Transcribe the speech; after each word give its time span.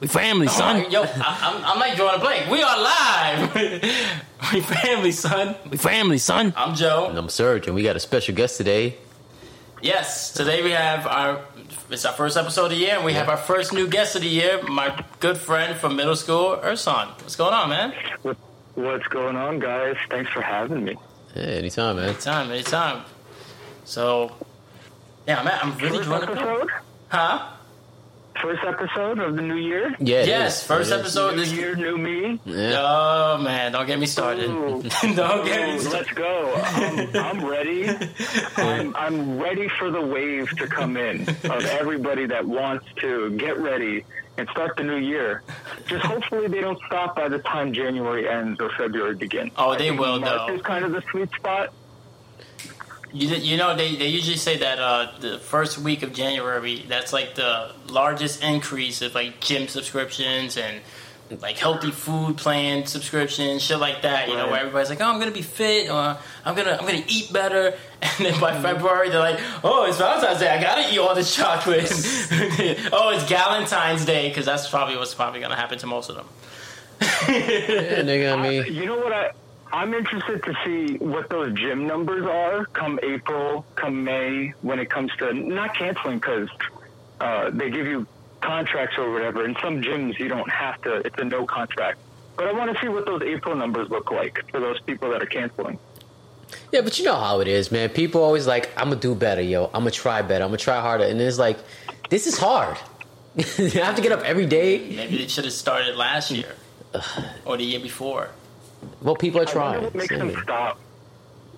We 0.00 0.06
family, 0.06 0.46
oh, 0.46 0.52
son. 0.52 0.90
Yo, 0.92 1.02
I, 1.02 1.08
I'm, 1.16 1.64
I'm 1.64 1.78
like 1.80 1.96
drawing 1.96 2.20
a 2.20 2.22
blank. 2.22 2.48
We 2.48 2.62
are 2.62 2.80
live. 2.80 3.54
we 4.52 4.60
family, 4.60 5.10
son. 5.10 5.56
We 5.68 5.76
family, 5.76 6.18
son. 6.18 6.54
I'm 6.56 6.76
Joe. 6.76 7.06
And 7.08 7.18
I'm 7.18 7.28
Serge, 7.28 7.66
and 7.66 7.74
we 7.74 7.82
got 7.82 7.96
a 7.96 8.00
special 8.00 8.32
guest 8.32 8.56
today. 8.56 8.96
Yes, 9.82 10.32
today 10.32 10.62
we 10.62 10.70
have 10.70 11.04
our. 11.06 11.40
It's 11.90 12.04
our 12.04 12.12
first 12.12 12.36
episode 12.36 12.66
of 12.66 12.70
the 12.70 12.76
year, 12.76 12.94
and 12.94 13.04
we 13.04 13.14
have 13.14 13.28
our 13.28 13.36
first 13.36 13.72
new 13.72 13.88
guest 13.88 14.14
of 14.14 14.22
the 14.22 14.28
year, 14.28 14.62
my 14.62 15.04
good 15.18 15.36
friend 15.36 15.76
from 15.76 15.96
middle 15.96 16.16
school, 16.16 16.60
Urson. 16.62 17.08
What's 17.20 17.34
going 17.34 17.54
on, 17.54 17.70
man? 17.70 17.92
What, 18.22 18.36
what's 18.74 19.06
going 19.08 19.34
on, 19.36 19.58
guys? 19.58 19.96
Thanks 20.10 20.30
for 20.30 20.42
having 20.42 20.84
me. 20.84 20.96
Yeah, 21.34 21.42
anytime, 21.42 21.96
man. 21.96 22.10
Anytime, 22.10 22.50
anytime. 22.50 23.04
So, 23.84 24.32
yeah, 25.26 25.42
man, 25.42 25.58
I'm 25.60 25.76
really 25.78 25.98
First 25.98 26.08
drawing 26.08 26.28
a 26.28 26.32
blank. 26.32 26.70
Huh? 27.08 27.52
First 28.42 28.62
episode 28.64 29.18
of 29.18 29.34
the 29.36 29.42
new 29.42 29.56
year? 29.56 29.94
Yeah, 29.98 30.22
Yes, 30.24 30.60
is. 30.60 30.66
first 30.66 30.90
It 30.90 30.94
is. 30.94 31.00
episode. 31.00 31.30
New 31.34 31.40
This, 31.40 31.52
year, 31.52 31.74
new 31.74 31.98
me. 31.98 32.40
Yeah. 32.44 32.76
oh 32.78 33.38
man, 33.42 33.72
don't 33.72 33.86
get 33.86 33.98
me 33.98 34.06
started. 34.06 34.48
Ooh. 34.50 34.82
don't 35.14 35.44
get 35.44 35.68
me 35.74 35.78
started. 35.80 35.92
let's 35.92 36.12
go. 36.12 36.54
I'm, 36.54 37.16
I'm 37.16 37.44
ready. 37.46 37.88
I'm, 38.56 38.94
I'm 38.96 39.38
ready 39.40 39.68
for 39.78 39.90
the 39.90 40.00
wave 40.00 40.50
to 40.58 40.66
come 40.68 40.96
in 40.96 41.22
of 41.28 41.64
everybody 41.64 42.26
that 42.26 42.46
wants 42.46 42.86
to 43.00 43.30
get 43.36 43.58
ready 43.58 44.04
and 44.36 44.48
start 44.50 44.76
the 44.76 44.84
new 44.84 44.96
year. 44.98 45.42
Just 45.88 46.04
hopefully 46.04 46.46
they 46.46 46.60
don't 46.60 46.78
stop 46.86 47.16
by 47.16 47.28
the 47.28 47.40
time 47.40 47.72
January 47.72 48.28
ends 48.28 48.60
or 48.60 48.70
February 48.78 49.16
begins. 49.16 49.50
Oh, 49.56 49.70
I 49.70 49.78
they 49.78 49.90
will, 49.90 50.20
March 50.20 50.46
though. 50.48 50.54
is 50.54 50.62
kind 50.62 50.84
of 50.84 50.92
the 50.92 51.02
sweet 51.10 51.28
spot. 51.36 51.72
You, 53.12 53.28
you 53.36 53.56
know 53.56 53.74
they, 53.74 53.96
they 53.96 54.08
usually 54.08 54.36
say 54.36 54.58
that 54.58 54.78
uh, 54.78 55.12
the 55.20 55.38
first 55.38 55.78
week 55.78 56.02
of 56.02 56.12
January 56.12 56.84
that's 56.88 57.12
like 57.12 57.34
the 57.34 57.72
largest 57.88 58.42
increase 58.42 59.00
of 59.00 59.14
like 59.14 59.40
gym 59.40 59.66
subscriptions 59.68 60.58
and 60.58 60.80
like 61.40 61.56
healthy 61.56 61.90
food 61.90 62.36
plan 62.38 62.86
subscriptions 62.86 63.62
shit 63.62 63.78
like 63.78 64.00
that 64.02 64.28
you 64.28 64.34
know 64.34 64.48
where 64.48 64.60
everybody's 64.60 64.88
like 64.88 65.00
oh 65.00 65.04
I'm 65.04 65.18
gonna 65.18 65.30
be 65.30 65.42
fit 65.42 65.90
or 65.90 66.16
I'm 66.44 66.54
gonna 66.54 66.72
I'm 66.72 66.86
gonna 66.86 67.04
eat 67.08 67.32
better. 67.32 67.74
And 68.00 68.26
then 68.26 68.40
by 68.40 68.60
February 68.60 69.10
they're 69.10 69.18
like 69.18 69.40
oh 69.64 69.86
it's 69.86 69.98
Valentine's 69.98 70.38
Day 70.38 70.48
I 70.48 70.62
gotta 70.62 70.92
eat 70.92 70.98
all 70.98 71.14
this 71.16 71.34
chocolate 71.34 71.90
oh 72.92 73.10
it's 73.12 73.24
Valentine's 73.28 74.04
Day 74.04 74.28
because 74.28 74.46
that's 74.46 74.68
probably 74.70 74.96
what's 74.96 75.14
probably 75.14 75.40
gonna 75.40 75.56
happen 75.56 75.78
to 75.78 75.86
most 75.86 76.08
of 76.08 76.16
them. 76.16 76.26
Yeah, 77.28 78.02
nigga, 78.02 78.38
I 78.38 78.66
You 78.68 78.86
know 78.86 78.98
what? 78.98 79.12
I 79.12 79.32
I'm 79.72 79.92
interested 79.92 80.42
to 80.44 80.54
see 80.64 80.96
what 80.96 81.28
those 81.28 81.52
gym 81.52 81.86
numbers 81.86 82.24
are 82.24 82.64
come 82.66 82.98
April, 83.02 83.66
come 83.74 84.04
May, 84.04 84.54
when 84.62 84.78
it 84.78 84.88
comes 84.88 85.10
to 85.18 85.32
not 85.32 85.76
canceling 85.76 86.18
because 86.18 86.48
uh, 87.20 87.50
they 87.50 87.70
give 87.70 87.86
you 87.86 88.06
contracts 88.40 88.96
or 88.96 89.10
whatever. 89.12 89.44
In 89.44 89.56
some 89.60 89.82
gyms, 89.82 90.18
you 90.18 90.28
don't 90.28 90.50
have 90.50 90.80
to; 90.82 90.96
it's 90.96 91.18
a 91.18 91.24
no 91.24 91.44
contract. 91.44 91.98
But 92.36 92.46
I 92.46 92.52
want 92.52 92.74
to 92.74 92.80
see 92.80 92.88
what 92.88 93.04
those 93.04 93.22
April 93.22 93.56
numbers 93.56 93.90
look 93.90 94.10
like 94.10 94.42
for 94.50 94.60
those 94.60 94.80
people 94.80 95.10
that 95.10 95.22
are 95.22 95.26
canceling. 95.26 95.78
yeah, 96.72 96.80
but 96.80 96.98
you 96.98 97.04
know 97.04 97.16
how 97.16 97.40
it 97.40 97.48
is, 97.48 97.70
man. 97.70 97.90
People 97.90 98.22
always 98.22 98.46
like, 98.46 98.70
I'm 98.76 98.88
gonna 98.88 99.00
do 99.00 99.14
better, 99.14 99.42
yo. 99.42 99.66
I'm 99.66 99.80
gonna 99.80 99.90
try 99.90 100.22
better. 100.22 100.44
I'm 100.44 100.50
gonna 100.50 100.58
try 100.58 100.80
harder, 100.80 101.04
and 101.04 101.20
it's 101.20 101.38
like, 101.38 101.58
this 102.08 102.26
is 102.26 102.38
hard. 102.38 102.78
you 103.58 103.68
have 103.82 103.96
to 103.96 104.02
get 104.02 104.12
up 104.12 104.22
every 104.22 104.46
day. 104.46 104.78
maybe 104.78 105.18
they 105.18 105.28
should 105.28 105.44
have 105.44 105.52
started 105.52 105.94
last 105.94 106.30
year 106.30 106.54
or 107.44 107.56
the 107.58 107.64
year 107.64 107.80
before 107.80 108.30
Well, 109.02 109.16
people 109.16 109.40
are 109.40 109.48
I 109.48 109.52
trying. 109.52 109.82
what 109.84 109.94
makes 109.94 110.08
them 110.16 110.34
stop. 110.42 110.78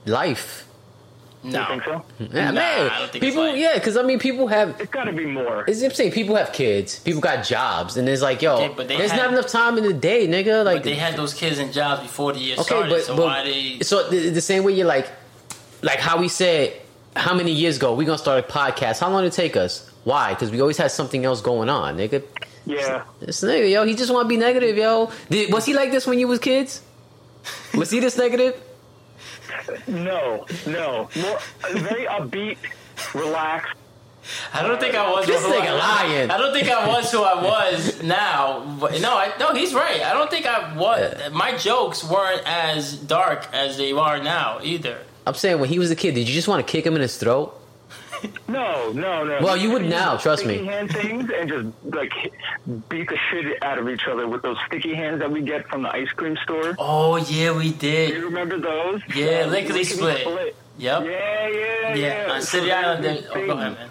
Life. 0.06 0.66
no 1.42 1.60
You 1.60 1.66
think 1.66 1.84
so? 1.84 2.04
Yeah, 2.18 2.26
Nah, 2.46 2.52
man. 2.52 2.90
I 2.90 2.98
don't 2.98 3.10
think 3.12 3.24
it's 3.24 3.34
people, 3.34 3.56
yeah, 3.56 3.74
because 3.74 3.96
I 3.96 4.02
mean, 4.02 4.18
people 4.18 4.46
have. 4.48 4.80
It's 4.80 4.90
got 4.90 5.04
to 5.04 5.12
be 5.12 5.26
more. 5.26 5.64
It's 5.68 5.82
I'm 5.82 5.90
saying 5.90 6.12
people 6.12 6.36
have 6.36 6.52
kids, 6.52 6.98
people 7.00 7.20
got 7.20 7.44
jobs, 7.44 7.96
and 7.96 8.08
it's 8.08 8.22
like, 8.22 8.42
yo, 8.42 8.56
Okay, 8.56 8.74
but 8.76 8.88
they 8.88 8.96
there's 8.98 9.10
had- 9.10 9.18
not 9.24 9.32
enough 9.32 9.46
time 9.48 9.78
in 9.78 9.84
the 9.84 9.92
day, 9.92 10.26
nigga. 10.26 10.64
Like 10.64 10.78
But 10.78 10.84
they 10.84 10.94
had 10.94 11.16
those 11.16 11.34
kids 11.34 11.58
in 11.58 11.72
jobs 11.72 12.02
before 12.02 12.32
the 12.32 12.40
year 12.40 12.54
Okay, 12.54 12.62
started, 12.64 12.90
but, 12.90 13.02
so 13.04 13.16
but 13.16 13.24
why 13.26 13.44
they? 13.44 13.80
so 13.80 14.08
the, 14.08 14.30
the 14.30 14.40
same 14.40 14.64
way 14.64 14.72
you're 14.72 14.86
like, 14.86 15.08
like 15.82 15.98
how 15.98 16.18
we 16.18 16.28
said, 16.28 16.74
how 17.16 17.34
many 17.34 17.52
years 17.52 17.76
ago 17.76 17.94
we 17.94 18.04
gonna 18.04 18.18
start 18.18 18.44
a 18.44 18.46
podcast? 18.48 19.00
How 19.00 19.10
long 19.10 19.22
did 19.22 19.28
it 19.32 19.36
take 19.36 19.56
us? 19.56 19.88
Why? 20.04 20.32
Because 20.34 20.50
we 20.50 20.60
always 20.60 20.78
had 20.78 20.90
something 20.90 21.24
else 21.24 21.40
going 21.42 21.68
on, 21.68 21.96
nigga. 21.98 22.22
Yeah. 22.66 23.04
This 23.20 23.40
nigga, 23.42 23.70
yo, 23.70 23.84
he 23.84 23.94
just 23.94 24.12
want 24.12 24.24
to 24.26 24.28
be 24.28 24.36
negative, 24.38 24.76
yo. 24.76 25.10
Did, 25.28 25.52
was 25.52 25.64
he 25.66 25.74
like 25.74 25.90
this 25.90 26.06
when 26.06 26.18
you 26.18 26.28
was 26.28 26.38
kids? 26.38 26.82
Was 27.74 27.90
he 27.90 28.00
this 28.00 28.16
negative? 28.16 28.60
No. 29.86 30.46
No. 30.66 31.08
More 31.16 31.38
very 31.72 32.06
upbeat, 32.06 32.58
relaxed. 33.14 33.74
I 34.52 34.62
don't 34.62 34.78
think 34.78 34.94
I 34.94 35.10
was. 35.10 35.26
This 35.26 35.44
who 35.44 35.52
I- 35.52 35.56
nigga 35.56 35.78
lying. 35.78 36.30
I 36.30 36.36
don't 36.36 36.52
think 36.52 36.68
I 36.70 36.86
was 36.86 37.10
who 37.10 37.22
I 37.22 37.42
was 37.42 38.02
now. 38.02 38.76
But 38.78 39.00
no, 39.00 39.16
I, 39.16 39.32
no, 39.40 39.54
he's 39.54 39.72
right. 39.74 40.02
I 40.02 40.12
don't 40.12 40.30
think 40.30 40.46
I 40.46 40.76
was. 40.76 41.32
My 41.32 41.56
jokes 41.56 42.04
weren't 42.04 42.42
as 42.46 42.96
dark 42.96 43.48
as 43.52 43.76
they 43.78 43.92
are 43.92 44.22
now 44.22 44.60
either. 44.62 44.98
I'm 45.26 45.34
saying 45.34 45.58
when 45.60 45.68
he 45.68 45.78
was 45.78 45.90
a 45.90 45.96
kid, 45.96 46.14
did 46.14 46.28
you 46.28 46.34
just 46.34 46.48
want 46.48 46.64
to 46.66 46.70
kick 46.70 46.84
him 46.84 46.94
in 46.94 47.00
his 47.00 47.16
throat? 47.16 47.56
No, 48.48 48.92
no, 48.92 49.24
no. 49.24 49.38
Well, 49.42 49.56
you 49.56 49.70
would 49.70 49.84
now, 49.84 50.16
trust 50.16 50.42
sticky 50.42 50.60
me. 50.62 50.66
hand 50.66 50.90
things 50.92 51.30
and 51.34 51.48
just 51.48 51.66
like 51.84 52.12
beat 52.88 53.08
the 53.08 53.16
shit 53.30 53.62
out 53.62 53.78
of 53.78 53.88
each 53.88 54.06
other 54.06 54.26
with 54.28 54.42
those 54.42 54.56
sticky 54.66 54.94
hands 54.94 55.20
that 55.20 55.30
we 55.30 55.40
get 55.42 55.68
from 55.68 55.82
the 55.82 55.90
ice 55.94 56.10
cream 56.10 56.36
store. 56.42 56.74
Oh 56.78 57.16
yeah, 57.16 57.52
we 57.56 57.72
did. 57.72 58.10
You 58.14 58.24
remember 58.24 58.58
those? 58.58 59.00
Yeah, 59.14 59.46
lickety 59.46 59.84
split. 59.84 60.26
Yep. 60.26 60.54
Yep. 60.78 61.04
Yeah, 61.04 61.48
yeah, 61.48 61.94
Yeah, 61.94 62.26
yeah. 62.26 62.32
on 62.32 62.42
City 62.42 62.66
there 62.66 62.76
Island. 62.84 63.04
were 63.04 63.12
There, 63.12 63.30
oh, 63.30 63.46
go 63.46 63.52
ahead, 63.52 63.72
man. 63.74 63.90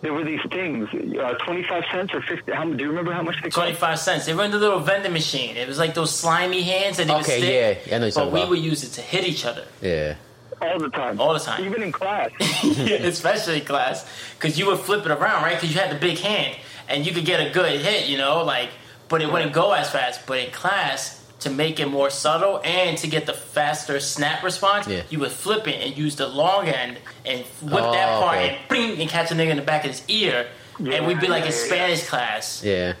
There 0.00 0.12
were 0.12 0.24
these 0.24 0.40
things, 0.50 0.88
uh, 0.92 1.34
twenty-five 1.44 1.84
cents 1.92 2.12
or 2.14 2.22
fifty. 2.22 2.52
How, 2.52 2.64
do 2.64 2.82
you 2.82 2.88
remember 2.88 3.12
how 3.12 3.22
much 3.22 3.36
they 3.36 3.48
cost? 3.50 3.54
Twenty-five 3.56 3.98
cents. 3.98 4.26
They 4.26 4.34
were 4.34 4.44
in 4.44 4.50
the 4.50 4.58
little 4.58 4.80
vending 4.80 5.12
machine. 5.12 5.56
It 5.56 5.68
was 5.68 5.78
like 5.78 5.94
those 5.94 6.14
slimy 6.14 6.62
hands 6.62 6.96
that 6.96 7.06
they 7.06 7.12
would 7.12 7.22
Okay, 7.22 7.38
stick. 7.38 7.82
yeah, 7.86 7.96
I 7.96 7.98
know 7.98 8.06
you're 8.06 8.14
But 8.14 8.32
we 8.32 8.40
about. 8.40 8.50
would 8.50 8.58
use 8.60 8.82
it 8.84 8.92
to 8.94 9.00
hit 9.02 9.24
each 9.26 9.44
other. 9.44 9.64
Yeah. 9.82 10.16
All 10.60 10.78
the 10.78 10.88
time. 10.90 11.20
All 11.20 11.32
the 11.34 11.38
time. 11.40 11.64
Even 11.64 11.82
in 11.82 11.92
class. 11.92 12.30
yeah, 12.64 12.96
especially 13.06 13.60
in 13.60 13.64
class, 13.64 14.08
because 14.38 14.58
you 14.58 14.66
would 14.66 14.78
flip 14.80 15.04
it 15.06 15.10
around, 15.10 15.42
right? 15.42 15.54
Because 15.54 15.74
you 15.74 15.80
had 15.80 15.90
the 15.90 15.98
big 15.98 16.18
hand, 16.18 16.56
and 16.88 17.06
you 17.06 17.12
could 17.12 17.24
get 17.24 17.44
a 17.46 17.50
good 17.50 17.80
hit, 17.80 18.08
you 18.08 18.16
know, 18.18 18.42
like, 18.44 18.70
but 19.08 19.22
it 19.22 19.30
wouldn't 19.32 19.52
go 19.52 19.72
as 19.72 19.90
fast. 19.90 20.26
But 20.26 20.38
in 20.38 20.50
class, 20.50 21.20
to 21.40 21.50
make 21.50 21.78
it 21.78 21.86
more 21.86 22.08
subtle 22.08 22.60
and 22.64 22.96
to 22.98 23.06
get 23.06 23.26
the 23.26 23.34
faster 23.34 24.00
snap 24.00 24.42
response, 24.42 24.86
Yeah. 24.88 25.02
you 25.10 25.18
would 25.20 25.30
flip 25.32 25.68
it 25.68 25.82
and 25.86 25.96
use 25.96 26.16
the 26.16 26.26
long 26.26 26.68
end 26.68 26.96
and 27.26 27.40
whip 27.60 27.82
Oh, 27.84 27.92
that 27.92 28.20
part 28.22 28.36
okay. 28.38 28.48
and 28.56 28.68
bing, 28.68 29.00
and 29.00 29.10
catch 29.10 29.30
a 29.30 29.34
nigga 29.34 29.50
in 29.50 29.56
the 29.56 29.62
back 29.62 29.84
of 29.84 29.90
his 29.90 30.02
ear, 30.08 30.46
and 30.78 31.06
we'd 31.06 31.20
be 31.20 31.28
like 31.28 31.44
in 31.44 31.50
Yeah, 31.50 31.56
yeah, 31.58 31.66
Spanish 31.66 32.06
class. 32.06 32.62
Yeah. 32.64 32.94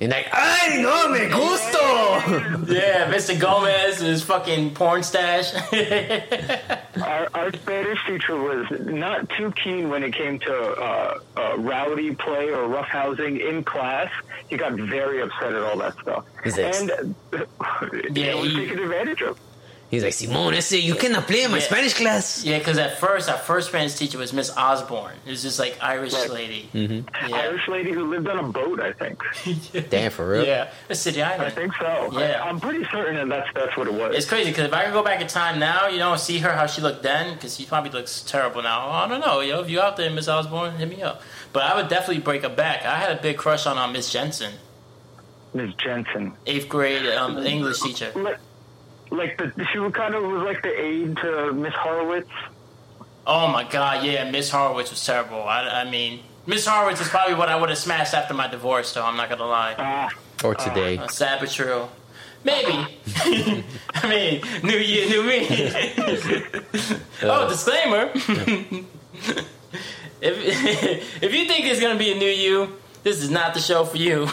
And 0.00 0.12
like, 0.12 0.28
ay, 0.32 0.78
no 0.80 1.08
me 1.10 1.28
gusto. 1.28 1.78
Yeah, 2.72 3.10
Mr. 3.10 3.38
Gomez, 3.38 3.98
his 3.98 4.22
fucking 4.22 4.74
porn 4.74 5.02
stash. 5.02 5.54
our, 7.02 7.28
our 7.34 7.52
Spanish 7.52 7.98
teacher 8.06 8.36
was 8.36 8.66
not 8.80 9.28
too 9.30 9.50
keen 9.52 9.88
when 9.88 10.02
it 10.02 10.14
came 10.14 10.38
to 10.40 10.54
uh, 10.54 11.18
uh, 11.36 11.56
rowdy 11.58 12.14
play 12.14 12.50
or 12.50 12.68
roughhousing 12.68 13.40
in 13.40 13.64
class. 13.64 14.10
He 14.48 14.56
got 14.56 14.72
very 14.74 15.22
upset 15.22 15.54
at 15.54 15.62
all 15.62 15.78
that 15.78 15.94
stuff. 16.00 16.24
He's 16.44 16.58
like- 16.58 16.74
and 16.74 16.90
uh, 17.32 17.46
Yeah, 18.12 18.26
it 18.26 18.38
was 18.38 18.50
he- 18.52 18.56
taken 18.66 18.78
advantage 18.80 19.22
of. 19.22 19.38
He's 19.90 20.04
like, 20.04 20.12
Simone, 20.12 20.52
ese, 20.52 20.72
you 20.72 20.94
cannot 20.96 21.26
play 21.26 21.44
in 21.44 21.50
my 21.50 21.56
Yeah. 21.56 21.62
Spanish 21.64 21.94
class. 21.94 22.44
yeah, 22.44 22.58
because 22.58 22.76
at 22.76 22.98
first, 22.98 23.30
our 23.30 23.38
first 23.38 23.68
Spanish 23.68 23.94
teacher 23.94 24.18
was 24.18 24.34
Miss 24.34 24.54
Osborne. 24.54 25.16
It 25.24 25.30
was 25.30 25.42
this 25.42 25.58
like 25.58 25.78
Irish 25.80 26.12
Right. 26.12 26.28
lady. 26.28 26.68
Mm-hmm. 26.74 27.30
Yeah. 27.30 27.36
Irish 27.36 27.66
lady 27.68 27.92
who 27.92 28.04
lived 28.04 28.28
on 28.28 28.38
a 28.38 28.42
boat, 28.42 28.80
I 28.80 28.92
think. 28.92 29.22
Damn, 29.88 30.10
for 30.10 30.28
real. 30.28 30.44
Yeah, 30.44 30.68
the 30.88 30.94
City 30.94 31.22
I 31.22 31.48
think 31.48 31.72
so. 31.76 32.10
Yeah. 32.12 32.44
I'm 32.44 32.60
pretty 32.60 32.84
certain 32.92 33.14
that 33.16 33.28
that's, 33.30 33.48
that's 33.54 33.76
what 33.78 33.86
it 33.88 33.94
was. 33.94 34.14
It's 34.14 34.26
crazy 34.26 34.50
because 34.50 34.66
if 34.66 34.74
I 34.74 34.84
could 34.84 34.92
go 34.92 35.02
back 35.02 35.22
in 35.22 35.26
time 35.26 35.58
now, 35.58 35.86
you 35.88 35.98
know, 35.98 36.12
and 36.12 36.20
see 36.20 36.36
her 36.40 36.52
how 36.52 36.66
she 36.66 36.82
looked 36.82 37.02
then, 37.02 37.32
because 37.32 37.56
she 37.56 37.64
probably 37.64 37.90
looks 37.90 38.20
terrible 38.20 38.60
now. 38.62 38.90
I 38.90 39.08
don't 39.08 39.20
know, 39.20 39.40
yo. 39.40 39.60
If 39.62 39.70
you 39.70 39.80
out 39.80 39.96
there, 39.96 40.10
Miss 40.10 40.28
Osborne, 40.28 40.76
hit 40.76 40.90
me 40.90 41.00
up. 41.02 41.22
But 41.54 41.62
I 41.62 41.74
would 41.76 41.88
definitely 41.88 42.22
break 42.22 42.42
her 42.42 42.50
back. 42.50 42.84
I 42.84 42.96
had 42.96 43.18
a 43.18 43.22
big 43.22 43.38
crush 43.38 43.64
on 43.64 43.78
uh, 43.78 43.86
Miss 43.88 44.12
Jensen, 44.12 44.52
Miss 45.54 45.72
Jensen. 45.76 46.34
eighth 46.46 46.68
grade 46.68 47.06
um, 47.14 47.38
English 47.38 47.80
teacher. 47.80 48.12
Like, 48.14 48.38
like 49.10 49.38
the, 49.38 49.66
she 49.72 49.78
was 49.78 49.92
kind 49.92 50.14
of 50.14 50.22
was 50.22 50.42
like 50.42 50.62
the 50.62 50.80
aide 50.80 51.16
to 51.18 51.52
Miss 51.52 51.74
Horowitz. 51.74 52.30
Oh 53.26 53.48
my 53.48 53.64
God, 53.64 54.04
yeah, 54.04 54.30
Miss 54.30 54.50
Horowitz 54.50 54.90
was 54.90 55.04
terrible. 55.04 55.42
I, 55.42 55.82
I 55.82 55.90
mean, 55.90 56.20
Miss 56.46 56.66
Horowitz 56.66 57.00
is 57.00 57.08
probably 57.08 57.34
what 57.34 57.48
I 57.48 57.56
would 57.56 57.68
have 57.68 57.78
smashed 57.78 58.14
after 58.14 58.32
my 58.34 58.48
divorce, 58.48 58.92
though. 58.94 59.04
I'm 59.04 59.16
not 59.16 59.28
gonna 59.28 59.44
lie. 59.46 59.74
Ah, 59.78 60.08
Or 60.42 60.54
today. 60.54 60.96
Uh, 60.98 61.08
sad 61.08 61.40
but 61.40 61.50
true. 61.50 61.88
Maybe. 62.44 62.72
I 63.94 64.08
mean, 64.08 64.40
new 64.62 64.78
year, 64.78 65.08
new 65.08 65.22
me. 65.24 65.46
oh, 67.22 67.48
disclaimer. 67.48 68.10
if 70.20 71.22
if 71.22 71.34
you 71.34 71.44
think 71.46 71.66
it's 71.66 71.80
gonna 71.80 71.98
be 71.98 72.12
a 72.12 72.14
new 72.18 72.30
you, 72.30 72.76
this 73.02 73.22
is 73.22 73.30
not 73.30 73.54
the 73.54 73.60
show 73.60 73.84
for 73.84 73.96
you. 73.96 74.26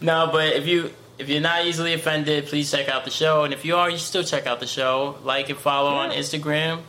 no, 0.00 0.28
but 0.30 0.52
if 0.54 0.66
you 0.66 0.92
if 1.22 1.28
you're 1.28 1.40
not 1.40 1.64
easily 1.64 1.94
offended, 1.94 2.46
please 2.46 2.70
check 2.70 2.88
out 2.88 3.04
the 3.04 3.10
show. 3.10 3.44
And 3.44 3.54
if 3.54 3.64
you 3.64 3.76
are, 3.76 3.88
you 3.88 3.96
still 3.96 4.24
check 4.24 4.46
out 4.48 4.58
the 4.58 4.66
show. 4.66 5.16
Like 5.22 5.48
and 5.50 5.58
follow 5.58 5.90
on 5.90 6.10
Instagram, 6.10 6.82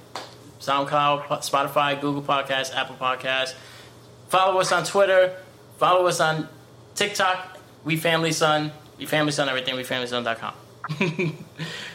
SoundCloud, 0.59 1.27
Spotify, 1.27 2.01
Google 2.01 2.23
Podcasts, 2.23 2.73
Apple 2.75 2.95
Podcasts. 2.95 3.53
Follow 4.29 4.59
us 4.59 4.71
on 4.71 4.85
Twitter. 4.85 5.37
Follow 5.77 6.07
us 6.07 6.19
on 6.19 6.49
TikTok, 6.95 7.59
We 7.83 7.95
Family 7.95 8.31
Son, 8.31 8.71
We 8.97 9.05
Family 9.05 9.31
Son, 9.31 9.47
everything, 9.49 9.75
WeFamilySon.com. 9.75 10.53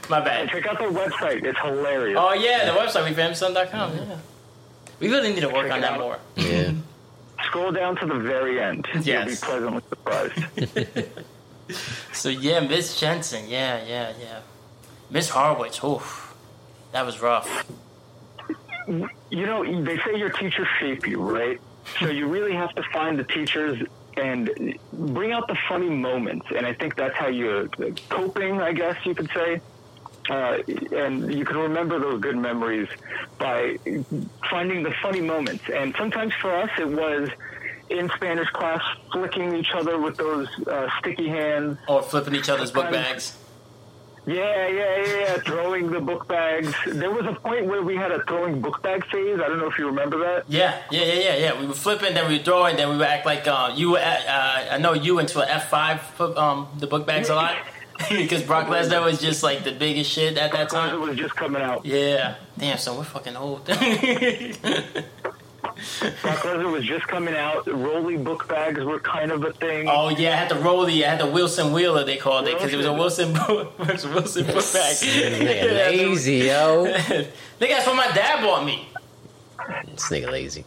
My 0.08 0.20
bad. 0.20 0.49
check 0.49 0.67
out 0.67 0.79
their 0.79 0.90
website. 0.90 1.44
It's 1.44 1.58
hilarious. 1.58 2.17
Oh 2.19 2.32
yeah, 2.35 2.64
the 2.67 2.79
website 2.79 3.12
WeFamilySon.com. 3.12 3.96
Yeah. 3.96 4.17
We 5.00 5.08
really 5.11 5.32
need 5.32 5.40
to 5.40 5.49
work 5.49 5.67
Check 5.67 5.73
on 5.73 5.81
that 5.81 5.93
out. 5.94 6.00
more. 6.00 6.19
Yeah. 6.37 6.73
Scroll 7.44 7.73
down 7.73 7.96
to 7.96 8.06
the 8.06 8.14
very 8.19 8.61
end. 8.61 8.87
Yes. 9.02 9.06
You'll 9.06 9.25
be 9.26 9.37
pleasantly 9.37 9.82
surprised. 9.88 11.08
So 12.12 12.28
yeah, 12.28 12.60
Miss 12.60 12.98
Jensen, 12.98 13.48
yeah, 13.48 13.82
yeah, 13.86 14.12
yeah. 14.20 14.40
Miss 15.10 15.30
Harwich, 15.30 15.82
oof, 15.84 16.34
that 16.92 17.04
was 17.04 17.20
rough. 17.20 17.66
you 18.86 19.46
know, 19.46 19.82
they 19.82 19.98
say 19.98 20.16
your 20.16 20.30
teachers 20.30 20.66
shape 20.80 21.06
you, 21.06 21.20
right? 21.20 21.60
So 22.00 22.06
you 22.06 22.26
really 22.26 22.52
have 22.52 22.74
to 22.74 22.82
find 22.92 23.18
the 23.18 23.24
teachers 23.24 23.86
and 24.16 24.78
bring 24.92 25.32
out 25.32 25.48
the 25.48 25.56
funny 25.68 25.88
moments. 25.88 26.46
And 26.54 26.66
I 26.66 26.74
think 26.74 26.96
that's 26.96 27.16
how 27.16 27.28
you're 27.28 27.68
coping, 28.10 28.60
I 28.60 28.72
guess 28.72 28.96
you 29.04 29.14
could 29.14 29.30
say. 29.34 29.60
Uh, 30.28 30.58
and 30.92 31.32
you 31.32 31.44
can 31.44 31.56
remember 31.56 31.98
those 31.98 32.20
good 32.20 32.36
memories 32.36 32.88
by 33.38 33.78
finding 34.50 34.82
the 34.82 34.92
funny 35.02 35.22
moments. 35.22 35.64
And 35.72 35.94
sometimes 35.96 36.34
for 36.34 36.52
us, 36.54 36.70
it 36.78 36.88
was 36.88 37.30
in 37.90 38.08
Spanish 38.17 38.49
class 38.50 38.82
flicking 39.12 39.55
each 39.56 39.73
other 39.75 39.99
with 39.99 40.17
those 40.17 40.49
uh, 40.67 40.88
sticky 40.99 41.29
hands. 41.29 41.79
Or 41.88 42.02
flipping 42.02 42.35
each 42.35 42.49
other's 42.49 42.70
book 42.70 42.90
bags. 42.90 43.37
Yeah, 44.29 44.69
yeah, 44.69 44.96
yeah, 44.96 45.20
yeah. 45.20 45.38
Throwing 45.38 45.90
the 45.90 46.00
book 46.00 46.29
bags. 46.29 46.75
There 46.87 47.11
was 47.11 47.25
a 47.25 47.32
point 47.32 47.64
where 47.64 47.81
we 47.81 47.96
had 47.96 48.12
a 48.12 48.23
throwing 48.25 48.61
book 48.61 48.82
bag 48.82 49.02
phase. 49.06 49.40
I 49.40 49.49
don't 49.49 49.56
know 49.56 49.70
if 49.70 49.79
you 49.79 49.87
remember 49.87 50.19
that. 50.19 50.44
Yeah, 50.49 50.79
yeah, 50.90 51.05
yeah, 51.05 51.14
yeah, 51.14 51.37
yeah. 51.37 51.61
We 51.61 51.67
were 51.67 51.73
flipping, 51.73 52.12
then 52.12 52.29
we 52.29 52.37
were 52.37 52.44
throwing, 52.44 52.76
then 52.76 52.90
we 52.90 52.99
would 52.99 53.06
act 53.06 53.25
like 53.25 53.46
uh, 53.46 53.73
you. 53.75 53.93
Were 53.93 53.99
at, 53.99 54.26
uh, 54.26 54.75
I 54.75 54.79
know 54.79 54.93
you 54.93 55.14
went 55.14 55.31
to 55.31 55.40
an 55.40 55.49
F 55.49 55.70
five 55.70 56.20
um, 56.20 56.69
the 56.79 56.87
book 56.87 57.06
bags 57.06 57.31
a 57.31 57.37
lot 57.37 57.56
because 58.11 58.43
Brock 58.43 58.67
Lesnar 58.67 59.02
was 59.02 59.19
just 59.19 59.43
like 59.43 59.64
the 59.64 59.73
biggest 59.73 60.11
shit 60.11 60.37
at 60.37 60.52
that 60.52 60.69
time. 60.69 60.94
It 60.94 61.00
was 61.00 61.17
just 61.17 61.35
coming 61.35 61.62
out. 61.62 61.87
Yeah, 61.87 62.35
damn. 62.58 62.76
So 62.76 62.99
we're 62.99 63.05
fucking 63.05 63.35
old. 63.35 63.67
Brock 66.22 66.38
Lesnar 66.38 66.70
was 66.72 66.84
just 66.84 67.06
coming 67.06 67.34
out. 67.34 67.66
Rolly 67.66 68.16
book 68.16 68.48
bags 68.48 68.82
were 68.84 68.98
kind 69.00 69.30
of 69.30 69.44
a 69.44 69.52
thing. 69.52 69.88
oh 69.88 70.08
yeah, 70.08 70.32
I 70.32 70.36
had 70.36 70.48
the 70.48 70.56
Rolly. 70.56 71.04
I 71.04 71.10
had 71.10 71.20
the 71.20 71.26
Wilson 71.26 71.72
Wheeler. 71.72 72.04
They 72.04 72.16
called 72.16 72.48
it 72.48 72.54
because 72.54 72.72
it 72.75 72.76
was 72.76 72.86
a 72.86 72.92
Wilson 72.92 73.32
book- 73.32 73.78
was 73.78 74.06
Wilson 74.06 74.44
book 74.46 74.56
bag. 74.72 74.96
Nigga 74.96 75.70
lazy, 75.88 76.36
yo. 76.36 76.84
Nigga, 76.92 77.28
that's 77.60 77.86
what 77.86 77.96
my 77.96 78.08
dad 78.14 78.42
bought 78.42 78.64
me. 78.64 78.88
This 79.92 80.10
nigga 80.10 80.30
lazy. 80.30 80.64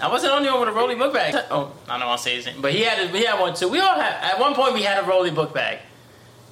I 0.00 0.08
wasn't 0.08 0.32
the 0.32 0.36
only 0.36 0.50
one 0.50 0.60
with 0.60 0.68
a 0.68 0.72
Rolly 0.72 0.94
book 0.94 1.12
bag. 1.12 1.34
Oh, 1.50 1.72
I 1.88 1.98
don't 1.98 2.06
want 2.08 2.18
to 2.18 2.24
say 2.24 2.36
his 2.36 2.46
name, 2.46 2.60
but 2.62 2.72
he 2.72 2.82
had 2.82 2.98
a, 2.98 3.08
he 3.16 3.24
had 3.24 3.40
one 3.40 3.54
too. 3.54 3.68
We 3.68 3.80
all 3.80 3.94
had 3.98 4.14
at 4.32 4.38
one 4.40 4.54
point 4.54 4.74
we 4.74 4.82
had 4.82 5.02
a 5.02 5.06
Rolly 5.06 5.30
book 5.30 5.52
bag. 5.54 5.78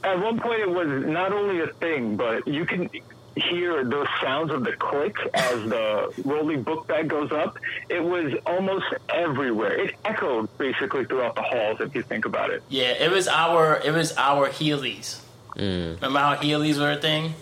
At 0.04 0.20
one 0.20 0.38
point, 0.38 0.60
it 0.60 0.70
was 0.70 0.86
not 1.06 1.32
only 1.32 1.60
a 1.60 1.66
thing, 1.68 2.16
but 2.16 2.46
you 2.46 2.64
can 2.64 2.88
hear 3.36 3.84
those 3.84 4.06
sounds 4.22 4.50
of 4.50 4.64
the 4.64 4.72
click 4.72 5.16
as 5.34 5.62
the 5.68 6.12
rolling 6.24 6.62
book 6.62 6.86
bag 6.88 7.08
goes 7.08 7.30
up. 7.32 7.58
It 7.88 8.02
was 8.02 8.32
almost 8.46 8.86
everywhere. 9.10 9.72
It 9.78 9.94
echoed 10.04 10.48
basically 10.58 11.04
throughout 11.04 11.34
the 11.34 11.42
halls, 11.42 11.80
if 11.80 11.94
you 11.94 12.02
think 12.02 12.24
about 12.24 12.50
it. 12.50 12.62
Yeah, 12.68 12.92
it 12.92 13.10
was 13.10 13.28
our 13.28 13.78
it 13.84 13.92
was 13.92 14.16
our 14.16 14.48
Heelys. 14.48 15.20
Mm. 15.56 15.96
Remember 15.96 16.18
how 16.18 16.36
Heelys 16.36 16.78
were 16.78 16.92
a 16.92 16.96
thing? 16.96 17.34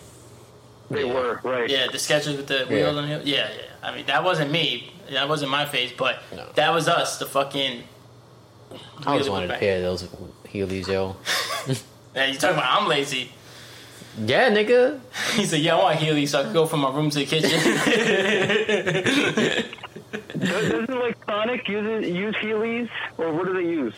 They 0.91 1.05
Yeah. 1.05 1.13
were 1.13 1.39
right. 1.43 1.69
Yeah, 1.69 1.87
the 1.87 1.97
Skechers 1.97 2.35
with 2.37 2.47
the 2.47 2.65
wheels 2.69 2.95
on 2.97 3.07
the 3.09 3.21
Yeah, 3.23 3.47
yeah. 3.49 3.61
I 3.81 3.95
mean, 3.95 4.05
that 4.07 4.23
wasn't 4.23 4.51
me. 4.51 4.91
That 5.11 5.29
wasn't 5.29 5.51
my 5.51 5.65
face, 5.65 5.91
but 5.97 6.19
No. 6.35 6.45
that 6.55 6.73
was 6.73 6.87
us. 6.87 7.17
The 7.19 7.25
fucking. 7.25 7.83
I 9.05 9.11
always 9.11 9.29
wanted 9.29 9.49
a 9.49 9.53
book 9.53 9.59
pair 9.59 9.77
of 9.77 9.83
those 9.83 10.03
Heelys, 10.51 10.87
yo. 10.87 11.15
Man, 12.15 12.31
you 12.33 12.37
talking 12.39 12.57
about 12.57 12.81
I'm 12.81 12.87
lazy? 12.87 13.31
Yeah, 14.25 14.49
nigga. 14.49 14.99
He 15.35 15.45
said, 15.45 15.59
"Yeah, 15.61 15.75
I 15.75 15.83
want 15.83 15.99
Heelys, 15.99 16.29
so 16.29 16.39
I 16.39 16.43
can 16.43 16.53
go 16.53 16.65
from 16.65 16.79
my 16.81 16.89
room 16.95 17.09
to 17.09 17.19
the 17.19 17.25
kitchen." 17.25 17.51
Does- 20.39 20.69
Doesn't 20.71 20.99
like 20.99 21.17
Sonic 21.25 21.67
use 21.67 22.07
use 22.07 22.35
Heelys, 22.37 22.89
or 23.17 23.33
what 23.33 23.45
do 23.47 23.53
they 23.53 23.67
use? 23.69 23.93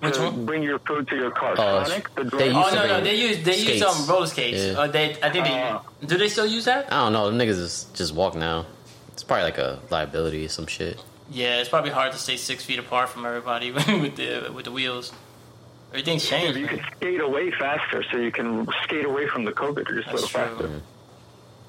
Which 0.00 0.14
to 0.16 0.22
one? 0.24 0.44
Bring 0.44 0.62
your 0.62 0.78
food 0.80 1.08
to 1.08 1.16
your 1.16 1.30
car. 1.30 1.54
Oh, 1.56 1.84
Sonic. 1.84 2.14
The 2.14 2.24
they 2.24 2.46
used 2.48 2.58
oh 2.58 2.70
to 2.70 2.76
no, 2.76 2.86
no, 2.86 3.00
they 3.00 3.14
use 3.14 3.42
they 3.44 3.56
use 3.56 3.80
skates. 3.80 3.84
um 3.84 4.06
roller 4.08 4.26
skates. 4.26 4.62
Yeah. 4.62 4.78
Uh, 4.80 4.86
they 4.88 5.16
I 5.22 5.30
think 5.30 5.44
they 5.46 5.58
Uh. 5.62 5.78
do 6.04 6.18
they 6.18 6.28
still 6.28 6.46
use 6.46 6.66
that? 6.66 6.92
I 6.92 7.04
don't 7.04 7.12
know. 7.14 7.30
The 7.30 7.36
niggas 7.44 7.58
is 7.68 7.86
just 7.94 8.14
walk 8.14 8.34
now. 8.34 8.66
It's 9.12 9.22
probably 9.24 9.44
like 9.44 9.58
a 9.58 9.78
liability 9.90 10.44
or 10.44 10.48
some 10.48 10.66
shit. 10.66 11.02
Yeah, 11.30 11.60
it's 11.60 11.70
probably 11.70 11.90
hard 11.90 12.12
to 12.12 12.18
stay 12.18 12.36
six 12.36 12.62
feet 12.64 12.78
apart 12.78 13.08
from 13.08 13.24
everybody 13.24 13.70
with 13.72 14.16
the 14.16 14.50
with 14.54 14.66
the 14.66 14.72
wheels. 14.72 15.12
Everything's 15.96 16.26
changed. 16.28 16.58
you 16.58 16.66
man. 16.66 16.78
can 16.78 16.86
skate 16.96 17.20
away 17.22 17.50
faster, 17.52 18.04
so 18.10 18.18
you 18.18 18.30
can 18.30 18.68
skate 18.84 19.06
away 19.06 19.26
from 19.28 19.44
the 19.46 19.52
COVID 19.52 19.86
just 19.88 20.08
a 20.08 20.10
That's 20.10 20.12
little 20.12 20.28
true. 20.28 20.56
faster. 20.68 20.82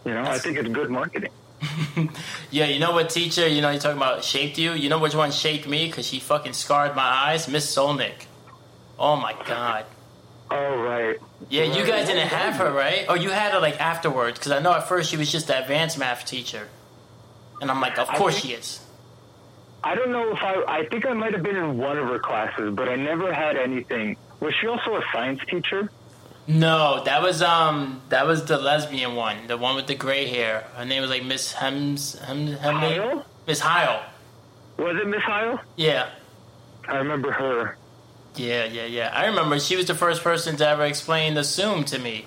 You 0.05 0.13
know, 0.15 0.23
I 0.23 0.37
think 0.37 0.57
it's 0.57 0.67
good 0.69 0.89
marketing. 0.89 1.31
Yeah, 2.51 2.65
you 2.65 2.79
know 2.79 2.91
what 2.91 3.09
teacher, 3.09 3.47
you 3.47 3.61
know, 3.61 3.69
you're 3.71 3.79
talking 3.79 3.97
about 3.97 4.23
shaped 4.23 4.57
you? 4.57 4.73
You 4.73 4.89
know 4.89 4.99
which 4.99 5.15
one 5.15 5.31
shaped 5.31 5.67
me? 5.67 5.87
Because 5.87 6.05
she 6.07 6.19
fucking 6.19 6.53
scarred 6.53 6.95
my 6.95 7.01
eyes? 7.03 7.47
Miss 7.47 7.73
Solnick. 7.75 8.25
Oh 8.99 9.15
my 9.15 9.33
god. 9.45 9.85
Oh 10.51 10.77
right. 10.81 11.17
Yeah, 11.49 11.63
you 11.63 11.85
guys 11.85 12.07
didn't 12.07 12.27
have 12.27 12.55
her, 12.55 12.71
right? 12.71 13.05
Or 13.09 13.17
you 13.17 13.29
had 13.31 13.53
her 13.53 13.59
like 13.59 13.79
afterwards? 13.81 14.37
Because 14.39 14.51
I 14.51 14.59
know 14.59 14.73
at 14.73 14.87
first 14.87 15.09
she 15.09 15.17
was 15.17 15.31
just 15.31 15.47
the 15.47 15.59
advanced 15.59 15.97
math 15.97 16.25
teacher. 16.25 16.67
And 17.59 17.71
I'm 17.71 17.81
like, 17.81 17.97
of 17.97 18.07
course 18.09 18.35
think- 18.39 18.45
she 18.45 18.53
is. 18.53 18.79
I 19.87 19.95
don't 19.95 20.11
know 20.11 20.33
if 20.33 20.39
I. 20.43 20.79
I 20.79 20.85
think 20.87 21.05
I 21.05 21.13
might 21.13 21.31
have 21.31 21.43
been 21.43 21.55
in 21.55 21.77
one 21.77 21.97
of 21.97 22.09
her 22.09 22.19
classes, 22.19 22.75
but 22.75 22.89
I 22.89 22.95
never 22.95 23.33
had 23.33 23.55
anything. 23.55 24.17
Was 24.41 24.53
she 24.59 24.67
also 24.67 24.97
a 24.97 25.03
science 25.13 25.39
teacher? 25.49 25.89
No, 26.45 27.03
that 27.05 27.21
was 27.21 27.41
um 27.41 28.01
that 28.09 28.27
was 28.27 28.43
the 28.43 28.57
lesbian 28.57 29.15
one, 29.15 29.47
the 29.47 29.55
one 29.55 29.77
with 29.77 29.87
the 29.87 29.95
gray 29.95 30.27
hair. 30.27 30.65
Her 30.75 30.83
name 30.83 31.01
was 31.01 31.09
like 31.09 31.23
Miss 31.23 31.53
Hems 31.53 32.19
Hem 32.19 32.47
Hem 32.47 32.75
Heil? 32.75 33.25
Miss 33.47 33.61
Heil. 33.61 34.03
Was 34.77 34.97
it 35.01 35.07
Miss 35.07 35.21
Heil? 35.21 35.57
Yeah. 35.77 36.09
I 36.85 36.97
remember 36.97 37.31
her. 37.31 37.77
Yeah, 38.35 38.65
yeah, 38.65 38.85
yeah. 38.85 39.09
I 39.13 39.27
remember 39.27 39.57
she 39.57 39.77
was 39.77 39.85
the 39.85 39.95
first 39.95 40.21
person 40.21 40.57
to 40.57 40.67
ever 40.67 40.83
explain 40.83 41.33
the 41.33 41.45
Zoom 41.45 41.85
to 41.85 41.97
me. 41.97 42.25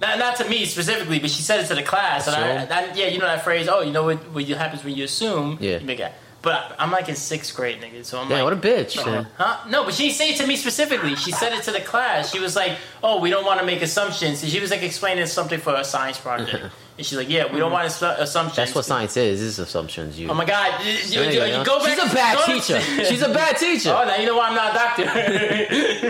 Not, 0.00 0.18
not 0.18 0.36
to 0.36 0.48
me 0.48 0.64
specifically, 0.64 1.18
but 1.18 1.30
she 1.30 1.42
said 1.42 1.60
it 1.60 1.68
to 1.68 1.74
the 1.74 1.82
class. 1.82 2.26
And 2.26 2.36
I, 2.36 2.64
I, 2.64 2.94
yeah, 2.94 3.06
you 3.06 3.18
know 3.18 3.26
that 3.26 3.44
phrase. 3.44 3.68
Oh, 3.68 3.82
you 3.82 3.92
know 3.92 4.04
what, 4.04 4.18
what 4.32 4.44
happens 4.44 4.82
when 4.82 4.96
you 4.96 5.04
assume? 5.04 5.58
Yeah. 5.60 5.78
You 5.78 5.86
make 5.86 6.00
it. 6.00 6.12
But 6.42 6.74
I'm 6.78 6.90
like 6.90 7.08
in 7.08 7.14
sixth 7.14 7.54
grade, 7.54 7.80
nigga. 7.80 8.04
So 8.04 8.18
I'm 8.20 8.28
Yeah, 8.28 8.42
like, 8.42 8.44
what 8.44 8.52
a 8.52 8.56
bitch. 8.68 8.98
Uh-huh. 8.98 9.24
Huh? 9.38 9.68
No, 9.70 9.84
but 9.84 9.94
she 9.94 10.04
didn't 10.08 10.16
say 10.16 10.30
it 10.30 10.38
to 10.38 10.46
me 10.46 10.56
specifically. 10.56 11.14
She 11.14 11.30
said 11.30 11.52
it 11.52 11.62
to 11.64 11.70
the 11.70 11.80
class. 11.80 12.32
She 12.32 12.40
was 12.40 12.56
like, 12.56 12.78
"Oh, 13.00 13.20
we 13.20 13.30
don't 13.30 13.44
want 13.46 13.60
to 13.60 13.66
make 13.66 13.80
assumptions." 13.80 14.42
And 14.42 14.50
she 14.50 14.58
was 14.58 14.72
like 14.72 14.82
explaining 14.82 15.24
something 15.26 15.60
for 15.60 15.72
a 15.74 15.84
science 15.84 16.18
project. 16.18 16.52
and 16.98 17.06
she's 17.06 17.16
like, 17.16 17.28
"Yeah, 17.30 17.52
we 17.52 17.60
don't 17.60 17.70
want 17.70 17.86
assu- 17.88 18.18
assumptions." 18.18 18.56
That's 18.56 18.74
what 18.74 18.84
science 18.84 19.16
is. 19.16 19.40
Is 19.40 19.60
assumptions. 19.60 20.18
You. 20.18 20.30
Oh 20.30 20.34
my 20.34 20.44
god! 20.44 20.84
You, 20.84 20.90
you- 20.90 20.98
you 21.22 21.30
you- 21.30 21.38
go, 21.38 21.44
you 21.46 21.52
yo. 21.52 21.64
back. 21.64 21.86
She's 21.94 22.10
a 22.10 22.14
bad 22.14 22.44
teacher. 22.44 22.80
She's 23.04 23.22
a 23.22 23.28
bad 23.32 23.56
teacher. 23.56 23.90
Oh, 23.96 24.04
now 24.04 24.16
you 24.16 24.26
know 24.26 24.36
why 24.36 24.48
I'm 24.48 24.56
not 24.56 24.72
a 24.72 24.74
doctor. 24.74 25.04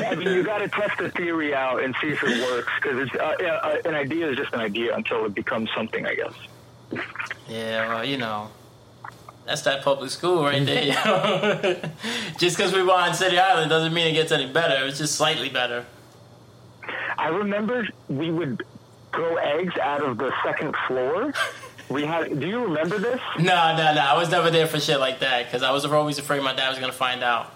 I 0.07 0.15
mean, 0.15 0.29
you 0.35 0.43
got 0.43 0.59
to 0.59 0.69
test 0.69 0.97
the 0.97 1.11
theory 1.11 1.55
out 1.55 1.83
and 1.83 1.95
see 2.01 2.09
if 2.09 2.23
it 2.23 2.51
works 2.51 2.73
because 2.81 2.99
it's 3.07 3.15
uh, 3.15 3.21
uh, 3.23 3.77
an 3.85 3.95
idea 3.95 4.31
is 4.31 4.39
just 4.39 4.55
an 4.55 4.61
idea 4.61 4.97
until 4.97 5.27
it 5.27 5.35
becomes 5.35 5.69
something, 5.77 6.07
I 6.07 6.15
guess. 6.15 6.33
Yeah, 7.49 7.89
well, 7.89 8.05
you 8.05 8.17
know, 8.17 8.49
that's 9.44 9.62
that 9.62 9.82
public 9.82 10.11
school 10.11 10.44
right 10.44 10.64
there. 10.64 10.84
You 10.84 10.92
know? 11.04 11.80
just 12.38 12.56
because 12.56 12.72
we 12.72 12.82
were 12.82 12.92
on 12.92 13.14
City 13.14 13.38
Island 13.38 13.70
doesn't 13.70 13.92
mean 13.92 14.06
it 14.06 14.12
gets 14.12 14.32
any 14.32 14.50
better. 14.50 14.87
It's 14.87 14.99
just 14.99 15.14
slightly 15.16 15.49
better. 15.49 15.84
I 17.18 17.28
remember 17.28 17.87
we 18.08 18.30
would 18.30 18.62
throw 19.12 19.37
eggs 19.37 19.76
out 19.78 20.02
of 20.02 20.18
the 20.18 20.32
second 20.44 20.75
floor. 20.87 21.32
We 21.88 22.04
had. 22.04 22.38
Do 22.40 22.46
you 22.46 22.64
remember 22.64 22.99
this? 22.99 23.20
No, 23.38 23.76
no, 23.76 23.94
no. 23.94 24.00
I 24.00 24.16
was 24.16 24.30
never 24.30 24.50
there 24.50 24.66
for 24.66 24.80
shit 24.80 25.00
like 25.00 25.20
that 25.20 25.44
because 25.46 25.62
I 25.62 25.72
was 25.72 25.84
always 25.84 26.18
afraid 26.18 26.42
my 26.42 26.54
dad 26.54 26.70
was 26.70 26.78
gonna 26.78 26.92
find 26.92 27.22
out. 27.22 27.52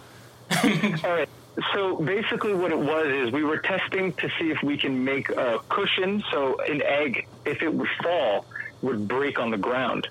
All 0.65 1.11
right. 1.11 1.29
So 1.73 1.97
basically, 1.97 2.53
what 2.53 2.71
it 2.71 2.79
was 2.79 3.07
is 3.07 3.33
we 3.33 3.43
were 3.45 3.59
testing 3.59 4.13
to 4.15 4.29
see 4.39 4.51
if 4.51 4.63
we 4.63 4.77
can 4.77 5.05
make 5.05 5.31
a 5.31 5.59
cushion 5.71 6.23
so 6.31 6.61
an 6.61 6.83
egg, 6.83 7.27
if 7.47 7.63
it 7.63 7.73
would 7.73 7.89
fall, 8.03 8.45
would 8.83 9.09
break 9.09 9.39
on 9.39 9.51
the 9.51 9.57
ground. 9.57 10.09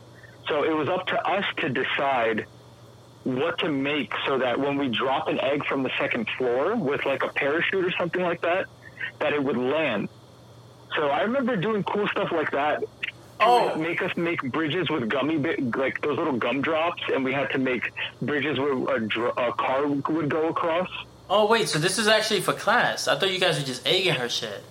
So 0.48 0.64
it 0.64 0.76
was 0.76 0.88
up 0.90 1.08
to 1.08 1.28
us 1.28 1.46
to 1.58 1.70
decide 1.70 2.46
what 3.24 3.58
to 3.60 3.70
make 3.70 4.14
so 4.28 4.38
that 4.38 4.60
when 4.60 4.78
we 4.78 4.88
drop 4.90 5.28
an 5.28 5.40
egg 5.40 5.66
from 5.66 5.82
the 5.84 5.90
second 5.98 6.30
floor 6.38 6.76
with 6.76 7.06
like 7.06 7.24
a 7.24 7.30
parachute 7.30 7.86
or 7.86 7.92
something 7.98 8.22
like 8.22 8.42
that, 8.42 8.68
that 9.20 9.34
it 9.34 9.44
would 9.44 9.58
land. 9.58 10.10
So 10.96 11.08
I 11.08 11.22
remember 11.22 11.56
doing 11.56 11.84
cool 11.84 12.08
stuff 12.08 12.32
like 12.32 12.52
that. 12.52 12.84
Oh. 13.38 13.76
make 13.76 14.02
us 14.02 14.16
make 14.16 14.42
bridges 14.44 14.90
with 14.90 15.10
gummy, 15.10 15.38
bit, 15.38 15.76
like 15.76 16.02
those 16.02 16.18
little 16.18 16.38
gumdrops, 16.38 17.02
and 17.14 17.26
we 17.26 17.34
had 17.34 17.50
to 17.52 17.58
make 17.58 17.92
bridges 18.22 18.58
where 18.58 18.96
a, 18.96 19.00
dr- 19.06 19.38
a 19.38 19.52
car 19.52 19.86
would 19.88 20.30
go 20.30 20.48
across. 20.48 20.90
Oh 21.30 21.48
wait, 21.48 21.68
so 21.68 21.78
this 21.78 21.98
is 21.98 22.08
actually 22.08 22.40
for 22.42 22.54
class. 22.54 23.10
I 23.10 23.20
thought 23.20 23.32
you 23.32 23.40
guys 23.40 23.60
were 23.60 23.66
just 23.66 23.86
egging 23.86 24.14
her 24.14 24.30
shit. 24.30 24.64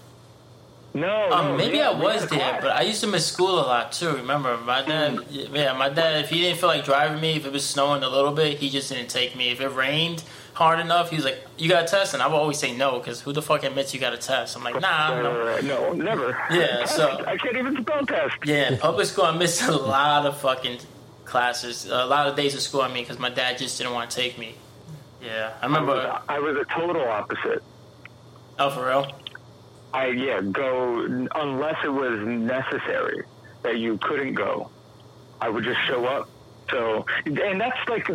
No, 0.97 1.33
Um, 1.33 1.57
maybe 1.57 1.79
yeah, 1.79 1.91
I 1.91 1.95
was 1.99 2.29
there, 2.29 2.59
but 2.63 2.71
I 2.71 2.83
used 2.83 3.01
to 3.01 3.09
miss 3.09 3.27
school 3.27 3.59
a 3.59 3.67
lot 3.67 3.91
too. 3.91 4.11
Remember, 4.15 4.57
my 4.59 4.81
dad, 4.83 5.19
yeah, 5.29 5.73
my 5.73 5.89
dad, 5.89 6.23
if 6.25 6.31
he 6.31 6.41
didn't 6.41 6.61
feel 6.61 6.69
like 6.69 6.85
driving 6.85 7.21
me, 7.21 7.35
if 7.37 7.45
it 7.45 7.53
was 7.53 7.67
snowing 7.67 8.05
a 8.05 8.09
little 8.09 8.31
bit, 8.31 8.59
he 8.59 8.71
just 8.71 8.91
didn't 8.91 9.11
take 9.11 9.35
me. 9.35 9.51
If 9.51 9.61
it 9.61 9.71
rained, 9.71 10.23
hard 10.53 10.79
enough. 10.79 11.11
He 11.11 11.17
was 11.17 11.25
like, 11.25 11.45
"You 11.59 11.69
got 11.69 11.83
a 11.83 11.87
test," 11.89 12.15
and 12.15 12.23
I 12.23 12.29
would 12.29 12.37
always 12.37 12.59
say 12.59 12.77
no 12.77 13.01
because 13.01 13.21
who 13.23 13.33
the 13.33 13.43
fuck 13.43 13.65
admits 13.65 13.93
you 13.93 13.99
got 13.99 14.13
a 14.13 14.17
test? 14.19 14.57
I'm 14.57 14.63
like, 14.63 14.81
nah, 14.81 15.21
no. 15.21 15.33
Uh, 15.57 15.61
no, 15.63 15.93
never. 15.95 16.39
Yeah, 16.53 16.85
so- 16.99 17.25
I 17.27 17.37
can't 17.39 17.57
even 17.57 17.77
spell 17.83 18.07
test. 18.07 18.37
Yeah, 18.45 18.77
public 18.81 19.07
school, 19.09 19.25
I 19.25 19.37
missed 19.37 19.63
a 19.63 19.73
lot 19.77 20.27
of 20.27 20.41
fucking 20.41 20.79
classes, 21.25 21.87
a 21.87 22.05
lot 22.07 22.29
of 22.29 22.37
days 22.37 22.55
of 22.55 22.61
school. 22.61 22.83
I 22.83 22.87
mean, 22.89 23.03
because 23.03 23.19
my 23.19 23.31
dad 23.31 23.59
just 23.59 23.79
didn't 23.79 23.95
want 23.95 24.11
to 24.11 24.17
take 24.17 24.39
me. 24.39 24.55
Yeah, 25.21 25.55
I 25.61 25.65
I 25.65 25.69
was, 25.69 25.77
remember. 25.81 26.21
I 26.29 26.39
was 26.39 26.57
a 26.57 26.65
total 26.67 27.03
opposite. 27.09 27.65
Oh, 28.61 28.71
for 28.71 28.87
real? 28.87 29.11
I 29.95 30.09
yeah 30.09 30.41
go 30.41 31.05
unless 31.35 31.77
it 31.85 31.89
was 31.89 32.19
necessary 32.27 33.25
that 33.63 33.79
you 33.79 33.97
couldn't 33.99 34.35
go. 34.35 34.71
I 35.41 35.49
would 35.49 35.63
just 35.63 35.79
show 35.87 36.05
up. 36.05 36.29
So 36.71 37.07
and 37.25 37.61
that's 37.61 37.79
like 37.89 38.09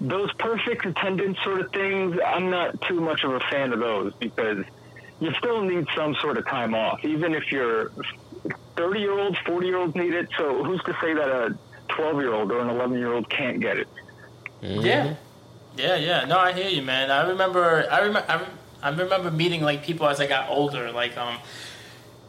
those 0.00 0.32
perfect 0.34 0.84
attendance 0.86 1.38
sort 1.44 1.60
of 1.60 1.70
things. 1.72 2.16
I'm 2.26 2.50
not 2.50 2.80
too 2.82 3.00
much 3.00 3.22
of 3.22 3.32
a 3.32 3.40
fan 3.50 3.72
of 3.72 3.78
those 3.78 4.12
because 4.18 4.64
you 5.20 5.32
still 5.38 5.62
need 5.62 5.86
some 5.96 6.14
sort 6.16 6.38
of 6.38 6.46
time 6.46 6.74
off, 6.74 6.98
even 7.04 7.34
if 7.34 7.52
you're 7.52 7.92
30 8.76 9.00
year 9.00 9.18
olds, 9.18 9.38
40 9.46 9.66
year 9.66 9.76
olds 9.76 9.94
need 9.94 10.14
it. 10.14 10.28
So 10.36 10.64
who's 10.64 10.82
to 10.84 10.92
say 11.00 11.14
that 11.14 11.28
a 11.28 11.58
12 11.94 12.16
year 12.16 12.34
old 12.34 12.50
or 12.50 12.60
an 12.60 12.68
11 12.68 12.98
year 12.98 13.12
old 13.12 13.28
can't 13.30 13.60
get 13.60 13.78
it? 13.78 13.88
Mm-hmm. 14.62 14.80
Yeah, 14.80 15.14
yeah, 15.76 15.96
yeah. 15.96 16.24
No, 16.24 16.38
I 16.38 16.52
hear 16.52 16.68
you, 16.68 16.82
man. 16.82 17.10
I 17.10 17.28
remember, 17.28 17.86
I 17.90 17.98
remember, 18.00 18.24
I, 18.28 18.36
rem- 18.36 18.58
I 18.82 18.90
remember 18.90 19.30
meeting 19.30 19.62
like 19.62 19.84
people 19.84 20.08
as 20.08 20.20
I 20.20 20.26
got 20.26 20.48
older, 20.48 20.90
like 20.92 21.16
um, 21.16 21.38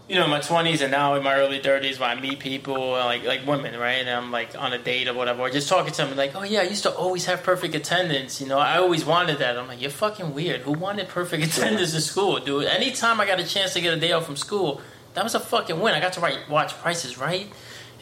you 0.07 0.15
know, 0.15 0.25
in 0.25 0.29
my 0.29 0.41
twenties 0.41 0.81
and 0.81 0.91
now 0.91 1.15
in 1.15 1.23
my 1.23 1.35
early 1.35 1.61
thirties, 1.61 1.99
when 1.99 2.09
I 2.09 2.19
meet 2.19 2.39
people 2.39 2.91
like 2.91 3.23
like 3.23 3.45
women, 3.45 3.79
right? 3.79 3.99
And 4.05 4.09
I'm 4.09 4.31
like 4.31 4.57
on 4.57 4.73
a 4.73 4.77
date 4.77 5.07
or 5.07 5.13
whatever, 5.13 5.41
or 5.41 5.49
just 5.49 5.69
talking 5.69 5.93
to 5.93 6.05
them, 6.05 6.17
like, 6.17 6.35
oh 6.35 6.43
yeah, 6.43 6.61
I 6.61 6.63
used 6.63 6.83
to 6.83 6.91
always 6.91 7.25
have 7.25 7.43
perfect 7.43 7.75
attendance. 7.75 8.41
You 8.41 8.47
know, 8.47 8.59
I 8.59 8.77
always 8.77 9.05
wanted 9.05 9.39
that. 9.39 9.57
I'm 9.57 9.67
like, 9.67 9.81
you're 9.81 9.91
fucking 9.91 10.33
weird. 10.33 10.61
Who 10.61 10.73
wanted 10.73 11.07
perfect 11.07 11.43
attendance 11.45 11.93
in 11.95 12.01
school, 12.01 12.39
dude? 12.39 12.65
Anytime 12.65 13.21
I 13.21 13.25
got 13.25 13.39
a 13.39 13.45
chance 13.45 13.73
to 13.73 13.81
get 13.81 13.93
a 13.93 13.99
day 13.99 14.11
off 14.11 14.25
from 14.25 14.35
school, 14.35 14.81
that 15.13 15.23
was 15.23 15.35
a 15.35 15.39
fucking 15.39 15.79
win. 15.79 15.93
I 15.93 15.99
got 15.99 16.13
to 16.13 16.19
write, 16.19 16.49
watch 16.49 16.73
Price 16.79 17.05
Is 17.05 17.17
Right. 17.17 17.47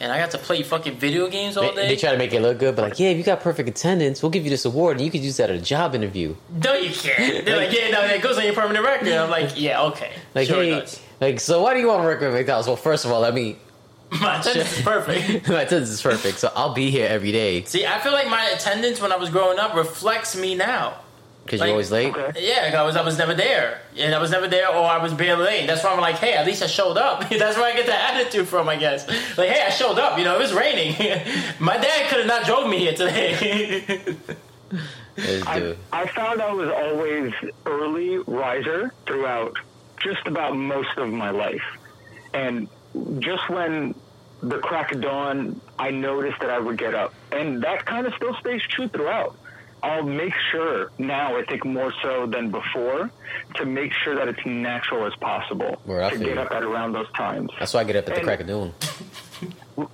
And 0.00 0.10
I 0.10 0.18
got 0.18 0.30
to 0.30 0.38
play 0.38 0.62
fucking 0.62 0.96
video 0.96 1.28
games 1.28 1.58
all 1.58 1.74
day. 1.74 1.86
they 1.88 1.96
try 1.96 2.10
to 2.10 2.16
make 2.16 2.32
it 2.32 2.40
look 2.40 2.58
good, 2.58 2.74
but 2.74 2.82
like, 2.88 2.98
yeah, 2.98 3.10
if 3.10 3.18
you 3.18 3.22
got 3.22 3.40
perfect 3.40 3.68
attendance, 3.68 4.22
we'll 4.22 4.30
give 4.30 4.44
you 4.44 4.50
this 4.50 4.64
award, 4.64 4.96
and 4.96 5.04
you 5.04 5.10
could 5.10 5.20
use 5.20 5.36
that 5.36 5.50
at 5.50 5.56
a 5.56 5.60
job 5.60 5.94
interview. 5.94 6.34
No, 6.64 6.72
you 6.72 6.88
can't. 6.90 7.44
They're 7.44 7.58
like, 7.58 7.70
yeah, 7.70 7.90
no, 7.90 8.02
it 8.06 8.22
goes 8.22 8.38
on 8.38 8.44
your 8.44 8.54
permanent 8.54 8.82
record. 8.82 9.08
I'm 9.08 9.28
like, 9.28 9.52
yeah, 9.60 9.82
okay. 9.82 10.12
Like, 10.34 10.48
sure 10.48 10.62
hey, 10.62 10.70
does. 10.70 11.00
like, 11.20 11.38
so 11.38 11.62
why 11.62 11.74
do 11.74 11.80
you 11.80 11.88
want 11.88 12.00
to 12.00 12.04
work 12.04 12.20
with 12.20 12.32
McDonald's? 12.32 12.66
Well, 12.66 12.76
first 12.76 13.04
of 13.04 13.12
all, 13.12 13.20
let 13.20 13.34
me. 13.34 13.56
My 14.20 14.40
attendance 14.40 14.78
is 14.78 14.82
perfect. 14.82 15.48
my 15.48 15.62
attendance 15.62 15.90
is 15.90 16.02
perfect, 16.02 16.38
so 16.40 16.50
I'll 16.56 16.74
be 16.74 16.90
here 16.90 17.06
every 17.06 17.30
day 17.30 17.62
See, 17.62 17.86
I 17.86 18.00
feel 18.00 18.10
like 18.10 18.28
my 18.28 18.44
attendance 18.46 19.00
when 19.00 19.12
I 19.12 19.16
was 19.16 19.30
growing 19.30 19.60
up 19.60 19.76
reflects 19.76 20.34
me 20.34 20.56
now. 20.56 20.94
Because 21.44 21.60
Like- 21.60 21.66
you're 21.68 21.74
always 21.74 21.90
late. 21.90 22.14
Okay. 22.14 22.48
Yeah, 22.48 22.80
I 22.80 22.82
was 22.84 22.96
I 22.96 23.02
was 23.02 23.18
never 23.18 23.34
there, 23.34 23.80
and 23.98 24.14
I 24.14 24.18
was 24.20 24.30
never 24.30 24.46
there, 24.48 24.68
or 24.68 24.84
I 24.84 24.98
was 24.98 25.12
barely 25.12 25.44
late. 25.44 25.66
That's 25.66 25.82
why 25.82 25.90
I'm 25.92 26.00
like, 26.00 26.16
hey, 26.16 26.34
at 26.34 26.46
least 26.46 26.62
I 26.62 26.66
showed 26.66 26.96
up. 26.96 27.28
That's 27.28 27.56
where 27.56 27.72
I 27.72 27.76
get 27.76 27.86
the 27.86 27.94
attitude 27.94 28.46
from, 28.48 28.68
I 28.68 28.76
guess. 28.76 29.08
Like, 29.36 29.48
hey, 29.50 29.62
I 29.66 29.70
showed 29.70 29.98
up. 29.98 30.18
You 30.18 30.24
know, 30.24 30.36
it 30.36 30.38
was 30.40 30.52
raining. 30.52 30.94
my 31.58 31.76
dad 31.76 32.08
could 32.08 32.18
have 32.18 32.26
not 32.28 32.44
drove 32.46 32.68
me 32.68 32.78
here 32.78 32.94
today. 32.94 34.16
I. 35.18 35.76
I 35.92 36.06
found 36.08 36.40
I 36.40 36.52
was 36.52 36.70
always 36.70 37.32
early 37.66 38.18
riser 38.18 38.92
throughout 39.06 39.56
just 40.02 40.26
about 40.26 40.56
most 40.56 40.96
of 40.96 41.08
my 41.10 41.30
life. 41.30 41.62
And 42.32 42.68
just 43.18 43.48
when 43.50 43.94
the 44.42 44.58
crack 44.58 44.92
of 44.92 45.00
dawn, 45.02 45.60
I 45.78 45.90
noticed 45.90 46.40
that 46.40 46.50
I 46.50 46.58
would 46.58 46.78
get 46.78 46.94
up. 46.94 47.12
And 47.32 47.62
that 47.62 47.84
kind 47.84 48.06
of 48.06 48.14
still 48.14 48.34
stays 48.36 48.62
true 48.62 48.88
throughout. 48.88 49.36
I'll 49.82 50.02
make 50.02 50.34
sure 50.50 50.90
now, 50.98 51.36
I 51.36 51.44
think 51.44 51.64
more 51.64 51.92
so 52.02 52.26
than 52.26 52.50
before, 52.50 53.10
to 53.56 53.64
make 53.64 53.92
sure 54.04 54.14
that 54.14 54.28
it's 54.28 54.44
natural 54.44 55.06
as 55.06 55.14
possible 55.16 55.80
to 56.12 56.18
get 56.18 56.38
up 56.38 56.52
at 56.52 56.62
around 56.62 56.92
those 56.92 57.10
times. 57.12 57.50
That's 57.58 57.72
why 57.74 57.80
I 57.80 57.84
get 57.84 57.96
up 57.96 58.08
at 58.08 58.14
the 58.16 58.20
crack 58.22 58.40
of 58.40 58.46
dawn. 58.46 58.74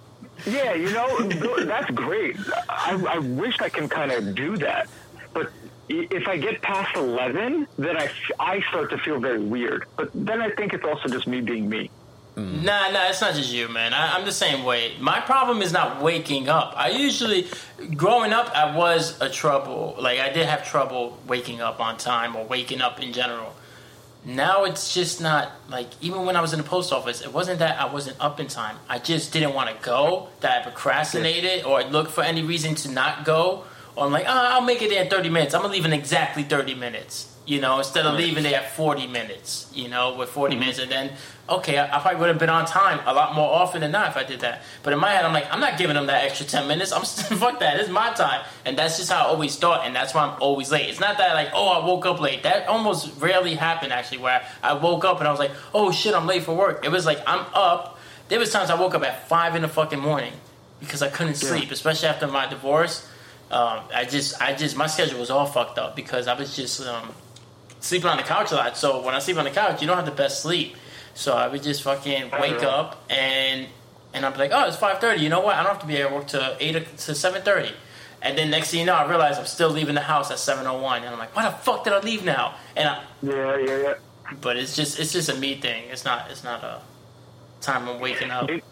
Yeah, 0.45 0.75
you 0.75 0.93
know, 0.93 1.19
that's 1.65 1.91
great. 1.91 2.37
I, 2.69 3.03
I 3.09 3.19
wish 3.19 3.59
I 3.61 3.69
can 3.69 3.89
kind 3.89 4.13
of 4.13 4.35
do 4.35 4.57
that. 4.59 4.87
But 5.33 5.51
if 5.89 6.29
I 6.29 6.37
get 6.37 6.63
past 6.63 6.95
11, 6.95 7.67
then 7.79 7.97
I, 7.97 8.11
I 8.39 8.61
start 8.69 8.91
to 8.91 8.99
feel 8.99 9.19
very 9.19 9.41
weird. 9.43 9.87
But 9.97 10.11
then 10.15 10.43
I 10.43 10.51
think 10.51 10.73
it's 10.75 10.85
also 10.85 11.09
just 11.09 11.27
me 11.27 11.41
being 11.41 11.69
me. 11.69 11.91
Nah, 12.37 12.91
nah, 12.91 13.09
it's 13.09 13.23
not 13.23 13.35
just 13.35 13.51
you, 13.51 13.67
man. 13.69 13.95
I, 13.95 14.15
I'm 14.15 14.27
the 14.27 14.33
same 14.33 14.65
way. 14.65 14.95
My 15.01 15.21
problem 15.21 15.63
is 15.63 15.73
not 15.73 16.03
waking 16.03 16.51
up. 16.51 16.75
I 16.77 16.91
usually, 16.91 17.49
growing 17.95 18.33
up, 18.35 18.55
I 18.55 18.77
was 18.77 19.19
a 19.23 19.31
trouble. 19.31 19.97
Like 19.99 20.19
I 20.19 20.31
did 20.31 20.47
have 20.47 20.67
trouble 20.67 21.19
waking 21.27 21.63
up 21.63 21.81
on 21.81 21.97
time 21.97 22.37
or 22.37 22.45
waking 22.45 22.83
up 22.83 23.01
in 23.03 23.15
general. 23.15 23.55
Now 24.27 24.65
it's 24.65 24.93
just 24.93 25.21
not 25.21 25.53
like 25.71 25.89
even 26.03 26.27
when 26.27 26.37
I 26.37 26.41
was 26.43 26.53
in 26.53 26.59
the 26.59 26.65
post 26.65 26.93
office, 26.93 27.23
it 27.23 27.33
wasn't 27.33 27.61
that 27.61 27.81
I 27.81 27.91
wasn't 27.91 28.21
up 28.21 28.39
in 28.39 28.49
time. 28.49 28.77
I 28.89 28.99
just 28.99 29.33
didn't 29.33 29.55
want 29.55 29.71
to 29.71 29.83
go. 29.83 30.29
That 30.41 30.61
I 30.61 30.63
procrastinated 30.63 31.65
or 31.65 31.79
I 31.79 31.89
looked 31.89 32.11
for 32.11 32.23
any 32.25 32.43
reason 32.43 32.75
to 32.75 32.91
not 32.91 33.25
go. 33.25 33.65
Or 33.95 34.05
I'm 34.05 34.13
like, 34.13 34.27
oh, 34.27 34.31
I'll 34.31 34.61
make 34.61 34.83
it 34.83 34.91
there 34.91 35.03
in 35.03 35.09
30 35.09 35.31
minutes. 35.31 35.55
I'm 35.55 35.63
gonna 35.63 35.73
leave 35.73 35.87
in 35.87 35.93
exactly 35.93 36.43
30 36.43 36.75
minutes. 36.75 37.36
You 37.47 37.61
know, 37.61 37.79
instead 37.79 38.05
of 38.07 38.15
leaving 38.17 38.43
there 38.43 38.57
at 38.57 38.73
40 38.73 39.07
minutes. 39.07 39.71
You 39.73 39.89
know, 39.89 40.17
with 40.17 40.29
40 40.31 40.57
minutes, 40.57 40.79
and 40.81 40.91
then 40.91 41.13
okay, 41.49 41.79
I, 41.79 41.85
I 41.97 42.01
probably 42.01 42.19
would 42.19 42.29
have 42.29 42.39
been 42.41 42.51
on 42.51 42.67
time 42.67 42.99
a 43.07 43.15
lot 43.15 43.37
more 43.37 43.49
often 43.49 43.81
than 43.83 43.93
not 43.93 44.09
if 44.11 44.17
I 44.17 44.25
did 44.25 44.41
that. 44.41 44.63
But 44.83 44.93
in 44.93 44.99
my 44.99 45.11
head, 45.13 45.25
I'm 45.25 45.33
like, 45.33 45.47
I'm 45.53 45.61
not 45.61 45.79
giving 45.79 45.95
them 45.95 46.07
that 46.07 46.25
extra 46.25 46.45
10 46.45 46.67
minutes. 46.67 46.91
I'm 46.93 47.03
just, 47.03 47.23
fuck 47.35 47.61
that. 47.61 47.79
It's 47.79 47.89
my 47.89 48.13
time, 48.15 48.45
and 48.65 48.77
that's 48.77 48.97
just 48.99 49.13
how 49.13 49.27
I 49.27 49.29
always 49.29 49.55
thought, 49.57 49.87
and 49.87 49.95
that's 49.95 50.13
why 50.13 50.23
I'm 50.23 50.43
always 50.43 50.73
late. 50.73 50.89
It's 50.91 50.99
not 50.99 51.19
that 51.19 51.35
like, 51.35 51.51
oh, 51.55 51.69
I 51.69 51.87
woke 51.87 52.05
up 52.05 52.21
late. 52.21 52.43
That 52.43 52.67
almost 52.67 53.13
rarely 53.21 53.55
happened 53.55 53.93
actually, 53.93 54.19
where 54.19 54.45
I 54.63 54.73
woke 54.75 55.05
up 55.05 55.21
and 55.21 55.29
I 55.29 55.31
was 55.31 55.39
like, 55.39 55.53
oh 55.73 55.93
shit, 55.93 56.15
I'm 56.15 56.27
late 56.27 56.43
for 56.43 56.55
work. 56.55 56.85
It 56.85 56.91
was 56.91 57.07
like 57.07 57.21
I'm 57.29 57.47
up. 57.55 57.99
There 58.29 58.41
was 58.41 58.51
times 58.51 58.71
I 58.71 58.75
woke 58.75 58.97
up 58.97 59.05
at 59.05 59.29
five 59.29 59.55
in 59.55 59.63
the 59.63 59.69
fucking 59.69 60.01
morning 60.01 60.33
because 60.81 61.01
I 61.01 61.09
couldn't 61.11 61.41
Yeah. 61.41 61.51
sleep, 61.51 61.71
especially 61.71 62.09
after 62.09 62.27
my 62.27 62.47
divorce. 62.49 63.09
Um, 63.53 63.83
I 63.95 64.05
just, 64.05 64.43
I 64.43 64.53
just, 64.53 64.77
my 64.77 64.89
schedule 64.89 65.21
was 65.21 65.31
all 65.31 65.47
fucked 65.47 65.79
up 65.79 65.95
because 65.95 66.27
I 66.27 66.35
was 66.35 66.57
just 66.57 66.85
um, 66.85 67.15
sleeping 67.87 68.09
on 68.09 68.17
the 68.17 68.23
couch 68.23 68.53
a 68.53 68.57
lot. 68.57 68.77
So 68.77 69.01
when 69.03 69.15
I 69.15 69.19
sleep 69.21 69.37
on 69.39 69.45
the 69.45 69.51
couch, 69.51 69.81
you 69.81 69.87
don't 69.87 69.97
have 69.97 70.07
the 70.07 70.13
best 70.13 70.43
sleep. 70.43 70.77
So 71.15 71.33
I 71.35 71.49
would 71.49 71.63
just 71.63 71.83
fucking 71.83 72.31
wake 72.41 72.63
up 72.63 73.05
and 73.09 73.67
and 74.13 74.25
I'd 74.25 74.33
be 74.33 74.39
like, 74.39 74.51
oh, 74.55 74.67
it's 74.69 74.77
five 74.77 74.99
thirty. 74.99 75.23
You 75.23 75.29
know 75.29 75.41
what? 75.41 75.55
I 75.57 75.63
don't 75.63 75.73
have 75.73 75.81
to 75.81 75.87
be 75.87 75.97
at 76.01 76.13
work 76.13 76.27
to 76.29 76.57
eight 76.61 76.75
to 76.99 77.15
seven 77.15 77.43
thirty. 77.43 77.73
And 78.23 78.37
then 78.37 78.51
next 78.51 78.71
thing 78.71 78.81
you 78.81 78.87
know, 78.87 78.95
I 78.95 79.09
realize 79.09 79.39
I'm 79.39 79.47
still 79.47 79.71
leaving 79.71 79.95
the 79.95 80.01
house 80.01 80.31
at 80.31 80.39
seven 80.39 80.67
oh 80.67 80.81
one, 80.81 81.03
and 81.05 81.13
I'm 81.13 81.19
like, 81.19 81.35
why 81.37 81.45
the 81.49 81.57
fuck 81.57 81.85
did 81.85 81.93
I 81.93 82.01
leave 82.01 82.25
now? 82.25 82.55
And 82.75 82.89
I, 82.89 83.03
Yeah, 83.23 83.57
yeah, 83.59 83.77
yeah. 83.83 83.95
but 84.41 84.57
it's 84.57 84.75
just 84.75 84.99
it's 84.99 85.13
just 85.13 85.29
a 85.29 85.35
me 85.35 85.61
thing. 85.61 85.85
It's 85.91 86.05
not 86.05 86.31
it's 86.31 86.43
not 86.45 86.63
a 86.65 86.81
time 87.61 87.89
I'm 87.89 88.01
waking 88.01 88.31
up. 88.31 88.51
It- 88.51 88.65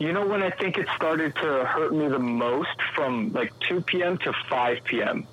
You 0.00 0.12
know 0.12 0.26
when 0.26 0.42
I 0.42 0.50
think 0.50 0.76
it 0.76 0.88
started 0.96 1.34
to 1.36 1.64
hurt 1.64 1.92
me 1.94 2.08
the 2.08 2.18
most 2.18 2.76
from 2.96 3.32
like 3.32 3.52
2 3.68 3.80
p.m. 3.82 4.18
to 4.18 4.32
5 4.50 4.84
p.m. 4.84 5.26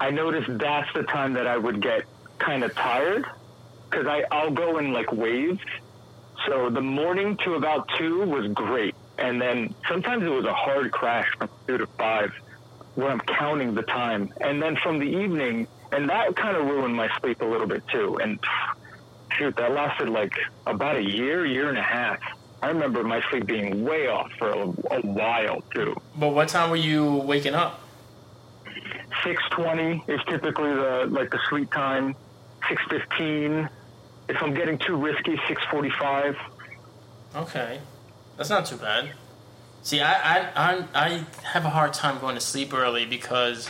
I 0.00 0.10
noticed 0.10 0.58
that's 0.58 0.90
the 0.94 1.02
time 1.02 1.34
that 1.34 1.46
I 1.46 1.58
would 1.58 1.82
get 1.82 2.04
kind 2.38 2.64
of 2.64 2.74
tired 2.74 3.26
because 3.88 4.06
I 4.06 4.24
I'll 4.32 4.50
go 4.50 4.78
in 4.78 4.92
like 4.92 5.12
waves. 5.12 5.60
So 6.46 6.70
the 6.70 6.80
morning 6.80 7.36
to 7.44 7.54
about 7.54 7.86
two 7.98 8.24
was 8.24 8.48
great, 8.48 8.94
and 9.18 9.40
then 9.40 9.74
sometimes 9.86 10.24
it 10.24 10.30
was 10.30 10.46
a 10.46 10.54
hard 10.54 10.90
crash 10.90 11.28
from 11.36 11.50
two 11.66 11.76
to 11.76 11.86
five, 11.86 12.32
where 12.94 13.10
I'm 13.10 13.20
counting 13.20 13.74
the 13.74 13.82
time, 13.82 14.32
and 14.40 14.62
then 14.62 14.76
from 14.76 14.98
the 14.98 15.04
evening, 15.04 15.66
and 15.92 16.08
that 16.08 16.34
kind 16.34 16.56
of 16.56 16.64
ruined 16.64 16.96
my 16.96 17.10
sleep 17.20 17.42
a 17.42 17.44
little 17.44 17.66
bit 17.66 17.86
too. 17.88 18.18
And 18.22 18.38
shoot, 19.36 19.54
that 19.56 19.72
lasted 19.72 20.08
like 20.08 20.32
about 20.66 20.96
a 20.96 21.02
year, 21.02 21.44
year 21.44 21.68
and 21.68 21.76
a 21.76 21.82
half. 21.82 22.20
I 22.62 22.68
remember 22.68 23.04
my 23.04 23.22
sleep 23.30 23.46
being 23.46 23.84
way 23.84 24.06
off 24.06 24.32
for 24.38 24.48
a, 24.48 24.62
a 24.64 25.00
while 25.02 25.62
too. 25.74 25.94
But 26.16 26.28
what 26.28 26.48
time 26.48 26.70
were 26.70 26.76
you 26.76 27.16
waking 27.16 27.54
up? 27.54 27.80
Six 29.24 29.42
twenty 29.50 30.02
is 30.06 30.20
typically 30.28 30.72
the 30.72 31.06
like 31.10 31.30
the 31.30 31.40
sleep 31.48 31.72
time. 31.72 32.14
Six 32.68 32.82
fifteen. 32.88 33.68
If 34.28 34.40
I'm 34.42 34.54
getting 34.54 34.78
too 34.78 34.96
risky, 34.96 35.38
six 35.48 35.62
forty 35.70 35.90
five. 35.90 36.36
Okay, 37.34 37.80
that's 38.36 38.50
not 38.50 38.66
too 38.66 38.76
bad. 38.76 39.10
See, 39.82 40.00
I 40.00 40.12
I, 40.12 40.48
I 40.54 40.84
I 40.94 41.26
have 41.42 41.64
a 41.64 41.70
hard 41.70 41.92
time 41.92 42.20
going 42.20 42.34
to 42.34 42.40
sleep 42.40 42.72
early 42.72 43.06
because, 43.06 43.68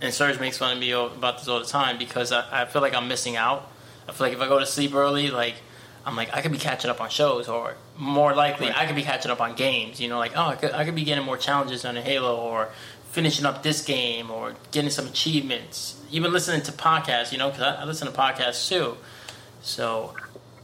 and 0.00 0.12
Serge 0.14 0.40
makes 0.40 0.58
fun 0.58 0.72
of 0.72 0.78
me 0.78 0.92
about 0.92 1.38
this 1.38 1.48
all 1.48 1.58
the 1.58 1.66
time 1.66 1.98
because 1.98 2.32
I, 2.32 2.62
I 2.62 2.64
feel 2.64 2.82
like 2.82 2.94
I'm 2.94 3.08
missing 3.08 3.36
out. 3.36 3.70
I 4.08 4.12
feel 4.12 4.26
like 4.26 4.34
if 4.34 4.40
I 4.40 4.48
go 4.48 4.58
to 4.58 4.66
sleep 4.66 4.94
early, 4.94 5.30
like 5.30 5.56
I'm 6.06 6.16
like 6.16 6.32
I 6.34 6.40
could 6.40 6.52
be 6.52 6.58
catching 6.58 6.90
up 6.90 7.00
on 7.00 7.10
shows, 7.10 7.48
or 7.48 7.74
more 7.96 8.34
likely 8.34 8.70
I 8.70 8.86
could 8.86 8.96
be 8.96 9.02
catching 9.02 9.30
up 9.30 9.40
on 9.40 9.54
games. 9.54 10.00
You 10.00 10.08
know, 10.08 10.18
like 10.18 10.32
oh 10.36 10.46
I 10.46 10.56
could 10.56 10.72
I 10.72 10.84
could 10.84 10.94
be 10.94 11.04
getting 11.04 11.24
more 11.24 11.36
challenges 11.36 11.84
on 11.84 11.96
a 11.96 12.02
Halo, 12.02 12.36
or 12.36 12.70
finishing 13.14 13.46
up 13.46 13.62
this 13.62 13.84
game, 13.84 14.30
or 14.30 14.54
getting 14.72 14.90
some 14.90 15.06
achievements. 15.06 16.00
Even 16.10 16.32
listening 16.32 16.62
to 16.62 16.72
podcasts, 16.72 17.30
you 17.32 17.38
know, 17.38 17.48
because 17.50 17.62
I, 17.62 17.82
I 17.82 17.84
listen 17.84 18.06
to 18.10 18.12
podcasts 18.12 18.68
too. 18.68 18.96
So 19.62 20.14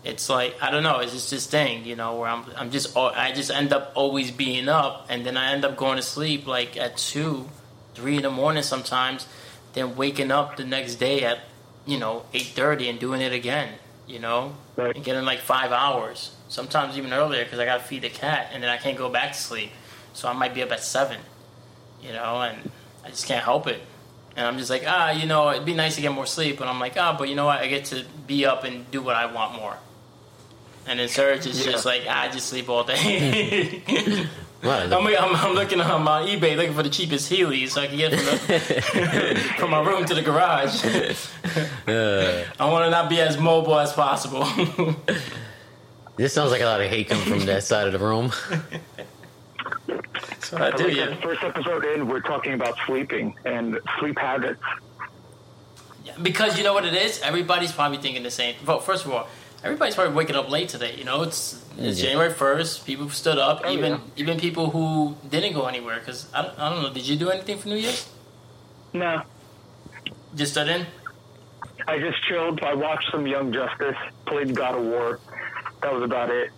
it's 0.04 0.28
like 0.28 0.56
I 0.60 0.70
don't 0.70 0.82
know. 0.82 0.98
It's 0.98 1.12
just 1.12 1.30
this 1.30 1.46
thing, 1.46 1.84
you 1.84 1.96
know, 1.96 2.16
where 2.18 2.28
I'm 2.28 2.44
I'm 2.56 2.70
just 2.70 2.96
I 2.96 3.32
just 3.32 3.50
end 3.50 3.72
up 3.72 3.92
always 3.94 4.30
being 4.30 4.68
up, 4.68 5.06
and 5.08 5.24
then 5.24 5.36
I 5.36 5.52
end 5.52 5.64
up 5.64 5.76
going 5.76 5.96
to 5.96 6.02
sleep 6.02 6.46
like 6.46 6.76
at 6.76 6.96
two, 6.96 7.48
three 7.94 8.16
in 8.16 8.22
the 8.22 8.30
morning 8.30 8.62
sometimes. 8.62 9.26
then 9.72 9.94
waking 9.96 10.32
up 10.32 10.56
the 10.56 10.64
next 10.64 10.96
day 10.96 11.22
at 11.22 11.38
you 11.86 11.96
know 11.98 12.24
eight 12.34 12.50
thirty 12.54 12.88
and 12.88 12.98
doing 12.98 13.20
it 13.20 13.32
again. 13.32 13.74
You 14.06 14.18
know, 14.18 14.54
Right. 14.74 14.96
and 14.96 15.04
getting 15.04 15.24
like 15.24 15.38
five 15.38 15.70
hours, 15.70 16.32
sometimes 16.48 16.98
even 16.98 17.12
earlier 17.12 17.44
because 17.44 17.60
I 17.60 17.64
got 17.64 17.78
to 17.78 17.84
feed 17.84 18.02
the 18.02 18.08
cat 18.10 18.50
and 18.52 18.60
then 18.60 18.68
I 18.68 18.76
can't 18.76 18.98
go 18.98 19.08
back 19.08 19.32
to 19.34 19.38
sleep. 19.38 19.70
So 20.14 20.28
I 20.28 20.32
might 20.32 20.52
be 20.52 20.62
up 20.64 20.72
at 20.72 20.82
seven. 20.82 21.18
You 22.02 22.12
know, 22.12 22.40
and 22.40 22.70
I 23.04 23.08
just 23.08 23.26
can't 23.26 23.44
help 23.44 23.66
it. 23.66 23.80
And 24.36 24.46
I'm 24.46 24.58
just 24.58 24.70
like, 24.70 24.84
ah, 24.86 25.10
you 25.10 25.26
know, 25.26 25.50
it'd 25.50 25.66
be 25.66 25.74
nice 25.74 25.96
to 25.96 26.00
get 26.00 26.12
more 26.12 26.26
sleep. 26.26 26.60
And 26.60 26.70
I'm 26.70 26.80
like, 26.80 26.96
ah, 26.96 27.14
but 27.18 27.28
you 27.28 27.34
know 27.34 27.46
what? 27.46 27.58
I 27.60 27.66
get 27.66 27.86
to 27.86 28.04
be 28.26 28.46
up 28.46 28.64
and 28.64 28.90
do 28.90 29.02
what 29.02 29.16
I 29.16 29.26
want 29.26 29.54
more. 29.54 29.76
And 30.86 30.98
then 30.98 31.08
Serge 31.08 31.46
is 31.46 31.64
just 31.64 31.84
like, 31.84 32.02
ah, 32.08 32.22
I 32.22 32.28
just 32.28 32.48
sleep 32.48 32.68
all 32.68 32.84
day. 32.84 33.82
I'm, 34.62 34.92
I'm, 34.92 35.36
I'm 35.36 35.54
looking 35.54 35.80
on 35.80 36.02
my 36.02 36.22
eBay 36.22 36.56
looking 36.56 36.74
for 36.74 36.82
the 36.82 36.90
cheapest 36.90 37.30
Heelys 37.30 37.70
so 37.70 37.80
I 37.80 37.86
can 37.86 37.96
get 37.96 38.12
from, 38.12 38.24
the, 38.24 39.54
from 39.58 39.70
my 39.70 39.80
room 39.80 40.04
to 40.04 40.14
the 40.14 40.22
garage. 40.22 40.84
uh, 40.84 42.44
I 42.58 42.70
want 42.70 42.84
to 42.84 42.90
not 42.90 43.08
be 43.08 43.20
as 43.20 43.38
mobile 43.38 43.78
as 43.78 43.92
possible. 43.92 44.44
this 46.16 46.34
sounds 46.34 46.50
like 46.50 46.60
a 46.60 46.66
lot 46.66 46.80
of 46.80 46.90
hate 46.90 47.08
coming 47.08 47.24
from 47.24 47.46
that 47.46 47.64
side 47.64 47.86
of 47.86 47.92
the 47.92 47.98
room. 47.98 48.32
That's 50.40 50.52
what 50.52 50.62
I 50.62 50.68
I 50.68 50.70
do, 50.70 50.84
think 50.84 50.96
yeah. 50.96 51.20
first 51.20 51.42
episode 51.42 51.84
in, 51.84 52.08
we're 52.08 52.20
talking 52.20 52.54
about 52.54 52.74
sleeping 52.86 53.34
and 53.44 53.78
sleep 53.98 54.18
habits. 54.18 54.62
Yeah, 56.04 56.12
Because 56.22 56.56
you 56.56 56.64
know 56.64 56.72
what 56.72 56.86
it 56.86 56.94
is? 56.94 57.20
Everybody's 57.20 57.72
probably 57.72 57.98
thinking 57.98 58.22
the 58.22 58.30
same. 58.30 58.54
Well, 58.66 58.80
first 58.80 59.04
of 59.04 59.12
all, 59.12 59.28
everybody's 59.62 59.94
probably 59.94 60.14
waking 60.14 60.36
up 60.36 60.48
late 60.50 60.70
today. 60.70 60.94
You 60.96 61.04
know, 61.04 61.22
it's 61.22 61.62
it's 61.76 62.00
Yeah. 62.00 62.06
January 62.06 62.32
first. 62.32 62.86
People 62.86 63.10
stood 63.10 63.36
up. 63.38 63.60
Oh, 63.64 63.70
even 63.70 63.92
yeah. 63.92 63.98
even 64.16 64.40
people 64.40 64.70
who 64.70 65.16
didn't 65.28 65.52
go 65.52 65.66
anywhere. 65.66 65.98
Because 66.00 66.26
I, 66.32 66.42
don't- 66.42 66.58
I 66.58 66.70
don't 66.70 66.82
know. 66.82 66.92
Did 66.92 67.06
you 67.06 67.16
do 67.16 67.28
anything 67.30 67.58
for 67.58 67.68
New 67.68 67.76
Year's? 67.76 68.08
No, 68.94 69.22
Just 70.34 70.52
stood 70.52 70.68
in. 70.68 70.86
I 71.86 71.98
just 71.98 72.22
chilled. 72.26 72.60
I 72.62 72.74
watched 72.74 73.10
some 73.10 73.26
Young 73.26 73.52
Justice, 73.52 73.96
played 74.26 74.54
God 74.56 74.74
of 74.76 74.84
War. 74.84 75.20
That 75.82 75.92
was 75.92 76.02
about 76.02 76.30
it. 76.30 76.50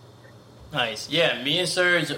Nice. 0.72 1.10
Yeah, 1.10 1.42
me 1.42 1.58
and 1.58 1.68
Serge. 1.68 2.10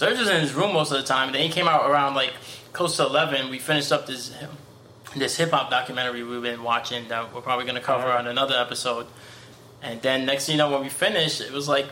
Serge 0.00 0.18
was 0.18 0.30
in 0.30 0.40
his 0.40 0.54
room 0.54 0.72
most 0.72 0.92
of 0.92 0.96
the 0.96 1.06
time. 1.06 1.28
And 1.28 1.34
then 1.34 1.42
he 1.42 1.50
came 1.50 1.68
out 1.68 1.90
around 1.90 2.14
like 2.14 2.32
close 2.72 2.96
to 2.96 3.04
eleven. 3.04 3.50
We 3.50 3.58
finished 3.58 3.92
up 3.92 4.06
this 4.06 4.32
this 5.14 5.36
hip 5.36 5.50
hop 5.50 5.68
documentary 5.68 6.22
we've 6.22 6.40
been 6.40 6.62
watching 6.62 7.06
that 7.08 7.34
we're 7.34 7.42
probably 7.42 7.66
gonna 7.66 7.82
cover 7.82 8.10
on 8.10 8.26
another 8.26 8.54
episode. 8.56 9.06
And 9.82 10.00
then 10.00 10.24
next 10.24 10.46
thing 10.46 10.54
you 10.54 10.58
know, 10.58 10.70
when 10.70 10.80
we 10.80 10.88
finished, 10.88 11.42
it 11.42 11.52
was 11.52 11.68
like 11.68 11.84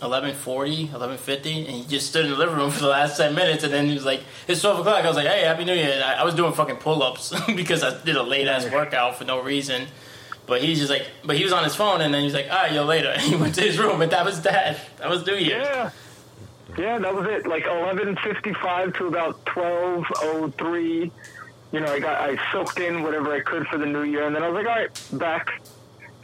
11.40, 0.00 0.88
11.50, 0.88 1.64
and 1.64 1.68
he 1.68 1.84
just 1.86 2.08
stood 2.08 2.26
in 2.26 2.32
the 2.32 2.36
living 2.36 2.56
room 2.56 2.70
for 2.72 2.80
the 2.80 2.88
last 2.88 3.16
10 3.16 3.34
minutes, 3.34 3.64
and 3.64 3.72
then 3.72 3.86
he 3.86 3.94
was 3.94 4.04
like, 4.04 4.20
it's 4.46 4.60
12 4.60 4.80
o'clock. 4.80 5.02
I 5.02 5.08
was 5.08 5.16
like, 5.16 5.26
hey, 5.26 5.42
Happy 5.42 5.64
New 5.64 5.74
Year. 5.74 6.02
I, 6.04 6.14
I 6.14 6.24
was 6.24 6.34
doing 6.34 6.52
fucking 6.52 6.76
pull-ups 6.76 7.32
because 7.56 7.82
I 7.82 8.02
did 8.04 8.16
a 8.16 8.22
late-ass 8.22 8.70
workout 8.70 9.16
for 9.16 9.24
no 9.24 9.42
reason. 9.42 9.86
But 10.46 10.60
he's 10.62 10.78
just 10.78 10.90
like, 10.90 11.06
but 11.24 11.36
he 11.36 11.44
was 11.44 11.52
on 11.54 11.64
his 11.64 11.74
phone, 11.74 12.02
and 12.02 12.12
then 12.12 12.22
he's 12.22 12.34
like, 12.34 12.50
all 12.50 12.56
right, 12.56 12.72
yo, 12.72 12.84
later. 12.84 13.08
And 13.08 13.22
he 13.30 13.36
went 13.36 13.54
to 13.54 13.62
his 13.62 13.78
room, 13.78 14.02
and 14.02 14.12
that 14.12 14.24
was 14.26 14.42
that. 14.42 14.78
That 14.98 15.08
was 15.08 15.26
New 15.26 15.36
Year's. 15.36 15.66
Yeah. 15.66 15.90
Yeah, 16.76 16.98
that 16.98 17.14
was 17.14 17.26
it. 17.28 17.46
Like 17.46 17.66
eleven 17.66 18.16
fifty 18.16 18.52
five 18.54 18.92
to 18.94 19.06
about 19.06 19.44
twelve 19.46 20.04
oh 20.16 20.52
three. 20.58 21.10
You 21.72 21.80
know, 21.80 21.92
I 21.92 21.98
got 22.00 22.20
I 22.20 22.38
soaked 22.52 22.78
in 22.80 23.02
whatever 23.02 23.32
I 23.32 23.40
could 23.40 23.66
for 23.68 23.78
the 23.78 23.86
new 23.86 24.02
year 24.02 24.26
and 24.26 24.34
then 24.36 24.42
I 24.42 24.48
was 24.48 24.56
like, 24.64 24.66
all 24.66 24.80
right, 24.80 25.02
back. 25.12 25.62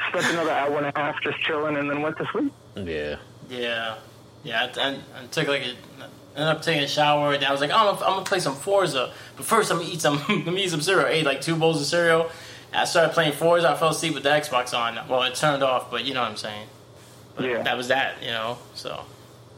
Spent 0.09 0.27
another 0.33 0.51
hour 0.51 0.77
and 0.79 0.87
a 0.87 0.93
half 0.99 1.21
just 1.23 1.41
chilling 1.41 1.77
and 1.77 1.89
then 1.89 2.03
went 2.03 2.17
to 2.19 2.27
sleep. 2.33 2.53
Yeah. 2.77 3.17
Yeah, 3.49 3.97
yeah. 4.45 4.69
I, 4.77 4.81
I, 4.81 4.89
I 5.23 5.27
took 5.31 5.47
like 5.49 5.63
a, 5.63 5.65
ended 5.65 6.57
up 6.57 6.63
taking 6.63 6.83
a 6.83 6.89
shower, 6.89 7.35
and 7.35 7.45
I 7.45 7.53
was 7.53 7.61
like, 7.61 7.71
oh, 7.71 7.77
I'm, 7.77 7.95
gonna, 7.95 8.07
I'm 8.07 8.13
gonna 8.15 8.25
play 8.25 8.41
some 8.41 8.55
Forza, 8.55 9.13
but 9.37 9.45
first 9.47 9.71
I'm 9.71 9.79
gonna 9.79 9.91
eat 9.91 10.01
some, 10.01 10.17
let 10.29 10.47
me 10.47 10.65
eat 10.65 10.71
some 10.71 10.81
cereal. 10.81 11.07
I 11.07 11.11
ate 11.11 11.25
like 11.27 11.41
two 11.41 11.55
bowls 11.55 11.81
of 11.81 11.87
cereal. 11.87 12.31
And 12.73 12.81
I 12.81 12.85
started 12.85 13.13
playing 13.13 13.33
Forza. 13.33 13.69
I 13.71 13.77
fell 13.77 13.91
asleep 13.91 14.15
with 14.15 14.23
the 14.23 14.31
Xbox 14.31 14.77
on. 14.77 14.99
Well, 15.09 15.23
it 15.23 15.35
turned 15.35 15.63
off, 15.63 15.91
but 15.91 16.05
you 16.05 16.15
know 16.15 16.23
what 16.23 16.31
I'm 16.31 16.37
saying. 16.37 16.67
But 17.37 17.45
Yeah. 17.45 17.63
that 17.63 17.77
was 17.77 17.89
that. 17.89 18.23
You 18.23 18.31
know, 18.31 18.59
so 18.75 19.05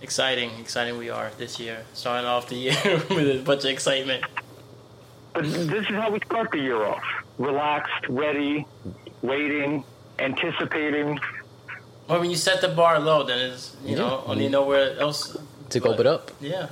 exciting, 0.08 0.50
exciting 0.60 0.98
we 0.98 1.08
are 1.10 1.30
this 1.38 1.58
year, 1.58 1.78
starting 1.94 2.26
off 2.26 2.48
the 2.48 2.56
year 2.56 2.76
with 3.10 3.40
a 3.40 3.42
bunch 3.42 3.64
of 3.64 3.70
excitement. 3.70 4.22
But 5.32 5.44
this 5.44 5.84
is 5.90 5.96
how 6.02 6.10
we 6.12 6.20
start 6.20 6.52
the 6.52 6.58
year 6.58 6.80
off. 6.84 7.02
Relaxed, 7.38 8.06
ready, 8.08 8.66
waiting, 9.22 9.82
anticipating. 10.18 11.18
Well, 12.06 12.20
when 12.20 12.30
you 12.30 12.36
set 12.36 12.60
the 12.60 12.68
bar 12.68 13.00
low, 13.00 13.24
then 13.24 13.38
it's 13.50 13.74
you 13.84 13.96
know 13.96 14.10
Yeah. 14.22 14.30
only 14.32 14.48
nowhere 14.48 14.96
else. 15.00 15.36
To 15.70 15.80
go 15.80 15.92
it 15.92 16.06
up. 16.06 16.30
Yeah. 16.40 16.68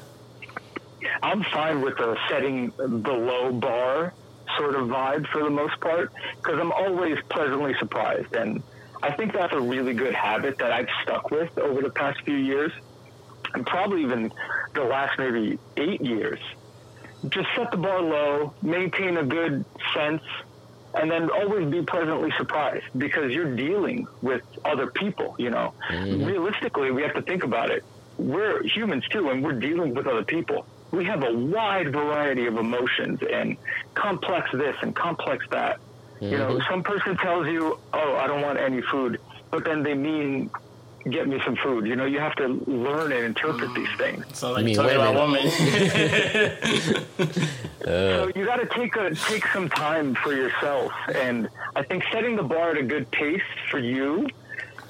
I'm 1.22 1.42
fine 1.44 1.80
with 1.80 1.96
the 1.96 2.16
setting 2.28 2.72
the 2.76 3.12
low 3.30 3.50
bar 3.52 4.12
sort 4.58 4.74
of 4.76 4.86
vibe 4.88 5.26
for 5.32 5.42
the 5.42 5.50
most 5.50 5.80
part 5.80 6.12
because 6.36 6.60
I'm 6.60 6.70
always 6.70 7.16
pleasantly 7.30 7.74
surprised. 7.80 8.32
And 8.36 8.62
I 9.02 9.10
think 9.16 9.32
that's 9.32 9.54
a 9.54 9.60
really 9.60 9.94
good 9.94 10.14
habit 10.14 10.58
that 10.58 10.70
I've 10.70 10.90
stuck 11.02 11.30
with 11.32 11.50
over 11.58 11.80
the 11.80 11.90
past 11.90 12.20
few 12.20 12.36
years 12.36 12.70
and 13.54 13.66
probably 13.66 14.02
even 14.02 14.32
the 14.74 14.84
last 14.84 15.18
maybe 15.18 15.58
eight 15.76 16.00
years. 16.00 16.40
Just 17.28 17.48
set 17.56 17.70
the 17.70 17.76
bar 17.76 18.00
low, 18.00 18.52
maintain 18.62 19.16
a 19.16 19.24
good 19.24 19.64
sense, 19.94 20.22
and 20.94 21.10
then 21.10 21.30
always 21.30 21.70
be 21.70 21.82
pleasantly 21.82 22.32
surprised 22.36 22.84
because 22.96 23.32
you're 23.32 23.54
dealing 23.54 24.06
with 24.20 24.42
other 24.64 24.88
people, 24.88 25.34
you 25.38 25.50
know. 25.50 25.72
Mm-hmm. 25.90 26.24
Realistically, 26.24 26.90
we 26.90 27.02
have 27.02 27.14
to 27.14 27.22
think 27.22 27.44
about 27.44 27.70
it. 27.70 27.84
We're 28.18 28.62
humans 28.64 29.04
too, 29.08 29.30
and 29.30 29.42
we're 29.42 29.58
dealing 29.58 29.94
with 29.94 30.06
other 30.06 30.24
people. 30.24 30.66
We 30.90 31.04
have 31.06 31.22
a 31.22 31.32
wide 31.32 31.92
variety 31.92 32.46
of 32.46 32.56
emotions 32.56 33.20
and 33.22 33.56
complex 33.94 34.50
this 34.52 34.76
and 34.82 34.94
complex 34.94 35.46
that. 35.50 35.80
You 36.20 36.38
know, 36.38 36.50
mm-hmm. 36.50 36.70
some 36.70 36.82
person 36.84 37.16
tells 37.16 37.48
you, 37.48 37.80
"Oh, 37.92 38.16
I 38.16 38.28
don't 38.28 38.42
want 38.42 38.58
any 38.60 38.80
food," 38.82 39.18
but 39.50 39.64
then 39.64 39.82
they 39.82 39.94
mean, 39.94 40.50
"Get 41.08 41.28
me 41.28 41.40
some 41.44 41.56
food." 41.56 41.86
You 41.86 41.96
know, 41.96 42.04
you 42.04 42.18
have 42.18 42.34
to 42.36 42.48
learn 42.66 43.12
and 43.12 43.24
interpret 43.24 43.70
mm. 43.70 43.74
these 43.74 43.98
things. 43.98 44.24
So 44.32 44.52
like 44.52 44.64
mean, 44.64 44.76
talking 44.76 44.96
about 44.96 45.30
minute. 45.30 45.52
women. 47.18 47.48
So 47.84 48.24
uh. 48.24 48.38
you 48.38 48.44
got 48.44 48.56
to 48.56 48.66
take 48.66 48.94
a 48.94 49.14
take 49.14 49.46
some 49.48 49.68
time 49.68 50.14
for 50.14 50.32
yourself, 50.32 50.92
and 51.14 51.48
I 51.74 51.82
think 51.82 52.04
setting 52.12 52.36
the 52.36 52.42
bar 52.42 52.70
at 52.70 52.76
a 52.78 52.82
good 52.82 53.10
pace 53.10 53.42
for 53.70 53.78
you, 53.80 54.28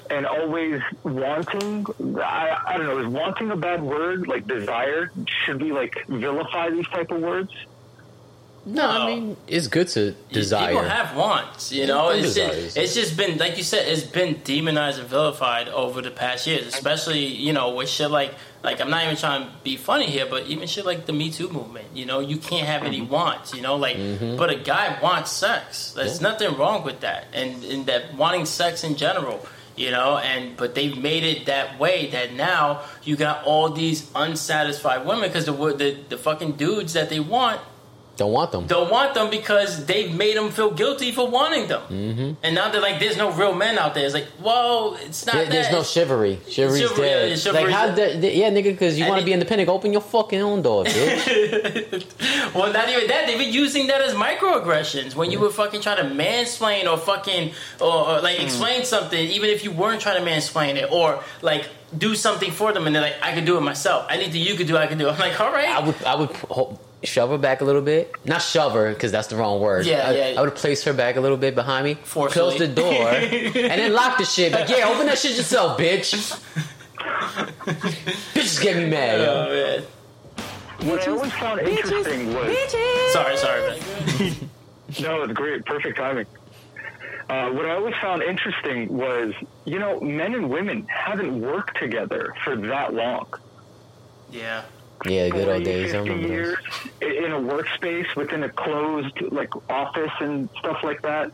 and 0.09 0.25
always 0.25 0.81
wanting. 1.03 1.85
I, 2.19 2.61
I 2.67 2.77
don't 2.77 2.85
know. 2.85 2.99
Is 2.99 3.07
wanting 3.07 3.49
a 3.51 3.55
bad 3.55 3.81
word? 3.81 4.27
Like 4.27 4.47
desire? 4.47 5.11
Should 5.45 5.61
we 5.61 5.71
like 5.71 6.05
vilify 6.07 6.69
these 6.69 6.87
type 6.87 7.11
of 7.11 7.21
words? 7.21 7.51
No, 8.65 8.87
I 8.87 9.07
mean 9.07 9.37
it's 9.47 9.67
good 9.67 9.89
to 9.89 10.15
desire. 10.31 10.69
People 10.69 10.83
have 10.83 11.15
wants, 11.17 11.71
you 11.73 11.85
know. 11.85 12.09
It's 12.09 12.35
just, 12.35 12.77
it's 12.77 12.93
just 12.93 13.17
been 13.17 13.37
like 13.37 13.57
you 13.57 13.63
said, 13.63 13.87
it's 13.87 14.03
been 14.03 14.39
demonized 14.43 14.99
and 14.99 15.07
vilified 15.07 15.67
over 15.67 16.01
the 16.01 16.11
past 16.11 16.47
years, 16.47 16.65
especially 16.67 17.25
you 17.25 17.51
know 17.51 17.75
with 17.75 17.89
shit 17.89 18.09
like 18.09 18.33
like 18.63 18.79
I'm 18.79 18.89
not 18.89 19.03
even 19.03 19.17
trying 19.17 19.45
to 19.45 19.51
be 19.63 19.75
funny 19.75 20.05
here, 20.05 20.25
but 20.25 20.47
even 20.47 20.67
shit 20.67 20.85
like 20.85 21.05
the 21.05 21.11
Me 21.11 21.29
Too 21.29 21.49
movement. 21.49 21.87
You 21.93 22.05
know, 22.05 22.21
you 22.21 22.37
can't 22.37 22.65
have 22.65 22.83
any 22.83 23.01
mm-hmm. 23.01 23.11
wants. 23.11 23.53
You 23.53 23.61
know, 23.61 23.75
like 23.75 23.97
mm-hmm. 23.97 24.37
but 24.37 24.49
a 24.49 24.55
guy 24.55 24.97
wants 25.01 25.31
sex. 25.31 25.91
There's 25.91 26.21
nothing 26.21 26.55
wrong 26.55 26.85
with 26.85 27.01
that, 27.01 27.27
and 27.33 27.63
and 27.65 27.85
that 27.87 28.15
wanting 28.15 28.45
sex 28.45 28.85
in 28.85 28.95
general. 28.95 29.45
You 29.75 29.91
know, 29.91 30.19
and 30.19 30.55
but 30.55 30.75
they've 30.75 30.97
made 30.97 31.23
it 31.23 31.47
that 31.47 31.79
way 31.79 32.11
that 32.11 32.33
now 32.33 32.83
you 33.03 33.17
got 33.17 33.43
all 33.43 33.69
these 33.69 34.09
unsatisfied 34.15 35.05
women 35.05 35.27
because 35.27 35.47
the, 35.47 35.51
the 35.51 35.97
the 36.07 36.17
fucking 36.17 36.53
dudes 36.53 36.93
that 36.93 37.09
they 37.09 37.19
want 37.19 37.59
Don't 38.15 38.31
want 38.31 38.51
them. 38.51 38.67
don't 38.67 38.91
want 38.91 39.15
them 39.15 39.31
because 39.31 39.85
they've 39.87 40.13
made 40.13 40.37
them 40.37 40.51
feel 40.51 40.69
guilty 40.69 41.11
for 41.11 41.27
wanting 41.27 41.67
them. 41.67 41.81
Mm-hmm. 41.89 42.33
And 42.43 42.53
now 42.53 42.69
they're 42.71 42.79
like, 42.79 42.99
there's 42.99 43.17
no 43.17 43.31
real 43.31 43.55
men 43.55 43.79
out 43.79 43.95
there. 43.95 44.05
It's 44.05 44.13
like, 44.13 44.27
whoa, 44.39 44.95
it's 45.01 45.25
not 45.25 45.33
There- 45.33 45.45
that. 45.45 45.51
there's 45.51 45.71
no 45.71 45.81
chivalry. 45.81 46.39
Chivalry's 46.47 46.81
Chivalry, 46.81 47.07
dead. 47.07 47.29
yeah, 47.31 47.35
chivalry's 47.37 47.71
like 47.73 47.73
how? 47.75 47.91
The, 47.95 48.35
yeah, 48.35 48.49
nigga, 48.51 48.65
because 48.65 48.99
you 48.99 49.07
want 49.07 49.19
to 49.19 49.25
be 49.25 49.33
independent. 49.33 49.67
Open 49.69 49.91
your 49.91 50.01
fucking 50.01 50.39
own 50.41 50.61
door, 50.61 50.83
bitch. 50.85 52.53
well, 52.53 52.71
not 52.71 52.87
even 52.89 53.07
that. 53.07 53.25
They've 53.27 53.37
been 53.37 53.53
using 53.53 53.87
that 53.87 54.01
as 54.01 54.13
microaggressions. 54.13 55.15
When 55.15 55.31
you 55.31 55.39
were 55.39 55.49
fucking 55.49 55.81
trying 55.81 55.97
to 56.07 56.15
mansplain 56.15 56.85
or 56.91 56.97
fucking 56.97 57.51
or, 57.81 57.87
or 57.87 58.17
Hmm. 58.19 58.23
like 58.23 58.39
explain 58.41 58.85
something, 58.85 59.19
even 59.19 59.49
if 59.49 59.63
you 59.63 59.71
weren't 59.71 60.01
trying 60.01 60.23
to 60.23 60.29
mansplain 60.29 60.75
it, 60.75 60.91
or 60.91 61.23
like 61.41 61.67
do 61.97 62.15
something 62.15 62.51
for 62.51 62.73
them, 62.73 62.85
and 62.87 62.95
they're 62.95 63.01
like, 63.01 63.15
I 63.21 63.33
could 63.33 63.45
do 63.45 63.57
it 63.57 63.61
myself. 63.61 64.05
I 64.09 64.17
need 64.17 64.23
Anything 64.23 64.41
you 64.43 64.55
could 64.55 64.67
do, 64.67 64.77
I 64.77 64.87
could 64.87 64.97
do. 64.99 65.09
I'm 65.09 65.19
like, 65.19 65.39
all 65.41 65.51
right. 65.51 65.67
I 65.69 65.79
would, 65.85 66.03
I 66.03 66.15
would 66.15 66.29
shove 67.03 67.29
her 67.29 67.37
back 67.37 67.61
a 67.61 67.65
little 67.65 67.81
bit. 67.81 68.13
Not 68.25 68.41
shove 68.41 68.73
her 68.73 68.93
because 68.93 69.11
that's 69.11 69.27
the 69.27 69.35
wrong 69.35 69.59
word. 69.61 69.85
Yeah, 69.85 70.07
I, 70.07 70.11
yeah. 70.13 70.39
I 70.39 70.41
would 70.41 70.55
place 70.55 70.83
her 70.83 70.93
back 70.93 71.15
a 71.15 71.21
little 71.21 71.37
bit 71.37 71.55
behind 71.55 71.85
me, 71.85 71.95
Forcefully. 72.03 72.57
close 72.57 72.59
the 72.59 72.67
door, 72.67 73.09
and 73.11 73.53
then 73.53 73.93
lock 73.93 74.17
the 74.17 74.25
shit. 74.25 74.51
Like, 74.51 74.69
yeah, 74.69 74.87
open 74.87 75.05
that 75.07 75.17
shit 75.17 75.35
yourself, 75.37 75.77
bitch. 75.79 76.13
Bitches 78.33 78.61
get 78.61 78.77
me 78.77 78.89
mad, 78.89 79.19
yo. 79.19 79.25
Oh, 79.47 79.49
man. 79.53 79.83
What 80.89 81.07
I 81.07 81.11
always 81.11 81.31
found 81.33 81.61
interesting 81.61 82.33
was 82.33 82.71
Sorry, 83.13 83.37
sorry, 83.37 83.79
man. 83.79 84.49
no, 85.01 85.23
it's 85.23 85.33
great, 85.33 85.65
perfect 85.65 85.97
timing. 85.97 86.25
Uh, 87.29 87.49
what 87.51 87.65
I 87.65 87.75
always 87.75 87.95
found 88.01 88.21
interesting 88.21 88.89
was, 88.95 89.33
you 89.63 89.79
know, 89.79 89.99
men 90.01 90.33
and 90.33 90.49
women 90.49 90.85
haven't 90.89 91.39
worked 91.41 91.79
together 91.79 92.33
for 92.43 92.57
that 92.57 92.93
long. 92.93 93.27
Yeah. 94.29 94.63
Yeah, 95.05 95.29
good 95.29 95.49
old 95.49 95.63
days. 95.63 95.93
I 95.93 95.97
50 95.97 96.09
remember 96.09 96.27
years 96.27 96.57
in 97.01 97.31
a 97.31 97.39
workspace 97.39 98.15
within 98.15 98.43
a 98.43 98.49
closed 98.49 99.21
like 99.31 99.53
office 99.69 100.11
and 100.19 100.49
stuff 100.59 100.83
like 100.83 101.01
that. 101.01 101.31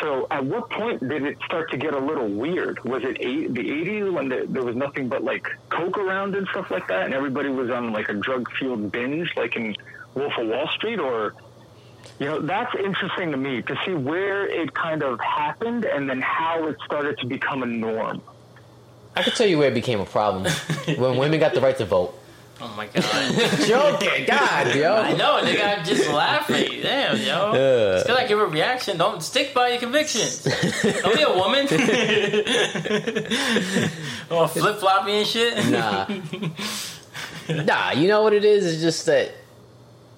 So, 0.00 0.26
at 0.30 0.44
what 0.44 0.68
point 0.68 1.08
did 1.08 1.24
it 1.24 1.38
start 1.46 1.70
to 1.70 1.78
get 1.78 1.94
a 1.94 1.98
little 1.98 2.28
weird? 2.28 2.84
Was 2.84 3.02
it 3.02 3.16
eight, 3.20 3.54
the 3.54 3.62
80s 3.62 4.12
when 4.12 4.28
the, 4.28 4.44
there 4.46 4.62
was 4.62 4.76
nothing 4.76 5.08
but 5.08 5.24
like 5.24 5.48
coke 5.70 5.96
around 5.96 6.34
and 6.34 6.46
stuff 6.48 6.70
like 6.70 6.86
that, 6.88 7.06
and 7.06 7.14
everybody 7.14 7.48
was 7.48 7.70
on 7.70 7.92
like 7.92 8.10
a 8.10 8.14
drug 8.14 8.50
fueled 8.58 8.92
binge, 8.92 9.32
like 9.36 9.56
in 9.56 9.74
Wolf 10.14 10.34
of 10.38 10.48
Wall 10.48 10.68
Street, 10.68 10.98
or 10.98 11.34
you 12.18 12.26
know, 12.26 12.40
that's 12.40 12.74
interesting 12.74 13.30
to 13.30 13.36
me 13.36 13.62
to 13.62 13.78
see 13.84 13.94
where 13.94 14.46
it 14.46 14.74
kind 14.74 15.02
of 15.02 15.18
happened 15.20 15.84
and 15.84 16.08
then 16.08 16.20
how 16.20 16.66
it 16.66 16.76
started 16.84 17.18
to 17.18 17.26
become 17.26 17.62
a 17.62 17.66
norm. 17.66 18.22
I 19.14 19.22
can 19.22 19.32
tell 19.32 19.46
you 19.46 19.58
where 19.58 19.68
it 19.68 19.74
became 19.74 20.00
a 20.00 20.06
problem 20.06 20.52
when 20.96 21.16
women 21.16 21.40
got 21.40 21.54
the 21.54 21.60
right 21.60 21.76
to 21.78 21.86
vote. 21.86 22.18
Oh 22.58 22.72
my 22.74 22.86
god. 22.86 23.02
Joking, 23.66 24.24
God, 24.26 24.74
yo. 24.74 24.94
I 24.94 25.12
know, 25.12 25.44
they 25.44 25.56
got 25.56 25.84
just 25.84 26.08
laughing. 26.08 26.80
Damn, 26.80 27.18
yo. 27.18 27.52
Yeah. 27.52 28.00
Still 28.00 28.14
like 28.14 28.28
give 28.28 28.38
a 28.38 28.46
reaction. 28.46 28.96
Don't 28.96 29.22
stick 29.22 29.52
by 29.52 29.68
your 29.68 29.78
convictions. 29.78 30.42
Don't 30.42 31.14
be 31.14 31.22
a 31.22 31.34
woman. 31.34 31.66
or 34.30 34.48
flip 34.48 34.78
floppy 34.78 35.12
and 35.12 35.26
shit. 35.26 35.70
Nah. 35.70 36.06
nah, 37.64 37.90
you 37.92 38.08
know 38.08 38.22
what 38.22 38.32
it 38.32 38.44
is? 38.44 38.64
It's 38.64 38.80
just 38.80 39.04
that, 39.04 39.32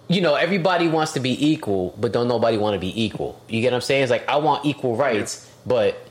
you 0.07 0.21
know, 0.21 0.37
everybody 0.37 0.87
wants 0.87 1.15
to 1.15 1.21
be 1.21 1.51
equal, 1.51 1.93
but 1.99 2.13
don't 2.13 2.29
nobody 2.29 2.57
want 2.57 2.75
to 2.75 2.81
be 2.81 3.03
equal. 3.03 3.41
You 3.49 3.61
get 3.61 3.73
what 3.73 3.79
I'm 3.79 3.83
saying? 3.83 4.05
It's 4.05 4.11
like, 4.11 4.29
I 4.29 4.37
want 4.37 4.65
equal 4.65 4.95
rights, 4.95 5.51
but 5.67 6.07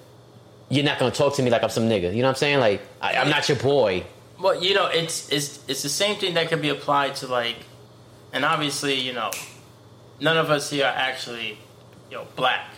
you're 0.67 0.83
not 0.83 0.99
going 0.99 1.09
to 1.09 1.17
talk 1.17 1.35
to 1.35 1.41
me 1.41 1.49
like 1.49 1.63
I'm 1.63 1.69
some 1.69 1.87
nigga. 1.87 2.13
You 2.13 2.21
know 2.21 2.27
what 2.27 2.31
I'm 2.31 2.35
saying? 2.35 2.59
Like, 2.59 2.81
I, 3.01 3.13
I'm 3.13 3.29
not 3.29 3.47
your 3.47 3.57
boy. 3.57 4.03
Well, 4.39 4.61
you 4.63 4.73
know, 4.75 4.87
it's 4.87 5.29
it's 5.31 5.59
it's 5.67 5.81
the 5.83 5.89
same 5.89 6.17
thing 6.17 6.35
that 6.35 6.49
could 6.49 6.61
be 6.61 6.69
applied 6.69 7.15
to 7.17 7.27
like, 7.27 7.57
and 8.33 8.45
obviously, 8.45 8.95
you 8.95 9.13
know, 9.13 9.31
none 10.19 10.37
of 10.37 10.49
us 10.51 10.69
here 10.69 10.85
are 10.85 10.93
actually, 10.93 11.57
you 12.11 12.17
know, 12.17 12.25
black, 12.35 12.69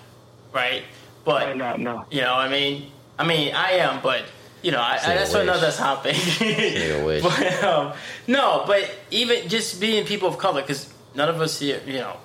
right? 0.53 0.83
But 1.25 1.57
No, 1.57 1.75
no. 1.75 2.05
you 2.09 2.21
know, 2.21 2.33
I 2.33 2.47
mean, 2.49 2.91
I 3.17 3.25
mean, 3.25 3.53
I 3.53 3.71
am, 3.73 4.01
but 4.01 4.23
you 4.61 4.71
know, 4.71 4.79
I, 4.79 4.93
I, 4.93 4.97
Say 4.97 5.15
that's 5.15 5.33
wish. 5.33 5.43
another 5.43 5.71
topic. 5.71 6.15
Say 6.15 7.05
wish. 7.05 7.23
but 7.23 7.63
um, 7.63 7.93
no, 8.27 8.63
but 8.65 8.89
even 9.11 9.47
just 9.49 9.79
being 9.81 10.05
people 10.05 10.29
of 10.29 10.37
color, 10.37 10.61
because 10.61 10.91
none 11.13 11.27
of 11.29 11.41
us 11.41 11.59
here, 11.59 11.81
you 11.85 11.93
know, 11.99 12.15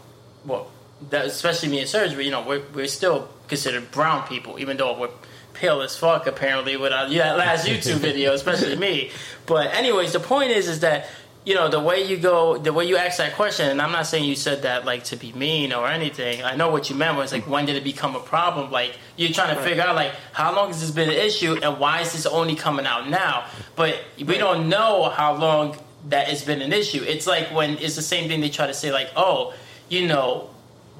well, 0.44 0.68
that, 1.10 1.26
especially 1.26 1.70
me 1.70 1.80
in 1.80 1.86
surgery, 1.88 2.24
you 2.24 2.30
know, 2.30 2.42
we're 2.46 2.62
we're 2.72 2.86
still 2.86 3.28
considered 3.48 3.90
brown 3.90 4.26
people, 4.28 4.58
even 4.60 4.76
though 4.76 4.98
we're 4.98 5.10
pale 5.54 5.80
as 5.80 5.96
fuck 5.96 6.26
apparently 6.26 6.76
with 6.76 6.92
our 6.92 7.08
yeah, 7.08 7.34
last 7.34 7.66
YouTube 7.68 7.96
video, 7.96 8.34
especially 8.34 8.76
me. 8.76 9.10
But 9.46 9.74
anyways, 9.74 10.12
the 10.12 10.20
point 10.20 10.50
is, 10.50 10.68
is 10.68 10.80
that 10.80 11.06
you 11.44 11.54
know 11.54 11.68
the 11.68 11.80
way 11.80 12.04
you 12.04 12.16
go, 12.16 12.58
the 12.58 12.72
way 12.72 12.86
you 12.86 12.96
ask 12.96 13.18
that 13.18 13.34
question, 13.34 13.70
and 13.70 13.80
I'm 13.80 13.92
not 13.92 14.06
saying 14.06 14.24
you 14.24 14.36
said 14.36 14.62
that 14.62 14.84
like 14.84 15.04
to 15.04 15.16
be 15.16 15.32
mean 15.32 15.72
or 15.72 15.88
anything. 15.88 16.42
I 16.42 16.56
know 16.56 16.70
what 16.70 16.90
you 16.90 16.96
meant 16.96 17.16
was 17.16 17.32
like 17.32 17.46
when 17.46 17.66
did 17.66 17.76
it 17.76 17.84
become 17.84 18.16
a 18.16 18.20
problem? 18.20 18.70
Like 18.70 18.96
you're 19.16 19.32
trying 19.32 19.54
to 19.54 19.62
figure 19.62 19.82
out 19.82 19.94
like 19.94 20.12
how 20.32 20.54
long 20.54 20.68
has 20.68 20.80
this 20.80 20.90
been 20.90 21.08
an 21.08 21.16
issue 21.16 21.58
and 21.62 21.78
why 21.78 22.00
is 22.00 22.12
this 22.12 22.26
only 22.26 22.54
coming 22.54 22.86
out 22.86 23.08
now? 23.08 23.46
But 23.76 24.00
we 24.18 24.38
don't 24.38 24.68
know 24.68 25.10
how 25.10 25.36
long 25.36 25.76
that 26.08 26.30
it's 26.30 26.44
been 26.44 26.62
an 26.62 26.72
issue. 26.72 27.02
It's 27.02 27.26
like 27.26 27.48
when 27.54 27.78
it's 27.78 27.96
the 27.96 28.02
same 28.02 28.28
thing 28.28 28.40
they 28.40 28.50
try 28.50 28.66
to 28.66 28.74
say 28.74 28.92
like, 28.92 29.10
oh, 29.16 29.54
you 29.88 30.06
know, 30.06 30.50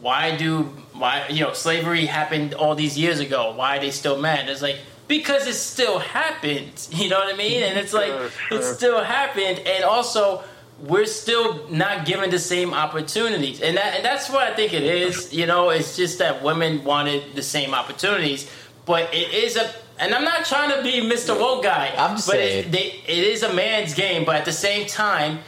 why 0.01 0.37
do 0.37 0.71
why 0.95 1.27
you 1.29 1.41
know 1.45 1.53
slavery 1.53 2.07
happened 2.07 2.55
all 2.55 2.75
these 2.75 2.97
years 2.99 3.21
ago? 3.21 3.53
Why 3.57 3.77
are 3.77 3.81
they 3.81 3.91
still 3.91 4.19
mad? 4.19 4.49
It's 4.49 4.63
like 4.63 4.79
because 5.09 5.47
it 5.47 5.55
still 5.55 5.99
happened. 5.99 6.89
You 6.93 7.09
know 7.11 7.19
what 7.19 7.33
I 7.35 7.37
mean? 7.37 7.63
And 7.63 7.79
it's 7.79 7.93
like 7.93 8.09
Sure, 8.49 8.59
it 8.59 8.63
still 8.65 9.03
happened, 9.05 9.59
and 9.67 9.85
also 9.85 10.43
we're 10.81 11.07
still 11.07 11.69
not 11.69 12.05
given 12.05 12.31
the 12.31 12.39
same 12.39 12.75
opportunities, 12.75 13.61
and 13.61 13.77
that 13.77 13.97
and 13.97 14.05
that's 14.05 14.29
what 14.31 14.43
I 14.43 14.55
think 14.55 14.73
it 14.73 14.83
is. 14.83 15.33
You 15.33 15.47
know, 15.47 15.71
it's 15.71 15.97
just 15.97 16.19
that 16.19 16.43
women 16.43 16.85
wanted 16.85 17.35
the 17.35 17.43
same 17.43 17.75
opportunities, 17.75 18.49
but 18.87 19.13
it 19.15 19.33
is 19.35 19.57
a. 19.57 19.71
And 19.97 20.13
I'm 20.13 20.25
not 20.25 20.45
trying 20.45 20.71
to 20.77 20.83
be 20.83 21.01
Mr. 21.09 21.39
Woke 21.39 21.63
guy, 21.63 21.93
I'm 21.97 22.17
just 22.17 22.27
but 22.27 22.35
saying. 22.35 22.65
It, 22.67 22.73
they, 22.73 22.87
it 23.07 23.25
is 23.33 23.45
a 23.45 23.53
man's 23.55 23.95
game. 23.95 24.25
But 24.25 24.35
at 24.35 24.45
the 24.45 24.53
same 24.53 24.89
time, 24.89 25.39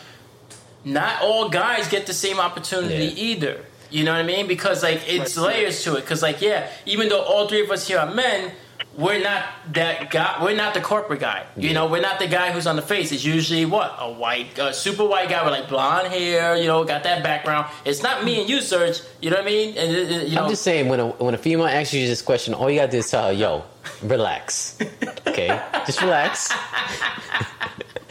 not 0.85 1.21
all 1.23 1.49
guys 1.49 1.89
get 1.89 2.07
the 2.07 2.15
same 2.15 2.39
opportunity 2.39 3.07
Yeah. 3.07 3.25
either. 3.31 3.65
You 3.91 4.05
know 4.05 4.13
what 4.13 4.21
I 4.21 4.25
mean? 4.25 4.47
Because 4.47 4.83
like 4.83 5.03
it's 5.07 5.37
layers 5.37 5.83
to 5.85 5.97
it. 5.97 6.03
Because 6.03 6.23
like 6.23 6.41
yeah, 6.41 6.71
even 6.85 7.09
though 7.09 7.23
all 7.23 7.49
three 7.49 7.63
of 7.63 7.71
us 7.71 7.87
here 7.87 7.99
are 7.99 8.13
men, 8.13 8.53
we're 8.97 9.23
not 9.23 9.45
that 9.73 10.11
guy. 10.11 10.43
We're 10.43 10.57
not 10.57 10.75
the 10.75 10.81
corporate 10.81 11.21
guy. 11.21 11.47
You 11.57 11.75
know, 11.75 11.87
we're 11.87 12.01
not 12.01 12.19
the 12.19 12.27
guy 12.27 12.53
who's 12.53 12.67
on 12.67 12.77
the 12.77 12.83
face. 12.83 13.13
It's 13.13 13.25
usually 13.25 13.65
what 13.67 13.95
a 13.99 14.11
white, 14.11 14.59
a 14.59 14.73
super 14.73 15.05
white 15.05 15.29
guy 15.29 15.45
with 15.45 15.53
like 15.53 15.69
blonde 15.69 16.09
hair. 16.09 16.57
You 16.57 16.67
know, 16.67 16.83
got 16.85 17.03
that 17.05 17.23
background. 17.23 17.67
It's 17.85 18.03
not 18.03 18.25
me 18.25 18.41
and 18.41 18.49
you, 18.49 18.61
Serge. 18.61 19.01
You 19.21 19.31
know 19.31 19.37
what 19.37 19.45
I 19.45 19.49
mean? 19.49 19.77
And 19.77 19.97
uh, 19.97 19.99
uh, 19.99 20.21
you 20.23 20.35
know, 20.35 20.45
I'm 20.45 20.51
just 20.51 20.63
saying, 20.63 20.89
when 20.89 21.01
a 21.01 21.09
when 21.09 21.35
a 21.35 21.39
female 21.39 21.67
asks 21.67 21.93
you 21.93 22.07
this 22.07 22.23
question, 22.23 22.55
all 22.55 22.71
you 22.71 22.81
gotta 22.81 22.93
do 22.93 22.99
is 22.99 23.11
tell 23.11 23.27
her, 23.27 23.33
"Yo, 23.33 23.65
relax, 24.03 24.79
okay? 25.27 25.61
Just 25.87 26.01
relax 26.03 26.53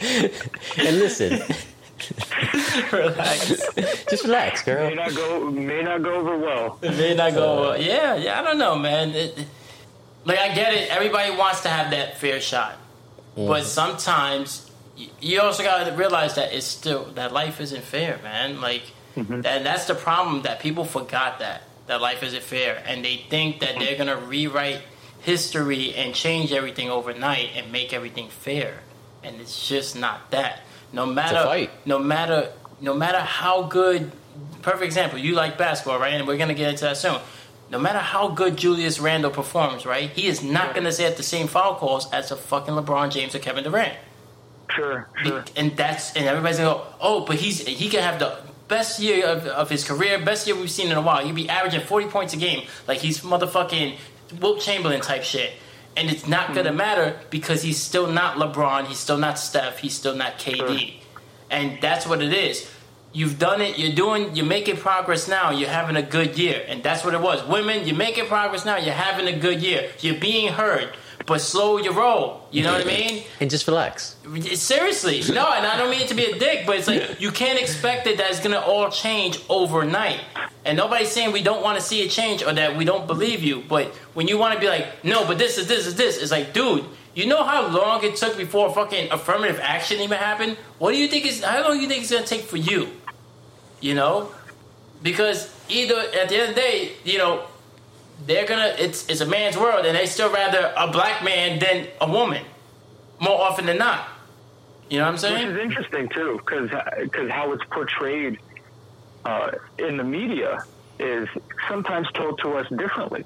and 0.00 0.98
listen. 0.98 1.42
relax. 2.92 3.48
Just 4.10 4.24
relax, 4.24 4.62
girl." 4.62 4.88
May 4.88 4.94
not 4.94 5.14
go 5.14 5.50
may 5.50 5.82
not 5.82 6.02
go 6.02 6.14
over 6.14 6.38
well. 6.38 6.78
It 6.82 6.96
may 6.96 7.14
not 7.14 7.32
go. 7.34 7.72
uh, 7.72 7.76
yeah, 7.76 8.14
yeah. 8.16 8.40
I 8.40 8.44
don't 8.44 8.58
know, 8.58 8.76
man. 8.78 9.10
It, 9.10 9.38
like 10.24 10.38
I 10.38 10.54
get 10.54 10.74
it. 10.74 10.90
Everybody 10.90 11.36
wants 11.36 11.62
to 11.62 11.68
have 11.68 11.90
that 11.90 12.18
fair 12.18 12.40
shot, 12.40 12.76
but 13.36 13.64
sometimes 13.64 14.70
you 15.20 15.40
also 15.40 15.62
got 15.62 15.84
to 15.84 15.92
realize 15.92 16.34
that 16.36 16.52
it's 16.52 16.66
still 16.66 17.04
that 17.14 17.32
life 17.32 17.60
isn't 17.60 17.82
fair, 17.84 18.18
man. 18.22 18.60
Like 18.60 18.82
that. 19.16 19.62
That's 19.64 19.86
the 19.86 19.94
problem 19.94 20.42
that 20.42 20.60
people 20.60 20.84
forgot 20.84 21.38
that 21.40 21.62
that 21.86 22.00
life 22.00 22.22
isn't 22.22 22.42
fair, 22.42 22.82
and 22.86 23.04
they 23.04 23.16
think 23.28 23.60
that 23.60 23.78
they're 23.78 23.96
gonna 23.96 24.16
rewrite 24.16 24.82
history 25.22 25.94
and 25.94 26.14
change 26.14 26.52
everything 26.52 26.90
overnight 26.90 27.50
and 27.56 27.70
make 27.72 27.92
everything 27.92 28.28
fair, 28.28 28.80
and 29.22 29.40
it's 29.40 29.68
just 29.68 29.96
not 29.96 30.30
that. 30.30 30.60
No 30.96 31.04
matter, 31.04 31.42
fight. 31.44 31.70
no 31.84 31.98
matter, 31.98 32.50
no 32.80 32.94
matter 32.94 33.18
how 33.18 33.64
good. 33.64 34.10
Perfect 34.62 34.84
example. 34.84 35.18
You 35.18 35.34
like 35.34 35.56
basketball, 35.58 36.00
right? 36.00 36.14
And 36.14 36.26
we're 36.26 36.38
gonna 36.38 36.54
get 36.54 36.70
into 36.70 36.84
that 36.84 36.96
soon. 36.96 37.20
No 37.70 37.78
matter 37.78 37.98
how 37.98 38.28
good 38.28 38.56
Julius 38.56 38.98
Randle 38.98 39.30
performs, 39.30 39.84
right? 39.84 40.08
He 40.08 40.26
is 40.26 40.42
not 40.42 40.74
gonna 40.74 40.90
set 40.90 41.16
the 41.18 41.22
same 41.22 41.48
foul 41.48 41.74
calls 41.74 42.10
as 42.12 42.30
a 42.30 42.36
fucking 42.36 42.74
LeBron 42.74 43.10
James 43.10 43.34
or 43.34 43.40
Kevin 43.40 43.62
Durant. 43.62 43.94
Sure, 44.74 45.08
sure. 45.22 45.44
And 45.54 45.76
that's 45.76 46.14
and 46.16 46.24
everybody's 46.26 46.58
gonna 46.58 46.70
go, 46.70 46.86
oh, 47.00 47.24
but 47.26 47.36
he's 47.36 47.64
he 47.66 47.88
can 47.90 48.02
have 48.02 48.18
the 48.18 48.38
best 48.68 48.98
year 48.98 49.26
of, 49.26 49.46
of 49.46 49.68
his 49.70 49.84
career, 49.84 50.18
best 50.24 50.46
year 50.46 50.56
we've 50.56 50.70
seen 50.70 50.90
in 50.90 50.96
a 50.96 51.02
while. 51.02 51.24
He'd 51.24 51.34
be 51.34 51.48
averaging 51.48 51.82
forty 51.82 52.06
points 52.06 52.32
a 52.34 52.38
game, 52.38 52.66
like 52.88 52.98
he's 52.98 53.20
motherfucking 53.20 53.96
Wilt 54.40 54.60
Chamberlain 54.60 55.02
type 55.02 55.22
shit. 55.22 55.52
And 55.96 56.10
it's 56.10 56.26
not 56.26 56.48
gonna 56.48 56.68
mm-hmm. 56.68 56.76
matter 56.76 57.18
because 57.30 57.62
he's 57.62 57.78
still 57.78 58.06
not 58.06 58.36
LeBron, 58.36 58.86
he's 58.86 58.98
still 58.98 59.18
not 59.18 59.38
Steph, 59.38 59.78
he's 59.78 59.94
still 59.94 60.14
not 60.14 60.38
KD. 60.38 60.94
And 61.50 61.78
that's 61.80 62.06
what 62.06 62.22
it 62.22 62.32
is. 62.32 62.68
You've 63.12 63.38
done 63.38 63.62
it. 63.62 63.78
You're 63.78 63.94
doing. 63.94 64.36
You're 64.36 64.44
making 64.44 64.76
progress 64.76 65.26
now. 65.26 65.50
You're 65.50 65.70
having 65.70 65.96
a 65.96 66.02
good 66.02 66.36
year, 66.36 66.62
and 66.68 66.82
that's 66.82 67.02
what 67.02 67.14
it 67.14 67.20
was. 67.22 67.42
Women, 67.48 67.86
you're 67.86 67.96
making 67.96 68.26
progress 68.26 68.66
now. 68.66 68.76
You're 68.76 68.92
having 68.92 69.26
a 69.26 69.38
good 69.38 69.62
year. 69.62 69.90
You're 70.00 70.20
being 70.20 70.52
heard, 70.52 70.94
but 71.26 71.40
slow 71.40 71.76
your 71.78 71.92
roll. 71.92 72.46
You 72.50 72.62
know 72.62 72.72
what 72.72 72.82
I 72.82 72.84
mean? 72.84 73.24
And 73.40 73.50
just 73.50 73.66
relax. 73.66 74.16
Seriously, 74.54 75.20
no, 75.34 75.52
and 75.52 75.66
I 75.66 75.76
don't 75.76 75.90
mean 75.90 76.02
it 76.02 76.08
to 76.08 76.14
be 76.14 76.24
a 76.24 76.38
dick, 76.38 76.64
but 76.66 76.76
it's 76.76 76.86
like 76.86 77.20
you 77.20 77.30
can't 77.30 77.60
expect 77.60 78.04
that 78.04 78.16
that's 78.16 78.40
gonna 78.40 78.60
all 78.60 78.90
change 78.90 79.40
overnight. 79.48 80.20
And 80.64 80.76
nobody's 80.76 81.10
saying 81.10 81.32
we 81.32 81.42
don't 81.42 81.62
want 81.62 81.78
to 81.78 81.84
see 81.84 82.06
a 82.06 82.08
change 82.08 82.42
or 82.42 82.52
that 82.52 82.76
we 82.76 82.84
don't 82.84 83.06
believe 83.06 83.42
you. 83.42 83.62
But 83.68 83.88
when 84.14 84.28
you 84.28 84.38
want 84.38 84.54
to 84.54 84.60
be 84.60 84.68
like, 84.68 85.04
no, 85.04 85.26
but 85.26 85.38
this 85.38 85.58
is 85.58 85.66
this 85.66 85.86
is 85.86 85.96
this, 85.96 86.16
it's 86.18 86.30
like, 86.30 86.52
dude, 86.52 86.84
you 87.14 87.26
know 87.26 87.42
how 87.42 87.68
long 87.68 88.04
it 88.04 88.16
took 88.16 88.36
before 88.36 88.72
fucking 88.72 89.10
affirmative 89.10 89.58
action 89.62 90.00
even 90.00 90.18
happened? 90.18 90.56
What 90.78 90.92
do 90.92 90.98
you 90.98 91.08
think 91.08 91.26
is 91.26 91.42
how 91.42 91.62
long 91.62 91.76
do 91.76 91.82
you 91.82 91.88
think 91.88 92.02
it's 92.02 92.12
gonna 92.12 92.26
take 92.26 92.42
for 92.42 92.56
you? 92.56 92.88
You 93.80 93.94
know, 93.94 94.30
because 95.02 95.52
either 95.68 95.98
at 95.98 96.28
the 96.28 96.36
end 96.36 96.50
of 96.50 96.54
the 96.54 96.60
day, 96.60 96.92
you 97.04 97.18
know, 97.18 97.46
they're 98.24 98.46
gonna 98.46 98.74
it's 98.78 99.06
it's 99.08 99.20
a 99.20 99.26
man's 99.26 99.56
world, 99.56 99.84
and 99.86 99.96
they 99.96 100.06
still 100.06 100.32
rather 100.32 100.72
a 100.76 100.90
black 100.90 101.22
man 101.22 101.58
than 101.58 101.86
a 102.00 102.10
woman 102.10 102.44
more 103.20 103.40
often 103.40 103.66
than 103.66 103.78
not. 103.78 104.08
You 104.88 104.98
know 104.98 105.04
what 105.04 105.10
I'm 105.12 105.18
saying 105.18 105.34
Which 105.34 105.42
saying? 105.42 105.56
is 105.56 105.62
interesting 105.62 106.08
too, 106.10 106.36
because 106.44 106.70
because 107.00 107.30
how 107.30 107.52
it's 107.52 107.64
portrayed 107.70 108.38
uh, 109.24 109.50
in 109.78 109.96
the 109.96 110.04
media 110.04 110.64
is 110.98 111.28
sometimes 111.68 112.08
told 112.12 112.38
to 112.40 112.52
us 112.54 112.68
differently. 112.70 113.24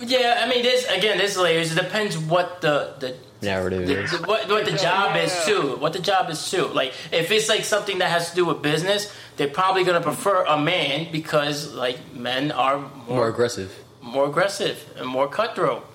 Yeah, 0.00 0.40
I 0.44 0.48
mean, 0.48 0.62
this 0.62 0.84
again, 0.90 1.18
this 1.18 1.36
layers. 1.36 1.72
It 1.72 1.82
depends 1.82 2.16
what 2.16 2.60
the 2.60 2.94
the 3.00 3.16
Narrative 3.40 3.86
the- 3.86 4.02
is. 4.02 4.10
the- 4.12 4.26
what, 4.26 4.48
what 4.48 4.64
the 4.64 4.72
job 4.72 5.16
is 5.16 5.32
too. 5.44 5.76
What 5.76 5.92
the 5.92 5.98
job 6.00 6.28
is 6.30 6.50
too. 6.50 6.66
Like 6.66 6.92
if 7.12 7.30
it's 7.30 7.48
like 7.48 7.64
something 7.64 7.98
that 7.98 8.10
has 8.10 8.30
to 8.30 8.36
do 8.36 8.44
with 8.44 8.62
business, 8.62 9.12
they're 9.36 9.48
probably 9.48 9.84
gonna 9.84 10.00
prefer 10.00 10.44
a 10.44 10.58
man 10.60 11.08
because 11.12 11.72
like 11.74 11.98
men 12.14 12.50
are 12.52 12.78
more 12.78 13.16
More 13.16 13.28
aggressive. 13.28 13.76
More 14.08 14.26
aggressive 14.26 14.92
and 14.96 15.06
more 15.06 15.28
cutthroat. 15.28 15.86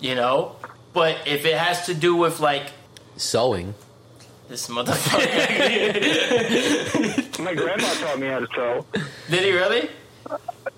You 0.00 0.14
know, 0.14 0.56
but 0.92 1.26
if 1.26 1.44
it 1.44 1.56
has 1.56 1.86
to 1.86 1.94
do 1.94 2.16
with 2.16 2.40
like 2.40 2.72
Sewing. 3.16 3.74
This 4.48 4.66
motherfucker. 4.68 5.28
My 7.44 7.54
grandma 7.54 7.92
taught 7.94 8.18
me 8.18 8.26
how 8.26 8.40
to 8.40 8.48
sew. 8.54 8.86
Did 9.28 9.44
he 9.44 9.52
really? 9.52 9.90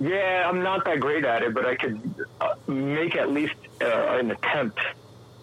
Yeah, 0.00 0.48
I'm 0.48 0.62
not 0.62 0.84
that 0.84 1.00
great 1.00 1.24
at 1.24 1.42
it, 1.42 1.54
but 1.54 1.64
I 1.64 1.76
could 1.76 2.26
uh, 2.40 2.54
make 2.66 3.14
at 3.16 3.30
least 3.30 3.54
uh, 3.80 4.18
an 4.18 4.32
attempt. 4.32 4.80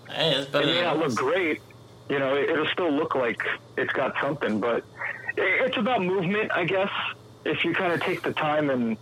Hey, 0.10 0.32
it's 0.36 0.50
better 0.52 0.68
It 0.68 0.76
may 0.76 0.82
not 0.82 1.00
look 1.00 1.16
great. 1.16 1.62
You 2.10 2.20
know, 2.20 2.36
it, 2.36 2.50
it'll 2.50 2.68
still 2.68 2.92
look 2.92 3.16
like 3.16 3.42
it's 3.78 3.94
got 3.94 4.14
something, 4.22 4.60
but 4.60 4.84
it, 5.38 5.68
it's 5.68 5.78
about 5.78 6.04
movement, 6.04 6.52
I 6.52 6.66
guess. 6.66 6.92
If 7.46 7.64
you 7.64 7.74
kind 7.74 7.94
of 7.94 8.02
take 8.02 8.22
the 8.24 8.34
time 8.34 8.70
and 8.70 8.98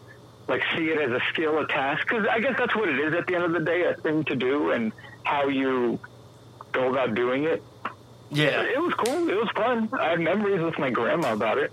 like 0.47 0.61
see 0.75 0.89
it 0.89 0.99
as 0.99 1.11
a 1.11 1.21
skill, 1.31 1.57
a 1.59 1.67
task, 1.67 2.07
because 2.07 2.25
I 2.29 2.39
guess 2.39 2.55
that's 2.57 2.75
what 2.75 2.89
it 2.89 2.99
is 2.99 3.13
at 3.13 3.27
the 3.27 3.35
end 3.35 3.43
of 3.43 3.51
the 3.53 3.59
day, 3.59 3.83
a 3.83 3.93
thing 3.95 4.23
to 4.25 4.35
do, 4.35 4.71
and 4.71 4.91
how 5.23 5.47
you 5.47 5.99
go 6.71 6.89
about 6.91 7.15
doing 7.15 7.43
it. 7.43 7.63
Yeah. 8.29 8.61
It 8.61 8.81
was 8.81 8.93
cool. 8.93 9.29
It 9.29 9.35
was 9.35 9.49
fun. 9.55 9.89
I 9.99 10.09
have 10.11 10.19
memories 10.19 10.61
with 10.61 10.77
my 10.79 10.89
grandma 10.89 11.33
about 11.33 11.57
it. 11.57 11.71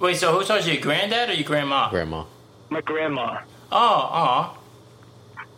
Wait, 0.00 0.16
so 0.16 0.36
who 0.36 0.44
taught 0.44 0.66
you? 0.66 0.72
Your 0.72 0.82
granddad 0.82 1.30
or 1.30 1.34
your 1.34 1.44
grandma? 1.44 1.88
Grandma. 1.90 2.24
My 2.70 2.80
grandma. 2.80 3.40
Oh, 3.70 4.10
oh. 4.12 4.58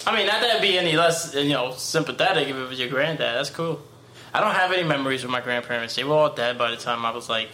I 0.06 0.16
mean, 0.16 0.26
not 0.26 0.40
that 0.40 0.50
it'd 0.50 0.62
be 0.62 0.76
any 0.76 0.96
less, 0.96 1.34
you 1.34 1.50
know, 1.50 1.72
sympathetic 1.72 2.48
if 2.48 2.56
it 2.56 2.68
was 2.68 2.78
your 2.78 2.88
granddad. 2.88 3.36
That's 3.36 3.50
cool. 3.50 3.80
I 4.34 4.40
don't 4.40 4.54
have 4.54 4.72
any 4.72 4.82
memories 4.82 5.22
with 5.22 5.30
my 5.30 5.40
grandparents. 5.40 5.94
They 5.94 6.04
were 6.04 6.14
all 6.14 6.34
dead 6.34 6.58
by 6.58 6.70
the 6.70 6.76
time 6.76 7.06
I 7.06 7.10
was 7.10 7.28
like 7.28 7.50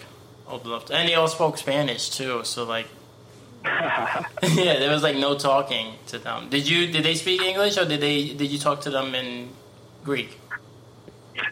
old 0.49 0.65
enough. 0.65 0.87
To, 0.87 0.95
and 0.95 1.09
they 1.09 1.15
all 1.15 1.29
spoke 1.29 1.59
Spanish 1.59 2.09
too. 2.11 2.43
So 2.45 2.65
like, 2.65 2.89
yeah, 3.65 4.79
there 4.79 4.91
was 4.91 5.03
like 5.03 5.17
no 5.17 5.37
talking 5.37 5.95
to 6.07 6.19
them. 6.19 6.49
Did 6.49 6.69
you? 6.69 6.91
Did 6.91 7.05
they 7.05 7.15
speak 7.15 7.43
English 7.43 7.77
or 7.77 7.85
did 7.85 8.01
they? 8.01 8.29
Did 8.29 8.51
you 8.51 8.59
talk 8.59 8.81
to 8.83 8.91
them 8.91 9.15
in 9.15 9.51
Greek? 10.05 10.39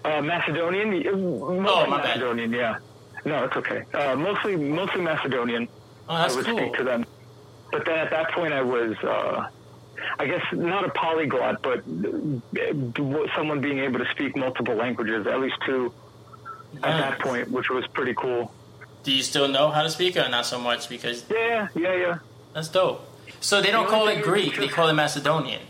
Uh, 0.04 0.20
Macedonian. 0.22 1.06
Oh, 1.06 1.86
my 1.86 1.98
bad. 1.98 2.06
Macedonian. 2.06 2.52
Yeah. 2.52 2.78
No, 3.24 3.44
it's 3.44 3.56
okay. 3.56 3.84
Uh, 3.92 4.16
mostly, 4.16 4.56
mostly 4.56 5.02
Macedonian. 5.02 5.68
Oh, 6.08 6.14
I 6.14 6.34
would 6.34 6.46
cool. 6.46 6.56
speak 6.56 6.74
to 6.74 6.84
them. 6.84 7.04
But 7.70 7.84
then 7.84 7.98
at 7.98 8.10
that 8.10 8.30
point, 8.32 8.52
I 8.54 8.62
was, 8.62 8.96
uh, 9.02 9.48
I 10.18 10.26
guess, 10.26 10.42
not 10.52 10.84
a 10.84 10.90
polyglot, 10.90 11.62
but 11.62 11.84
someone 13.36 13.60
being 13.60 13.80
able 13.80 13.98
to 13.98 14.08
speak 14.12 14.36
multiple 14.36 14.74
languages, 14.74 15.26
at 15.26 15.40
least 15.40 15.56
two, 15.66 15.92
at 16.82 16.98
that 16.98 17.18
point, 17.18 17.50
which 17.50 17.68
was 17.68 17.86
pretty 17.88 18.14
cool. 18.14 18.52
Do 19.04 19.12
you 19.12 19.22
still 19.22 19.48
know 19.48 19.70
how 19.70 19.82
to 19.82 19.90
speak 19.90 20.16
or 20.16 20.28
not 20.28 20.46
so 20.46 20.58
much? 20.58 20.88
Because 20.88 21.24
Yeah, 21.30 21.68
yeah, 21.74 21.94
yeah. 21.94 22.18
that's 22.52 22.68
dope. 22.68 23.04
So 23.40 23.60
they 23.62 23.70
don't 23.70 23.88
call 23.88 24.08
it 24.08 24.22
Greek; 24.22 24.56
they 24.56 24.68
call 24.68 24.88
it 24.88 24.94
Macedonian. 24.94 25.62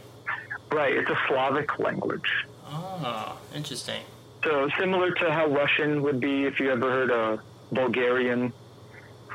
Right. 0.73 0.95
It's 0.95 1.09
a 1.11 1.19
Slavic 1.29 1.79
language. 1.79 2.29
Oh, 2.67 3.38
interesting. 3.55 4.03
So 4.45 4.69
similar 4.79 5.11
to 5.12 5.33
how 5.33 5.47
Russian 5.47 6.03
would 6.03 6.21
be 6.21 6.45
if 6.45 6.61
you 6.61 6.71
ever 6.71 6.91
heard 6.91 7.11
of 7.11 7.41
Bulgarian, 7.73 8.53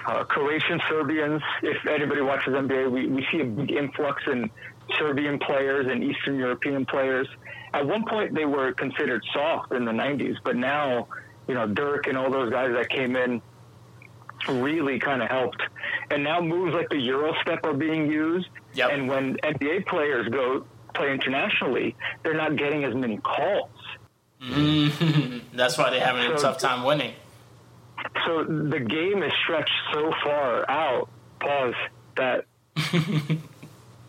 uh, 0.08 0.24
Croatian, 0.26 0.80
Serbians. 0.88 1.42
If 1.62 1.86
anybody 1.88 2.22
watches 2.22 2.54
NBA, 2.54 2.90
we, 2.92 3.08
we 3.08 3.26
see 3.32 3.42
a 3.42 3.46
big 3.46 3.72
influx 3.72 4.24
in 4.28 4.50
Serbian 4.98 5.40
players 5.40 5.88
and 5.88 6.04
Eastern 6.04 6.38
European 6.38 6.86
players. 6.86 7.28
At 7.74 7.86
one 7.88 8.06
point, 8.06 8.34
they 8.34 8.46
were 8.46 8.72
considered 8.74 9.24
soft 9.34 9.72
in 9.74 9.86
the 9.86 9.92
90s, 9.92 10.38
but 10.44 10.56
now, 10.56 11.08
you 11.48 11.56
know, 11.56 11.68
Dirk 11.68 12.08
and 12.08 12.18
all 12.18 12.30
those 12.30 12.52
guys 12.52 12.72
that 12.74 12.90
came 12.90 13.16
in 13.16 13.42
really 14.48 15.00
kind 15.00 15.22
of 15.22 15.30
helped. 15.30 15.62
And 16.10 16.24
now 16.24 16.42
moves 16.42 16.74
like 16.74 16.90
the 16.90 17.00
Euro 17.00 17.34
step 17.42 17.60
are 17.64 17.74
being 17.74 18.12
used. 18.12 18.50
Yep. 18.74 18.90
And 18.92 19.08
when 19.08 19.38
NBA 19.38 19.88
players 19.88 20.28
go 20.30 20.66
play 20.94 21.12
internationally, 21.12 21.96
they're 22.24 22.36
not 22.36 22.56
getting 22.56 22.84
as 22.84 22.94
many 22.96 23.18
calls. 23.18 23.70
That's 25.54 25.78
why 25.78 25.90
they're 25.90 26.06
having 26.06 26.32
a 26.32 26.38
tough 26.38 26.58
time 26.58 26.84
winning. 26.84 27.14
So 28.26 28.44
the 28.44 28.80
game 28.80 29.24
is 29.24 29.32
stretched 29.44 29.72
so 29.94 30.12
far 30.24 30.70
out, 30.70 31.10
pause, 31.40 31.74
that 32.18 32.46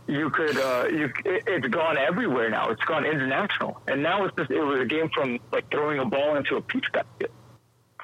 you 0.07 0.31
could, 0.31 0.57
uh, 0.57 0.87
you, 0.91 1.13
it, 1.25 1.45
it's 1.47 1.67
gone 1.69 1.97
everywhere 1.97 2.51
now. 2.51 2.71
It's 2.71 2.83
gone 2.85 3.05
international. 3.05 3.81
And 3.87 4.03
now 4.03 4.25
it's 4.25 4.37
just, 4.37 4.51
it 4.51 4.63
was 4.63 4.81
a 4.81 4.85
game 4.85 5.09
from 5.15 5.39
like 5.53 5.71
throwing 5.71 6.01
a 6.01 6.05
ball 6.05 6.37
into 6.37 6.57
a 6.57 6.61
peach 6.61 6.87
basket. 6.93 7.31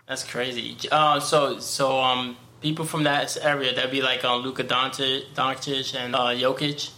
That's 0.07 0.25
crazy. 0.25 0.77
Uh, 0.91 1.21
so, 1.21 1.59
so 1.61 1.99
um, 2.01 2.37
people 2.61 2.85
from 2.85 3.05
that 3.05 3.37
area, 3.41 3.75
that'd 3.75 3.91
be 3.91 4.03
like 4.03 4.25
um, 4.25 4.43
Luka 4.43 4.65
Doncic, 4.65 5.33
Doncic 5.35 5.95
and 5.95 6.15
uh, 6.17 6.29
Jokic. 6.29 6.91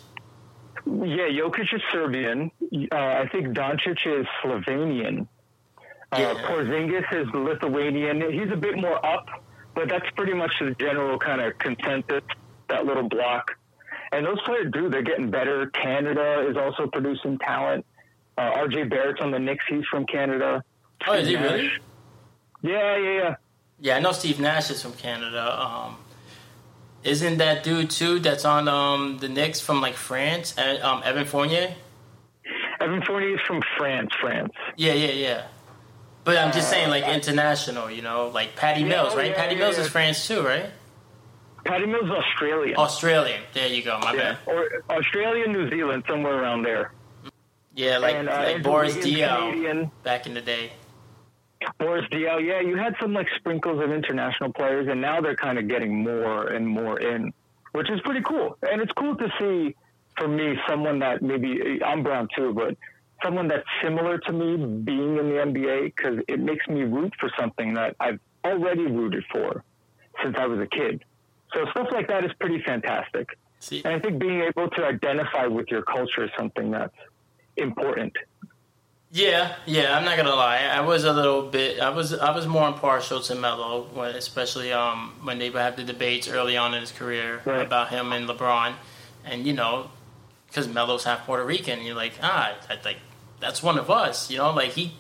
Yeah, 0.87 1.29
Jokic 1.29 1.73
is 1.75 1.83
Serbian. 1.93 2.51
Uh, 2.73 2.97
I 2.97 3.29
think 3.31 3.49
Doncic 3.49 3.99
is 4.07 4.27
Slovenian. 4.43 5.27
Uh, 6.11 6.19
Yeah. 6.19 6.35
Porzingis 6.47 7.13
is 7.13 7.29
Lithuanian. 7.35 8.21
He's 8.33 8.51
a 8.53 8.57
bit 8.57 8.77
more 8.77 9.05
up, 9.05 9.27
but 9.75 9.89
that's 9.89 10.09
pretty 10.17 10.35
much 10.35 10.53
the 10.61 10.75
general 10.79 11.19
kind 11.19 11.41
of 11.41 11.57
consensus, 11.59 12.23
that 12.69 12.85
little 12.85 13.09
block. 13.09 13.53
And 14.11 14.27
those 14.27 14.41
players 14.43 14.71
do, 14.73 14.91
they're 14.91 15.03
getting 15.03 15.31
better. 15.31 15.67
Canada 15.69 16.47
is 16.49 16.57
also 16.57 16.87
producing 16.87 17.39
talent. 17.39 17.87
Uh, 18.37 18.53
RJ 18.53 18.91
Barrett's 18.91 19.21
on 19.21 19.31
the 19.31 19.39
Knicks, 19.39 19.65
he's 19.69 19.85
from 19.87 20.05
Canada. 20.07 20.63
Oh, 21.07 21.13
is 21.13 21.29
he 21.29 21.37
really? 21.37 21.71
Yeah, 22.63 22.97
yeah, 22.97 23.11
yeah. 23.13 23.35
Yeah, 23.81 23.97
I 23.97 24.01
know 24.01 24.13
Steve 24.13 24.39
Nash 24.41 24.71
is 24.71 24.81
from 24.83 24.93
Canada. 24.93 25.61
Um, 25.61 25.97
isn't 27.03 27.39
that 27.39 27.65
dude 27.65 27.91
too 27.91 28.21
that's 28.21 28.45
on 28.45 28.69
um, 28.69 29.19
the 29.19 29.29
Knicks 29.29 29.61
from 29.61 29.81
like 29.81 29.95
France? 29.95 30.57
Um, 30.57 31.03
Evan 31.05 31.25
Fournier. 31.25 31.75
Evan 32.81 33.03
Fournier 33.03 33.35
is 33.35 33.41
from 33.47 33.61
France, 33.77 34.11
France. 34.21 34.53
Yeah, 34.77 34.93
yeah, 34.93 35.11
yeah. 35.13 35.43
But 36.25 36.37
I'm 36.37 36.53
just 36.53 36.71
saying, 36.71 36.89
like 36.91 37.05
international, 37.05 37.91
you 37.91 38.03
know, 38.03 38.29
like 38.29 38.55
Patty 38.55 38.83
Yeah, 38.83 38.89
Mills, 38.89 39.13
oh, 39.13 39.17
right? 39.17 39.31
yeah, 39.31 39.37
Patty 39.37 39.55
yeah, 39.57 39.61
Mills 39.63 39.79
is 39.79 39.89
France 39.89 40.27
too, 40.29 40.43
right? 40.43 40.71
Patty 41.65 41.87
Mills 41.87 42.05
is 42.05 42.11
Australian. 42.11 42.77
Australian. 42.77 43.43
There 43.55 43.67
you 43.69 43.83
go. 43.83 43.99
My 43.99 44.13
yeah. 44.15 44.19
bad. 44.19 44.39
Or 44.47 44.69
Australia, 44.91 45.49
New 45.49 45.69
Zealand, 45.71 46.05
somewhere 46.09 46.41
around 46.41 46.63
there. 46.63 46.93
Yeah, 47.75 47.99
like 47.99 48.15
And, 48.15 48.29
uh, 48.29 48.43
like 48.45 48.63
Boris 48.63 48.95
Canadian. 48.95 49.91
back 50.05 50.27
in 50.27 50.35
the 50.35 50.41
day. 50.41 50.73
Boris 51.79 52.05
Diaw, 52.11 52.45
yeah, 52.45 52.61
you 52.61 52.77
had 52.77 52.95
some 53.01 53.13
like 53.13 53.29
sprinkles 53.37 53.83
of 53.83 53.91
international 53.91 54.53
players, 54.53 54.89
and 54.89 55.01
now 55.01 55.21
they're 55.21 55.37
kind 55.37 55.59
of 55.59 55.69
getting 55.69 56.03
more 56.03 56.47
and 56.47 56.67
more 56.67 56.99
in, 57.01 57.33
which 57.73 57.91
is 57.91 58.01
pretty 58.03 58.23
cool. 58.23 58.57
And 58.63 58.81
it's 58.81 58.93
cool 58.93 59.17
to 59.17 59.29
see, 59.39 59.77
for 60.17 60.29
me, 60.29 60.57
someone 60.69 60.99
that 61.01 61.23
maybe 61.23 61.81
I'm 61.85 62.03
brown 62.03 62.29
too, 62.37 62.53
but 62.53 62.77
someone 63.23 63.49
that's 63.49 63.67
similar 63.83 64.19
to 64.19 64.33
me 64.33 64.57
being 64.57 65.17
in 65.19 65.29
the 65.29 65.37
NBA 65.47 65.95
because 65.97 66.19
it 66.29 66.41
makes 66.41 66.67
me 66.69 66.83
root 66.83 67.13
for 67.21 67.31
something 67.39 67.75
that 67.75 67.97
I've 68.01 68.21
already 68.45 68.87
rooted 68.87 69.25
for 69.31 69.65
since 70.23 70.37
I 70.39 70.47
was 70.47 70.61
a 70.61 70.67
kid. 70.67 71.05
So 71.55 71.67
stuff 71.71 71.89
like 71.93 72.09
that 72.09 72.25
is 72.25 72.33
pretty 72.41 72.63
fantastic. 72.63 73.29
See, 73.61 73.83
And 73.85 73.95
I 73.95 73.99
think 74.01 74.19
being 74.19 74.41
able 74.41 74.69
to 74.71 74.85
identify 74.85 75.47
with 75.47 75.69
your 75.69 75.83
culture 75.83 76.25
is 76.25 76.31
something 76.37 76.71
that's 76.71 76.97
important. 77.57 78.13
Yeah, 79.15 79.57
yeah, 79.67 79.95
I'm 79.95 80.07
not 80.07 80.17
gonna 80.17 80.35
lie. 80.35 80.61
I 80.61 80.81
was 80.81 81.05
a 81.05 81.13
little 81.13 81.43
bit. 81.43 81.81
I 81.81 81.91
was 81.91 82.15
I 82.15 82.35
was 82.35 82.47
more 82.47 82.67
impartial 82.67 83.21
to 83.21 83.35
Melo, 83.35 83.83
when, 83.93 84.15
especially 84.15 84.73
um, 84.73 85.13
when 85.23 85.39
they 85.39 85.51
would 85.51 85.61
have 85.61 85.77
the 85.77 85.85
debates 85.85 86.29
early 86.29 86.57
on 86.57 86.73
in 86.73 86.81
his 86.81 86.93
career 86.93 87.43
Right. 87.45 87.61
about 87.61 87.91
him 87.91 88.11
and 88.13 88.27
LeBron, 88.27 88.73
and 89.27 89.47
you 89.47 89.53
know, 89.53 89.91
because 90.47 90.67
Melo's 90.67 91.05
half 91.05 91.27
Puerto 91.27 91.45
Rican, 91.45 91.83
you're 91.83 91.95
like, 91.95 92.15
ah, 92.23 92.57
I, 92.71 92.79
like 92.87 92.97
that's 93.39 93.63
one 93.63 93.79
of 93.79 93.91
us, 93.91 94.31
you 94.31 94.39
know, 94.39 94.51
like 94.51 94.71
he 94.71 94.95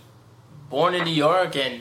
born 0.68 0.94
in 0.94 1.04
New 1.04 1.14
York 1.14 1.56
and. 1.56 1.80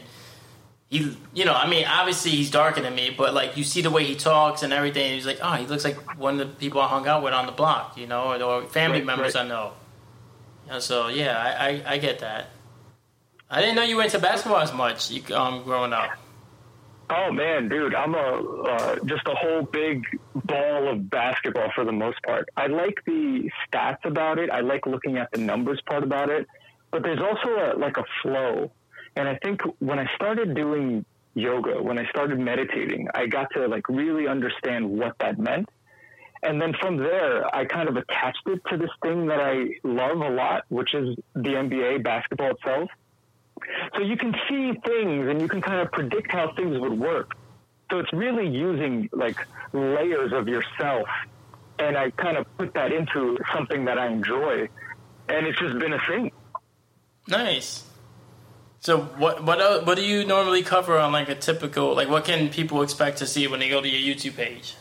He, 0.90 1.18
you 1.34 1.46
know, 1.46 1.54
I 1.54 1.70
mean, 1.70 1.86
obviously 1.88 2.32
he's 2.32 2.52
darker 2.52 2.82
than 2.82 2.94
me, 2.94 3.16
but 3.18 3.34
like 3.34 3.56
you 3.56 3.64
see 3.64 3.82
the 3.82 3.90
way 3.90 4.04
he 4.04 4.14
talks 4.14 4.62
and 4.62 4.74
everything. 4.74 5.06
And 5.06 5.14
he's 5.16 5.26
like, 5.26 5.40
oh, 5.42 5.54
he 5.54 5.66
looks 5.66 5.86
like 5.86 5.96
one 6.20 6.38
of 6.38 6.50
the 6.50 6.54
people 6.56 6.82
I 6.82 6.88
hung 6.90 7.08
out 7.08 7.24
with 7.24 7.32
on 7.34 7.46
the 7.46 7.54
block, 7.54 7.98
you 7.98 8.08
know, 8.08 8.34
or, 8.34 8.44
or 8.44 8.66
family 8.66 8.98
Right, 8.98 9.06
members 9.06 9.36
right. 9.36 9.46
I 9.46 9.48
know. 9.48 9.72
Yeah, 10.72 10.80
so 10.80 11.10
yeah, 11.10 11.38
I, 11.38 11.68
I, 11.68 11.84
I 11.86 11.98
get 11.98 12.20
that. 12.20 12.48
I 13.50 13.60
didn't 13.60 13.76
know 13.76 13.84
you 13.84 13.98
went 13.98 14.12
to 14.12 14.20
basketball 14.20 14.62
as 14.62 14.74
much 14.74 15.12
um, 15.32 15.64
growing 15.64 15.92
up. 15.92 16.12
Oh 17.10 17.30
man, 17.30 17.68
dude, 17.68 17.94
I'm 17.94 18.16
a 18.16 18.18
uh, 18.18 18.96
just 19.04 19.28
a 19.28 19.36
whole 19.36 19.64
big 19.64 20.06
ball 20.34 20.88
of 20.88 21.10
basketball 21.10 21.70
for 21.76 21.84
the 21.84 21.92
most 21.92 22.24
part. 22.24 22.48
I 22.56 22.68
like 22.68 23.04
the 23.06 23.50
stats 23.68 24.06
about 24.06 24.40
it. 24.40 24.50
I 24.50 24.62
like 24.62 24.86
looking 24.86 25.18
at 25.18 25.30
the 25.34 25.40
numbers 25.40 25.82
part 25.90 26.04
about 26.04 26.30
it, 26.30 26.48
but 26.90 27.04
there's 27.04 27.20
also 27.20 27.50
a, 27.50 27.78
like 27.78 27.98
a 27.98 28.06
flow. 28.22 28.72
And 29.18 29.28
I 29.28 29.38
think 29.44 29.60
when 29.80 30.00
I 30.00 30.08
started 30.16 30.56
doing 30.56 31.04
yoga, 31.34 31.84
when 31.84 31.98
I 31.98 32.08
started 32.12 32.40
meditating, 32.40 33.10
I 33.14 33.26
got 33.26 33.50
to 33.56 33.68
like 33.68 33.90
really 33.90 34.30
understand 34.30 34.90
what 34.90 35.18
that 35.20 35.38
meant. 35.38 35.68
And 36.44 36.60
then 36.60 36.74
from 36.80 36.98
there, 36.98 37.54
I 37.56 37.66
kind 37.66 37.88
of 37.88 37.98
attached 37.98 38.42
it 38.48 38.62
to 38.70 38.78
this 38.78 38.90
thing 39.04 39.28
that 39.28 39.40
I 39.40 39.76
love 39.84 40.18
a 40.22 40.30
lot, 40.30 40.66
which 40.70 40.94
is 40.94 41.16
the 41.36 41.50
NBA 41.50 42.04
basketball 42.04 42.52
itself. 42.52 42.90
So 43.96 44.02
you 44.02 44.18
can 44.18 44.34
see 44.50 44.74
things 44.86 45.28
and 45.28 45.40
you 45.40 45.48
can 45.48 45.62
kind 45.62 45.82
of 45.82 45.92
predict 45.92 46.32
how 46.32 46.54
things 46.56 46.80
would 46.80 46.98
work. 47.00 47.36
So 47.92 48.00
it's 48.00 48.12
really 48.12 48.48
using 48.48 49.10
like 49.12 49.38
layers 49.72 50.34
of 50.34 50.48
yourself. 50.48 51.08
And 51.78 51.96
I 51.96 52.10
kind 52.12 52.38
of 52.38 52.46
put 52.58 52.74
that 52.74 52.92
into 52.92 53.38
something 53.54 53.86
that 53.86 54.00
I 54.00 54.08
enjoy. 54.08 54.68
And 55.30 55.46
it's 55.46 55.60
just 55.60 55.78
been 55.78 55.94
a 55.94 56.00
thing. 56.08 56.32
Nice. 57.28 57.84
So 58.80 59.02
what 59.02 59.44
what 59.44 59.86
what 59.86 59.96
do 59.96 60.04
you 60.04 60.26
normally 60.26 60.64
cover 60.64 60.98
on 60.98 61.12
like 61.12 61.30
a 61.30 61.36
typical 61.36 61.94
like 61.96 62.10
what 62.10 62.26
can 62.26 62.50
people 62.50 62.82
expect 62.82 63.20
to 63.20 63.28
see 63.28 63.46
when 63.48 63.60
they 63.60 63.70
go 63.70 63.80
to 63.80 63.88
your 63.88 64.16
YouTube 64.16 64.36
page? 64.36 64.76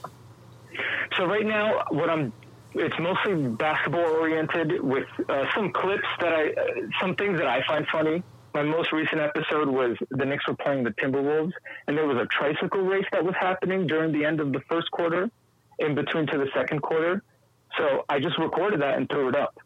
So 1.16 1.24
right 1.26 1.46
now, 1.46 1.84
what 1.90 2.10
I'm 2.10 2.32
it's 2.74 2.94
mostly 3.00 3.34
basketball 3.34 4.00
oriented 4.00 4.80
with 4.80 5.06
uh, 5.28 5.44
some 5.54 5.72
clips 5.72 6.06
that 6.20 6.32
I 6.32 6.50
uh, 6.50 6.64
some 7.00 7.16
things 7.16 7.38
that 7.38 7.48
I 7.48 7.62
find 7.66 7.86
funny. 7.90 8.22
My 8.54 8.62
most 8.62 8.92
recent 8.92 9.20
episode 9.20 9.68
was 9.68 9.96
the 10.10 10.24
Knicks 10.24 10.46
were 10.46 10.56
playing 10.56 10.82
the 10.82 10.90
Timberwolves, 10.90 11.52
and 11.86 11.96
there 11.96 12.06
was 12.06 12.16
a 12.16 12.26
tricycle 12.26 12.82
race 12.82 13.06
that 13.12 13.24
was 13.24 13.34
happening 13.38 13.86
during 13.86 14.12
the 14.12 14.24
end 14.24 14.40
of 14.40 14.52
the 14.52 14.60
first 14.68 14.90
quarter, 14.90 15.30
in 15.78 15.94
between 15.94 16.26
to 16.28 16.38
the 16.38 16.48
second 16.54 16.82
quarter. 16.82 17.22
So 17.78 18.04
I 18.08 18.18
just 18.18 18.38
recorded 18.38 18.80
that 18.82 18.96
and 18.96 19.08
threw 19.08 19.28
it 19.28 19.36
up. 19.36 19.56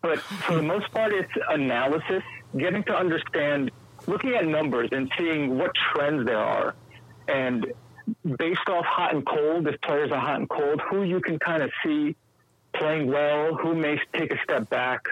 But 0.00 0.18
for 0.18 0.56
the 0.56 0.62
most 0.62 0.90
part, 0.90 1.12
it's 1.12 1.30
analysis, 1.48 2.24
getting 2.56 2.82
to 2.84 2.96
understand, 2.96 3.70
looking 4.08 4.34
at 4.34 4.44
numbers 4.44 4.88
and 4.90 5.10
seeing 5.16 5.56
what 5.56 5.70
trends 5.92 6.26
there 6.26 6.38
are, 6.38 6.74
and 7.28 7.72
based 8.38 8.68
off 8.68 8.84
hot 8.84 9.14
and 9.14 9.26
cold, 9.26 9.66
if 9.66 9.80
players 9.82 10.10
are 10.10 10.20
hot 10.20 10.40
and 10.40 10.48
cold, 10.48 10.80
who 10.90 11.02
you 11.02 11.20
can 11.20 11.38
kind 11.38 11.62
of 11.62 11.70
see 11.84 12.16
playing 12.74 13.08
well, 13.08 13.54
who 13.54 13.74
may 13.74 13.98
take 14.14 14.32
a 14.32 14.38
step 14.42 14.68
back. 14.70 15.04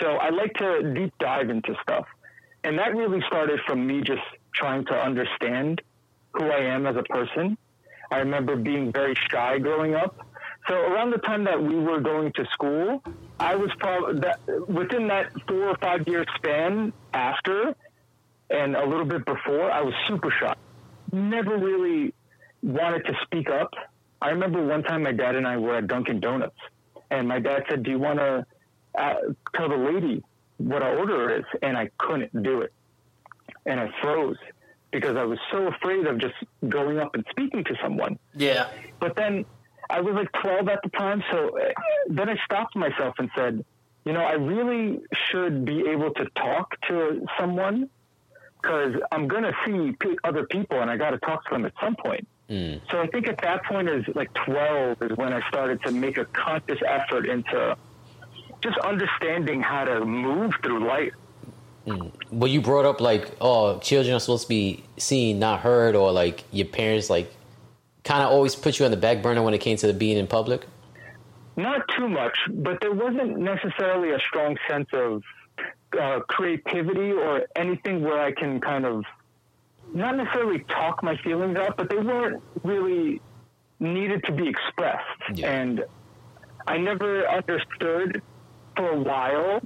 So 0.00 0.12
I 0.12 0.30
like 0.30 0.54
to 0.54 0.92
deep 0.94 1.14
dive 1.18 1.50
into 1.50 1.74
stuff. 1.82 2.06
And 2.64 2.78
that 2.78 2.94
really 2.94 3.22
started 3.26 3.60
from 3.66 3.86
me 3.86 4.00
just 4.02 4.22
trying 4.54 4.84
to 4.86 4.94
understand 4.94 5.80
who 6.32 6.44
I 6.44 6.74
am 6.74 6.86
as 6.86 6.96
a 6.96 7.04
person. 7.04 7.56
I 8.10 8.18
remember 8.18 8.56
being 8.56 8.92
very 8.92 9.14
shy 9.30 9.58
growing 9.58 9.94
up. 9.94 10.26
So 10.68 10.74
around 10.74 11.10
the 11.10 11.18
time 11.18 11.44
that 11.44 11.62
we 11.62 11.76
were 11.76 12.00
going 12.00 12.32
to 12.34 12.44
school, 12.52 13.02
I 13.38 13.54
was 13.54 13.70
probably 13.78 14.20
that 14.20 14.40
within 14.68 15.08
that 15.08 15.30
four 15.46 15.68
or 15.68 15.76
five 15.76 16.06
year 16.06 16.24
span 16.36 16.92
after 17.14 17.74
and 18.50 18.76
a 18.76 18.86
little 18.86 19.04
bit 19.04 19.24
before, 19.24 19.70
I 19.70 19.82
was 19.82 19.94
super 20.08 20.30
shy. 20.30 20.54
Never 21.12 21.56
really 21.56 22.14
wanted 22.62 23.04
to 23.06 23.14
speak 23.22 23.48
up. 23.50 23.72
I 24.20 24.30
remember 24.30 24.64
one 24.64 24.82
time 24.82 25.04
my 25.04 25.12
dad 25.12 25.36
and 25.36 25.46
I 25.46 25.56
were 25.56 25.76
at 25.76 25.86
Dunkin' 25.86 26.20
Donuts, 26.20 26.58
and 27.10 27.28
my 27.28 27.38
dad 27.38 27.64
said, 27.68 27.82
"Do 27.82 27.90
you 27.90 27.98
want 27.98 28.18
to 28.18 28.46
uh, 28.98 29.14
tell 29.54 29.68
the 29.68 29.76
lady 29.76 30.22
what 30.58 30.82
our 30.82 30.98
order 30.98 31.38
is?" 31.38 31.44
And 31.62 31.76
I 31.76 31.90
couldn't 31.98 32.42
do 32.42 32.62
it, 32.62 32.72
and 33.64 33.78
I 33.78 33.90
froze 34.02 34.36
because 34.90 35.16
I 35.16 35.24
was 35.24 35.38
so 35.52 35.66
afraid 35.68 36.06
of 36.06 36.18
just 36.18 36.34
going 36.68 36.98
up 36.98 37.14
and 37.14 37.24
speaking 37.30 37.64
to 37.64 37.74
someone. 37.82 38.18
Yeah. 38.34 38.68
But 39.00 39.16
then 39.16 39.44
I 39.90 40.00
was 40.00 40.14
like 40.14 40.32
12 40.42 40.68
at 40.68 40.80
the 40.82 40.90
time, 40.90 41.22
so 41.30 41.58
uh, 41.58 41.68
then 42.08 42.28
I 42.28 42.36
stopped 42.44 42.74
myself 42.74 43.14
and 43.18 43.30
said, 43.36 43.64
you 44.04 44.12
know, 44.12 44.22
I 44.22 44.32
really 44.32 45.00
should 45.30 45.64
be 45.64 45.88
able 45.88 46.12
to 46.14 46.26
talk 46.36 46.74
to 46.88 47.26
someone 47.38 47.90
because 48.68 48.94
I'm 49.10 49.28
going 49.28 49.44
to 49.44 49.52
see 49.64 49.92
p- 49.98 50.18
other 50.24 50.44
people 50.44 50.80
and 50.80 50.90
I 50.90 50.96
got 50.96 51.10
to 51.10 51.18
talk 51.18 51.44
to 51.44 51.50
them 51.54 51.64
at 51.64 51.72
some 51.80 51.96
point. 51.96 52.28
Hmm. 52.48 52.74
So 52.90 53.00
I 53.00 53.06
think 53.06 53.26
at 53.26 53.40
that 53.42 53.64
point 53.64 53.88
is 53.88 54.04
like 54.14 54.32
12 54.46 55.02
is 55.02 55.16
when 55.16 55.32
I 55.32 55.46
started 55.48 55.82
to 55.84 55.90
make 55.90 56.18
a 56.18 56.26
conscious 56.26 56.78
effort 56.86 57.26
into 57.26 57.76
just 58.62 58.78
understanding 58.78 59.62
how 59.62 59.84
to 59.84 60.04
move 60.04 60.52
through 60.62 60.86
life. 60.86 61.12
Hmm. 61.86 62.08
But 62.30 62.50
you 62.50 62.60
brought 62.60 62.84
up 62.84 63.00
like, 63.00 63.30
oh, 63.40 63.78
children 63.78 64.14
are 64.14 64.20
supposed 64.20 64.42
to 64.44 64.48
be 64.48 64.84
seen, 64.98 65.38
not 65.38 65.60
heard, 65.60 65.96
or 65.96 66.12
like 66.12 66.44
your 66.50 66.66
parents 66.66 67.08
like 67.08 67.32
kind 68.04 68.22
of 68.22 68.30
always 68.30 68.54
put 68.54 68.78
you 68.78 68.84
on 68.84 68.90
the 68.90 68.96
back 68.98 69.22
burner 69.22 69.42
when 69.42 69.54
it 69.54 69.58
came 69.58 69.76
to 69.78 69.86
the 69.86 69.94
being 69.94 70.18
in 70.18 70.26
public. 70.26 70.66
Not 71.56 71.82
too 71.96 72.08
much, 72.08 72.36
but 72.50 72.80
there 72.80 72.92
wasn't 72.92 73.38
necessarily 73.38 74.10
a 74.10 74.18
strong 74.20 74.56
sense 74.68 74.88
of 74.92 75.22
uh, 76.00 76.20
creativity 76.28 77.12
or 77.12 77.46
anything 77.56 78.02
where 78.02 78.20
I 78.20 78.32
can 78.32 78.60
kind 78.60 78.84
of 78.84 79.04
not 79.94 80.16
necessarily 80.16 80.60
talk 80.68 81.02
my 81.02 81.16
feelings 81.18 81.56
out, 81.58 81.76
but 81.76 81.88
they 81.88 81.96
weren't 81.96 82.42
really 82.62 83.20
needed 83.80 84.24
to 84.24 84.32
be 84.32 84.48
expressed. 84.48 85.04
Yeah. 85.34 85.50
And 85.50 85.84
I 86.66 86.76
never 86.78 87.26
understood 87.26 88.22
for 88.76 88.90
a 88.90 88.98
while 88.98 89.60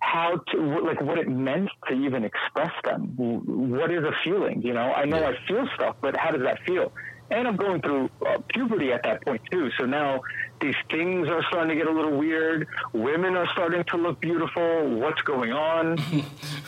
how 0.00 0.36
to 0.52 0.58
like 0.82 1.00
what 1.00 1.18
it 1.18 1.28
meant 1.28 1.70
to 1.88 1.94
even 1.94 2.24
express 2.24 2.72
them. 2.84 3.14
What 3.16 3.90
is 3.90 4.04
a 4.04 4.12
feeling? 4.22 4.62
You 4.62 4.74
know, 4.74 4.92
I 4.92 5.04
know 5.04 5.18
Yeah. 5.18 5.30
I 5.30 5.48
feel 5.48 5.66
stuff, 5.74 5.96
but 6.00 6.16
how 6.16 6.30
does 6.30 6.42
that 6.42 6.60
feel? 6.66 6.92
And 7.30 7.48
I'm 7.48 7.56
going 7.56 7.80
through 7.80 8.10
uh, 8.24 8.38
puberty 8.48 8.92
at 8.92 9.02
that 9.02 9.24
point 9.24 9.40
too. 9.50 9.70
So 9.78 9.84
now 9.86 10.20
these 10.60 10.74
things 10.90 11.28
are 11.28 11.42
starting 11.48 11.70
to 11.70 11.74
get 11.74 11.86
a 11.86 11.94
little 11.94 12.16
weird. 12.16 12.66
Women 12.92 13.36
are 13.36 13.46
starting 13.52 13.84
to 13.84 13.96
look 13.96 14.20
beautiful. 14.20 14.88
What's 14.98 15.22
going 15.22 15.52
on? 15.52 15.98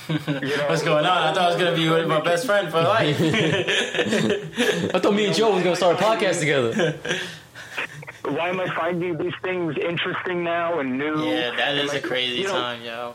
You 0.09 0.17
know, 0.57 0.69
What's 0.71 0.83
going 0.83 1.05
on? 1.05 1.19
I 1.19 1.35
thought 1.35 1.39
I 1.39 1.49
was 1.49 1.57
gonna 1.63 1.77
be 1.77 1.87
with 1.87 2.09
my 2.09 2.23
best 2.23 2.47
friend 2.47 2.71
for 2.71 2.81
life. 2.81 3.19
I 4.95 4.99
thought 4.99 5.13
me 5.13 5.27
and 5.27 5.35
Joe 5.35 5.53
was 5.55 5.63
gonna 5.63 5.77
start 5.77 6.01
a 6.01 6.03
podcast 6.03 6.41
together. 6.41 6.99
Why 8.25 8.49
am 8.49 8.59
I 8.59 8.75
finding 8.75 9.19
these 9.19 9.35
things 9.43 9.77
interesting 9.77 10.45
now 10.45 10.79
and 10.79 10.97
new? 10.97 11.25
yeah, 11.25 11.55
that 11.57 11.75
is 11.77 11.91
And 11.91 11.99
is 11.99 12.05
a 12.05 12.09
crazy 12.09 12.37
you 12.39 12.45
know, 12.45 12.53
time, 12.53 12.83
yo. 12.83 13.15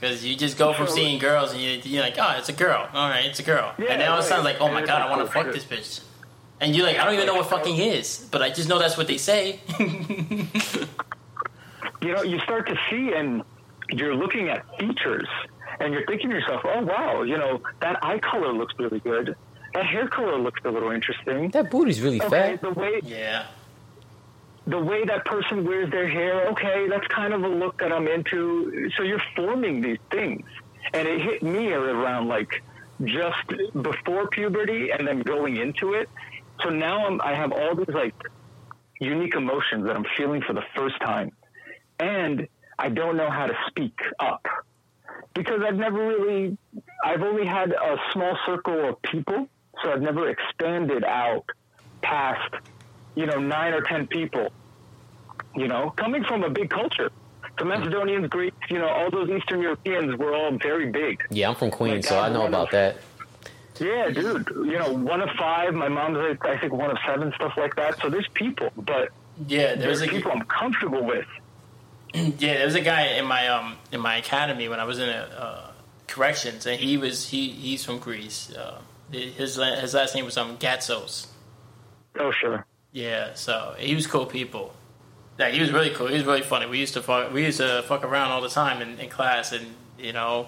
Because 0.00 0.24
you 0.24 0.34
just 0.34 0.56
go 0.56 0.72
from 0.72 0.88
seeing 0.88 1.18
girls 1.18 1.52
and 1.52 1.60
you, 1.60 1.80
you're 1.84 2.02
like, 2.02 2.16
oh, 2.18 2.34
it's 2.38 2.48
a 2.48 2.54
girl. 2.54 2.88
All 2.94 3.08
right, 3.10 3.26
it's 3.26 3.38
a 3.38 3.42
girl. 3.44 3.74
Yeah, 3.78 3.90
and 3.90 4.00
now 4.00 4.18
it 4.18 4.22
sounds 4.22 4.44
like, 4.44 4.60
oh 4.60 4.68
my 4.68 4.84
god, 4.84 5.02
I 5.02 5.10
want 5.10 5.26
to 5.26 5.30
fuck 5.32 5.52
this 5.52 5.64
bitch. 5.64 6.00
And 6.60 6.74
you're 6.74 6.86
like, 6.86 6.98
I 6.98 7.04
don't 7.04 7.14
even 7.14 7.26
know 7.26 7.34
what 7.34 7.46
fucking 7.46 7.76
is, 7.76 8.26
but 8.30 8.42
I 8.42 8.50
just 8.50 8.68
know 8.68 8.78
that's 8.78 8.96
what 8.96 9.06
they 9.08 9.18
say. 9.18 9.60
you 9.78 10.46
know, 12.12 12.22
you 12.22 12.38
start 12.40 12.66
to 12.68 12.76
see 12.90 13.12
and 13.12 13.42
you're 13.90 14.14
looking 14.14 14.48
at 14.48 14.64
features 14.78 15.28
and 15.80 15.92
you're 15.92 16.06
thinking 16.06 16.30
to 16.30 16.36
yourself, 16.36 16.62
oh, 16.64 16.82
wow, 16.84 17.22
you 17.22 17.36
know, 17.36 17.60
that 17.80 18.02
eye 18.04 18.18
color 18.18 18.52
looks 18.52 18.74
really 18.78 19.00
good. 19.00 19.36
That 19.74 19.86
hair 19.86 20.06
color 20.06 20.38
looks 20.38 20.60
a 20.64 20.70
little 20.70 20.92
interesting. 20.92 21.50
That 21.50 21.70
booty's 21.70 22.00
really 22.00 22.22
Okay, 22.22 22.56
fat. 22.56 22.60
the 22.62 22.70
way 22.70 23.00
yeah. 23.02 23.46
the 24.68 24.78
way 24.78 25.04
that 25.04 25.24
person 25.24 25.66
wears 25.66 25.90
their 25.90 26.08
hair, 26.08 26.46
okay, 26.50 26.86
that's 26.88 27.06
kind 27.08 27.34
of 27.34 27.42
a 27.42 27.48
look 27.48 27.78
that 27.80 27.92
I'm 27.92 28.06
into. 28.06 28.88
So 28.96 29.02
you're 29.02 29.22
forming 29.34 29.80
these 29.80 29.98
things. 30.10 30.46
And 30.92 31.08
it 31.08 31.20
hit 31.20 31.42
me 31.42 31.72
around 31.72 32.28
like 32.28 32.62
just 33.04 33.48
before 33.82 34.28
puberty 34.28 34.90
and 34.92 35.08
then 35.08 35.20
going 35.20 35.56
into 35.56 35.94
it. 35.94 36.08
So 36.62 36.70
now 36.70 37.06
I'm, 37.06 37.20
I 37.20 37.34
have 37.34 37.52
all 37.52 37.74
these 37.74 37.94
like 37.94 38.14
unique 39.00 39.34
emotions 39.34 39.86
that 39.86 39.96
I'm 39.96 40.06
feeling 40.16 40.42
for 40.42 40.52
the 40.52 40.64
first 40.76 40.98
time. 41.00 41.32
And 41.98 42.48
I 42.78 42.88
don't 42.88 43.16
know 43.16 43.30
how 43.30 43.46
to 43.46 43.54
speak 43.68 43.98
up 44.18 44.46
because 45.34 45.60
I've 45.66 45.76
never 45.76 45.98
really, 45.98 46.56
I've 47.04 47.22
only 47.22 47.46
had 47.46 47.72
a 47.72 47.96
small 48.12 48.36
circle 48.46 48.88
of 48.88 49.02
people. 49.02 49.48
So 49.82 49.92
I've 49.92 50.02
never 50.02 50.28
expanded 50.28 51.04
out 51.04 51.44
past, 52.02 52.54
you 53.14 53.26
know, 53.26 53.38
nine 53.38 53.74
or 53.74 53.80
10 53.80 54.06
people, 54.06 54.50
you 55.56 55.68
know, 55.68 55.90
coming 55.96 56.24
from 56.24 56.44
a 56.44 56.50
big 56.50 56.70
culture. 56.70 57.10
The 57.58 57.64
Macedonians, 57.64 58.28
Greeks, 58.28 58.56
you 58.68 58.78
know, 58.78 58.88
all 58.88 59.10
those 59.10 59.30
Eastern 59.30 59.62
Europeans 59.62 60.16
were 60.16 60.34
all 60.34 60.56
very 60.60 60.90
big. 60.90 61.22
Yeah, 61.30 61.48
I'm 61.48 61.54
from 61.54 61.70
Queens, 61.70 62.04
Like, 62.04 62.04
so 62.06 62.18
I 62.18 62.28
know 62.28 62.46
about 62.46 62.72
that. 62.72 62.96
Yeah, 63.80 64.10
dude. 64.10 64.48
You 64.54 64.78
know, 64.78 64.92
one 64.92 65.20
of 65.20 65.30
five. 65.38 65.74
My 65.74 65.88
mom's, 65.88 66.18
like, 66.18 66.44
I 66.44 66.58
think, 66.58 66.72
one 66.72 66.90
of 66.90 66.98
seven, 67.06 67.32
stuff 67.34 67.54
like 67.56 67.74
that. 67.76 68.00
So 68.00 68.08
there's 68.08 68.28
people, 68.28 68.70
but 68.76 69.10
Yeah, 69.48 69.74
there's 69.74 70.00
there's 70.00 70.02
a 70.02 70.06
people 70.08 70.30
I'm 70.32 70.42
comfortable 70.42 71.04
with. 71.04 71.26
Yeah, 72.14 72.54
there 72.58 72.66
was 72.66 72.76
a 72.76 72.80
guy 72.80 73.06
in 73.18 73.24
my 73.26 73.48
um 73.48 73.76
in 73.90 74.00
my 74.00 74.16
academy 74.18 74.68
when 74.68 74.78
I 74.78 74.84
was 74.84 75.00
in 75.00 75.08
a, 75.08 75.12
uh, 75.12 75.70
corrections, 76.06 76.64
and 76.64 76.78
he 76.78 76.96
was 76.96 77.28
he 77.28 77.48
he's 77.48 77.84
from 77.84 77.98
Greece. 77.98 78.52
Uh, 78.54 78.80
his 79.10 79.56
his 79.56 79.94
last 79.94 80.14
name 80.14 80.24
was 80.24 80.36
um 80.36 80.56
Gatsos. 80.58 81.26
Oh, 82.16 82.30
sure. 82.30 82.64
Yeah, 82.92 83.34
so 83.34 83.74
he 83.78 83.96
was 83.96 84.06
cool 84.06 84.26
people. 84.26 84.72
Yeah, 85.40 85.48
he 85.48 85.60
was 85.60 85.72
really 85.72 85.90
cool. 85.90 86.06
He 86.06 86.14
was 86.14 86.24
really 86.24 86.42
funny. 86.42 86.66
We 86.66 86.78
used 86.78 86.94
to 86.94 87.02
fuck 87.02 87.32
we 87.32 87.44
used 87.44 87.58
to 87.58 87.82
fuck 87.88 88.04
around 88.04 88.30
all 88.30 88.40
the 88.40 88.48
time 88.48 88.80
in, 88.80 89.00
in 89.00 89.10
class, 89.10 89.50
and 89.50 89.66
you 89.98 90.12
know, 90.12 90.46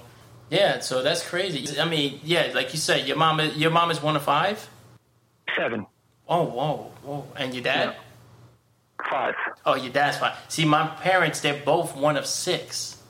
yeah. 0.50 0.80
So 0.80 1.02
that's 1.02 1.26
crazy. 1.26 1.78
I 1.80 1.88
mean, 1.88 2.20
yeah, 2.24 2.50
like 2.54 2.72
you 2.72 2.78
said, 2.78 3.06
your 3.06 3.16
mom 3.16 3.40
is, 3.40 3.56
your 3.56 3.70
mom 3.70 3.90
is 3.90 4.02
one 4.02 4.16
of 4.16 4.22
five. 4.22 4.68
Seven, 5.56 5.86
Oh, 6.28 6.44
whoa, 6.44 6.90
whoa, 7.04 7.26
and 7.36 7.54
your 7.54 7.62
dad. 7.62 7.94
five. 9.08 9.34
Oh, 9.64 9.74
your 9.76 9.92
dad's 9.92 10.16
five. 10.18 10.34
See, 10.48 10.64
my 10.64 10.86
parents, 10.88 11.40
they're 11.40 11.62
both 11.64 11.96
one 11.96 12.16
of 12.16 12.26
six. 12.26 13.00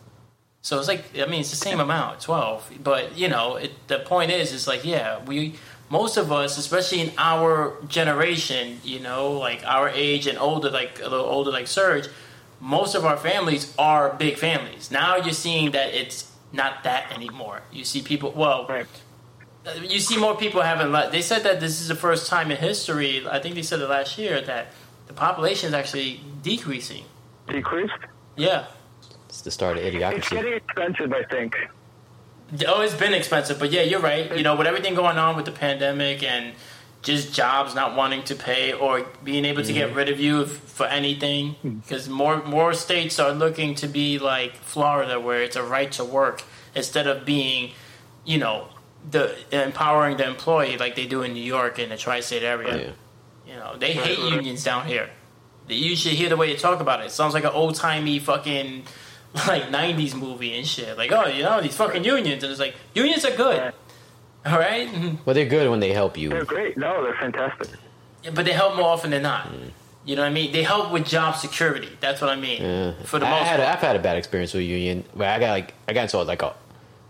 So 0.61 0.78
it's 0.78 0.89
like, 0.89 1.05
I 1.18 1.26
mean, 1.26 1.41
it's 1.41 1.51
the 1.51 1.57
same 1.57 1.80
amount, 1.80 2.20
12. 2.20 2.72
But, 2.82 3.16
you 3.16 3.28
know, 3.28 3.57
it, 3.57 3.72
the 3.89 4.01
point 4.01 4.30
is, 4.32 4.53
it's 4.53 4.66
like, 4.66 4.84
yeah, 4.84 5.22
we, 5.24 5.55
most 5.89 6.16
of 6.16 6.30
us, 6.32 6.59
especially 6.59 7.01
in 7.01 7.12
our 7.16 7.76
generation, 7.87 8.80
you 8.82 8.99
know, 9.01 9.32
like 9.32 9.64
our 9.64 9.89
age 9.89 10.26
and 10.26 10.37
older, 10.39 10.68
like 10.70 10.99
a 11.01 11.09
little 11.09 11.24
older, 11.26 11.51
like 11.53 11.68
Serge, 11.68 12.09
most 12.61 12.95
of 12.95 13.05
our 13.05 13.16
families 13.16 13.72
are 13.78 14.12
big 14.14 14.37
families. 14.37 14.91
Now 14.91 15.16
you're 15.16 15.32
seeing 15.34 15.70
that 15.70 15.95
it's 15.95 16.30
not 16.53 16.84
that 16.84 17.12
anymore. 17.12 17.62
You 17.72 17.84
see 17.84 18.03
people, 18.03 18.32
well, 18.32 18.66
Right. 18.68 18.86
you 19.82 19.99
see 20.01 20.16
more 20.16 20.36
people 20.36 20.62
having. 20.62 20.88
le- 20.92 21.11
They 21.11 21.22
said 21.22 21.42
that 21.42 21.61
this 21.61 21.80
is 21.80 21.88
the 21.88 21.94
first 21.97 22.28
time 22.28 22.51
in 22.51 22.57
history. 22.57 23.26
I 23.28 23.38
think 23.40 23.55
they 23.55 23.62
said 23.62 23.80
it 23.80 23.88
last 23.88 24.16
year 24.18 24.40
that 24.40 24.68
the 25.07 25.12
population 25.12 25.68
is 25.68 25.74
actually 25.74 26.20
decreasing. 26.42 27.05
Decreased. 27.49 27.92
Yeah, 28.36 28.64
It's 29.28 29.40
the 29.42 29.51
start 29.51 29.76
of 29.76 29.82
idiocracy. 29.84 30.16
It's 30.18 30.28
getting 30.30 30.53
expensive, 30.55 31.12
I 31.12 31.22
think. 31.24 31.57
Oh, 32.68 32.80
it's 32.80 32.94
been 32.94 33.12
expensive, 33.14 33.59
but 33.59 33.72
yeah, 33.72 33.82
you're 33.82 34.01
right. 34.01 34.34
You 34.36 34.42
know, 34.44 34.55
with 34.55 34.66
everything 34.68 34.94
going 34.94 35.18
on 35.18 35.34
with 35.36 35.47
the 35.47 35.53
pandemic 35.53 36.22
and 36.22 36.55
just 37.07 37.32
jobs 37.32 37.72
not 37.72 37.94
wanting 37.94 38.24
to 38.24 38.34
pay 38.34 38.72
or 38.72 39.07
being 39.22 39.44
able 39.44 39.62
to 39.62 39.72
get 39.72 39.88
mm-hmm. 39.88 39.96
rid 39.96 40.09
of 40.09 40.18
you 40.18 40.42
if, 40.42 40.50
for 40.50 40.86
anything, 40.86 41.52
hmm. 41.52 41.76
because 41.78 42.09
more 42.09 42.42
more 42.42 42.74
states 42.74 43.20
are 43.20 43.30
looking 43.30 43.76
to 43.76 43.86
be 43.86 44.18
like 44.18 44.57
Florida, 44.57 45.20
where 45.20 45.40
it's 45.40 45.54
a 45.54 45.62
right 45.62 45.92
to 45.92 46.04
work 46.04 46.42
instead 46.74 47.07
of 47.07 47.24
being, 47.24 47.70
you 48.24 48.38
know, 48.38 48.66
the 49.09 49.36
empowering 49.52 50.16
the 50.16 50.26
employee 50.26 50.76
like 50.78 50.96
they 50.96 51.07
do 51.07 51.22
in 51.22 51.32
New 51.32 51.44
York 51.44 51.78
and 51.78 51.92
the 51.92 51.96
tri-state 51.96 52.42
area. 52.42 52.72
Oh, 52.72 52.76
yeah. 52.76 53.52
You 53.52 53.61
know, 53.61 53.76
they 53.78 53.92
hate 53.92 54.18
right. 54.18 54.32
unions 54.32 54.64
down 54.64 54.88
here. 54.88 55.09
You 55.68 55.94
should 55.94 56.14
hear 56.14 56.28
the 56.28 56.36
way 56.36 56.52
they 56.52 56.59
talk 56.59 56.80
about 56.80 57.00
it. 57.00 57.07
It 57.07 57.12
sounds 57.12 57.34
like 57.34 57.44
an 57.44 57.50
old 57.50 57.76
timey 57.76 58.18
fucking 58.18 58.82
like 59.46 59.70
'90s 59.70 60.16
movie 60.16 60.59
and 60.59 60.66
shit. 60.66 60.98
Like, 60.98 61.12
oh, 61.12 61.26
you 61.28 61.44
know, 61.44 61.61
these 61.61 61.76
fucking 61.76 62.02
unions, 62.02 62.42
and 62.42 62.50
it's 62.50 62.61
like 62.61 62.74
unions 62.94 63.24
are 63.24 63.36
good. 63.36 63.72
Yeah. 64.47 64.53
All 64.53 64.59
right, 64.61 64.88
mm-hmm. 64.88 65.16
Well, 65.24 65.34
they're 65.34 65.47
good 65.47 65.68
when 65.70 65.80
they 65.80 65.92
help 65.92 66.16
you. 66.16 66.28
They're 66.30 66.44
great. 66.44 66.76
No, 66.76 67.03
they're 67.03 67.14
fantastic. 67.14 67.68
but 68.34 68.44
they 68.44 68.53
help 68.53 68.76
more 68.76 68.88
often 68.88 69.11
than 69.11 69.22
not. 69.22 69.49
Mm. 69.49 69.70
You 70.05 70.14
know 70.14 70.22
what 70.22 70.28
I 70.28 70.32
mean? 70.32 70.53
They 70.53 70.62
help 70.62 70.92
with 70.92 71.05
job 71.05 71.34
security. 71.36 71.88
That's 72.01 72.20
what 72.20 72.30
I 72.30 72.36
mean. 72.36 72.62
Yeah. 72.62 72.94
For 73.05 73.18
the 73.18 73.26
I 73.26 73.30
most 73.30 73.49
had, 73.49 73.59
part. 73.59 73.68
I've 73.74 73.80
had 73.80 73.97
a 73.97 73.99
bad 73.99 74.16
experience 74.16 74.55
with 74.55 74.62
union 74.62 75.05
where 75.14 75.28
I 75.28 75.40
got 75.40 75.51
like 75.51 75.74
I 75.88 75.92
got 75.92 76.03
into 76.03 76.22
like 76.22 76.42
a, 76.42 76.55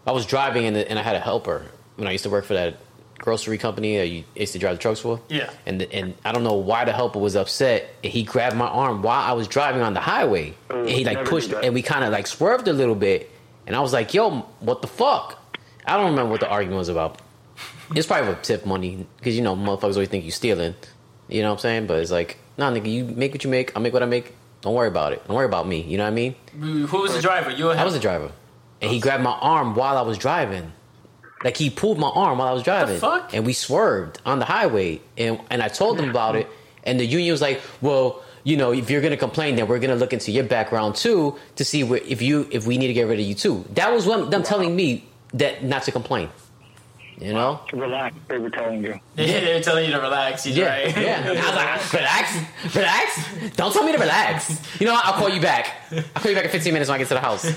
I 0.07 0.13
was 0.13 0.25
driving 0.25 0.65
and, 0.65 0.77
and 0.77 0.99
I 0.99 1.03
had 1.03 1.15
a 1.15 1.21
helper 1.21 1.67
when 1.97 2.09
I 2.09 2.13
used 2.13 2.25
to 2.25 2.31
work 2.31 2.47
for 2.47 2.55
that 2.55 2.79
grocery 3.19 3.59
company 3.59 3.97
that 3.99 4.07
you 4.07 4.25
used 4.35 4.53
to 4.55 4.59
drive 4.59 4.77
the 4.77 4.83
trucks 4.83 5.01
for. 5.01 5.21
Yeah. 5.29 5.51
And 5.67 5.83
and 5.83 6.15
I 6.25 6.33
don't 6.33 6.43
know 6.43 6.55
why 6.55 6.87
the 6.87 6.93
helper 6.93 7.19
was 7.19 7.37
upset. 7.37 7.91
And 8.03 8.11
he 8.11 8.23
grabbed 8.23 8.57
my 8.57 8.69
arm 8.69 9.03
while 9.03 9.21
I 9.21 9.33
was 9.33 9.47
driving 9.47 9.83
on 9.83 9.93
the 9.93 10.01
highway, 10.01 10.55
oh, 10.71 10.81
and 10.81 10.89
he 10.89 11.05
like 11.05 11.27
pushed, 11.27 11.53
and 11.53 11.75
we 11.75 11.83
kind 11.83 12.03
of 12.03 12.13
like 12.13 12.27
swerved 12.27 12.67
a 12.67 12.73
little 12.73 12.95
bit, 12.95 13.31
and 13.67 13.77
I 13.77 13.81
was 13.81 13.93
like, 13.93 14.15
"Yo, 14.15 14.41
what 14.61 14.81
the 14.81 14.89
fuck?" 14.89 15.43
I 15.85 15.97
don't 15.97 16.11
remember 16.11 16.31
what 16.31 16.41
the 16.41 16.49
argument 16.49 16.79
was 16.79 16.89
about. 16.89 17.21
It's 17.95 18.07
probably 18.07 18.31
with 18.31 18.43
tip 18.43 18.67
money 18.67 19.07
because 19.19 19.37
you 19.37 19.43
know 19.43 19.55
motherfuckers 19.55 19.95
always 19.95 20.09
think 20.09 20.25
you 20.25 20.31
stealing. 20.31 20.75
You 21.29 21.43
know 21.43 21.51
what 21.51 21.55
I'm 21.55 21.61
saying? 21.61 21.87
But 21.87 22.01
it's 22.01 22.11
like, 22.11 22.39
nah, 22.57 22.71
nigga, 22.71 22.91
you 22.91 23.05
make 23.05 23.33
what 23.33 23.45
you 23.45 23.51
make. 23.51 23.77
I 23.77 23.81
make 23.81 23.93
what 23.93 24.03
I 24.03 24.07
make. 24.07 24.35
Don't 24.61 24.75
worry 24.75 24.89
about 24.89 25.13
it. 25.13 25.27
Don't 25.27 25.37
worry 25.37 25.47
about 25.47 25.67
me. 25.69 25.81
You 25.83 25.99
know 25.99 26.05
what 26.05 26.11
I 26.11 26.15
mean? 26.15 26.35
Mm, 26.57 26.87
who 26.87 26.99
was 27.03 27.15
the 27.15 27.23
driver? 27.23 27.51
You. 27.51 27.71
I 27.71 27.85
was 27.85 27.95
the 27.95 28.01
driver, 28.01 28.33
and 28.81 28.91
he 28.91 28.99
grabbed 29.01 29.23
my 29.23 29.33
arm 29.33 29.75
while 29.75 29.97
I 29.97 30.03
was 30.03 30.19
driving. 30.19 30.73
Like 31.45 31.57
he 31.57 31.71
pulled 31.71 31.99
my 31.99 32.09
arm 32.09 32.39
while 32.39 32.49
I 32.49 32.53
was 32.53 32.63
driving, 32.63 32.99
fuck? 32.99 33.35
and 33.35 33.45
we 33.45 33.53
swerved 33.53 34.21
on 34.25 34.39
the 34.39 34.47
highway. 34.47 35.01
And 35.19 35.41
and 35.51 35.63
I 35.63 35.69
told 35.69 36.01
him 36.01 36.09
about 36.11 36.35
it, 36.35 36.49
and 36.83 36.99
the 36.99 37.05
union 37.05 37.31
was 37.31 37.43
like, 37.43 37.61
"Well, 37.83 38.23
you 38.43 38.57
know, 38.57 38.73
if 38.73 38.91
you're 38.91 39.03
gonna 39.03 39.17
complain, 39.19 39.55
then 39.57 39.69
we're 39.69 39.79
gonna 39.79 39.97
look 39.97 40.13
into 40.13 40.33
your 40.33 40.45
background 40.45 40.97
too 40.97 41.37
to 41.57 41.65
see 41.65 41.85
where, 41.85 42.01
if 42.05 42.23
you 42.23 42.49
if 42.51 42.67
we 42.67 42.79
need 42.79 42.87
to 42.89 42.95
get 42.95 43.07
rid 43.07 43.21
of 43.21 43.27
you 43.27 43.35
too." 43.35 43.65
That 43.75 43.93
was 43.93 44.07
what 44.07 44.31
them 44.31 44.43
telling 44.43 44.75
me 44.75 45.05
that 45.35 45.63
not 45.63 45.83
to 45.85 45.93
complain. 45.93 46.31
You 47.19 47.33
know? 47.33 47.61
Relax. 47.73 48.15
They 48.29 48.37
were 48.39 48.51
telling 48.51 48.85
you. 48.85 49.01
Yeah, 49.17 49.41
They're 49.41 49.61
telling 49.63 49.87
you 49.87 49.93
to 49.93 50.01
relax. 50.01 50.45
He's 50.45 50.55
Yeah, 50.57 50.67
right. 50.67 50.95
yeah. 50.97 51.25
I 51.27 51.31
was 51.31 51.39
like, 51.39 51.93
relax, 51.93 52.37
relax. 52.77 53.19
Don't 53.57 53.73
tell 53.73 53.85
me 53.85 53.93
to 53.93 53.99
relax. 53.99 54.51
You 54.81 54.87
know 54.87 54.93
what? 54.93 55.05
I'll 55.07 55.15
call 55.15 55.31
you 55.31 55.41
back. 55.41 55.73
I'll 55.91 56.03
call 56.23 56.31
you 56.31 56.37
back 56.37 56.45
in 56.45 56.51
15 56.51 56.73
minutes 56.75 56.91
when 56.91 56.97
I 56.97 56.99
get 56.99 57.09
to 57.09 57.15
the 57.15 57.21
house. 57.21 57.45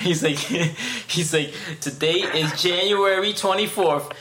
He's 0.00 0.22
like, 0.22 0.36
he's 0.38 1.34
like, 1.34 1.52
today 1.80 2.20
is 2.22 2.62
January 2.62 3.32
24th, 3.34 4.12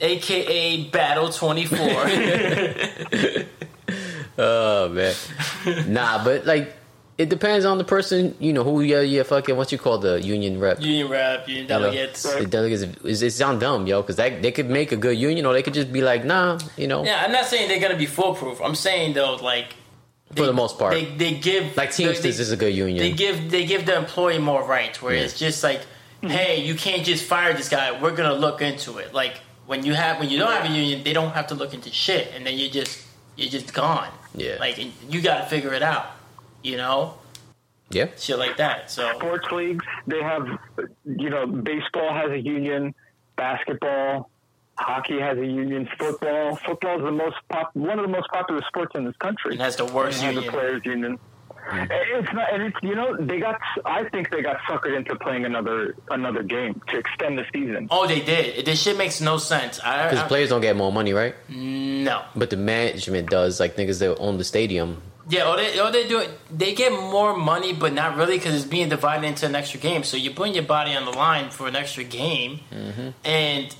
aka 0.00 0.84
Battle 0.90 1.30
24. 1.30 3.44
Oh 4.38 4.88
man, 4.88 5.14
nah, 5.92 6.24
but 6.24 6.46
like 6.46 6.74
it 7.22 7.28
depends 7.28 7.64
on 7.64 7.78
the 7.78 7.84
person. 7.84 8.34
You 8.46 8.52
know 8.52 8.64
who 8.64 8.80
your 8.82 9.02
your 9.02 9.24
fucking 9.24 9.56
what 9.56 9.68
you 9.72 9.78
call 9.78 9.98
the 9.98 10.14
union 10.34 10.58
rep. 10.64 10.80
union 10.80 11.08
rep, 11.08 11.48
union 11.48 11.66
delegates. 11.66 12.22
The 12.22 12.46
delegates 12.46 12.82
is 13.04 13.22
it 13.22 13.30
sound 13.32 13.60
dumb, 13.60 13.86
yo, 13.86 14.02
because 14.02 14.16
they 14.16 14.52
could 14.52 14.68
make 14.78 14.92
a 14.92 14.96
good 14.96 15.16
union, 15.16 15.46
or 15.46 15.52
they 15.52 15.62
could 15.62 15.74
just 15.74 15.92
be 15.92 16.02
like, 16.02 16.24
nah, 16.24 16.58
you 16.76 16.88
know, 16.88 17.04
Yeah, 17.04 17.22
I'm 17.24 17.32
not 17.32 17.46
saying 17.46 17.68
they're 17.68 17.80
gonna 17.86 17.96
be 18.06 18.06
foolproof. 18.06 18.60
I'm 18.60 18.74
saying 18.74 19.14
though, 19.14 19.36
like 19.36 19.68
for 20.36 20.46
the 20.46 20.52
most 20.52 20.78
part, 20.78 20.92
they 20.94 21.04
they 21.24 21.34
give 21.34 21.76
like 21.76 21.92
Teamsters 21.92 22.22
they, 22.38 22.42
is 22.46 22.52
a 22.52 22.56
good 22.56 22.74
union. 22.74 22.98
they 22.98 23.12
give 23.12 23.50
they 23.50 23.64
give 23.66 23.86
the 23.86 23.96
employee 23.96 24.38
more 24.38 24.62
rights. 24.76 25.00
Where 25.02 25.14
Yeah. 25.14 25.22
it's 25.24 25.38
just 25.38 25.62
like, 25.62 25.80
hey, 26.22 26.62
you 26.68 26.74
can't 26.74 27.04
just 27.04 27.24
fire 27.24 27.52
this 27.54 27.68
guy. 27.68 27.86
We're 28.00 28.16
gonna 28.16 28.34
look 28.46 28.62
into 28.62 28.98
it. 28.98 29.12
Like 29.14 29.34
when 29.66 29.84
you 29.86 29.94
have 29.94 30.18
when 30.20 30.28
you 30.30 30.38
don't 30.38 30.52
have 30.58 30.64
a 30.70 30.74
union, 30.74 31.04
they 31.04 31.12
don't 31.12 31.32
have 31.38 31.46
to 31.48 31.54
look 31.54 31.72
into 31.74 31.90
shit, 31.90 32.24
and 32.34 32.44
then 32.46 32.54
you 32.58 32.68
just 32.70 32.94
you're 33.36 33.50
just 33.50 33.72
gone. 33.74 34.08
Yeah. 34.34 34.56
like 34.58 34.78
and 34.78 34.90
you 35.10 35.20
got 35.20 35.38
to 35.42 35.46
figure 35.46 35.74
it 35.74 35.82
out. 35.82 36.06
You 36.62 36.76
know, 36.76 37.14
yeah, 37.90 38.06
shit 38.16 38.38
like 38.38 38.56
that. 38.58 38.90
So 38.90 39.12
Sports 39.16 39.50
leagues, 39.50 39.84
they 40.06 40.22
have, 40.22 40.46
you 41.04 41.30
know, 41.30 41.46
baseball 41.46 42.14
has 42.14 42.30
a 42.30 42.38
union, 42.38 42.94
basketball, 43.36 44.30
hockey 44.78 45.18
has 45.20 45.38
a 45.38 45.46
union, 45.46 45.88
football. 45.98 46.56
Football 46.56 46.98
is 46.98 47.04
the 47.04 47.10
most 47.12 47.36
pop, 47.50 47.74
one 47.74 47.98
of 47.98 48.04
the 48.04 48.12
most 48.12 48.28
popular 48.28 48.62
sports 48.68 48.92
in 48.94 49.04
this 49.04 49.16
country. 49.16 49.54
it 49.54 49.60
has 49.60 49.76
the 49.76 49.84
worst 49.84 50.22
It 50.22 50.34
has 50.34 50.44
a 50.44 50.50
players 50.50 50.82
union. 50.84 51.18
It's 51.70 52.32
not, 52.32 52.52
and 52.52 52.62
it's 52.64 52.76
you 52.82 52.96
know 52.96 53.16
they 53.20 53.38
got. 53.38 53.60
I 53.84 54.04
think 54.08 54.30
they 54.30 54.42
got 54.42 54.56
suckered 54.68 54.96
into 54.96 55.14
playing 55.14 55.44
another 55.44 55.94
another 56.10 56.42
game 56.42 56.82
to 56.88 56.98
extend 56.98 57.38
the 57.38 57.44
season. 57.52 57.86
Oh, 57.88 58.06
they 58.06 58.20
did. 58.20 58.66
This 58.66 58.82
shit 58.82 58.98
makes 58.98 59.20
no 59.20 59.38
sense. 59.38 59.76
Because 59.78 60.22
players 60.24 60.48
don't 60.48 60.60
get 60.60 60.74
more 60.76 60.92
money, 60.92 61.12
right? 61.12 61.34
no. 61.48 62.24
But 62.34 62.50
the 62.50 62.56
management 62.56 63.30
does. 63.30 63.60
Like 63.60 63.76
niggas 63.76 64.00
that 64.00 64.16
own 64.18 64.38
the 64.38 64.44
stadium. 64.44 65.02
Yeah, 65.28 65.42
all 65.42 65.56
they 65.56 65.78
all 65.78 65.92
they 65.92 66.08
do 66.08 66.24
they 66.50 66.74
get 66.74 66.92
more 66.92 67.36
money, 67.36 67.72
but 67.72 67.92
not 67.92 68.16
really 68.16 68.38
because 68.38 68.54
it's 68.54 68.64
being 68.64 68.88
divided 68.88 69.26
into 69.26 69.46
an 69.46 69.54
extra 69.54 69.78
game. 69.78 70.02
So 70.02 70.16
you're 70.16 70.34
putting 70.34 70.54
your 70.54 70.64
body 70.64 70.94
on 70.94 71.04
the 71.04 71.12
line 71.12 71.50
for 71.50 71.68
an 71.68 71.76
extra 71.76 72.04
game, 72.04 72.60
mm-hmm. 72.72 73.10
and 73.24 73.74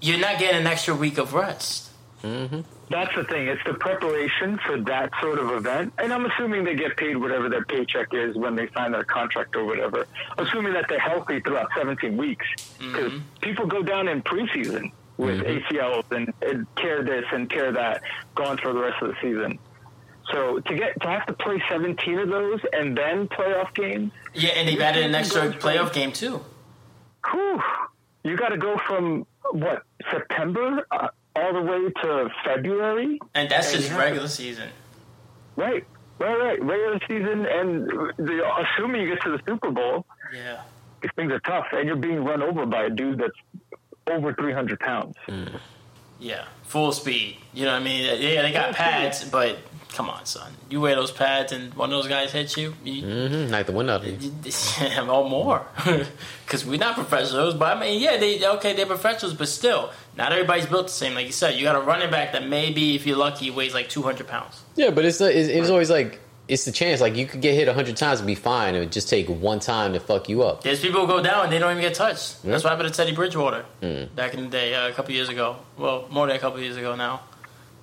you're 0.00 0.18
not 0.18 0.38
getting 0.38 0.60
an 0.60 0.66
extra 0.66 0.94
week 0.94 1.18
of 1.18 1.32
rest. 1.32 1.90
Mm-hmm. 2.22 2.60
That's 2.90 3.14
the 3.14 3.24
thing. 3.24 3.48
It's 3.48 3.62
the 3.64 3.74
preparation 3.74 4.58
for 4.66 4.80
that 4.82 5.10
sort 5.20 5.38
of 5.38 5.50
event, 5.52 5.92
and 5.98 6.12
I'm 6.12 6.26
assuming 6.26 6.64
they 6.64 6.74
get 6.74 6.96
paid 6.96 7.16
whatever 7.16 7.48
their 7.48 7.64
paycheck 7.64 8.12
is 8.12 8.36
when 8.36 8.56
they 8.56 8.68
sign 8.74 8.92
their 8.92 9.04
contract 9.04 9.56
or 9.56 9.64
whatever. 9.64 10.06
Assuming 10.38 10.72
that 10.74 10.86
they're 10.88 10.98
healthy 10.98 11.40
throughout 11.40 11.68
17 11.76 12.16
weeks, 12.16 12.46
mm-hmm. 12.78 12.92
because 12.92 13.20
people 13.40 13.66
go 13.66 13.82
down 13.82 14.08
in 14.08 14.22
preseason 14.22 14.92
with 15.16 15.40
ACLs 15.42 16.04
and, 16.10 16.32
and 16.42 16.66
tear 16.76 17.02
this 17.02 17.24
and 17.32 17.48
tear 17.48 17.72
that, 17.72 18.02
gone 18.34 18.58
for 18.58 18.72
the 18.72 18.80
rest 18.80 19.00
of 19.02 19.08
the 19.08 19.16
season. 19.22 19.58
So 20.32 20.58
to 20.60 20.74
get 20.74 21.00
to 21.02 21.08
have 21.08 21.26
to 21.26 21.32
play 21.34 21.62
17 21.68 22.18
of 22.18 22.28
those 22.28 22.60
and 22.72 22.96
then 22.96 23.28
playoff 23.28 23.74
games, 23.74 24.10
Yeah, 24.32 24.50
and 24.50 24.68
they've 24.68 24.80
added 24.80 25.04
an 25.04 25.14
extra 25.14 25.52
playoff 25.52 25.92
game 25.92 26.12
too. 26.12 26.42
whew, 27.30 27.60
you 28.22 28.36
got 28.36 28.48
to 28.50 28.56
go 28.58 28.78
from 28.86 29.26
what 29.52 29.82
September 30.10 30.86
uh, 30.90 31.08
all 31.36 31.52
the 31.52 31.62
way 31.62 31.90
to 32.02 32.28
February. 32.44 33.18
And 33.34 33.48
that's 33.50 33.72
just 33.72 33.90
Yeah. 33.90 33.98
regular 33.98 34.28
season. 34.28 34.70
Right, 35.56 35.84
right, 36.18 36.38
right. 36.38 36.62
Regular 36.62 36.98
season, 37.08 37.46
and 37.46 37.88
the, 38.16 38.42
assuming 38.74 39.02
you 39.02 39.08
get 39.14 39.22
to 39.24 39.30
the 39.30 39.40
Super 39.46 39.70
Bowl, 39.70 40.06
Yeah. 40.34 40.60
these 41.02 41.10
things 41.16 41.32
are 41.32 41.40
tough, 41.40 41.66
and 41.72 41.86
you're 41.86 41.96
being 41.96 42.24
run 42.24 42.42
over 42.42 42.64
by 42.66 42.84
a 42.84 42.90
dude 42.90 43.18
that's 43.18 43.78
over 44.10 44.32
300 44.34 44.80
pounds. 44.80 45.16
Yeah. 46.18 46.44
Full 46.64 46.92
speed. 46.92 47.38
You 47.52 47.64
know 47.66 47.72
what 47.72 47.82
I 47.82 47.84
mean? 47.84 48.20
Yeah, 48.20 48.42
they 48.42 48.52
got 48.52 48.74
pads, 48.74 49.24
but 49.24 49.58
come 49.94 50.10
on, 50.10 50.26
son. 50.26 50.52
You 50.68 50.80
wear 50.80 50.94
those 50.94 51.10
pads 51.12 51.52
and 51.52 51.72
one 51.74 51.90
of 51.92 51.96
those 52.02 52.08
guys 52.08 52.32
hits 52.32 52.56
you, 52.56 52.74
you 52.84 53.02
Mm-hmm. 53.02 53.52
Like 53.52 53.66
the 53.66 53.72
win 53.72 53.88
out 53.88 54.04
of 54.04 54.22
you. 54.22 54.32
or 55.10 55.28
more. 55.28 55.66
Because 56.44 56.66
we're 56.66 56.78
not 56.78 56.94
professionals. 56.94 57.54
But 57.54 57.76
I 57.76 57.80
mean, 57.80 58.00
yeah, 58.02 58.18
they 58.18 58.46
okay, 58.56 58.74
they're 58.74 58.84
professionals, 58.86 59.32
but 59.34 59.48
still, 59.48 59.90
not 60.16 60.30
everybody's 60.32 60.66
built 60.66 60.88
the 60.88 60.92
same. 60.92 61.14
Like 61.14 61.26
you 61.26 61.32
said, 61.32 61.54
you 61.56 61.62
got 61.62 61.74
a 61.76 61.80
running 61.80 62.10
back 62.10 62.32
that 62.32 62.46
maybe, 62.46 62.94
if 62.94 63.06
you're 63.06 63.16
lucky, 63.16 63.50
weighs 63.50 63.72
like 63.72 63.88
200 63.88 64.28
pounds. 64.28 64.62
Yeah, 64.76 64.90
but 64.90 65.04
it's, 65.06 65.20
it's 65.22 65.48
it's 65.48 65.70
always 65.70 65.88
like 65.90 66.20
it's 66.46 66.66
the 66.66 66.72
chance. 66.72 67.00
Like 67.00 67.16
you 67.16 67.24
could 67.26 67.40
get 67.40 67.54
hit 67.54 67.66
a 67.68 67.72
hundred 67.72 67.96
times 67.96 68.20
and 68.20 68.26
be 68.26 68.34
fine. 68.34 68.74
It 68.74 68.80
would 68.80 68.92
just 68.92 69.08
take 69.08 69.28
one 69.28 69.58
time 69.60 69.94
to 69.94 70.00
fuck 70.00 70.28
you 70.28 70.42
up. 70.42 70.62
There's 70.62 70.80
people 70.80 71.00
who 71.00 71.06
go 71.06 71.22
down 71.22 71.44
and 71.44 71.52
they 71.52 71.58
don't 71.58 71.70
even 71.70 71.80
get 71.82 71.94
touched. 71.94 72.36
Yeah. 72.44 72.50
That's 72.50 72.62
what 72.64 72.70
happened 72.70 72.90
to 72.92 72.94
Teddy 72.94 73.14
Bridgewater 73.16 73.64
Mm. 73.80 74.14
back 74.14 74.34
in 74.34 74.40
the 74.44 74.50
day, 74.50 74.74
uh, 74.74 74.88
a 74.88 74.92
couple 74.92 75.14
years 75.14 75.30
ago. 75.30 75.56
Well, 75.78 76.04
more 76.10 76.26
than 76.26 76.36
a 76.36 76.38
couple 76.38 76.60
years 76.60 76.76
ago 76.76 76.94
now. 76.94 77.22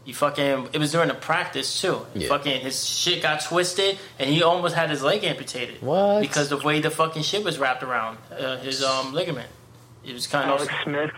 He 0.03 0.13
fucking 0.13 0.69
it 0.73 0.79
was 0.79 0.91
during 0.91 1.09
the 1.09 1.13
practice 1.13 1.79
too. 1.79 2.05
Yeah. 2.15 2.27
Fucking 2.29 2.61
his 2.61 2.87
shit 2.87 3.21
got 3.21 3.41
twisted 3.43 3.99
and 4.17 4.29
he 4.29 4.41
almost 4.41 4.73
had 4.75 4.89
his 4.89 5.03
leg 5.03 5.23
amputated. 5.23 5.81
What? 5.81 6.21
Because 6.21 6.49
the 6.49 6.57
way 6.57 6.81
the 6.81 6.89
fucking 6.89 7.21
shit 7.21 7.43
was 7.43 7.59
wrapped 7.59 7.83
around 7.83 8.17
uh, 8.31 8.57
his 8.57 8.83
um 8.83 9.13
ligament. 9.13 9.49
It 10.03 10.13
was 10.13 10.25
kind 10.25 10.49
of 10.49 10.57
Alex 10.59 10.73
Smith, 10.83 11.11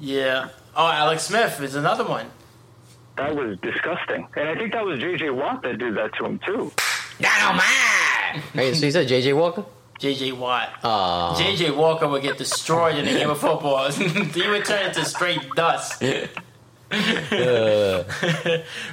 yeah. 0.00 0.48
Oh, 0.76 0.90
Alex 0.90 1.22
Smith 1.24 1.60
is 1.60 1.76
another 1.76 2.04
one. 2.04 2.26
that 3.16 3.36
was 3.36 3.56
disgusting, 3.62 4.26
and 4.34 4.48
I 4.48 4.56
think 4.56 4.72
that 4.72 4.84
was 4.84 4.98
J.J. 4.98 5.30
Watt 5.30 5.62
that 5.62 5.78
did 5.78 5.94
that 5.96 6.12
to 6.18 6.24
him 6.24 6.40
too. 6.44 6.72
Not 7.20 7.42
on 7.42 7.56
my. 7.58 8.42
Hey, 8.54 8.74
so 8.74 8.86
you 8.86 8.90
said 8.90 9.06
JJ 9.06 9.36
Walker? 9.36 9.64
J.J. 10.00 10.32
Watt. 10.32 11.38
J.J. 11.38 11.70
Walker 11.70 12.08
would 12.08 12.22
get 12.22 12.36
destroyed 12.38 12.96
in 12.96 13.06
a 13.06 13.12
game 13.12 13.30
of 13.30 13.38
football. 13.38 13.88
he 13.92 14.48
would 14.48 14.64
turn 14.64 14.86
into 14.88 15.04
straight 15.04 15.48
dust. 15.54 16.02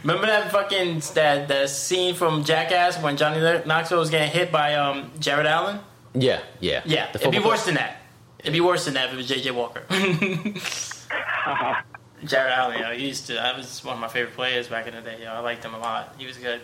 Remember 0.04 0.28
that 0.28 0.52
fucking 0.52 1.02
that 1.14 1.48
that 1.48 1.70
scene 1.70 2.16
from 2.16 2.44
Jackass 2.44 3.02
when 3.02 3.18
Johnny 3.18 3.40
Knoxville 3.66 4.00
was 4.00 4.10
getting 4.10 4.32
hit 4.32 4.52
by 4.52 4.76
um, 4.76 5.12
Jared 5.20 5.46
Allen? 5.46 5.80
Yeah, 6.14 6.42
yeah, 6.60 6.82
Yeah, 6.86 7.12
The 7.12 7.20
it'd 7.20 7.32
be 7.32 7.38
football 7.38 7.52
worse 7.52 7.66
than 7.66 7.76
that. 7.76 8.02
It'd 8.40 8.54
be 8.54 8.60
worse 8.62 8.86
than 8.86 8.96
that 8.96 9.08
if 9.08 9.14
it 9.14 9.18
was 9.18 9.30
JJ 9.30 9.52
Walker. 9.54 9.84
Jared 12.26 12.52
Allen, 12.52 12.78
you 12.78 12.84
know, 12.84 12.92
he 12.92 13.08
used 13.08 13.28
to. 13.28 13.34
That 13.34 13.58
was 13.58 13.84
one 13.84 13.96
of 13.96 14.02
my 14.02 14.08
favorite 14.08 14.36
players 14.36 14.68
back 14.68 14.88
in 14.88 14.94
the 14.94 15.02
day. 15.02 15.18
You 15.20 15.26
know, 15.26 15.34
I 15.34 15.40
liked 15.40 15.64
him 15.64 15.74
a 15.74 15.80
lot. 15.80 16.16
He 16.18 16.26
was 16.26 16.38
good. 16.38 16.62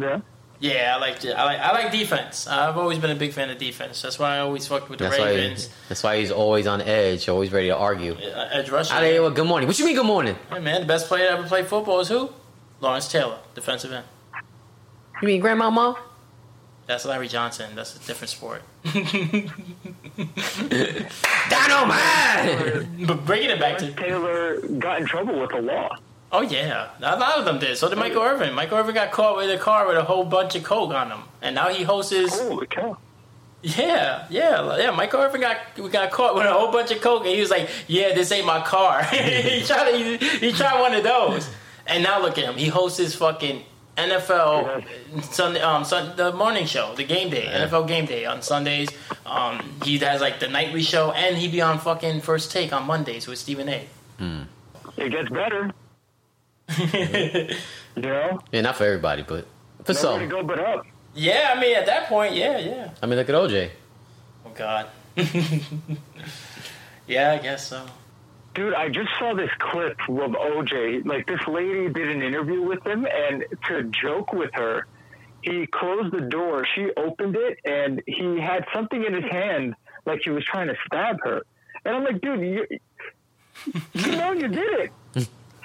Yeah. 0.00 0.20
Yeah, 0.60 0.94
I 0.96 0.98
like 0.98 1.24
I 1.24 1.44
like 1.44 1.58
I 1.60 1.72
like 1.72 1.92
defense. 1.92 2.48
I've 2.48 2.76
always 2.76 2.98
been 2.98 3.10
a 3.10 3.14
big 3.14 3.32
fan 3.32 3.48
of 3.50 3.58
defense. 3.58 4.02
That's 4.02 4.18
why 4.18 4.36
I 4.36 4.38
always 4.40 4.66
fucked 4.66 4.88
with 4.90 4.98
the 4.98 5.04
That's 5.04 5.18
why. 5.18 5.26
Ravens. 5.26 5.70
That's 5.88 6.02
why 6.02 6.18
he's 6.18 6.32
always 6.32 6.66
on 6.66 6.80
edge, 6.80 7.28
always 7.28 7.52
ready 7.52 7.68
to 7.68 7.76
argue. 7.76 8.14
Uh, 8.14 8.48
Edge 8.52 8.68
rusher. 8.68 8.92
Out 8.92 9.04
of 9.04 9.08
here, 9.10 9.22
well, 9.22 9.30
good 9.30 9.46
morning. 9.46 9.68
What 9.68 9.78
you 9.78 9.84
mean, 9.84 9.94
good 9.94 10.04
morning? 10.06 10.36
Hey 10.50 10.58
man, 10.58 10.80
the 10.80 10.86
best 10.86 11.06
player 11.06 11.26
to 11.28 11.32
ever 11.38 11.44
played 11.46 11.66
football 11.66 12.00
is 12.00 12.08
who? 12.08 12.30
Lawrence 12.80 13.06
Taylor, 13.10 13.38
defensive 13.54 13.92
end. 13.92 14.04
You 15.22 15.28
mean 15.28 15.40
grandmama? 15.40 15.96
That's 16.86 17.04
Larry 17.04 17.28
Johnson. 17.28 17.74
That's 17.74 17.94
a 17.94 17.98
different 18.00 18.30
sport. 18.30 18.62
Dynamite! 21.50 22.86
But 23.06 23.24
bringing 23.24 23.50
it 23.50 23.60
back 23.60 23.78
to 23.78 23.92
Taylor 23.92 24.60
got 24.78 25.00
in 25.00 25.06
trouble 25.06 25.38
with 25.40 25.50
the 25.50 25.60
law. 25.60 25.96
Oh 26.32 26.42
yeah, 26.42 26.90
a 27.00 27.16
lot 27.16 27.38
of 27.38 27.44
them 27.44 27.58
did. 27.58 27.76
So 27.76 27.88
did 27.88 27.98
Michael 27.98 28.22
Irvin. 28.22 28.54
Michael 28.54 28.78
Irvin 28.78 28.94
got 28.94 29.10
caught 29.10 29.36
with 29.36 29.50
a 29.50 29.58
car 29.58 29.86
with 29.86 29.96
a 29.96 30.04
whole 30.04 30.24
bunch 30.24 30.54
of 30.54 30.64
coke 30.64 30.92
on 30.92 31.10
him, 31.10 31.20
and 31.42 31.54
now 31.54 31.68
he 31.68 31.84
hosts 31.84 32.12
his. 32.12 32.38
Holy 32.38 32.66
cow. 32.66 32.96
Yeah, 33.62 34.26
yeah, 34.30 34.76
yeah. 34.76 34.90
Michael 34.92 35.20
Irvin 35.20 35.40
got 35.40 35.58
got 35.90 36.10
caught 36.10 36.34
with 36.36 36.46
a 36.46 36.52
whole 36.52 36.70
bunch 36.70 36.90
of 36.92 37.00
coke, 37.00 37.24
and 37.24 37.34
he 37.34 37.40
was 37.40 37.50
like, 37.50 37.68
"Yeah, 37.88 38.14
this 38.14 38.30
ain't 38.30 38.46
my 38.46 38.60
car." 38.60 39.02
he 39.04 39.62
tried 39.66 39.94
he, 39.94 40.16
he 40.16 40.52
tried 40.52 40.80
one 40.80 40.94
of 40.94 41.02
those, 41.02 41.48
and 41.86 42.04
now 42.04 42.20
look 42.20 42.38
at 42.38 42.44
him. 42.44 42.54
He 42.54 42.68
hosts 42.68 42.98
his 42.98 43.16
fucking 43.16 43.64
NFL 43.96 44.84
Sunday, 45.24 45.60
um, 45.60 45.84
sun, 45.84 46.16
the 46.16 46.32
morning 46.32 46.66
show, 46.66 46.94
the 46.94 47.02
game 47.02 47.30
day, 47.30 47.46
NFL 47.46 47.88
game 47.88 48.06
day 48.06 48.26
on 48.26 48.42
Sundays. 48.42 48.88
Um, 49.26 49.80
he 49.84 49.98
has 49.98 50.20
like 50.20 50.38
the 50.38 50.46
nightly 50.46 50.82
show, 50.82 51.10
and 51.10 51.36
he 51.36 51.48
be 51.48 51.60
on 51.60 51.80
fucking 51.80 52.20
First 52.20 52.52
Take 52.52 52.72
on 52.72 52.86
Mondays 52.86 53.26
with 53.26 53.40
Stephen 53.40 53.68
A. 53.68 53.88
It 54.96 55.10
gets 55.10 55.28
better. 55.30 55.72
you 56.78 58.02
know? 58.02 58.40
Yeah, 58.52 58.60
not 58.60 58.76
for 58.76 58.84
everybody, 58.84 59.22
but 59.22 59.46
for 59.84 59.92
Nowhere 59.92 60.20
some. 60.20 60.28
go 60.28 60.42
but 60.42 60.58
up. 60.58 60.86
Yeah, 61.14 61.52
I 61.54 61.60
mean 61.60 61.74
at 61.76 61.86
that 61.86 62.08
point, 62.08 62.34
yeah, 62.34 62.58
yeah. 62.58 62.90
I 63.02 63.06
mean, 63.06 63.18
look 63.18 63.28
at 63.28 63.34
OJ. 63.34 63.70
Oh 64.46 64.50
God. 64.54 64.86
yeah, 67.06 67.32
I 67.32 67.38
guess 67.38 67.66
so. 67.68 67.86
Dude, 68.54 68.74
I 68.74 68.88
just 68.88 69.08
saw 69.18 69.34
this 69.34 69.50
clip 69.58 69.96
of 70.08 70.32
OJ. 70.32 71.06
Like, 71.06 71.26
this 71.26 71.40
lady 71.46 71.88
did 71.90 72.08
an 72.08 72.22
interview 72.22 72.62
with 72.62 72.84
him, 72.84 73.06
and 73.06 73.44
to 73.68 73.84
joke 73.84 74.32
with 74.32 74.50
her, 74.54 74.86
he 75.42 75.66
closed 75.66 76.12
the 76.12 76.22
door. 76.22 76.66
She 76.74 76.90
opened 76.96 77.36
it, 77.36 77.58
and 77.64 78.02
he 78.06 78.40
had 78.40 78.64
something 78.74 79.04
in 79.04 79.14
his 79.14 79.30
hand, 79.30 79.74
like 80.06 80.22
he 80.24 80.30
was 80.30 80.44
trying 80.44 80.68
to 80.68 80.76
stab 80.86 81.20
her. 81.22 81.42
And 81.84 81.96
I'm 81.96 82.04
like, 82.04 82.20
dude, 82.20 82.40
you, 82.40 82.66
you 83.94 84.12
know 84.16 84.32
you 84.32 84.48
did 84.48 84.80
it. 84.80 84.92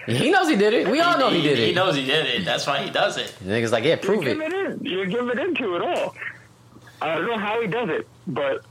He 0.07 0.31
knows 0.31 0.49
he 0.49 0.57
did 0.57 0.73
it. 0.73 0.89
We 0.89 0.99
all 0.99 1.17
know 1.17 1.29
he 1.29 1.41
did 1.41 1.59
it. 1.59 1.67
He 1.67 1.73
knows 1.73 1.95
he 1.95 2.05
did 2.05 2.25
it. 2.25 2.43
That's 2.43 2.67
why 2.67 2.83
he 2.83 2.89
does 2.89 3.15
it. 3.17 3.33
The 3.39 3.51
nigga's 3.51 3.71
like, 3.71 3.85
yeah, 3.85 3.95
prove 3.95 4.27
it. 4.27 4.35
You're 4.35 4.45
it. 4.45 4.51
giving 4.51 4.71
in. 4.71 4.85
You're 4.85 5.05
giving 5.05 5.39
into 5.39 5.75
it 5.77 5.81
all. 5.81 6.13
I 7.01 7.15
don't 7.15 7.27
know 7.27 7.37
how 7.37 7.61
he 7.61 7.67
does 7.67 7.89
it, 7.89 8.05
but 8.27 8.65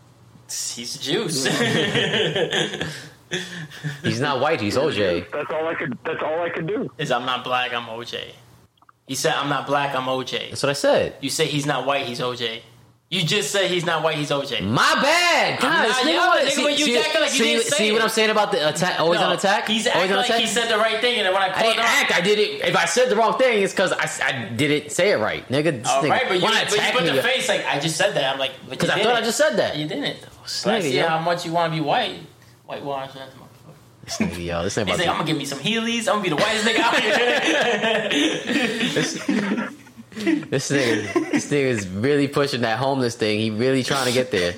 He's 0.53 0.99
juice. 0.99 1.47
He's 4.03 4.21
not 4.21 4.41
white. 4.41 4.61
He's 4.61 4.77
OJ. 4.77 5.31
that's 5.33 5.51
all 5.51 5.67
I 5.67 5.75
could. 5.75 5.97
That's 6.05 6.23
all 6.23 6.43
I 6.43 6.51
could 6.51 6.67
do. 6.67 6.91
Is 6.99 7.11
I'm 7.11 7.25
not 7.25 7.43
black, 7.43 7.73
I'm 7.73 7.87
OJ. 7.87 8.33
He 9.07 9.15
said 9.15 9.33
I'm 9.35 9.49
not 9.49 9.67
black, 9.67 9.97
I'm 9.97 10.05
OJ. 10.05 10.51
That's 10.51 10.63
what 10.63 10.69
I 10.71 10.75
said. 10.75 11.17
You 11.23 11.31
say 11.31 11.47
he's 11.47 11.65
not 11.65 11.87
white, 11.87 12.05
he's 12.07 12.21
OJ. 12.21 12.61
You 13.13 13.23
just 13.23 13.51
said 13.53 13.71
he's 13.71 13.85
not 13.85 14.03
white, 14.03 14.17
he's 14.17 14.31
OJ. 14.31 14.63
My 14.63 14.95
bad. 15.03 15.61
God, 15.61 15.69
not 15.69 15.87
this 15.89 15.97
nigga, 15.99 16.05
yelling, 16.13 16.29
what- 16.29 16.43
nigga, 16.47 16.51
see, 16.53 16.63
you 16.71 16.77
see, 16.87 16.97
acting 16.99 17.21
like 17.21 17.31
you 17.33 17.37
see, 17.45 17.53
didn't 17.57 17.65
say 17.67 17.93
what 17.93 18.01
it. 18.01 18.05
I'm 18.05 18.09
saying 18.09 18.31
about 18.31 18.53
the 18.53 18.67
attack? 18.71 18.99
Always 19.01 19.21
No, 19.21 19.27
on 19.27 19.33
attack. 19.35 19.69
He's 19.69 19.87
always 19.87 19.97
acting 20.05 20.13
on 20.13 20.17
like 20.17 20.29
attack. 20.31 20.41
he 20.41 20.47
said 20.47 20.69
the 20.71 20.79
right 20.79 20.99
thing, 21.03 21.19
and 21.19 21.27
then 21.27 21.35
when 21.35 21.43
I 21.43 21.49
I 21.49 21.51
called 21.51 21.63
didn't 21.65 21.79
him 21.81 21.85
act. 21.85 22.11
I 22.15 22.21
did 22.23 22.39
it. 22.39 22.63
If 22.67 22.75
I 22.75 22.87
said 22.87 23.11
the 23.11 23.17
wrong 23.17 23.37
thing, 23.37 23.63
it's 23.63 23.75
because 23.75 23.93
I, 23.93 24.09
I 24.27 24.45
didn't 24.49 24.93
say 24.93 25.11
it 25.11 25.17
right, 25.19 25.47
nigga. 25.51 25.77
This 25.83 25.87
all 25.89 26.03
nigga, 26.03 26.09
right, 26.11 26.25
but 26.27 26.35
you, 26.41 26.41
but 26.49 26.73
you 26.73 26.93
put 26.93 27.03
me 27.05 27.11
the 27.11 27.23
face 27.23 27.49
like 27.51 27.67
I 27.67 27.79
just 27.81 27.97
said 27.99 28.15
that. 28.15 28.33
I'm 28.33 28.39
like, 28.39 28.53
because 28.71 28.89
I 28.89 29.03
thought 29.03 29.15
I 29.17 29.21
just 29.21 29.37
said 29.37 29.57
that. 29.57 29.77
you 29.77 29.87
didn't. 29.87 30.17
So 30.47 30.71
I 30.71 30.79
nigga, 30.79 30.83
see 30.83 30.97
yo. 30.97 31.07
how 31.07 31.19
much 31.19 31.45
you 31.45 31.53
want 31.53 31.71
to 31.71 31.79
be 31.79 31.85
white. 31.85 32.19
Whitewash 32.65 33.13
that 33.13 33.29
motherfucker. 33.33 33.75
This 34.07 34.17
nigga, 34.21 34.43
yo, 34.43 34.63
this 34.65 34.79
ain't 34.79 34.89
He's 34.89 34.97
about 34.97 35.07
like, 35.07 35.09
I'm 35.09 35.17
gonna 35.17 35.27
give 35.27 35.37
me 35.37 35.45
some 35.45 35.59
Heelys. 35.59 36.09
I'm 36.09 36.23
gonna 36.23 36.23
be 36.23 36.29
the 36.31 36.37
whitest 36.37 36.65
nigga 36.67 36.81
out 36.81 36.97
here. 39.69 39.69
This 40.15 40.71
nigga, 40.71 41.31
this 41.33 41.51
nigga 41.51 41.65
is 41.65 41.89
really 41.89 42.29
pushing 42.29 42.61
that 42.63 42.79
homeless 42.79 43.15
thing. 43.17 43.41
He 43.41 43.51
really 43.51 43.83
trying 43.83 44.07
to 44.07 44.13
get 44.13 44.31
there. 44.31 44.55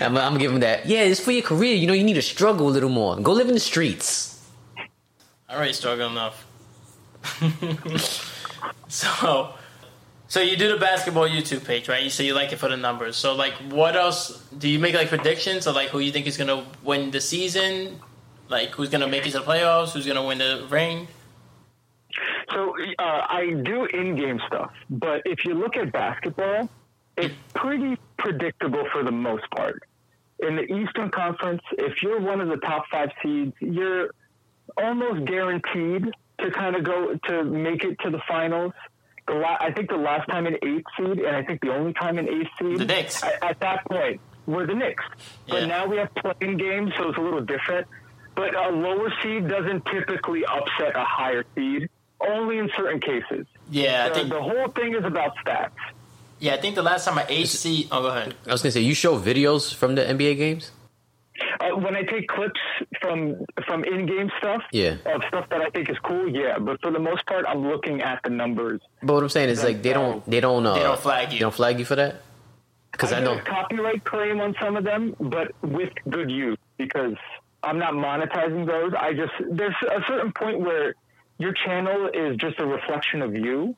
I'm, 0.00 0.16
I'm 0.16 0.38
giving 0.38 0.60
that. 0.60 0.86
Yeah, 0.86 1.02
it's 1.02 1.20
for 1.20 1.30
your 1.30 1.42
career. 1.42 1.74
You 1.74 1.86
know, 1.86 1.92
you 1.92 2.04
need 2.04 2.14
to 2.14 2.22
struggle 2.22 2.68
a 2.68 2.70
little 2.70 2.90
more. 2.90 3.16
Go 3.16 3.32
live 3.32 3.48
in 3.48 3.54
the 3.54 3.60
streets. 3.60 4.48
I 5.48 5.56
already 5.56 5.72
struggle 5.72 6.10
enough. 6.10 6.46
so, 8.88 9.54
so 10.28 10.40
you 10.40 10.56
do 10.56 10.72
the 10.72 10.78
basketball 10.78 11.28
YouTube 11.28 11.64
page, 11.64 11.88
right? 11.88 12.02
You 12.02 12.10
say 12.10 12.24
you 12.24 12.34
like 12.34 12.52
it 12.52 12.56
for 12.56 12.68
the 12.68 12.76
numbers. 12.76 13.16
So, 13.16 13.34
like, 13.34 13.54
what 13.70 13.96
else 13.96 14.42
do 14.56 14.68
you 14.68 14.78
make 14.78 14.94
like 14.94 15.08
predictions 15.08 15.66
of 15.66 15.74
like 15.74 15.88
who 15.88 15.98
you 15.98 16.12
think 16.12 16.26
is 16.26 16.36
gonna 16.36 16.66
win 16.82 17.10
the 17.10 17.20
season? 17.20 18.00
Like, 18.48 18.70
who's 18.70 18.90
gonna 18.90 19.08
make 19.08 19.26
it 19.26 19.32
to 19.32 19.38
the 19.38 19.44
playoffs? 19.44 19.92
Who's 19.92 20.06
gonna 20.06 20.24
win 20.24 20.38
the 20.38 20.66
ring? 20.70 21.08
So 22.52 22.74
uh, 22.98 23.02
I 23.02 23.50
do 23.64 23.84
in-game 23.84 24.40
stuff, 24.46 24.72
but 24.88 25.22
if 25.24 25.44
you 25.44 25.54
look 25.54 25.76
at 25.76 25.92
basketball, 25.92 26.68
it's 27.16 27.34
pretty 27.54 27.96
predictable 28.18 28.84
for 28.92 29.04
the 29.04 29.12
most 29.12 29.44
part. 29.54 29.82
In 30.40 30.56
the 30.56 30.62
Eastern 30.62 31.10
Conference, 31.10 31.60
if 31.72 32.02
you're 32.02 32.20
one 32.20 32.40
of 32.40 32.48
the 32.48 32.56
top 32.56 32.84
five 32.90 33.10
seeds, 33.22 33.52
you're 33.60 34.10
almost 34.76 35.26
guaranteed 35.26 36.06
to 36.40 36.50
kind 36.50 36.74
of 36.76 36.82
go 36.84 37.14
to 37.28 37.44
make 37.44 37.84
it 37.84 37.98
to 38.00 38.10
the 38.10 38.20
finals. 38.26 38.72
The 39.28 39.34
la- 39.34 39.58
I 39.60 39.70
think 39.72 39.90
the 39.90 39.96
last 39.96 40.28
time 40.28 40.46
an 40.46 40.56
eighth 40.62 40.86
seed, 40.98 41.18
and 41.18 41.36
I 41.36 41.42
think 41.44 41.60
the 41.60 41.72
only 41.74 41.92
time 41.92 42.18
an 42.18 42.26
eighth 42.28 42.50
seed, 42.58 42.78
The 42.78 42.84
Knicks. 42.86 43.22
At, 43.22 43.44
at 43.44 43.60
that 43.60 43.84
point, 43.84 44.20
were 44.46 44.66
the 44.66 44.74
Knicks. 44.74 45.04
But 45.46 45.60
Yeah. 45.62 45.66
now 45.66 45.86
we 45.86 45.98
have 45.98 46.12
play-in 46.14 46.56
games, 46.56 46.92
so 46.96 47.10
it's 47.10 47.18
a 47.18 47.20
little 47.20 47.42
different. 47.42 47.86
But 48.34 48.54
a 48.54 48.70
lower 48.70 49.12
seed 49.22 49.46
doesn't 49.48 49.84
typically 49.86 50.44
upset 50.46 50.96
a 50.96 51.04
higher 51.04 51.44
seed, 51.54 51.90
only 52.28 52.58
in 52.58 52.70
certain 52.76 53.00
cases. 53.00 53.46
Yeah, 53.70 54.04
I 54.06 54.08
The, 54.08 54.14
think. 54.14 54.28
the 54.30 54.42
whole 54.42 54.68
thing 54.68 54.94
is 54.94 55.04
about 55.04 55.32
stats. 55.44 55.70
Yeah, 56.38 56.54
I 56.54 56.56
think 56.58 56.74
the 56.74 56.82
last 56.82 57.04
time 57.04 57.18
I 57.18 57.26
eight 57.28 57.48
seed. 57.48 57.88
Oh, 57.92 58.02
go 58.02 58.08
ahead. 58.08 58.34
I 58.46 58.52
was 58.52 58.62
gonna 58.62 58.72
say, 58.72 58.80
you 58.80 58.94
show 58.94 59.18
videos 59.18 59.74
from 59.74 59.94
the 59.94 60.02
NBA 60.02 60.36
games. 60.36 60.70
Uh, 61.60 61.76
when 61.76 61.96
I 61.96 62.02
take 62.02 62.28
clips 62.28 62.60
from 63.00 63.44
from 63.66 63.84
in-game 63.84 64.30
stuff, 64.38 64.62
Yeah. 64.72 64.96
of 65.06 65.22
stuff 65.28 65.48
that 65.50 65.60
I 65.60 65.70
think 65.70 65.88
is 65.90 65.98
cool, 66.02 66.28
yeah. 66.28 66.58
But 66.58 66.80
for 66.82 66.90
the 66.90 66.98
most 66.98 67.24
part, 67.26 67.44
I'm 67.48 67.66
looking 67.68 68.02
at 68.02 68.20
the 68.24 68.30
numbers. 68.30 68.80
But 69.02 69.14
what 69.14 69.22
I'm 69.22 69.28
saying 69.30 69.48
is, 69.50 69.62
like, 69.64 69.82
they 69.82 69.92
don't, 69.92 70.28
they 70.28 70.40
don't, 70.40 70.66
uh, 70.66 70.74
They 70.74 70.80
don't 70.82 70.98
flag 71.00 71.28
you. 71.32 71.38
They 71.38 71.42
don't 71.42 71.54
flag 71.54 71.78
you 71.78 71.84
for 71.84 71.96
that. 71.96 72.16
Because 72.92 73.12
I 73.12 73.20
get 73.20 73.24
know. 73.24 73.38
a 73.38 73.42
copyright 73.42 74.04
claim 74.04 74.40
on 74.40 74.54
some 74.60 74.76
of 74.76 74.84
them, 74.84 75.14
but 75.20 75.52
with 75.62 75.92
good 76.10 76.30
use 76.30 76.58
because 76.76 77.14
I'm 77.62 77.78
not 77.78 77.92
monetizing 77.94 78.66
those. 78.66 78.92
I 78.98 79.12
just 79.14 79.32
there's 79.50 79.74
a 79.82 80.00
certain 80.08 80.32
point 80.32 80.60
where 80.60 80.94
your 81.40 81.54
channel 81.54 82.10
is 82.12 82.36
just 82.36 82.60
a 82.60 82.66
reflection 82.66 83.22
of 83.22 83.34
you, 83.34 83.74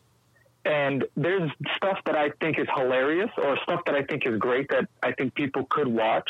and 0.64 1.04
there's 1.16 1.48
stuff 1.76 1.98
that 2.06 2.16
I 2.16 2.30
think 2.40 2.58
is 2.58 2.66
hilarious 2.74 3.30
or 3.38 3.56
stuff 3.62 3.82
that 3.86 3.94
I 3.94 4.02
think 4.02 4.26
is 4.26 4.36
great 4.38 4.68
that 4.70 4.88
I 5.00 5.12
think 5.12 5.34
people 5.34 5.64
could 5.70 5.86
watch. 5.86 6.28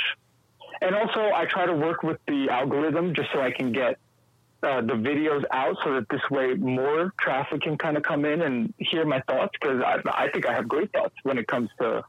And 0.83 0.95
also, 0.95 1.31
I 1.35 1.47
try 1.47 1.65
to 1.65 1.73
work 1.73 2.03
with 2.03 2.19
the 2.27 2.51
algorithm 2.51 3.15
just 3.15 3.31
so 3.33 3.41
I 3.41 3.51
can 3.51 3.73
get 3.73 3.97
uh, 4.63 4.83
the 4.83 4.93
videos 4.93 5.45
out 5.51 5.77
so 5.83 5.95
that 5.95 6.09
this 6.11 6.21
way 6.31 6.53
more 6.55 7.15
traffic 7.19 7.63
can 7.63 7.79
kind 7.79 7.97
of 7.97 8.03
come 8.03 8.27
in 8.27 8.43
and 8.43 8.75
hear 8.77 9.07
my 9.07 9.21
thoughts 9.23 9.53
because 9.59 9.83
I, 9.83 10.01
I 10.07 10.31
think 10.31 10.47
I 10.47 10.53
have 10.53 10.69
great 10.69 10.93
thoughts 10.93 11.15
when 11.23 11.39
it 11.39 11.47
comes 11.47 11.71
to 11.81 12.05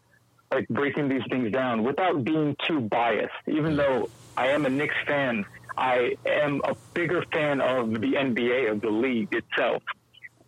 like 0.52 0.68
breaking 0.68 1.08
these 1.08 1.24
things 1.30 1.52
down 1.52 1.84
without 1.84 2.26
being 2.26 2.58
too 2.68 2.82
biased. 2.82 3.34
Even 3.48 3.78
though 3.78 4.10
I 4.36 4.48
am 4.48 4.66
a 4.66 4.70
Knicks 4.70 4.96
fan, 5.08 5.46
I 5.78 6.16
am 6.26 6.62
a 6.64 6.76
bigger 6.94 7.24
fan 7.32 7.62
of 7.62 7.92
the 7.94 8.14
NBA 8.14 8.72
of 8.72 8.82
the 8.82 8.90
league 8.90 9.34
itself. 9.34 9.84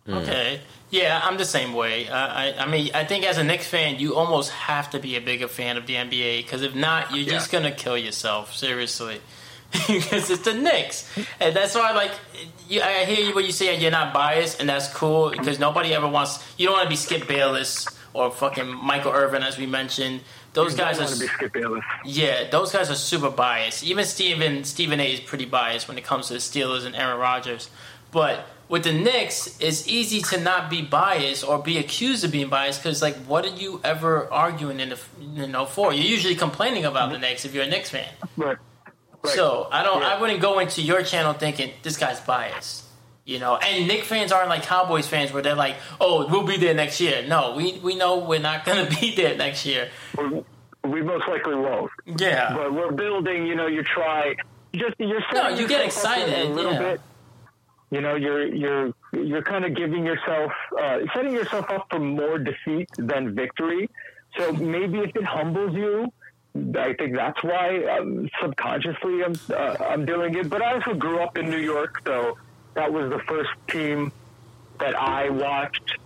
Okay. 0.08 0.60
Yeah, 0.90 1.20
I'm 1.22 1.36
the 1.36 1.44
same 1.44 1.72
way. 1.72 2.08
Uh, 2.08 2.14
I, 2.16 2.54
I 2.58 2.66
mean, 2.66 2.90
I 2.94 3.04
think 3.04 3.24
as 3.24 3.38
a 3.38 3.44
Knicks 3.44 3.66
fan, 3.66 3.98
you 3.98 4.14
almost 4.14 4.50
have 4.52 4.90
to 4.90 5.00
be 5.00 5.16
a 5.16 5.20
bigger 5.20 5.48
fan 5.48 5.76
of 5.76 5.86
the 5.86 5.94
NBA 5.94 6.44
because 6.44 6.62
if 6.62 6.74
not, 6.74 7.14
you're 7.14 7.26
just 7.26 7.50
gonna 7.50 7.72
kill 7.72 7.98
yourself. 7.98 8.54
Seriously, 8.54 9.20
because 9.88 10.30
it's 10.30 10.42
the 10.42 10.54
Knicks, 10.54 11.10
and 11.40 11.56
that's 11.56 11.74
why. 11.74 11.90
Like, 11.92 12.12
you, 12.68 12.82
I 12.82 13.04
hear 13.04 13.26
you 13.26 13.34
when 13.34 13.44
you 13.44 13.52
say 13.52 13.76
you're 13.76 13.90
not 13.90 14.14
biased, 14.14 14.60
and 14.60 14.68
that's 14.68 14.92
cool 14.94 15.30
because 15.30 15.58
nobody 15.58 15.92
ever 15.92 16.06
wants. 16.06 16.38
You 16.56 16.66
don't 16.66 16.76
want 16.76 16.84
to 16.84 16.90
be 16.90 16.96
Skip 16.96 17.26
Bayless 17.26 17.88
or 18.14 18.30
fucking 18.30 18.68
Michael 18.68 19.12
Irvin, 19.12 19.42
as 19.42 19.58
we 19.58 19.66
mentioned. 19.66 20.20
Those 20.56 20.72
You 20.72 20.78
guys 20.78 20.98
are 20.98 21.20
be 21.20 21.28
Skip 21.28 21.52
Bayless. 21.52 21.84
yeah, 22.06 22.48
those 22.48 22.72
guys 22.72 22.90
are 22.90 22.94
super 22.94 23.30
biased. 23.30 23.84
Even 23.84 24.06
Stephen 24.06 24.64
Stephen 24.64 25.00
A 25.00 25.12
is 25.12 25.20
pretty 25.20 25.44
biased 25.44 25.86
when 25.86 25.98
it 25.98 26.04
comes 26.04 26.28
to 26.28 26.32
the 26.32 26.38
Steelers 26.38 26.86
and 26.86 26.96
Aaron 26.96 27.18
Rodgers. 27.18 27.68
But 28.10 28.46
with 28.70 28.84
the 28.84 28.92
Knicks, 28.92 29.58
it's 29.60 29.86
easy 29.86 30.22
to 30.22 30.40
not 30.40 30.70
be 30.70 30.80
biased 30.80 31.46
or 31.46 31.58
be 31.58 31.76
accused 31.76 32.24
of 32.24 32.32
being 32.32 32.48
biased 32.48 32.82
because, 32.82 33.02
like, 33.02 33.16
what 33.26 33.44
are 33.44 33.54
you 33.54 33.82
ever 33.84 34.32
arguing 34.32 34.80
in 34.80 34.88
the 34.88 34.98
you 35.20 35.46
know 35.46 35.66
for? 35.66 35.92
You're 35.92 36.04
usually 36.06 36.34
complaining 36.34 36.86
about 36.86 37.12
the 37.12 37.18
Knicks 37.18 37.44
if 37.44 37.52
you're 37.52 37.64
a 37.64 37.68
Knicks 37.68 37.90
fan. 37.90 38.08
Right. 38.38 38.56
Right. 39.22 39.34
So 39.34 39.68
I 39.70 39.82
don't. 39.82 40.00
Yeah. 40.00 40.08
I 40.08 40.20
wouldn't 40.20 40.40
go 40.40 40.58
into 40.58 40.80
your 40.80 41.02
channel 41.02 41.34
thinking 41.34 41.70
this 41.82 41.98
guy's 41.98 42.20
biased. 42.20 42.84
You 43.26 43.40
know, 43.40 43.56
and 43.56 43.88
Knick 43.88 44.04
fans 44.04 44.30
aren't 44.30 44.48
like 44.48 44.62
Cowboys 44.62 45.08
fans 45.08 45.32
where 45.32 45.42
they're 45.42 45.56
like, 45.56 45.74
"Oh, 46.00 46.28
we'll 46.30 46.44
be 46.46 46.58
there 46.58 46.74
next 46.74 47.00
year." 47.00 47.24
No, 47.26 47.54
we 47.56 47.76
we 47.80 47.96
know 47.96 48.18
we're 48.18 48.38
not 48.38 48.64
going 48.64 48.86
to 48.88 49.00
be 49.00 49.16
there 49.16 49.36
next 49.36 49.66
year. 49.66 49.90
we 50.16 50.44
we 50.84 51.02
most 51.02 51.26
likely 51.26 51.56
won't. 51.56 51.90
Yeah, 52.06 52.54
But 52.54 52.72
we're 52.72 52.92
building. 52.92 53.44
You 53.48 53.56
know, 53.56 53.66
you 53.66 53.82
try. 53.82 54.36
Just 54.72 54.94
you're 54.98 55.20
No, 55.32 55.48
you 55.48 55.66
get 55.66 55.84
excited, 55.84 56.46
a 56.46 56.48
little 56.50 56.72
yeah. 56.74 56.78
bit. 56.78 57.00
You 57.90 58.00
know, 58.00 58.14
you're 58.14 58.46
you're 58.46 58.92
you're 59.12 59.42
kind 59.42 59.64
of 59.64 59.74
giving 59.74 60.06
yourself 60.06 60.52
uh, 60.80 60.98
setting 61.12 61.32
yourself 61.32 61.68
up 61.70 61.88
for 61.90 61.98
more 61.98 62.38
defeat 62.38 62.88
than 62.96 63.34
victory. 63.34 63.90
So 64.38 64.52
maybe 64.52 64.98
if 64.98 65.16
it 65.16 65.24
humbles 65.24 65.74
you, 65.74 66.12
I 66.78 66.92
think 66.92 67.16
that's 67.16 67.42
why 67.42 67.84
um, 67.86 68.28
subconsciously 68.40 69.24
I'm 69.24 69.34
uh, 69.50 69.76
I'm 69.80 70.06
doing 70.06 70.36
it. 70.36 70.48
But 70.48 70.62
I 70.62 70.74
also 70.74 70.94
grew 70.94 71.18
up 71.18 71.36
in 71.38 71.50
New 71.50 71.58
York, 71.58 72.02
so 72.06 72.38
that 72.76 72.92
was 72.92 73.10
the 73.10 73.18
first 73.26 73.50
team 73.68 74.12
that 74.78 74.94
I 74.94 75.28
watched. 75.30 75.98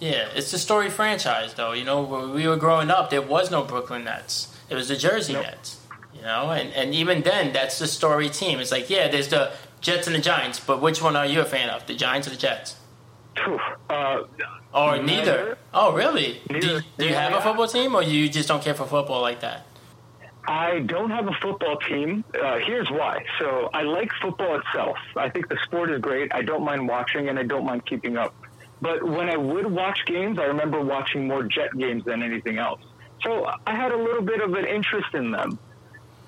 Yeah, 0.00 0.28
it's 0.34 0.50
the 0.50 0.58
story 0.58 0.90
franchise, 0.90 1.54
though. 1.54 1.72
You 1.72 1.84
know, 1.84 2.02
when 2.02 2.32
we 2.34 2.46
were 2.48 2.56
growing 2.56 2.90
up, 2.90 3.10
there 3.10 3.22
was 3.22 3.50
no 3.50 3.62
Brooklyn 3.64 4.04
Nets. 4.04 4.54
It 4.70 4.74
was 4.74 4.88
the 4.88 4.96
Jersey 4.96 5.32
Nope. 5.34 5.44
Nets. 5.46 5.80
You 6.14 6.22
know, 6.22 6.50
and, 6.50 6.72
and 6.74 6.94
even 6.94 7.22
then, 7.22 7.52
that's 7.52 7.78
the 7.78 7.86
story 7.86 8.28
team. 8.28 8.58
It's 8.58 8.72
like, 8.72 8.90
yeah, 8.90 9.08
there's 9.08 9.28
the 9.28 9.52
Jets 9.80 10.06
and 10.08 10.16
the 10.16 10.20
Giants, 10.20 10.58
but 10.60 10.80
which 10.82 11.00
one 11.00 11.14
are 11.16 11.26
you 11.26 11.40
a 11.40 11.44
fan 11.44 11.68
of, 11.70 11.86
the 11.86 11.94
Giants 11.94 12.26
or 12.26 12.30
the 12.30 12.36
Jets? 12.36 12.76
Uh, 13.88 14.22
Or 14.74 14.96
Neither. 14.96 15.02
neither? 15.02 15.58
Oh, 15.72 15.92
really? 15.94 16.40
Do, 16.48 16.54
Neither. 16.54 16.84
do 16.98 17.06
you 17.06 17.14
have 17.14 17.32
a 17.34 17.40
football 17.40 17.68
team, 17.68 17.94
or 17.94 18.02
you 18.02 18.28
just 18.28 18.48
don't 18.48 18.62
care 18.62 18.74
for 18.74 18.84
football 18.86 19.20
like 19.22 19.40
that? 19.40 19.64
I 20.48 20.80
don't 20.80 21.10
have 21.10 21.28
a 21.28 21.32
football 21.42 21.76
team. 21.76 22.24
Uh, 22.34 22.58
here's 22.58 22.90
why. 22.90 23.22
So 23.38 23.68
I 23.74 23.82
like 23.82 24.10
football 24.22 24.58
itself. 24.58 24.96
I 25.14 25.28
think 25.28 25.50
the 25.50 25.58
sport 25.64 25.90
is 25.90 26.00
great. 26.00 26.34
I 26.34 26.40
don't 26.40 26.64
mind 26.64 26.88
watching 26.88 27.28
and 27.28 27.38
I 27.38 27.42
don't 27.42 27.66
mind 27.66 27.84
keeping 27.84 28.16
up. 28.16 28.34
But 28.80 29.02
when 29.02 29.28
I 29.28 29.36
would 29.36 29.70
watch 29.70 30.06
games, 30.06 30.38
I 30.38 30.44
remember 30.44 30.80
watching 30.80 31.28
more 31.28 31.42
Jet 31.42 31.76
games 31.76 32.04
than 32.06 32.22
anything 32.22 32.56
else. 32.56 32.80
So 33.22 33.44
I 33.66 33.74
had 33.76 33.92
a 33.92 33.96
little 33.96 34.22
bit 34.22 34.40
of 34.40 34.54
an 34.54 34.64
interest 34.64 35.12
in 35.12 35.32
them. 35.32 35.58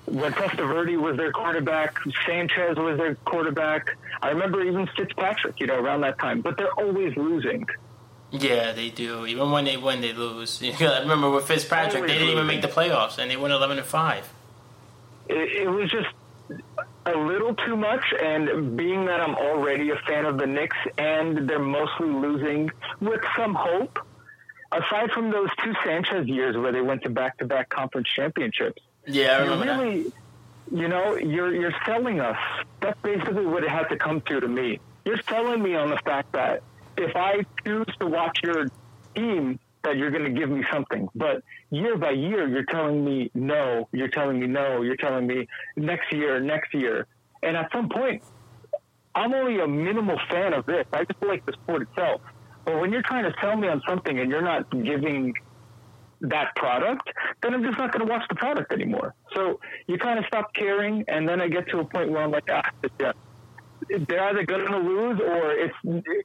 When 0.05 0.33
Testaverde 0.33 1.01
was 1.01 1.17
their 1.17 1.31
quarterback, 1.31 1.97
Sanchez 2.27 2.77
was 2.77 2.97
their 2.97 3.15
quarterback. 3.15 3.97
I 4.21 4.29
remember 4.29 4.61
even 4.61 4.87
Fitzpatrick, 4.95 5.59
you 5.59 5.65
know, 5.65 5.79
around 5.79 6.01
that 6.01 6.19
time. 6.19 6.41
But 6.41 6.57
they're 6.57 6.73
always 6.73 7.15
losing. 7.17 7.65
Yeah, 8.31 8.71
they 8.71 8.89
do. 8.89 9.25
Even 9.25 9.51
when 9.51 9.65
they 9.65 9.77
win, 9.77 10.01
they 10.01 10.13
lose. 10.13 10.61
I 10.81 10.99
remember 10.99 11.29
with 11.29 11.45
Fitzpatrick, 11.45 11.95
Always 11.95 12.11
they 12.11 12.17
didn't 12.17 12.29
even 12.33 12.47
make 12.47 12.61
the 12.61 12.67
playoffs, 12.69 13.17
and 13.17 13.29
they 13.29 13.35
went 13.37 13.53
eleven 13.53 13.77
and 13.77 13.85
five. 13.85 14.27
it, 15.29 15.63
it 15.63 15.69
was 15.69 15.89
just 15.91 16.07
a 17.05 17.11
little 17.17 17.53
too 17.55 17.75
much. 17.75 18.03
And 18.21 18.77
being 18.77 19.05
that 19.05 19.19
I'm 19.19 19.35
already 19.35 19.89
a 19.91 19.95
fan 20.07 20.25
of 20.25 20.37
the 20.37 20.47
Knicks 20.47 20.77
and 20.97 21.49
they're 21.49 21.59
mostly 21.59 22.07
losing 22.09 22.69
with 22.99 23.21
some 23.37 23.53
hope, 23.55 23.99
aside 24.71 25.11
from 25.11 25.31
those 25.31 25.49
two 25.63 25.73
Sanchez 25.83 26.27
years 26.27 26.55
where 26.55 26.71
they 26.71 26.81
went 26.81 27.03
to 27.03 27.09
back 27.09 27.37
to 27.39 27.45
back 27.45 27.69
conference 27.69 28.07
championships, 28.15 28.81
Yeah, 29.07 29.37
I 29.37 29.41
remember 29.41 29.65
that. 29.65 29.79
really, 29.79 30.13
you 30.71 30.87
know, 30.87 31.15
you're 31.15 31.53
you're 31.53 31.73
selling 31.85 32.21
us. 32.21 32.37
That's 32.79 32.99
basically 33.01 33.45
what 33.45 33.63
it 33.65 33.69
had 33.69 33.89
to 33.89 33.97
come 33.97 34.21
to 34.21 34.39
to 34.39 34.47
me. 34.47 34.79
You're 35.03 35.21
selling 35.27 35.61
me 35.61 35.75
on 35.75 35.89
the 35.89 35.97
fact 35.97 36.31
that 36.33 36.61
if 36.97 37.15
I 37.15 37.45
choose 37.65 37.87
to 37.99 38.07
watch 38.07 38.39
your 38.43 38.67
team, 39.15 39.59
that 39.83 39.97
you're 39.97 40.11
going 40.11 40.23
to 40.23 40.39
give 40.39 40.49
me 40.49 40.63
something. 40.71 41.09
But 41.15 41.43
year 41.71 41.97
by 41.97 42.11
year, 42.11 42.47
you're 42.47 42.65
telling 42.65 43.03
me 43.03 43.31
no. 43.33 43.89
You're 43.91 44.09
telling 44.09 44.39
me 44.39 44.47
no. 44.47 44.81
You're 44.81 44.97
telling 44.97 45.27
me 45.27 45.47
next 45.75 46.11
year, 46.13 46.39
next 46.39 46.73
year. 46.73 47.07
And 47.43 47.57
at 47.57 47.71
some 47.71 47.89
point, 47.89 48.23
I'm 49.15 49.33
only 49.33 49.59
a 49.59 49.67
minimal 49.67 50.19
fan 50.29 50.53
of 50.53 50.65
this. 50.65 50.85
I 50.93 51.03
just 51.05 51.21
like 51.23 51.45
the 51.45 51.53
sport 51.53 51.81
itself. 51.83 52.21
But 52.65 52.79
when 52.79 52.91
you're 52.91 53.01
trying 53.01 53.23
to 53.23 53.33
sell 53.41 53.55
me 53.57 53.67
on 53.67 53.81
something 53.87 54.19
and 54.19 54.29
you're 54.29 54.43
not 54.43 54.69
giving 54.83 55.33
that 56.21 56.55
product, 56.55 57.09
then 57.41 57.55
I'm 57.55 57.63
just 57.63 57.77
not 57.79 57.91
going 57.91 58.05
to 58.05 58.11
watch 58.11 58.23
the 58.29 58.35
product 58.35 58.71
anymore. 58.71 59.15
So 59.35 59.59
you 59.87 59.97
kind 59.97 60.19
of 60.19 60.25
stop 60.27 60.53
caring, 60.53 61.03
and 61.07 61.27
then 61.27 61.41
I 61.41 61.47
get 61.47 61.67
to 61.69 61.79
a 61.79 61.85
point 61.85 62.11
where 62.11 62.21
I'm 62.21 62.31
like, 62.31 62.47
ah, 62.51 62.69
yeah. 62.99 63.13
They're 64.07 64.23
either 64.29 64.43
going 64.43 64.65
to 64.65 64.77
lose, 64.77 65.19
or 65.19 65.51
it's 65.51 65.75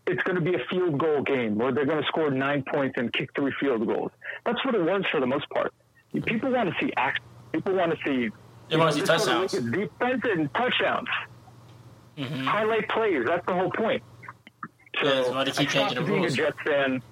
it's 0.06 0.22
going 0.22 0.36
to 0.36 0.40
be 0.40 0.54
a 0.54 0.64
field 0.70 0.98
goal 0.98 1.22
game, 1.22 1.56
where 1.56 1.72
they're 1.72 1.86
going 1.86 2.00
to 2.00 2.06
score 2.06 2.30
nine 2.30 2.64
points 2.72 2.94
and 2.98 3.12
kick 3.12 3.30
three 3.34 3.52
field 3.60 3.86
goals. 3.86 4.12
That's 4.44 4.64
what 4.64 4.74
it 4.74 4.82
was 4.82 5.04
for 5.10 5.20
the 5.20 5.26
most 5.26 5.48
part. 5.50 5.72
People 6.24 6.50
want 6.52 6.68
to 6.70 6.74
see 6.84 6.92
action. 6.96 7.24
People 7.52 7.74
want 7.74 7.92
to 7.92 7.98
see. 8.04 8.30
They 8.68 8.76
want 8.76 8.90
to 8.90 8.94
see 8.94 9.00
this 9.00 9.22
sort 9.24 9.44
of 9.44 9.50
touchdowns. 9.50 9.70
Defense 9.72 10.22
and 10.24 10.54
touchdowns. 10.54 11.08
Mm-hmm. 12.16 12.44
Highlight 12.46 12.88
plays. 12.88 13.24
That's 13.26 13.44
the 13.46 13.54
whole 13.54 13.70
point. 13.70 14.02
So 15.02 15.06
Yeah, 15.06 15.30
why 15.30 15.44
they 15.44 15.50
keep 15.50 15.68
I 15.68 15.72
changing 15.72 15.98
the 15.98 16.04
being 16.04 16.20
rules. 16.22 16.32
a 16.32 16.36
Jets 16.36 16.56
fan. 16.64 17.02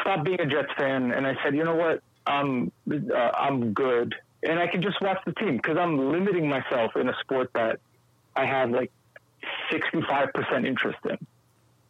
Stopped 0.00 0.24
being 0.24 0.40
a 0.40 0.46
Jets 0.46 0.72
fan, 0.76 1.12
and 1.12 1.26
I 1.26 1.36
said, 1.42 1.54
you 1.54 1.64
know 1.64 1.76
what? 1.76 2.02
I'm 2.26 2.72
uh, 2.90 3.14
I'm 3.16 3.72
good, 3.72 4.14
and 4.42 4.58
I 4.58 4.66
can 4.66 4.82
just 4.82 5.00
watch 5.00 5.18
the 5.24 5.32
team 5.32 5.56
because 5.56 5.76
I'm 5.78 6.10
limiting 6.10 6.48
myself 6.48 6.96
in 6.96 7.08
a 7.08 7.14
sport 7.20 7.50
that 7.54 7.80
I 8.34 8.44
have 8.46 8.70
like 8.70 8.90
65 9.70 10.32
percent 10.32 10.66
interest 10.66 10.98
in. 11.08 11.18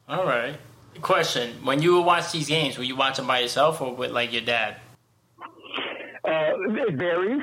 All 0.09 0.25
right. 0.25 0.57
Question: 1.01 1.65
When 1.65 1.83
you 1.83 1.95
would 1.97 2.07
watch 2.07 2.33
these 2.33 2.49
games, 2.49 2.79
were 2.79 2.85
you 2.85 2.97
watching 2.97 3.27
by 3.27 3.41
yourself 3.41 3.81
or 3.81 3.95
with 3.95 4.13
like 4.13 4.33
your 4.33 4.43
dad? 4.43 4.77
Uh, 6.25 6.53
it 6.89 6.95
varies. 6.95 7.43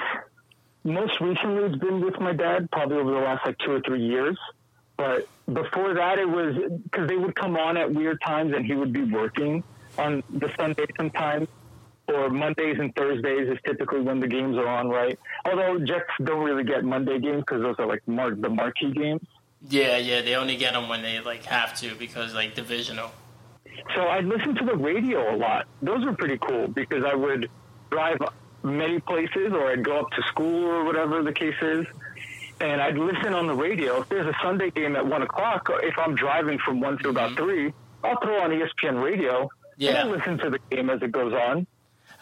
Most 0.83 1.19
recently, 1.21 1.63
it's 1.65 1.77
been 1.77 2.03
with 2.03 2.19
my 2.19 2.33
dad, 2.33 2.69
probably 2.71 2.97
over 2.97 3.11
the 3.11 3.19
last 3.19 3.45
like 3.45 3.57
two 3.59 3.71
or 3.71 3.81
three 3.81 4.03
years. 4.03 4.37
But 4.97 5.27
before 5.51 5.93
that, 5.93 6.17
it 6.17 6.27
was 6.27 6.55
because 6.83 7.07
they 7.07 7.17
would 7.17 7.35
come 7.35 7.57
on 7.57 7.77
at 7.77 7.93
weird 7.93 8.19
times, 8.25 8.53
and 8.55 8.65
he 8.65 8.73
would 8.73 8.93
be 8.93 9.03
working 9.03 9.63
on 9.97 10.23
the 10.29 10.51
Sunday 10.57 10.85
sometimes, 10.97 11.47
or 12.07 12.29
Mondays 12.29 12.77
and 12.79 12.95
Thursdays 12.95 13.49
is 13.49 13.57
typically 13.65 14.01
when 14.01 14.19
the 14.19 14.27
games 14.27 14.57
are 14.57 14.67
on, 14.67 14.89
right? 14.89 15.19
Although 15.45 15.79
Jets 15.85 16.09
don't 16.23 16.43
really 16.43 16.63
get 16.63 16.83
Monday 16.83 17.19
games 17.19 17.39
because 17.41 17.61
those 17.61 17.75
are 17.79 17.85
like 17.87 18.07
mar- 18.07 18.35
the 18.35 18.49
marquee 18.49 18.91
games. 18.91 19.21
Yeah, 19.69 19.97
yeah. 19.97 20.21
They 20.21 20.35
only 20.35 20.55
get 20.55 20.73
them 20.73 20.89
when 20.89 21.01
they 21.01 21.19
like 21.19 21.45
have 21.45 21.77
to 21.79 21.95
because 21.95 22.33
like 22.33 22.55
divisional. 22.55 23.11
So 23.95 24.07
I'd 24.07 24.25
listen 24.25 24.55
to 24.55 24.65
the 24.65 24.75
radio 24.75 25.35
a 25.35 25.37
lot. 25.37 25.67
Those 25.81 26.03
were 26.03 26.13
pretty 26.13 26.37
cool 26.37 26.67
because 26.67 27.03
I 27.03 27.15
would 27.15 27.49
drive 27.89 28.17
many 28.63 28.99
places 28.99 29.53
or 29.53 29.71
I'd 29.71 29.83
go 29.83 29.99
up 29.99 30.11
to 30.11 30.21
school 30.23 30.65
or 30.65 30.83
whatever 30.83 31.23
the 31.23 31.33
case 31.33 31.55
is. 31.61 31.85
And 32.59 32.81
I'd 32.81 32.97
listen 32.97 33.33
on 33.33 33.47
the 33.47 33.55
radio. 33.55 34.01
If 34.01 34.09
there's 34.09 34.27
a 34.27 34.35
Sunday 34.43 34.69
game 34.69 34.95
at 34.95 35.05
one 35.05 35.23
o'clock, 35.23 35.67
if 35.83 35.97
I'm 35.97 36.15
driving 36.15 36.59
from 36.59 36.79
one 36.79 36.97
to 36.99 37.09
about 37.09 37.31
mm-hmm. 37.31 37.43
three, 37.43 37.73
I'll 38.03 38.19
throw 38.19 38.41
on 38.41 38.51
ESPN 38.51 39.01
radio 39.01 39.49
Yeah. 39.77 40.01
and 40.01 40.11
listen 40.11 40.37
to 40.39 40.49
the 40.49 40.59
game 40.69 40.89
as 40.89 41.01
it 41.01 41.11
goes 41.11 41.33
on. 41.33 41.65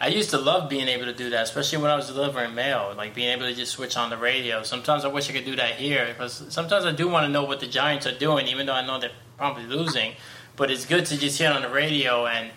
I 0.02 0.08
used 0.08 0.30
to 0.30 0.38
love 0.38 0.70
being 0.70 0.88
able 0.88 1.06
to 1.06 1.14
do 1.14 1.30
that, 1.32 1.44
especially 1.44 1.80
when 1.80 1.92
I 1.92 1.96
was 1.98 2.08
delivering 2.08 2.56
mail, 2.56 2.94
like 2.96 3.14
being 3.14 3.32
able 3.32 3.48
to 3.48 3.54
just 3.54 3.74
switch 3.74 3.98
on 3.98 4.10
the 4.10 4.18
radio. 4.18 4.64
Sometimes 4.64 5.04
I 5.04 5.10
wish 5.10 5.30
I 5.30 5.34
could 5.34 5.44
do 5.44 5.58
that 5.58 5.76
here 5.76 6.08
because 6.08 6.46
sometimes 6.50 6.86
I 6.86 6.94
do 6.94 7.10
want 7.10 7.26
to 7.26 7.30
know 7.30 7.44
what 7.44 7.60
the 7.60 7.68
Giants 7.68 8.08
are 8.08 8.18
doing, 8.18 8.48
even 8.48 8.66
though 8.66 8.74
I 8.74 8.86
know 8.86 8.98
they're 9.00 9.12
probably 9.38 9.66
losing. 9.66 10.14
But 10.56 10.72
it's 10.72 10.86
good 10.86 11.06
to 11.08 11.18
just 11.18 11.38
hear 11.38 11.50
it 11.50 11.56
on 11.56 11.64
the 11.64 11.70
radio 11.70 12.28
and 12.28 12.52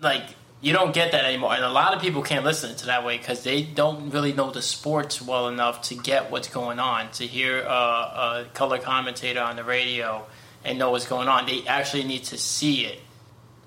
like 0.00 0.24
you 0.60 0.74
don't 0.74 0.92
get 0.92 1.12
that 1.12 1.24
anymore. 1.24 1.54
And 1.54 1.64
a 1.64 1.70
lot 1.70 1.94
of 1.94 2.02
people 2.02 2.20
can't 2.20 2.44
listen 2.44 2.76
to 2.76 2.86
that 2.86 3.02
way 3.02 3.16
because 3.16 3.42
they 3.44 3.62
don't 3.62 4.10
really 4.10 4.34
know 4.34 4.50
the 4.50 4.62
sports 4.62 5.22
well 5.22 5.48
enough 5.48 5.82
to 5.82 5.94
get 5.94 6.30
what's 6.30 6.48
going 6.48 6.78
on. 6.78 7.10
To 7.12 7.26
hear 7.26 7.64
uh, 7.66 8.44
a 8.44 8.46
color 8.52 8.78
commentator 8.78 9.40
on 9.40 9.56
the 9.56 9.64
radio 9.64 10.26
and 10.62 10.78
know 10.78 10.90
what's 10.90 11.06
going 11.06 11.28
on, 11.28 11.46
they 11.46 11.66
actually 11.66 12.04
need 12.04 12.24
to 12.24 12.36
see 12.36 12.84
it. 12.84 13.00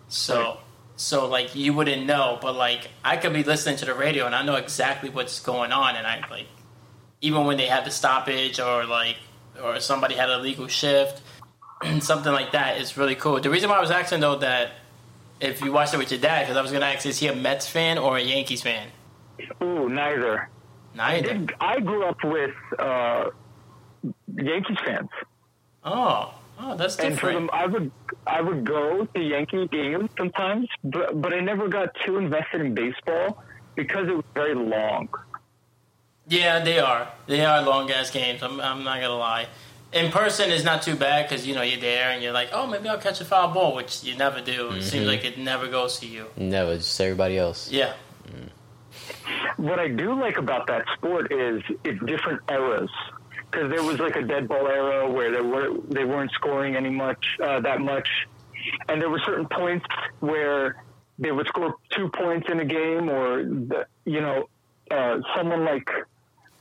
So. 0.08 0.40
Right. 0.40 0.58
So 0.98 1.28
like 1.28 1.56
you 1.56 1.74
wouldn't 1.74 2.06
know, 2.06 2.40
but 2.42 2.56
like 2.56 2.90
I 3.06 3.18
could 3.18 3.32
be 3.32 3.44
listening 3.44 3.78
to 3.78 3.86
the 3.86 3.94
radio 3.94 4.26
and 4.26 4.34
I 4.36 4.42
know 4.44 4.56
exactly 4.56 5.10
what's 5.10 5.40
going 5.40 5.72
on, 5.72 5.96
and 5.96 6.06
I 6.06 6.28
like 6.30 6.48
even 7.22 7.46
when 7.46 7.58
they 7.58 7.68
had 7.68 7.86
the 7.86 7.92
stoppage 7.92 8.60
or 8.60 8.86
like 8.86 9.18
or 9.64 9.80
somebody 9.80 10.16
had 10.16 10.30
a 10.30 10.38
legal 10.40 10.68
shift, 10.68 11.22
and 11.84 12.04
something 12.12 12.32
like 12.34 12.52
that 12.52 12.80
is 12.82 12.98
really 12.98 13.16
cool. 13.16 13.40
The 13.40 13.50
reason 13.50 13.70
why 13.70 13.78
I 13.78 13.82
was 13.82 13.92
asking 13.92 14.22
though 14.22 14.38
that 14.40 14.72
if 15.40 15.62
you 15.62 15.72
watched 15.72 15.94
it 15.94 15.98
with 15.98 16.12
your 16.12 16.20
dad, 16.20 16.44
because 16.44 16.58
I 16.58 16.62
was 16.62 16.72
gonna 16.72 16.86
ask 16.88 17.06
is 17.06 17.20
he 17.20 17.28
a 17.28 17.36
Mets 17.36 17.68
fan 17.68 18.00
or 18.00 18.18
a 18.18 18.22
Yankees 18.22 18.64
fan? 18.64 18.88
Ooh, 19.62 19.88
neither. 19.88 20.50
Neither. 20.96 21.34
Did- 21.36 21.54
I 21.62 21.80
grew 21.80 22.06
up 22.06 22.18
with 22.24 22.56
uh, 22.80 23.30
Yankees 24.36 24.78
fans. 24.84 25.10
Oh, 25.84 26.34
Oh, 26.60 26.76
that's 26.76 26.98
And 26.98 27.20
for 27.20 27.32
them, 27.32 27.50
I 27.54 27.66
would 27.66 27.92
I 28.26 28.42
would 28.42 28.66
go 28.66 29.06
to 29.06 29.20
Yankee 29.22 29.68
games 29.68 30.10
sometimes, 30.18 30.68
but 30.84 31.22
but 31.22 31.34
I 31.34 31.40
never 31.40 31.68
got 31.68 31.96
too 32.06 32.18
invested 32.18 32.62
in 32.62 32.74
baseball 32.74 33.44
because 33.76 34.08
it 34.08 34.16
was 34.16 34.26
very 34.34 34.56
long. 34.56 35.10
Yeah, 36.28 36.60
they 36.60 36.80
are. 36.80 37.08
They 37.28 37.46
are 37.46 37.62
long 37.62 37.90
ass 37.92 38.12
games. 38.12 38.44
I'm, 38.44 38.60
I'm 38.60 38.84
not 38.84 39.00
gonna 39.00 39.16
lie. 39.16 39.48
In 39.94 40.12
person 40.12 40.52
is 40.52 40.66
not 40.66 40.82
too 40.82 40.96
bad 40.96 41.30
because 41.30 41.48
you 41.48 41.56
know 41.56 41.62
you're 41.62 41.80
there 41.80 42.10
and 42.10 42.22
you're 42.22 42.34
like, 42.34 42.50
oh, 42.52 42.68
maybe 42.68 42.90
I'll 42.90 42.98
catch 42.98 43.22
a 43.22 43.26
foul 43.26 43.54
ball, 43.54 43.76
which 43.76 44.04
you 44.04 44.18
never 44.18 44.42
do. 44.42 44.72
It 44.72 44.82
seems 44.82 44.94
mm-hmm. 44.94 45.08
like 45.08 45.26
it 45.26 45.38
never 45.38 45.68
goes 45.68 46.00
to 46.00 46.08
you. 46.08 46.26
Never, 46.36 46.76
just 46.76 47.00
everybody 47.00 47.38
else. 47.38 47.72
Yeah, 47.72 47.94
mm. 48.28 48.50
What 49.58 49.80
I 49.80 49.88
do 49.88 50.20
like 50.20 50.38
about 50.38 50.68
that 50.68 50.86
sport 50.96 51.32
is 51.32 51.62
it's 51.84 52.04
different 52.06 52.42
eras. 52.50 52.90
Because 53.50 53.72
there 53.72 53.84
was 53.84 54.00
like 54.00 54.16
a 54.16 54.24
dead 54.24 54.48
ball 54.48 54.68
era 54.68 55.10
where 55.10 55.32
they 55.32 55.42
were 55.42 55.70
they 55.90 56.04
weren't 56.04 56.32
scoring 56.32 56.76
any 56.76 56.90
much 56.90 57.38
uh, 57.42 57.60
that 57.62 57.80
much, 57.80 58.10
and 58.90 59.02
there 59.02 59.10
were 59.10 59.22
certain 59.26 59.48
points 59.48 59.86
where 60.20 60.84
they 61.20 61.32
would 61.32 61.48
score 61.48 61.76
two 61.92 62.10
points 62.10 62.48
in 62.52 62.60
a 62.60 62.66
game, 62.66 63.10
or 63.10 63.44
the, 63.44 63.88
you 64.06 64.22
know, 64.22 64.50
uh, 64.92 65.18
someone 65.36 65.66
like 65.66 65.90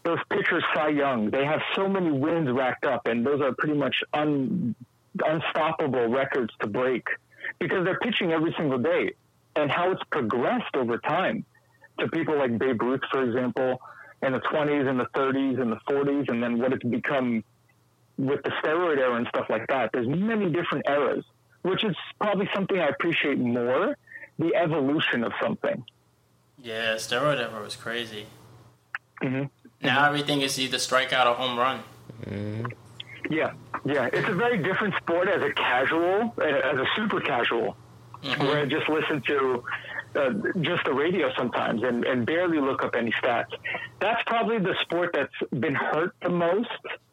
those 0.05 0.19
pitchers, 0.31 0.65
Cy 0.75 0.89
Young, 0.89 1.31
they 1.31 1.45
have 1.45 1.61
so 1.75 1.89
many 1.89 2.11
wins 2.11 2.49
racked 2.51 2.87
up, 2.87 3.07
and 3.07 3.27
those 3.27 3.41
are 3.41 3.53
pretty 3.53 3.75
much 3.75 3.97
un, 4.13 4.75
unstoppable 5.25 6.09
records 6.09 6.55
to 6.61 6.69
break 6.69 7.07
because 7.59 7.85
they're 7.85 7.99
pitching 7.99 8.33
every 8.33 8.55
single 8.57 8.79
day, 8.79 9.13
and 9.57 9.71
how 9.71 9.91
it's 9.91 10.03
progressed 10.11 10.75
over 10.77 10.99
time 10.99 11.45
to 11.99 12.09
people 12.09 12.39
like 12.39 12.57
Babe 12.59 12.81
Ruth, 12.81 13.01
for 13.11 13.23
example, 13.23 13.81
in 14.23 14.33
the 14.33 14.41
20s 14.41 14.89
and 14.89 14.99
the 14.99 15.07
30s 15.15 15.61
and 15.61 15.71
the 15.73 15.81
40s, 15.89 16.29
and 16.29 16.43
then 16.43 16.59
what 16.59 16.73
it's 16.73 16.83
become 16.85 17.45
with 18.19 18.43
the 18.45 18.51
steroid 18.63 18.99
era 18.99 19.15
and 19.17 19.27
stuff 19.29 19.47
like 19.51 19.67
that. 19.69 19.91
There's 19.93 20.09
many 20.09 20.49
different 20.51 20.87
eras, 20.89 21.25
which 21.63 21.85
is 21.85 21.95
probably 22.21 22.49
something 22.55 22.79
I 22.79 22.89
appreciate 22.89 23.39
more 23.39 23.97
the 24.39 24.55
evolution 24.55 25.23
of 25.25 25.33
something. 25.43 25.85
yeah. 26.63 26.95
Steroid 26.95 27.39
era 27.39 27.63
was 27.63 27.77
crazy. 27.77 28.27
Mhm. 29.23 29.51
Now 29.83 30.07
everything 30.07 30.41
is 30.41 30.59
either 30.59 30.79
strikeout 30.79 31.27
or 31.27 31.35
home 31.35 31.59
run. 31.59 31.81
Yeah, 33.31 33.53
yeah. 33.85 34.09
It's 34.13 34.29
a 34.29 34.35
very 34.35 34.59
different 34.59 34.95
sport 34.97 35.29
as 35.29 35.43
a 35.43 35.53
casual, 35.53 36.35
as 36.43 36.79
a 36.79 36.87
super 36.97 37.21
casual, 37.21 37.77
where 38.39 38.59
I 38.61 38.65
just 38.67 38.89
listen 38.89 39.21
to 39.23 39.65
uh, 40.17 40.31
just 40.61 40.85
the 40.85 40.93
radio 40.95 41.31
sometimes 41.37 41.83
and, 41.83 42.05
and 42.05 42.25
barely 42.27 42.59
look 42.61 42.83
up 42.83 42.95
any 42.97 43.13
stats. 43.13 43.53
That's 44.01 44.23
probably 44.27 44.59
the 44.59 44.75
sport 44.83 45.11
that's 45.13 45.33
been 45.61 45.75
hurt 45.75 46.15
the 46.23 46.29
most 46.31 46.71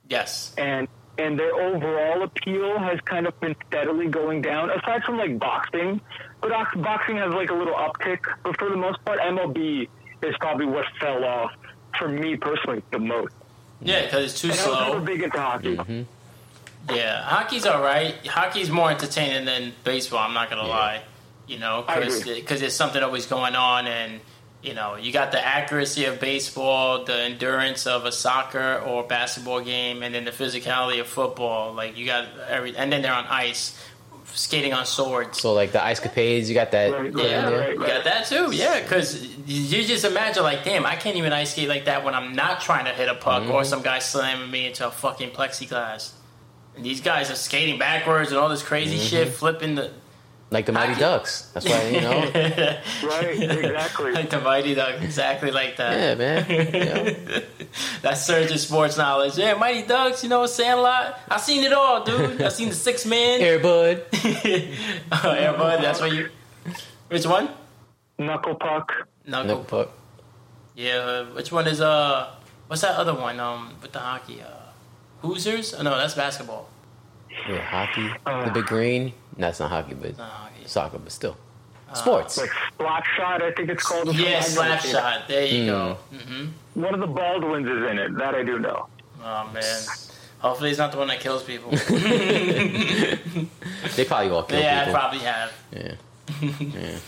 Yes. 0.09 0.53
and 0.57 0.87
and 1.17 1.37
their 1.37 1.53
overall 1.53 2.23
appeal 2.23 2.79
has 2.79 2.99
kind 3.01 3.27
of 3.27 3.39
been 3.39 3.55
steadily 3.67 4.07
going 4.07 4.41
down. 4.41 4.71
Aside 4.71 5.03
from 5.03 5.17
like 5.17 5.37
boxing, 5.37 6.01
but 6.41 6.49
boxing 6.77 7.17
has 7.17 7.31
like 7.33 7.51
a 7.51 7.53
little 7.53 7.75
uptick. 7.75 8.19
But 8.43 8.57
for 8.57 8.69
the 8.69 8.77
most 8.77 9.03
part, 9.05 9.19
MLB 9.19 9.87
is 10.23 10.35
probably 10.39 10.65
what 10.65 10.85
fell 10.99 11.23
off 11.23 11.51
for 11.99 12.07
me 12.09 12.35
personally 12.35 12.81
the 12.91 12.97
most. 12.97 13.33
Yeah, 13.79 14.05
because 14.05 14.31
it's 14.31 14.41
too 14.41 14.49
And 14.49 14.59
I 14.59 14.65
was 14.67 14.79
never 14.79 14.91
slow. 14.91 14.99
big 15.01 15.21
into 15.21 15.39
hockey. 15.39 16.05
Yeah, 16.89 17.21
hockey's 17.23 17.65
all 17.65 17.81
right. 17.81 18.15
Hockey's 18.25 18.69
more 18.71 18.89
entertaining 18.91 19.45
than 19.45 19.73
baseball. 19.83 20.19
I'm 20.19 20.33
not 20.33 20.49
gonna 20.49 20.65
lie. 20.67 21.03
You 21.45 21.59
know, 21.59 21.83
I 21.87 21.99
because 21.99 22.21
agree. 22.21 22.41
there's 22.41 22.75
something 22.75 23.03
always 23.03 23.25
going 23.25 23.55
on, 23.55 23.85
and 23.87 24.21
you 24.61 24.73
know, 24.73 24.95
you 24.95 25.11
got 25.11 25.33
the 25.33 25.45
accuracy 25.45 26.05
of 26.05 26.21
baseball, 26.21 27.03
the 27.03 27.13
endurance 27.13 27.85
of 27.85 28.05
a 28.05 28.13
soccer 28.13 28.81
or 28.85 29.03
basketball 29.03 29.59
game, 29.59 30.03
and 30.03 30.15
then 30.15 30.23
the 30.23 30.31
physicality 30.31 31.01
of 31.01 31.07
football. 31.07 31.73
Like 31.73 31.97
you 31.97 32.05
got 32.05 32.27
every, 32.47 32.75
and 32.75 32.91
then 32.91 33.01
they're 33.01 33.13
on 33.13 33.25
ice, 33.25 33.77
skating 34.33 34.71
on 34.73 34.85
swords. 34.85 35.41
So 35.41 35.53
like 35.53 35.73
the 35.73 35.83
ice 35.83 35.99
capades, 35.99 36.47
you 36.47 36.53
got 36.53 36.71
that. 36.71 36.93
Right, 36.93 37.11
put 37.11 37.23
Yeah, 37.23 37.49
there? 37.49 37.59
right, 37.59 37.73
you 37.73 37.85
got 37.85 38.05
that 38.05 38.25
too. 38.25 38.55
Yeah, 38.55 38.81
because 38.81 39.21
you 39.45 39.83
just 39.83 40.05
imagine, 40.05 40.43
like, 40.43 40.63
damn, 40.63 40.85
I 40.85 40.95
can't 40.95 41.17
even 41.17 41.33
ice 41.33 41.51
skate 41.51 41.67
like 41.67 41.85
that 41.85 42.05
when 42.05 42.15
I'm 42.15 42.33
not 42.33 42.61
trying 42.61 42.85
to 42.85 42.91
hit 42.91 43.09
a 43.09 43.15
puck 43.15 43.43
or 43.43 43.47
mm-hmm. 43.47 43.65
some 43.65 43.81
guy 43.81 43.99
slamming 43.99 44.49
me 44.49 44.67
into 44.67 44.87
a 44.87 44.91
fucking 44.91 45.31
plexiglass. 45.31 46.13
And 46.77 46.85
these 46.85 47.01
guys 47.01 47.29
are 47.29 47.35
skating 47.35 47.77
backwards 47.77 48.29
and 48.31 48.39
all 48.39 48.47
this 48.47 48.63
crazy 48.63 48.95
mm-hmm. 48.95 49.05
shit, 49.05 49.27
flipping 49.33 49.75
the 49.75 49.91
Like 50.53 50.67
the 50.67 50.71
Mighty 50.71 50.93
Ducks. 50.99 51.49
That's 51.53 51.67
why 51.67 51.89
you 51.89 52.01
know. 52.01 52.11
Right, 53.03 53.41
exactly. 53.41 54.11
like 54.11 54.29
the 54.29 54.39
Mighty 54.39 54.75
Ducks, 54.75 55.01
exactly 55.03 55.49
like 55.49 55.77
that. 55.77 55.97
yeah, 55.99 56.13
man. 56.13 56.45
You 56.47 56.79
know? 56.85 57.41
That's 58.03 58.23
surgeon 58.23 58.59
sports 58.59 58.95
knowledge. 58.95 59.35
Yeah, 59.35 59.55
Mighty 59.55 59.87
Ducks, 59.87 60.21
you 60.21 60.29
know, 60.29 60.45
Sandlot. 60.45 61.19
I 61.27 61.37
seen 61.39 61.63
it 61.63 61.73
all, 61.73 62.03
dude. 62.03 62.39
I 62.39 62.49
seen 62.49 62.69
the 62.69 62.75
Six 62.75 63.03
Man. 63.07 63.39
Airbud. 63.41 64.03
oh, 65.11 65.33
yeah, 65.33 65.53
bud. 65.53 65.81
That's 65.83 65.99
what 65.99 66.13
you. 66.13 66.29
Which 67.07 67.25
one? 67.25 67.49
Knuckle 68.19 68.53
puck. 68.53 68.91
Knuckle. 69.25 69.47
No 69.47 69.63
puck. 69.63 69.89
Yeah. 70.75 71.23
Which 71.33 71.51
one 71.51 71.65
is 71.65 71.81
uh? 71.81 72.29
What's 72.67 72.83
that 72.83 72.95
other 72.95 73.15
one? 73.15 73.39
Um, 73.39 73.73
with 73.81 73.91
the 73.91 73.99
hockey. 73.99 74.39
Uh, 74.43 74.47
Hoosiers? 75.23 75.73
Oh, 75.73 75.81
no, 75.81 75.97
that's 75.97 76.13
basketball. 76.13 76.69
Yeah, 77.47 77.57
hockey. 77.61 78.09
Uh. 78.25 78.45
the 78.45 78.51
big 78.51 78.65
green. 78.65 79.13
No, 79.37 79.47
it's 79.49 79.59
not 79.59 79.69
hockey, 79.71 79.93
but 79.95 80.17
Not 80.17 80.29
hockey. 80.29 80.63
soccer, 80.65 80.97
but 80.99 81.11
still. 81.11 81.35
Sports. 81.93 82.37
Like 82.39 82.49
slap 82.77 83.05
shot, 83.17 83.41
I 83.43 83.51
think 83.51 83.69
it's 83.69 83.83
called. 83.83 84.15
Yeah, 84.15 84.37
I've 84.37 84.45
slap 84.45 84.69
never 84.69 84.81
seen 84.81 84.89
it. 84.89 84.93
shot. 84.93 85.27
There 85.27 85.45
you 85.45 85.65
go. 85.67 85.97
hmm 86.11 86.45
One 86.73 86.93
of 86.93 86.99
the 86.99 87.07
Baldwins 87.07 87.67
is 87.67 87.83
in 87.91 87.99
it. 87.99 88.15
That 88.17 88.33
I 88.33 88.43
do 88.43 88.57
know. 88.59 88.87
Oh 89.23 89.49
man. 89.53 89.63
Hopefully, 90.39 90.69
he's 90.69 90.77
not 90.79 90.91
the 90.91 90.97
one 90.97 91.07
that 91.07 91.19
kills 91.19 91.43
people. 91.43 91.69
they 93.95 94.05
probably 94.05 94.29
all 94.29 94.43
kill 94.43 94.59
yeah, 94.59 94.81
I 94.81 94.85
people. 94.85 94.99
probably 94.99 95.19
have. 95.19 95.51
yeah. 95.71 95.93
yeah. 96.41 96.97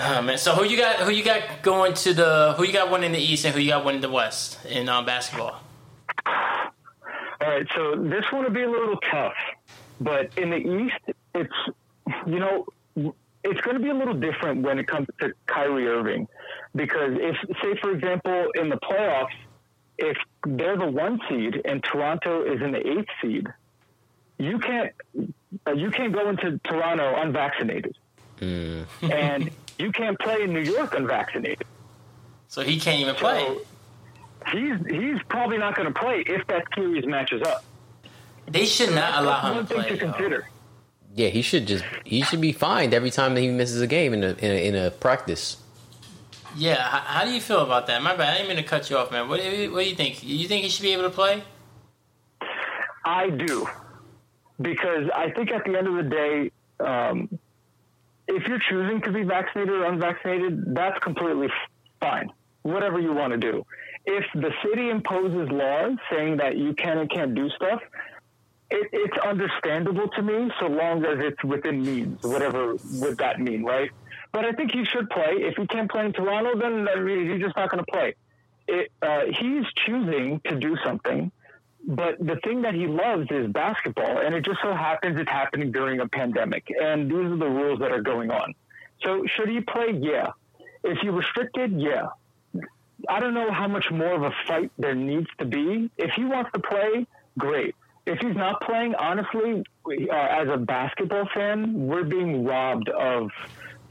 Oh, 0.00 0.22
man. 0.22 0.38
So 0.38 0.54
who 0.54 0.62
you 0.64 0.76
got? 0.78 1.00
Who 1.00 1.10
you 1.10 1.24
got 1.24 1.60
going 1.62 1.92
to 1.94 2.14
the? 2.14 2.54
Who 2.56 2.62
you 2.64 2.72
got 2.72 2.88
one 2.88 3.02
in 3.02 3.10
the 3.10 3.18
East 3.18 3.44
and 3.44 3.52
who 3.52 3.60
you 3.60 3.70
got 3.70 3.84
one 3.84 3.96
in 3.96 4.00
the 4.00 4.08
West 4.08 4.64
in 4.64 4.88
um, 4.88 5.04
basketball? 5.04 5.60
All 6.24 6.70
right, 7.40 7.66
so 7.74 7.96
this 7.96 8.24
one 8.30 8.44
will 8.44 8.50
be 8.50 8.62
a 8.62 8.70
little 8.70 8.96
tough, 9.10 9.34
but 10.00 10.36
in 10.36 10.50
the 10.50 10.56
East, 10.56 11.16
it's 11.34 11.54
you 12.26 12.38
know 12.38 12.66
it's 13.44 13.60
going 13.60 13.76
to 13.76 13.82
be 13.82 13.88
a 13.88 13.94
little 13.94 14.14
different 14.14 14.62
when 14.62 14.78
it 14.78 14.86
comes 14.86 15.06
to 15.20 15.32
Kyrie 15.46 15.86
Irving, 15.86 16.28
because 16.74 17.12
if 17.16 17.36
say 17.62 17.78
for 17.80 17.92
example 17.92 18.48
in 18.54 18.68
the 18.68 18.76
playoffs, 18.76 19.36
if 19.98 20.16
they're 20.46 20.76
the 20.76 20.86
one 20.86 21.20
seed 21.28 21.60
and 21.64 21.82
Toronto 21.82 22.44
is 22.44 22.60
in 22.62 22.72
the 22.72 22.86
eighth 22.86 23.08
seed, 23.20 23.46
you 24.38 24.58
can't 24.58 24.92
uh, 25.66 25.72
you 25.72 25.90
can't 25.90 26.12
go 26.12 26.28
into 26.28 26.58
Toronto 26.64 27.14
unvaccinated, 27.20 27.96
and 29.02 29.50
you 29.78 29.92
can't 29.92 30.18
play 30.18 30.42
in 30.42 30.52
New 30.52 30.60
York 30.60 30.94
unvaccinated. 30.94 31.66
So 32.48 32.62
he 32.62 32.78
can't 32.80 33.00
even 33.00 33.14
play. 33.14 33.40
So 33.40 33.60
he's 34.52 34.78
he's 34.88 35.22
probably 35.28 35.58
not 35.58 35.74
going 35.74 35.92
to 35.92 35.98
play 35.98 36.22
if 36.26 36.46
that 36.46 36.64
series 36.74 37.06
matches 37.06 37.42
up. 37.42 37.64
They 38.50 38.64
should 38.64 38.94
not 38.94 39.22
allow 39.22 39.52
him 39.52 39.66
to 39.66 39.74
play. 39.74 39.88
to 39.88 39.96
consider. 39.96 40.48
Yeah, 41.14 41.28
he 41.28 41.42
should 41.42 41.66
just 41.66 41.84
he 42.04 42.22
should 42.22 42.40
be 42.40 42.52
fined 42.52 42.94
every 42.94 43.10
time 43.10 43.34
that 43.34 43.40
he 43.40 43.50
misses 43.50 43.80
a 43.80 43.86
game 43.86 44.14
in 44.14 44.22
a 44.22 44.28
in 44.28 44.50
a, 44.50 44.68
in 44.68 44.74
a 44.76 44.90
practice. 44.90 45.56
Yeah, 46.56 46.76
how, 46.76 46.98
how 47.00 47.24
do 47.24 47.32
you 47.32 47.40
feel 47.40 47.60
about 47.60 47.86
that? 47.88 48.02
My 48.02 48.16
bad, 48.16 48.34
I 48.34 48.38
didn't 48.38 48.48
mean 48.48 48.56
to 48.56 48.62
cut 48.62 48.88
you 48.90 48.96
off, 48.96 49.12
man. 49.12 49.28
What 49.28 49.40
do 49.40 49.48
you, 49.48 49.72
what 49.72 49.82
do 49.84 49.88
you 49.88 49.94
think? 49.94 50.22
You 50.22 50.48
think 50.48 50.64
he 50.64 50.70
should 50.70 50.82
be 50.82 50.92
able 50.92 51.04
to 51.04 51.10
play? 51.10 51.42
I 53.04 53.30
do, 53.30 53.66
because 54.60 55.08
I 55.14 55.30
think 55.30 55.50
at 55.50 55.64
the 55.64 55.76
end 55.76 55.86
of 55.88 55.94
the 55.94 56.02
day, 56.02 56.50
um, 56.80 57.38
if 58.26 58.46
you're 58.46 58.58
choosing 58.68 59.00
to 59.02 59.12
be 59.12 59.22
vaccinated 59.22 59.74
or 59.74 59.84
unvaccinated, 59.84 60.74
that's 60.74 60.98
completely 61.00 61.48
fine. 62.00 62.30
Whatever 62.62 63.00
you 63.00 63.12
want 63.12 63.32
to 63.32 63.38
do. 63.38 63.64
If 64.04 64.24
the 64.34 64.52
city 64.64 64.90
imposes 64.90 65.48
laws 65.50 65.96
saying 66.10 66.38
that 66.38 66.56
you 66.56 66.74
can 66.74 66.98
and 66.98 67.10
can't 67.10 67.34
do 67.34 67.48
stuff, 67.50 67.80
it, 68.70 68.88
it's 68.92 69.18
understandable 69.18 70.08
to 70.08 70.22
me 70.22 70.50
so 70.60 70.66
long 70.66 71.04
as 71.04 71.18
it's 71.20 71.42
within 71.44 71.82
means, 71.82 72.22
whatever 72.22 72.74
would 72.74 73.18
that 73.18 73.40
mean, 73.40 73.64
right? 73.64 73.90
But 74.32 74.44
I 74.44 74.52
think 74.52 74.72
he 74.72 74.84
should 74.84 75.08
play. 75.10 75.36
If 75.38 75.56
he 75.56 75.66
can't 75.66 75.90
play 75.90 76.04
in 76.04 76.12
Toronto, 76.12 76.58
then 76.58 76.86
he's 77.28 77.40
just 77.40 77.56
not 77.56 77.70
going 77.70 77.84
to 77.84 77.90
play. 77.90 78.14
It, 78.66 78.92
uh, 79.00 79.20
he's 79.38 79.64
choosing 79.86 80.40
to 80.44 80.56
do 80.56 80.76
something 80.84 81.32
but 81.88 82.18
the 82.18 82.36
thing 82.44 82.62
that 82.62 82.74
he 82.74 82.86
loves 82.86 83.26
is 83.30 83.50
basketball, 83.50 84.18
and 84.18 84.34
it 84.34 84.44
just 84.44 84.58
so 84.62 84.74
happens 84.74 85.18
it's 85.18 85.30
happening 85.30 85.72
during 85.72 86.00
a 86.00 86.08
pandemic, 86.08 86.66
and 86.68 87.10
these 87.10 87.16
are 87.16 87.36
the 87.36 87.48
rules 87.48 87.78
that 87.80 87.92
are 87.92 88.02
going 88.02 88.30
on. 88.30 88.54
So, 89.02 89.24
should 89.26 89.48
he 89.48 89.60
play? 89.60 89.98
Yeah. 89.98 90.32
If 90.84 91.02
you 91.02 91.12
restricted, 91.12 91.80
yeah. 91.80 92.08
I 93.08 93.20
don't 93.20 93.32
know 93.32 93.50
how 93.52 93.68
much 93.68 93.90
more 93.90 94.12
of 94.12 94.22
a 94.22 94.32
fight 94.46 94.70
there 94.76 94.94
needs 94.94 95.28
to 95.38 95.44
be. 95.44 95.90
If 95.96 96.10
he 96.14 96.24
wants 96.24 96.50
to 96.52 96.60
play, 96.60 97.06
great. 97.38 97.74
If 98.08 98.18
he's 98.20 98.36
not 98.36 98.60
playing, 98.62 98.94
honestly, 98.94 99.64
uh, 99.86 100.12
as 100.12 100.48
a 100.48 100.56
basketball 100.56 101.28
fan, 101.34 101.86
we're 101.86 102.04
being 102.04 102.44
robbed 102.44 102.88
of 102.88 103.30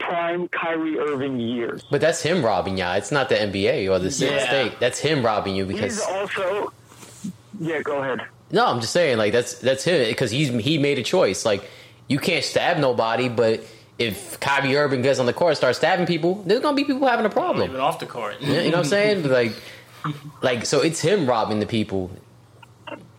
prime 0.00 0.48
Kyrie 0.48 0.98
Irving 0.98 1.38
years. 1.40 1.82
But 1.90 2.00
that's 2.00 2.20
him 2.22 2.44
robbing 2.44 2.78
you. 2.78 2.84
It's 2.84 3.12
not 3.12 3.28
the 3.28 3.36
NBA 3.36 3.88
or 3.88 3.98
the 3.98 4.10
Yeah. 4.10 4.46
state. 4.46 4.80
That's 4.80 4.98
him 4.98 5.24
robbing 5.24 5.54
you 5.56 5.66
because 5.66 5.96
He's 5.98 6.00
also, 6.06 6.72
yeah, 7.60 7.80
go 7.82 8.02
ahead. 8.02 8.22
No, 8.50 8.66
I'm 8.66 8.80
just 8.80 8.92
saying 8.92 9.18
like 9.18 9.32
that's 9.32 9.54
that's 9.58 9.84
him 9.84 10.08
because 10.08 10.30
he's 10.30 10.48
he 10.64 10.78
made 10.78 10.98
a 10.98 11.02
choice. 11.02 11.44
Like 11.44 11.68
you 12.08 12.18
can't 12.18 12.44
stab 12.44 12.78
nobody, 12.78 13.28
but 13.28 13.60
if 13.98 14.40
Kyrie 14.40 14.76
Irving 14.76 15.02
gets 15.02 15.18
on 15.18 15.26
the 15.26 15.32
court 15.32 15.50
and 15.50 15.56
starts 15.58 15.78
stabbing 15.78 16.06
people, 16.06 16.42
there's 16.46 16.60
gonna 16.60 16.76
be 16.76 16.84
people 16.84 17.06
having 17.06 17.26
a 17.26 17.30
problem. 17.30 17.68
Even 17.68 17.80
off 17.80 17.98
the 17.98 18.06
court. 18.06 18.40
You 18.40 18.54
know 18.54 18.64
what 18.66 18.74
I'm 18.76 18.84
saying? 18.84 19.28
Like, 19.28 19.52
like 20.42 20.64
so 20.64 20.80
it's 20.80 21.00
him 21.00 21.26
robbing 21.26 21.60
the 21.60 21.66
people. 21.66 22.10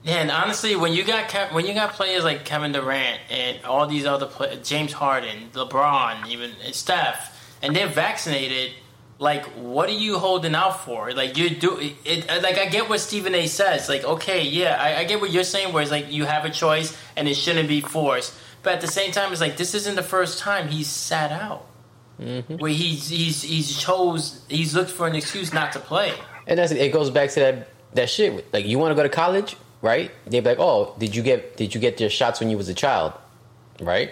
Yeah, 0.03 0.15
and 0.15 0.31
honestly, 0.31 0.75
when 0.75 0.93
you 0.93 1.03
got 1.03 1.29
Kev- 1.29 1.53
when 1.53 1.65
you 1.65 1.73
got 1.73 1.93
players 1.93 2.23
like 2.23 2.45
Kevin 2.45 2.71
Durant 2.71 3.19
and 3.29 3.63
all 3.65 3.85
these 3.85 4.05
other 4.05 4.27
players, 4.27 4.67
James 4.67 4.93
Harden, 4.93 5.49
LeBron, 5.53 6.27
even 6.27 6.51
and 6.65 6.73
Steph, 6.73 7.57
and 7.61 7.75
they're 7.75 7.87
vaccinated, 7.87 8.71
like 9.17 9.45
what 9.55 9.89
are 9.89 9.93
you 9.93 10.17
holding 10.17 10.55
out 10.55 10.85
for? 10.85 11.11
Like 11.11 11.37
you 11.37 11.49
do 11.49 11.77
it. 12.05 12.29
Uh, 12.29 12.39
like 12.41 12.57
I 12.57 12.67
get 12.67 12.87
what 12.87 13.01
Stephen 13.01 13.35
A. 13.35 13.47
says. 13.47 13.89
Like 13.89 14.05
okay, 14.05 14.43
yeah, 14.43 14.77
I, 14.79 14.99
I 14.99 15.03
get 15.03 15.19
what 15.19 15.31
you're 15.31 15.43
saying. 15.43 15.73
Where 15.73 15.83
it's 15.83 15.91
like 15.91 16.11
you 16.11 16.23
have 16.25 16.45
a 16.45 16.49
choice 16.49 16.97
and 17.17 17.27
it 17.27 17.35
shouldn't 17.35 17.67
be 17.67 17.81
forced. 17.81 18.33
But 18.63 18.73
at 18.73 18.81
the 18.81 18.87
same 18.87 19.11
time, 19.11 19.31
it's 19.31 19.41
like 19.41 19.57
this 19.57 19.73
isn't 19.73 19.95
the 19.95 20.03
first 20.03 20.39
time 20.39 20.69
he's 20.69 20.87
sat 20.87 21.31
out. 21.31 21.65
Mm-hmm. 22.21 22.55
Where 22.55 22.71
he's 22.71 23.09
he's 23.09 23.41
he's 23.41 23.77
chose 23.77 24.41
he's 24.47 24.73
looked 24.75 24.91
for 24.91 25.07
an 25.07 25.15
excuse 25.15 25.53
not 25.53 25.73
to 25.73 25.79
play. 25.79 26.13
And 26.47 26.57
that's 26.57 26.71
it 26.71 26.93
goes 26.93 27.09
back 27.09 27.31
to 27.31 27.39
that 27.41 27.69
that 27.95 28.09
shit. 28.09 28.51
Like 28.53 28.65
you 28.65 28.79
want 28.79 28.91
to 28.91 28.95
go 28.95 29.03
to 29.03 29.09
college, 29.09 29.57
right? 29.81 30.11
They'd 30.25 30.41
be 30.43 30.49
like, 30.49 30.59
"Oh, 30.59 30.95
did 30.97 31.15
you 31.15 31.23
get 31.23 31.57
did 31.57 31.73
you 31.73 31.81
get 31.81 31.99
your 31.99 32.09
shots 32.09 32.39
when 32.39 32.49
you 32.49 32.57
was 32.57 32.69
a 32.69 32.73
child?" 32.73 33.13
Right? 33.81 34.11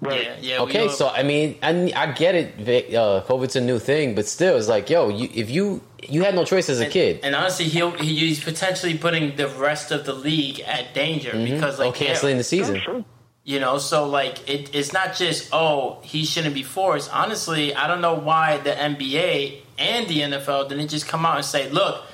Right. 0.00 0.22
Yeah, 0.22 0.36
yeah. 0.40 0.58
Okay, 0.60 0.88
so 0.88 1.08
I 1.08 1.24
mean, 1.24 1.58
I, 1.60 1.92
I 1.96 2.12
get 2.12 2.36
it. 2.36 2.54
Vic, 2.54 2.94
Uh, 2.94 3.20
COVID's 3.26 3.56
a 3.56 3.60
new 3.60 3.80
thing, 3.80 4.14
but 4.14 4.26
still, 4.28 4.56
it's 4.56 4.68
like, 4.68 4.88
yo, 4.88 5.08
you, 5.08 5.28
if 5.34 5.50
you 5.50 5.82
you 6.08 6.22
had 6.22 6.36
no 6.36 6.44
choice 6.44 6.68
as 6.68 6.78
a 6.80 6.84
And- 6.84 6.92
kid, 6.92 7.20
And 7.24 7.34
honestly, 7.34 7.64
he'll, 7.64 7.90
he's 7.90 8.42
potentially 8.42 8.96
putting 8.96 9.34
the 9.34 9.48
rest 9.48 9.90
of 9.90 10.06
the 10.06 10.12
league 10.12 10.60
at 10.60 10.94
danger 10.94 11.32
because, 11.32 11.80
or 11.80 11.86
like, 11.86 11.96
canceling 11.96 12.34
yeah, 12.36 12.38
the 12.38 12.44
season. 12.44 13.04
You 13.42 13.58
know, 13.58 13.78
so 13.78 14.06
like, 14.06 14.48
it, 14.48 14.72
it's 14.72 14.92
not 14.92 15.16
just 15.16 15.48
oh 15.52 15.98
he 16.02 16.24
shouldn't 16.24 16.54
be 16.54 16.62
forced. 16.62 17.12
Honestly, 17.12 17.74
I 17.74 17.88
don't 17.88 18.00
know 18.00 18.14
why 18.14 18.58
the 18.58 18.70
NBA 18.70 19.62
and 19.78 20.06
the 20.06 20.20
NFL 20.20 20.68
didn't 20.68 20.88
just 20.88 21.08
come 21.08 21.26
out 21.26 21.36
and 21.36 21.44
say, 21.44 21.68
look. 21.70 22.04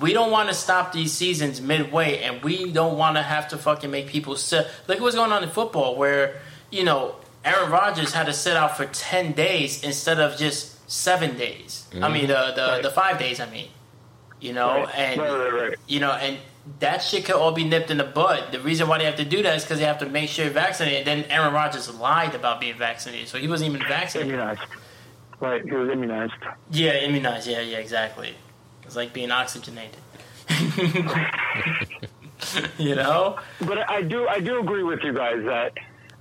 We 0.00 0.12
don't 0.12 0.30
want 0.30 0.48
to 0.48 0.54
stop 0.54 0.92
these 0.92 1.12
seasons 1.12 1.60
midway, 1.60 2.18
and 2.22 2.42
we 2.42 2.70
don't 2.70 2.96
want 2.98 3.16
to 3.16 3.22
have 3.22 3.48
to 3.48 3.58
fucking 3.58 3.90
make 3.90 4.06
people 4.08 4.36
sit. 4.36 4.66
Look 4.88 4.98
at 4.98 5.02
what's 5.02 5.14
going 5.16 5.32
on 5.32 5.42
in 5.42 5.48
football, 5.50 5.96
where 5.96 6.40
you 6.70 6.84
know 6.84 7.16
Aaron 7.44 7.70
Rodgers 7.70 8.12
had 8.12 8.26
to 8.26 8.32
sit 8.32 8.56
out 8.56 8.76
for 8.76 8.86
ten 8.86 9.32
days 9.32 9.82
instead 9.84 10.18
of 10.20 10.36
just 10.36 10.90
seven 10.90 11.36
days. 11.36 11.86
I 12.00 12.08
mean, 12.10 12.26
the 12.26 12.52
the, 12.56 12.62
Right. 12.62 12.82
the 12.82 12.90
five 12.90 13.18
days. 13.18 13.40
I 13.40 13.48
mean, 13.50 13.68
you 14.40 14.52
know, 14.52 14.84
Right. 14.84 14.94
and 14.96 15.20
right. 15.20 15.74
you 15.86 16.00
know, 16.00 16.12
and 16.12 16.38
that 16.80 17.02
shit 17.02 17.24
could 17.26 17.34
all 17.36 17.52
be 17.52 17.64
nipped 17.64 17.90
in 17.90 17.98
the 17.98 18.04
bud. 18.04 18.50
The 18.52 18.60
reason 18.60 18.88
why 18.88 18.98
they 18.98 19.04
have 19.04 19.16
to 19.16 19.24
do 19.24 19.42
that 19.42 19.56
is 19.56 19.64
because 19.64 19.78
they 19.78 19.84
have 19.84 19.98
to 19.98 20.06
make 20.08 20.30
sure 20.30 20.44
you're 20.46 20.54
vaccinated. 20.54 21.06
Then 21.06 21.24
Aaron 21.28 21.52
Rodgers 21.52 21.92
lied 21.94 22.34
about 22.34 22.58
being 22.60 22.76
vaccinated, 22.76 23.28
so 23.28 23.38
he 23.38 23.48
wasn't 23.48 23.74
even 23.74 23.86
vaccinated. 23.86 24.32
Immunized. 24.34 24.60
Right. 25.40 25.62
He 25.62 25.70
was 25.72 25.90
immunized. 25.90 26.32
Yeah, 26.70 26.92
immunized. 26.94 27.46
Yeah, 27.46 27.60
yeah, 27.60 27.78
exactly. 27.78 28.34
It's 28.84 28.96
like 28.96 29.12
being 29.12 29.30
oxygenated. 29.30 29.98
you 32.78 32.94
know? 32.94 33.38
But 33.60 33.90
I 33.90 34.02
do 34.02 34.26
I 34.28 34.40
do 34.40 34.60
agree 34.60 34.82
with 34.82 35.00
you 35.02 35.12
guys 35.12 35.44
that 35.44 35.72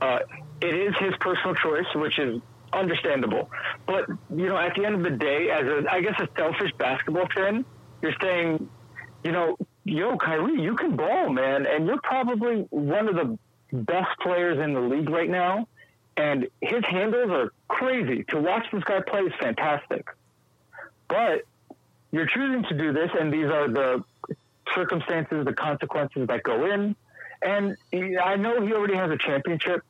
uh, 0.02 0.20
it 0.62 0.74
is 0.74 0.94
his 1.00 1.14
personal 1.20 1.56
choice, 1.56 1.86
which 1.96 2.20
is 2.20 2.42
understandable. 2.72 3.50
But 3.86 4.08
you 4.36 4.48
know, 4.48 4.58
at 4.58 4.76
the 4.76 4.86
end 4.86 4.96
of 4.96 5.04
the 5.04 5.18
day, 5.18 5.50
as 5.50 5.66
a 5.66 5.92
I 5.92 6.02
guess 6.02 6.20
a 6.20 6.28
selfish 6.38 6.72
basketball 6.78 7.28
fan, 7.36 7.66
you're 8.02 8.16
saying, 8.22 8.70
you 9.24 9.32
know, 9.32 9.58
yo, 9.84 10.18
Kyrie, 10.18 10.62
you 10.62 10.76
can 10.76 10.96
ball, 10.96 11.30
man, 11.30 11.66
and 11.66 11.86
you're 11.86 12.02
probably 12.02 12.66
one 12.70 13.08
of 13.08 13.16
the 13.16 13.38
best 13.74 14.20
players 14.22 14.60
in 14.60 14.74
the 14.74 14.82
league 14.82 15.10
right 15.10 15.30
now. 15.30 15.68
And 16.16 16.48
his 16.62 16.84
handles 16.88 17.32
are 17.32 17.52
crazy. 17.68 18.24
To 18.30 18.40
watch 18.40 18.68
this 18.72 18.84
guy 18.84 19.02
play 19.02 19.22
is 19.22 19.34
fantastic. 19.40 20.08
But 21.08 21.42
you're 22.14 22.28
choosing 22.28 22.64
to 22.70 22.78
do 22.78 22.94
this, 22.94 23.10
and 23.20 23.34
these 23.34 23.48
are 23.48 23.68
the 23.68 24.04
circumstances, 24.76 25.44
the 25.46 25.54
consequences 25.54 26.28
that 26.28 26.44
go 26.44 26.72
in. 26.72 26.96
And 27.42 27.76
I 28.24 28.36
know 28.36 28.62
he 28.66 28.72
already 28.72 28.96
has 28.96 29.10
a 29.10 29.18
championship, 29.18 29.82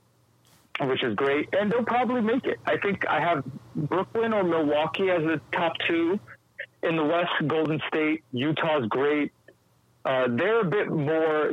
which 0.80 1.04
is 1.04 1.16
great, 1.16 1.50
and 1.54 1.70
they'll 1.70 1.84
probably 1.84 2.22
make 2.22 2.46
it. 2.46 2.60
I 2.66 2.78
think 2.78 3.06
I 3.08 3.20
have 3.20 3.44
Brooklyn 3.76 4.34
or 4.34 4.44
Milwaukee 4.44 5.12
as 5.12 5.22
the 5.24 5.42
top 5.52 5.74
two. 5.86 6.18
In 6.82 6.96
the 6.96 7.04
West, 7.04 7.32
Golden 7.46 7.82
State, 7.88 8.24
Utah's 8.32 8.88
great. 8.88 9.32
Uh, 10.06 10.28
they're 10.30 10.62
a 10.62 10.66
bit 10.66 10.90
more. 10.90 11.52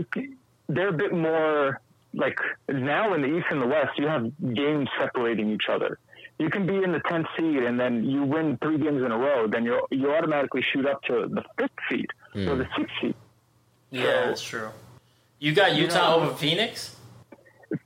They're 0.68 0.88
a 0.88 0.92
bit 0.92 1.12
more 1.12 1.80
like 2.14 2.38
now 2.68 3.14
in 3.14 3.22
the 3.22 3.36
East 3.36 3.46
and 3.50 3.60
the 3.60 3.66
West. 3.66 3.98
You 3.98 4.06
have 4.06 4.30
games 4.54 4.88
separating 4.98 5.50
each 5.50 5.68
other. 5.68 5.98
You 6.41 6.49
can 6.49 6.66
be 6.66 6.82
in 6.82 6.91
the 6.91 7.01
10th 7.01 7.26
seed 7.36 7.62
and 7.62 7.78
then 7.78 8.03
you 8.03 8.24
win 8.24 8.57
three 8.62 8.78
games 8.78 9.03
in 9.03 9.12
a 9.12 9.18
row. 9.18 9.47
Then 9.47 9.62
you 9.66 9.86
you 9.91 10.11
automatically 10.11 10.64
shoot 10.72 10.86
up 10.86 11.03
to 11.03 11.28
the 11.28 11.45
fifth 11.59 11.70
seed 11.91 12.07
or 12.34 12.57
the 12.57 12.64
hmm. 12.64 12.80
sixth 12.80 12.95
seed. 13.03 13.14
Yeah, 13.91 14.03
So- 14.03 14.26
that's 14.28 14.43
true. 14.43 14.70
You 15.38 15.55
got 15.55 15.74
Utah 15.74 16.16
know- 16.16 16.24
over 16.24 16.34
Phoenix? 16.34 16.97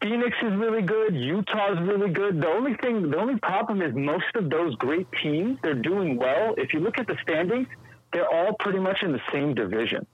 Phoenix 0.01 0.37
is 0.43 0.53
really 0.55 0.83
good. 0.83 1.15
Utah's 1.15 1.79
really 1.81 2.11
good. 2.11 2.41
The 2.41 2.49
only 2.49 2.75
thing, 2.75 3.11
the 3.11 3.19
only 3.19 3.39
problem 3.41 3.83
is 3.83 3.93
most 3.95 4.35
of 4.35 4.49
those 4.49 4.75
great 4.77 5.07
teams, 5.23 5.59
they're 5.63 5.75
doing 5.75 6.17
well. 6.17 6.55
If 6.57 6.73
you 6.73 6.81
look 6.81 6.99
at 6.99 7.07
the 7.07 7.17
standings, 7.23 7.67
they're 8.13 8.29
all 8.29 8.55
pretty 8.55 8.79
much 8.79 9.03
in 9.03 9.13
the 9.13 9.21
same 9.33 9.55
division, 9.55 10.07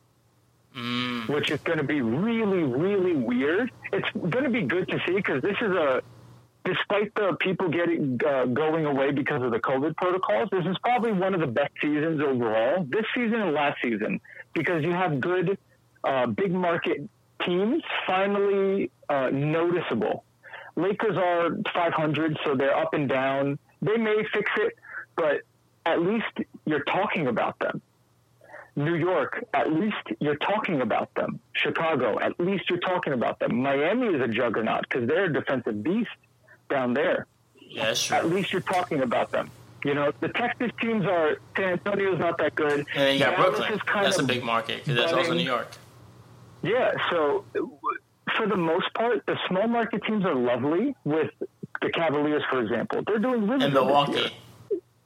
hmm. 0.74 1.20
which 1.32 1.50
is 1.50 1.60
going 1.60 1.78
to 1.78 1.84
be 1.84 2.00
really, 2.00 2.62
really 2.62 3.14
weird. 3.14 3.70
It's 3.92 4.10
going 4.12 4.44
to 4.44 4.50
be 4.50 4.62
good 4.62 4.88
to 4.88 4.98
see 5.06 5.12
because 5.14 5.42
this 5.42 5.56
is 5.60 5.72
a, 5.72 6.02
despite 6.64 7.14
the 7.14 7.36
people 7.40 7.68
getting 7.68 8.18
uh, 8.26 8.46
going 8.46 8.86
away 8.86 9.12
because 9.12 9.42
of 9.42 9.50
the 9.50 9.58
COVID 9.58 9.96
protocols, 9.96 10.48
this 10.50 10.64
is 10.66 10.76
probably 10.82 11.12
one 11.12 11.34
of 11.34 11.40
the 11.40 11.46
best 11.46 11.72
seasons 11.80 12.20
overall. 12.20 12.84
This 12.88 13.04
season 13.14 13.40
and 13.40 13.52
last 13.52 13.78
season 13.82 14.20
because 14.54 14.82
you 14.82 14.90
have 14.90 15.20
good, 15.20 15.58
uh, 16.04 16.26
big 16.26 16.52
market 16.52 17.08
teams 17.46 17.82
finally 18.06 18.90
uh, 19.08 19.30
noticeable. 19.30 20.24
Lakers 20.76 21.16
are 21.16 21.50
500, 21.74 22.38
so 22.44 22.54
they're 22.56 22.76
up 22.76 22.94
and 22.94 23.08
down. 23.08 23.58
They 23.82 23.96
may 23.96 24.22
fix 24.32 24.50
it, 24.58 24.74
but 25.16 25.42
at 25.86 26.00
least 26.00 26.26
you're 26.66 26.84
talking 26.84 27.26
about 27.26 27.58
them. 27.58 27.80
New 28.76 28.94
York, 28.94 29.44
at 29.52 29.72
least 29.72 29.96
you're 30.20 30.36
talking 30.36 30.80
about 30.80 31.12
them. 31.14 31.40
Chicago, 31.52 32.18
at 32.20 32.38
least 32.38 32.64
you're 32.70 32.78
talking 32.78 33.12
about 33.12 33.38
them. 33.40 33.60
Miami 33.60 34.06
is 34.06 34.22
a 34.22 34.28
juggernaut 34.28 34.82
because 34.88 35.08
they're 35.08 35.24
a 35.24 35.32
defensive 35.32 35.82
beast 35.82 36.08
down 36.70 36.94
there. 36.94 37.26
Yeah, 37.60 37.86
that's 37.86 38.10
At 38.10 38.30
least 38.30 38.52
you're 38.52 38.62
talking 38.62 39.02
about 39.02 39.30
them. 39.30 39.50
You 39.84 39.94
know, 39.94 40.12
the 40.20 40.28
Texas 40.28 40.70
teams 40.80 41.06
are 41.06 41.38
San 41.56 41.72
Antonio's 41.72 42.18
not 42.18 42.38
that 42.38 42.54
good. 42.54 42.80
And 42.80 42.86
then 42.94 43.14
you 43.14 43.20
got 43.20 43.36
Dallas 43.36 43.58
Brooklyn. 43.58 43.80
That's 44.02 44.18
a 44.18 44.22
big 44.22 44.44
market 44.44 44.84
because 44.84 44.96
that's 44.96 45.12
also. 45.12 45.34
New 45.34 45.42
York. 45.42 45.68
Yeah, 46.62 46.92
so 47.10 47.44
for 48.36 48.46
the 48.46 48.56
most 48.56 48.92
part, 48.94 49.24
the 49.26 49.36
small 49.48 49.66
market 49.66 50.02
teams 50.04 50.24
are 50.24 50.34
lovely. 50.34 50.94
With 51.04 51.30
the 51.80 51.90
Cavaliers, 51.90 52.42
for 52.50 52.60
example, 52.60 53.02
they're 53.06 53.18
doing 53.18 53.48
really 53.48 53.64
And 53.64 53.74
Milwaukee. 53.74 54.34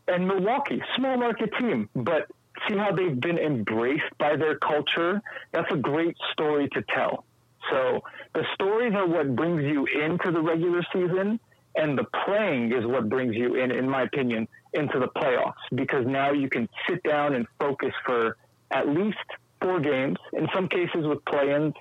And 0.09 0.27
Milwaukee, 0.27 0.83
small 0.97 1.17
market 1.17 1.51
team, 1.59 1.89
but 1.95 2.29
see 2.69 2.77
how 2.77 2.93
they've 2.93 3.19
been 3.19 3.39
embraced 3.39 4.05
by 4.19 4.37
their 4.37 4.57
culture. 4.57 5.23
That's 5.53 5.71
a 5.71 5.77
great 5.77 6.17
story 6.33 6.69
to 6.71 6.83
tell. 6.83 7.25
So 7.71 8.03
the 8.35 8.45
stories 8.55 8.95
are 8.95 9.07
what 9.07 9.35
brings 9.35 9.63
you 9.63 9.87
into 9.87 10.31
the 10.31 10.41
regular 10.41 10.85
season, 10.93 11.41
and 11.77 11.99
the 11.99 12.05
playing 12.25 12.73
is 12.73 12.87
what 12.87 13.09
brings 13.09 13.35
you 13.35 13.57
in, 13.57 13.71
in 13.71 13.89
my 13.89 14.03
opinion, 14.03 14.49
into 14.73 14.99
the 14.99 15.09
playoffs. 15.09 15.55
Because 15.75 16.07
now 16.07 16.33
you 16.33 16.49
can 16.49 16.69
sit 16.89 17.03
down 17.03 17.35
and 17.35 17.47
focus 17.59 17.93
for 18.05 18.37
at 18.71 18.89
least 18.89 19.19
four 19.61 19.81
games. 19.81 20.19
In 20.33 20.49
some 20.55 20.69
cases, 20.69 21.07
with 21.07 21.25
play-ins, 21.25 21.75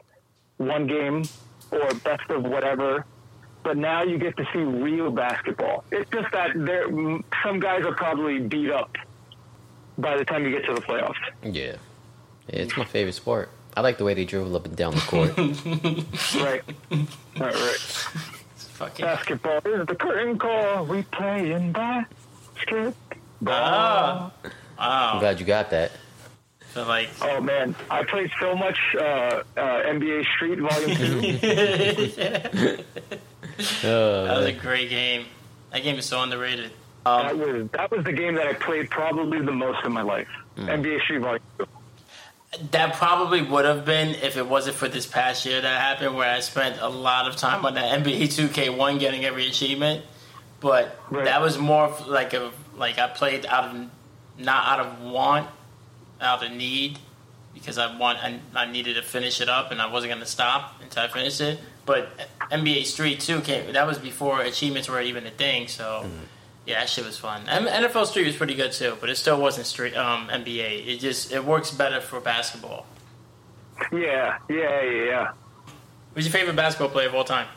one 0.57 0.87
game 0.87 1.23
or 1.71 1.93
best 1.95 2.29
of 2.29 2.43
whatever. 2.43 3.05
But 3.63 3.77
now 3.77 4.03
you 4.03 4.17
get 4.17 4.35
to 4.37 4.45
see 4.51 4.59
real 4.59 5.09
basketball. 5.11 5.85
It's 5.91 6.09
just 6.11 6.31
that 6.33 6.51
there, 6.55 6.87
some 7.43 7.59
guys 7.59 7.85
are 7.85 7.95
probably 7.95 8.39
beat 8.39 8.71
up 8.71 8.95
by 9.97 10.17
the 10.17 10.25
time 10.25 10.43
you 10.43 10.51
get 10.51 10.65
to 10.65 10.73
the 10.73 10.81
playoffs. 10.81 11.15
Yeah. 11.43 11.75
Yeah, 12.47 12.59
it's 12.59 12.75
my 12.75 12.83
favorite 12.83 13.13
sport. 13.13 13.49
I 13.75 13.81
like 13.81 13.97
the 13.97 14.03
way 14.03 14.13
they 14.13 14.25
dribble 14.25 14.55
up 14.55 14.65
and 14.65 14.75
down 14.75 14.93
the 14.93 15.01
court. 15.01 15.31
Right. 16.43 16.61
right, 17.39 17.55
right. 17.55 18.42
Fucking. 18.83 19.05
Basketball 19.05 19.57
is 19.65 19.85
the 19.87 19.95
curtain 19.95 20.37
call. 20.37 20.85
We 20.85 21.03
play 21.03 21.51
in 21.51 21.71
basketball. 21.71 22.93
Ah. 23.47 24.31
I'm 24.77 25.15
Wow. 25.15 25.19
glad 25.19 25.39
you 25.39 25.45
got 25.45 25.69
that. 25.71 25.91
So 26.73 26.83
like, 26.87 27.09
Oh 27.21 27.39
man, 27.39 27.75
I 27.89 28.03
played 28.03 28.31
so 28.39 28.55
much 28.55 28.77
uh, 28.95 29.01
uh, 29.01 29.43
NBA 29.57 30.25
Street 30.35 30.59
Volume 30.59 30.95
Two. 30.97 31.19
Uh, 31.47 32.77
that 34.27 34.37
was 34.37 34.45
a 34.47 34.51
great 34.53 34.89
game. 34.89 35.25
That 35.71 35.83
game 35.83 35.97
is 35.97 36.05
so 36.05 36.21
underrated. 36.21 36.71
that 37.05 37.37
was 37.37 37.69
that 37.71 37.91
was 37.91 38.03
the 38.05 38.11
game 38.13 38.35
that 38.35 38.47
I 38.47 38.53
played 38.53 38.89
probably 38.89 39.39
the 39.41 39.51
most 39.51 39.85
in 39.85 39.91
my 39.91 40.01
life. 40.01 40.27
NBA 40.57 41.01
Street 41.03 41.19
Volume 41.19 41.41
Two. 41.59 41.67
That 42.71 42.93
probably 42.95 43.41
would 43.41 43.65
have 43.65 43.83
been 43.85 44.09
if 44.09 44.37
it 44.37 44.47
wasn't 44.47 44.75
for 44.75 44.87
this 44.87 45.05
past 45.05 45.45
year 45.45 45.59
that 45.59 45.81
happened, 45.81 46.15
where 46.15 46.29
I 46.33 46.39
spent 46.39 46.79
a 46.79 46.87
lot 46.89 47.27
of 47.27 47.35
time 47.35 47.65
on 47.65 47.73
that 47.75 47.99
NBA 48.03 48.23
2K1 48.23 48.99
getting 48.99 49.25
every 49.25 49.47
achievement. 49.47 50.05
But 50.59 50.99
Right. 51.09 51.25
that 51.25 51.41
was 51.41 51.57
more 51.57 51.85
of 51.85 52.07
like 52.07 52.33
a 52.33 52.51
like 52.77 52.97
I 52.99 53.07
played 53.07 53.45
out 53.45 53.65
of 53.75 53.89
not 54.37 54.67
out 54.67 54.85
of 54.85 55.01
want, 55.01 55.47
out 56.21 56.43
of 56.43 56.51
need, 56.51 56.99
because 57.53 57.77
I 57.77 57.97
want 57.97 58.19
I, 58.19 58.39
I 58.55 58.71
needed 58.71 58.95
to 58.95 59.01
finish 59.01 59.41
it 59.41 59.49
up 59.49 59.71
and 59.71 59.81
I 59.81 59.91
wasn't 59.91 60.11
going 60.11 60.21
to 60.23 60.29
stop 60.29 60.79
until 60.81 61.03
I 61.03 61.07
finished 61.07 61.41
it. 61.41 61.59
But 61.85 62.09
NBA 62.51 62.85
Street 62.85 63.19
2 63.19 63.41
came. 63.41 63.73
That 63.73 63.85
was 63.87 63.97
before 63.97 64.41
achievements 64.41 64.87
were 64.87 65.01
even 65.01 65.25
a 65.27 65.31
thing. 65.31 65.67
So. 65.67 66.03
Mm-hmm. 66.05 66.23
Yeah, 66.65 66.79
that 66.79 66.89
shit 66.89 67.05
was 67.05 67.17
fun. 67.17 67.47
M- 67.49 67.65
NFL 67.67 68.05
Street 68.05 68.25
was 68.25 68.35
pretty 68.37 68.55
good 68.55 68.71
too, 68.71 68.95
but 69.01 69.09
it 69.09 69.17
still 69.17 69.39
wasn't 69.39 69.67
street 69.67 69.95
um, 69.97 70.29
NBA. 70.29 70.87
It 70.87 70.99
just 70.99 71.31
it 71.31 71.43
works 71.43 71.71
better 71.71 71.99
for 71.99 72.19
basketball. 72.21 72.85
Yeah, 73.91 74.37
yeah, 74.49 74.81
yeah, 74.81 75.03
yeah. 75.05 75.31
Who's 76.15 76.25
your 76.25 76.31
favorite 76.31 76.55
basketball 76.55 76.89
player 76.89 77.07
of 77.09 77.15
all 77.15 77.23
time? 77.25 77.47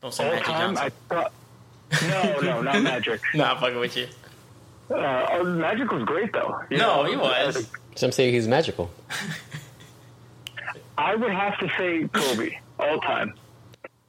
Don't 0.00 0.12
say 0.14 0.24
All 0.24 0.30
Magic 0.32 0.46
time, 0.46 0.56
I 0.56 0.88
Johnson. 0.88 0.92
thought. 1.08 1.32
No, 2.08 2.40
no, 2.40 2.62
not 2.62 2.82
Magic. 2.82 3.20
Nah, 3.34 3.52
I'm 3.52 3.58
fucking 3.60 3.78
with 3.78 3.96
you. 3.96 4.06
Uh, 4.90 5.26
oh, 5.32 5.44
Magic 5.44 5.90
was 5.92 6.02
great 6.04 6.32
though. 6.32 6.60
You 6.70 6.78
No, 6.78 7.02
know, 7.02 7.10
he 7.10 7.16
was. 7.16 7.70
Some 7.94 8.10
say 8.10 8.30
he's 8.32 8.48
magical. 8.48 8.90
I 10.98 11.14
would 11.14 11.30
have 11.32 11.58
to 11.58 11.68
say 11.76 12.08
Kobe 12.12 12.56
all 12.78 12.98
time 13.00 13.34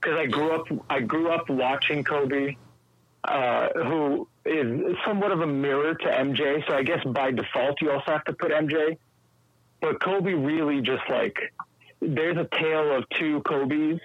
because 0.03 0.19
I 0.19 0.25
grew 0.25 0.51
up. 0.51 0.67
I 0.89 0.99
grew 0.99 1.29
up 1.29 1.49
watching 1.49 2.03
Kobe, 2.03 2.55
uh, 3.23 3.69
who 3.75 4.27
is 4.45 4.95
somewhat 5.05 5.31
of 5.31 5.41
a 5.41 5.47
mirror 5.47 5.93
to 5.93 6.05
MJ. 6.05 6.67
So 6.67 6.75
I 6.75 6.83
guess 6.83 7.03
by 7.05 7.31
default 7.31 7.81
you 7.81 7.91
also 7.91 8.11
have 8.11 8.25
to 8.25 8.33
put 8.33 8.51
MJ. 8.51 8.97
But 9.81 10.01
Kobe 10.01 10.33
really 10.33 10.81
just 10.81 11.03
like 11.09 11.37
there's 12.01 12.37
a 12.37 12.47
tale 12.57 12.95
of 12.95 13.05
two 13.17 13.41
Kobe's, 13.41 13.99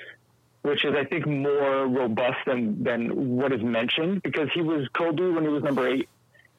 which 0.63 0.85
is 0.85 0.95
I 0.95 1.05
think 1.05 1.27
more 1.27 1.87
robust 1.87 2.39
than 2.47 2.83
than 2.85 3.37
what 3.37 3.53
is 3.53 3.63
mentioned 3.63 4.23
because 4.23 4.49
he 4.55 4.63
was 4.63 4.87
Kobe 4.93 5.31
when 5.31 5.43
he 5.43 5.51
was 5.51 5.63
number 5.63 5.89
eight, 5.89 6.09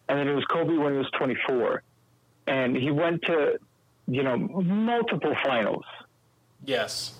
and 0.07 0.19
then 0.19 0.27
it 0.27 0.35
was 0.35 0.45
Kobe 0.45 0.75
when 0.75 0.93
he 0.93 0.97
was 0.97 1.09
24, 1.17 1.81
and 2.47 2.75
he 2.75 2.91
went 2.91 3.23
to 3.23 3.59
you 4.07 4.23
know 4.23 4.37
multiple 4.37 5.35
finals 5.43 5.85
Yes. 6.65 7.13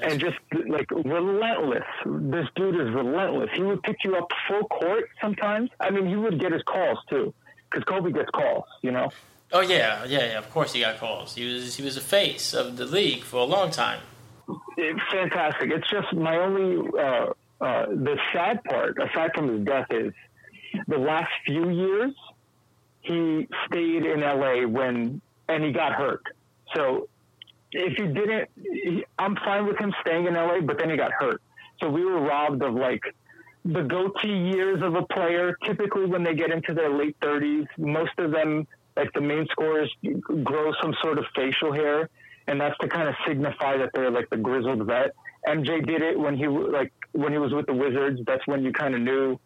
Yes. 0.00 0.12
and 0.12 0.20
just 0.20 0.36
like 0.68 0.90
relentless. 0.90 1.84
This 2.04 2.46
dude 2.54 2.74
is 2.74 2.94
relentless. 2.94 3.50
He 3.54 3.62
would 3.62 3.82
pick 3.82 3.96
you 4.04 4.16
up 4.16 4.28
full 4.46 4.64
court 4.68 5.10
sometimes. 5.20 5.70
I 5.80 5.90
mean, 5.90 6.06
he 6.06 6.16
would 6.16 6.38
get 6.38 6.52
his 6.52 6.62
calls 6.62 6.98
too, 7.10 7.34
because 7.70 7.84
Kobe 7.84 8.12
gets 8.12 8.30
calls. 8.30 8.64
You 8.82 8.92
know. 8.92 9.10
oh 9.52 9.60
yeah, 9.60 10.04
yeah, 10.04 10.26
yeah. 10.26 10.38
Of 10.38 10.50
course 10.50 10.72
he 10.72 10.80
got 10.80 10.98
calls. 10.98 11.34
He 11.34 11.52
was 11.52 11.76
he 11.76 11.82
was 11.82 11.96
the 11.96 12.00
face 12.00 12.54
of 12.54 12.76
the 12.76 12.86
league 12.86 13.22
for 13.22 13.38
a 13.38 13.44
long 13.44 13.70
time. 13.70 14.00
It's 14.76 15.00
fantastic. 15.10 15.70
It's 15.70 15.90
just 15.90 16.12
my 16.12 16.36
only 16.36 16.88
uh, 16.98 17.32
uh, 17.60 17.86
the 17.86 18.16
sad 18.32 18.62
part, 18.64 18.98
aside 19.02 19.32
from 19.34 19.48
his 19.48 19.66
death, 19.66 19.88
is 19.90 20.12
the 20.86 20.98
last 20.98 21.30
few 21.44 21.68
years 21.70 22.12
he 23.00 23.48
stayed 23.66 24.04
in 24.04 24.20
LA 24.20 24.66
when 24.66 25.20
and 25.48 25.64
he 25.64 25.72
got 25.72 25.92
hurt. 25.92 26.22
So 26.74 27.08
if 27.72 27.96
he 27.96 28.06
didn't, 28.06 28.48
he, 28.56 29.04
I'm 29.18 29.36
fine 29.36 29.66
with 29.66 29.78
him 29.78 29.92
staying 30.00 30.26
in 30.26 30.34
LA, 30.34 30.60
but 30.60 30.78
then 30.78 30.90
he 30.90 30.96
got 30.96 31.12
hurt. 31.12 31.42
So 31.80 31.88
we 31.88 32.04
were 32.04 32.20
robbed 32.20 32.62
of 32.62 32.74
like 32.74 33.02
the 33.64 33.82
goatee 33.82 34.50
years 34.54 34.82
of 34.82 34.94
a 34.94 35.02
player. 35.02 35.56
Typically, 35.64 36.06
when 36.06 36.22
they 36.22 36.34
get 36.34 36.50
into 36.50 36.74
their 36.74 36.90
late 36.90 37.18
30s, 37.20 37.66
most 37.76 38.12
of 38.18 38.30
them, 38.30 38.66
like 38.96 39.12
the 39.12 39.20
main 39.20 39.46
scorers, 39.50 39.92
grow 40.42 40.72
some 40.82 40.94
sort 41.02 41.18
of 41.18 41.24
facial 41.36 41.72
hair, 41.72 42.08
and 42.46 42.60
that's 42.60 42.76
to 42.78 42.88
kind 42.88 43.08
of 43.08 43.14
signify 43.26 43.76
that 43.76 43.90
they're 43.94 44.10
like 44.10 44.28
the 44.30 44.36
grizzled 44.36 44.86
vet. 44.86 45.14
MJ 45.46 45.86
did 45.86 46.02
it 46.02 46.18
when 46.18 46.36
he 46.36 46.48
like 46.48 46.92
when 47.12 47.32
he 47.32 47.38
was 47.38 47.52
with 47.52 47.66
the 47.66 47.74
Wizards. 47.74 48.20
That's 48.26 48.44
when 48.46 48.64
you 48.64 48.72
kind 48.72 48.94
of 48.94 49.00
knew 49.02 49.38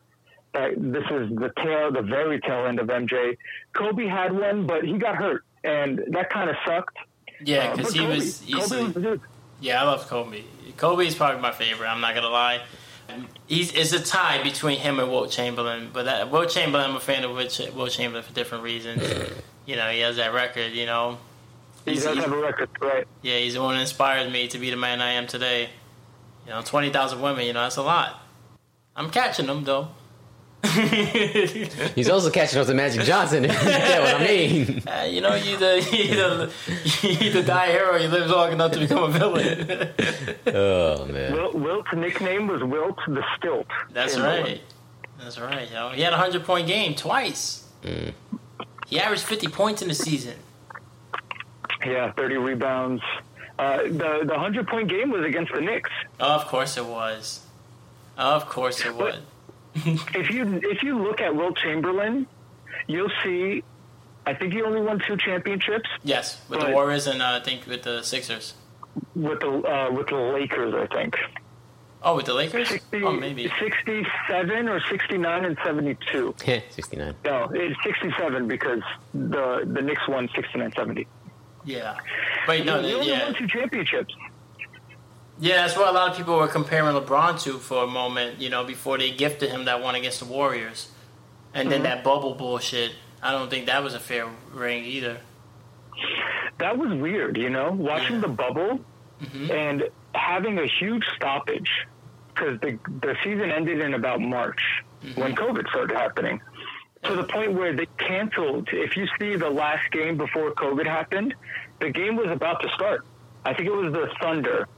that 0.54 0.70
this 0.76 1.04
is 1.10 1.30
the 1.36 1.50
tail, 1.62 1.92
the 1.92 2.02
very 2.02 2.40
tail 2.40 2.66
end 2.66 2.78
of 2.78 2.86
MJ. 2.86 3.36
Kobe 3.74 4.06
had 4.06 4.32
one, 4.32 4.66
but 4.66 4.84
he 4.84 4.98
got 4.98 5.16
hurt, 5.16 5.44
and 5.64 6.00
that 6.12 6.30
kind 6.30 6.48
of 6.48 6.56
sucked. 6.66 6.96
Yeah, 7.44 7.68
Uh, 7.72 7.76
because 7.76 7.92
but 7.92 8.00
he 8.00 8.06
Kobe, 8.06 8.14
was 8.16 8.48
easily. 8.48 8.84
was. 8.88 9.20
Yeah, 9.60 9.82
I 9.82 9.84
love 9.86 10.06
Kobe. 10.08 10.42
Kobe 10.76 11.06
is 11.06 11.14
probably 11.14 11.40
my 11.40 11.52
favorite. 11.52 11.86
I'm 11.88 12.00
not 12.00 12.14
gonna 12.14 12.28
lie. 12.28 12.62
He's 13.46 13.72
it's 13.74 13.92
a 13.92 14.00
tie 14.02 14.42
between 14.42 14.78
him 14.78 14.98
and 14.98 15.10
Wilt 15.10 15.30
Chamberlain, 15.30 15.90
but 15.92 16.04
that, 16.04 16.30
Wilt 16.30 16.48
Chamberlain, 16.50 16.90
I'm 16.90 16.96
a 16.96 17.00
fan 17.00 17.24
of 17.24 17.32
Wilt 17.32 17.90
Chamberlain 17.90 18.24
for 18.24 18.32
different 18.32 18.64
reasons. 18.64 19.02
you 19.66 19.76
know, 19.76 19.88
he 19.90 20.00
has 20.00 20.16
that 20.16 20.32
record. 20.32 20.72
You 20.72 20.86
know, 20.86 21.18
He 21.84 21.92
He's- 21.92 22.04
does 22.04 22.16
have 22.18 22.32
a 22.32 22.36
record, 22.36 22.70
right? 22.80 23.06
yeah, 23.22 23.36
he's 23.38 23.54
the 23.54 23.60
one 23.62 23.74
that 23.74 23.80
inspires 23.82 24.32
me 24.32 24.48
to 24.48 24.58
be 24.58 24.70
the 24.70 24.76
man 24.76 25.00
I 25.02 25.12
am 25.12 25.26
today. 25.26 25.68
You 26.46 26.52
know, 26.52 26.62
twenty 26.62 26.90
thousand 26.90 27.20
women. 27.20 27.44
You 27.46 27.52
know, 27.52 27.62
that's 27.62 27.76
a 27.76 27.82
lot. 27.82 28.20
I'm 28.96 29.10
catching 29.10 29.46
them 29.46 29.64
though. 29.64 29.88
He's 31.94 32.08
also 32.08 32.30
catching 32.30 32.58
up 32.58 32.66
to 32.66 32.74
Magic 32.74 33.02
Johnson. 33.02 33.44
if 33.44 33.52
you 33.62 33.68
get 33.68 34.00
what 34.00 34.20
I 34.20 34.26
mean? 34.26 34.82
Uh, 34.86 35.02
you 35.04 35.20
know, 35.20 35.34
you 35.34 35.54
either 35.54 35.78
you 35.78 36.04
either, 36.14 36.50
you 37.02 37.10
either 37.20 37.42
die 37.42 37.70
hero, 37.72 37.92
or 37.94 37.98
you 37.98 38.08
live 38.08 38.30
long 38.30 38.52
enough 38.52 38.72
to 38.72 38.78
become 38.78 39.02
a 39.04 39.08
villain. 39.08 39.90
Oh 40.54 41.06
man. 41.06 41.32
Wilt, 41.32 41.54
Wilt's 41.54 41.92
nickname 41.94 42.46
was 42.46 42.62
Wilt 42.62 42.98
the 43.06 43.22
Stilt. 43.36 43.66
That's 43.92 44.16
in 44.16 44.22
right. 44.22 44.60
That's 45.18 45.38
right. 45.38 45.70
Yo. 45.70 45.90
He 45.90 46.02
had 46.02 46.12
a 46.12 46.16
hundred 46.16 46.44
point 46.44 46.66
game 46.66 46.94
twice. 46.94 47.66
He 48.86 48.98
averaged 49.00 49.22
fifty 49.22 49.48
points 49.48 49.82
in 49.82 49.88
the 49.88 49.94
season. 49.94 50.34
Yeah, 51.84 52.12
30 52.12 52.36
rebounds. 52.36 53.02
Uh, 53.58 53.82
the 53.84 54.20
the 54.24 54.32
100 54.32 54.68
point 54.68 54.88
game 54.88 55.10
was 55.10 55.24
against 55.24 55.52
the 55.52 55.60
Knicks. 55.60 55.90
Of 56.20 56.46
course 56.46 56.76
it 56.76 56.84
was. 56.84 57.44
Of 58.16 58.48
course 58.48 58.84
it 58.84 58.94
was. 58.94 59.16
If 60.14 60.30
you 60.30 60.60
if 60.62 60.82
you 60.82 60.98
look 61.02 61.20
at 61.20 61.34
Wilt 61.34 61.56
Chamberlain, 61.56 62.26
you'll 62.86 63.10
see. 63.22 63.62
I 64.24 64.34
think 64.34 64.52
he 64.52 64.62
only 64.62 64.80
won 64.80 65.00
two 65.04 65.16
championships 65.16 65.88
Yes, 66.04 66.40
with 66.48 66.60
the 66.60 66.70
Warriors 66.70 67.06
and 67.08 67.20
uh, 67.20 67.40
I 67.40 67.44
think 67.44 67.66
with 67.66 67.82
the 67.82 68.02
Sixers. 68.02 68.54
with 69.16 69.40
the 69.40 69.48
uh, 69.50 69.90
with 69.90 70.08
the 70.08 70.16
Lakers. 70.16 70.74
I 70.74 70.86
think 70.94 71.16
Oh, 72.04 72.16
with 72.16 72.26
the 72.26 72.34
Lakers? 72.34 72.68
60, 72.68 73.04
Oh, 73.04 73.12
maybe. 73.12 73.48
67 73.60 74.68
or 74.68 74.80
69 74.90 75.44
and 75.44 75.56
72. 75.64 76.34
Yeah, 76.46 76.60
69. 76.70 77.14
No, 77.24 77.48
it's 77.54 77.76
67 77.84 78.48
because 78.48 78.82
the 79.14 79.62
the 79.66 79.82
Knicks 79.82 80.06
won 80.08 80.28
69 80.34 80.72
70. 80.76 81.06
Yeah. 81.64 81.96
But 82.46 82.64
no, 82.64 82.82
he 82.82 82.92
only 82.94 83.08
yeah. 83.08 83.24
won 83.24 83.34
two 83.34 83.46
championships. 83.48 84.14
Yeah, 85.42 85.56
that's 85.56 85.76
what 85.76 85.88
a 85.88 85.92
lot 85.92 86.10
of 86.12 86.16
people 86.16 86.36
were 86.36 86.46
comparing 86.46 86.94
LeBron 86.94 87.42
to 87.42 87.58
for 87.58 87.82
a 87.82 87.86
moment, 87.88 88.40
you 88.40 88.48
know, 88.48 88.62
before 88.62 88.96
they 88.96 89.10
gifted 89.10 89.50
him 89.50 89.64
that 89.64 89.82
one 89.82 89.96
against 89.96 90.20
the 90.20 90.26
Warriors. 90.26 90.88
And 91.52 91.68
then 91.70 91.82
that 91.82 92.04
bubble 92.04 92.34
bullshit. 92.36 92.92
I 93.20 93.32
don't 93.32 93.50
think 93.50 93.66
that 93.66 93.82
was 93.82 93.94
a 93.94 93.98
fair 94.00 94.26
ring 94.52 94.84
either. 94.84 95.18
That 96.58 96.78
was 96.78 96.92
weird, 96.94 97.36
you 97.36 97.50
know, 97.50 97.72
watching 97.72 98.16
Yeah. 98.16 98.20
the 98.22 98.28
bubble 98.28 98.80
Mm-hmm. 99.22 99.50
and 99.52 99.82
having 100.14 100.58
a 100.58 100.66
huge 100.66 101.04
stoppage 101.16 101.70
because 102.34 102.58
the 102.60 102.78
the 103.00 103.14
season 103.24 103.50
ended 103.52 103.80
in 103.80 103.94
about 103.94 104.20
March 104.20 104.60
Mm-hmm. 105.04 105.20
when 105.20 105.34
COVID 105.34 105.68
started 105.70 105.96
happening. 105.96 106.40
To 107.04 107.16
the 107.16 107.24
point 107.24 107.52
where 107.54 107.72
they 107.74 107.86
canceled. 107.98 108.68
If 108.72 108.96
you 108.96 109.08
see 109.18 109.34
the 109.34 109.50
last 109.50 109.90
game 109.90 110.16
before 110.16 110.52
COVID 110.52 110.86
happened, 110.86 111.34
the 111.80 111.90
game 111.90 112.14
was 112.14 112.30
about 112.30 112.62
to 112.62 112.68
start. 112.70 113.04
I 113.44 113.52
think 113.54 113.66
it 113.68 113.72
was 113.74 113.92
the 113.92 114.08
Thunder. 114.20 114.68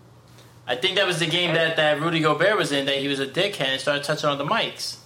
I 0.66 0.76
think 0.76 0.96
that 0.96 1.06
was 1.06 1.18
the 1.18 1.26
game 1.26 1.54
that, 1.54 1.76
that 1.76 2.00
Rudy 2.00 2.20
Gobert 2.20 2.56
was 2.56 2.72
in, 2.72 2.86
that 2.86 2.96
he 2.96 3.08
was 3.08 3.20
a 3.20 3.26
dickhead 3.26 3.60
and 3.60 3.80
started 3.80 4.04
touching 4.04 4.30
on 4.30 4.38
the 4.38 4.44
mics. 4.44 4.96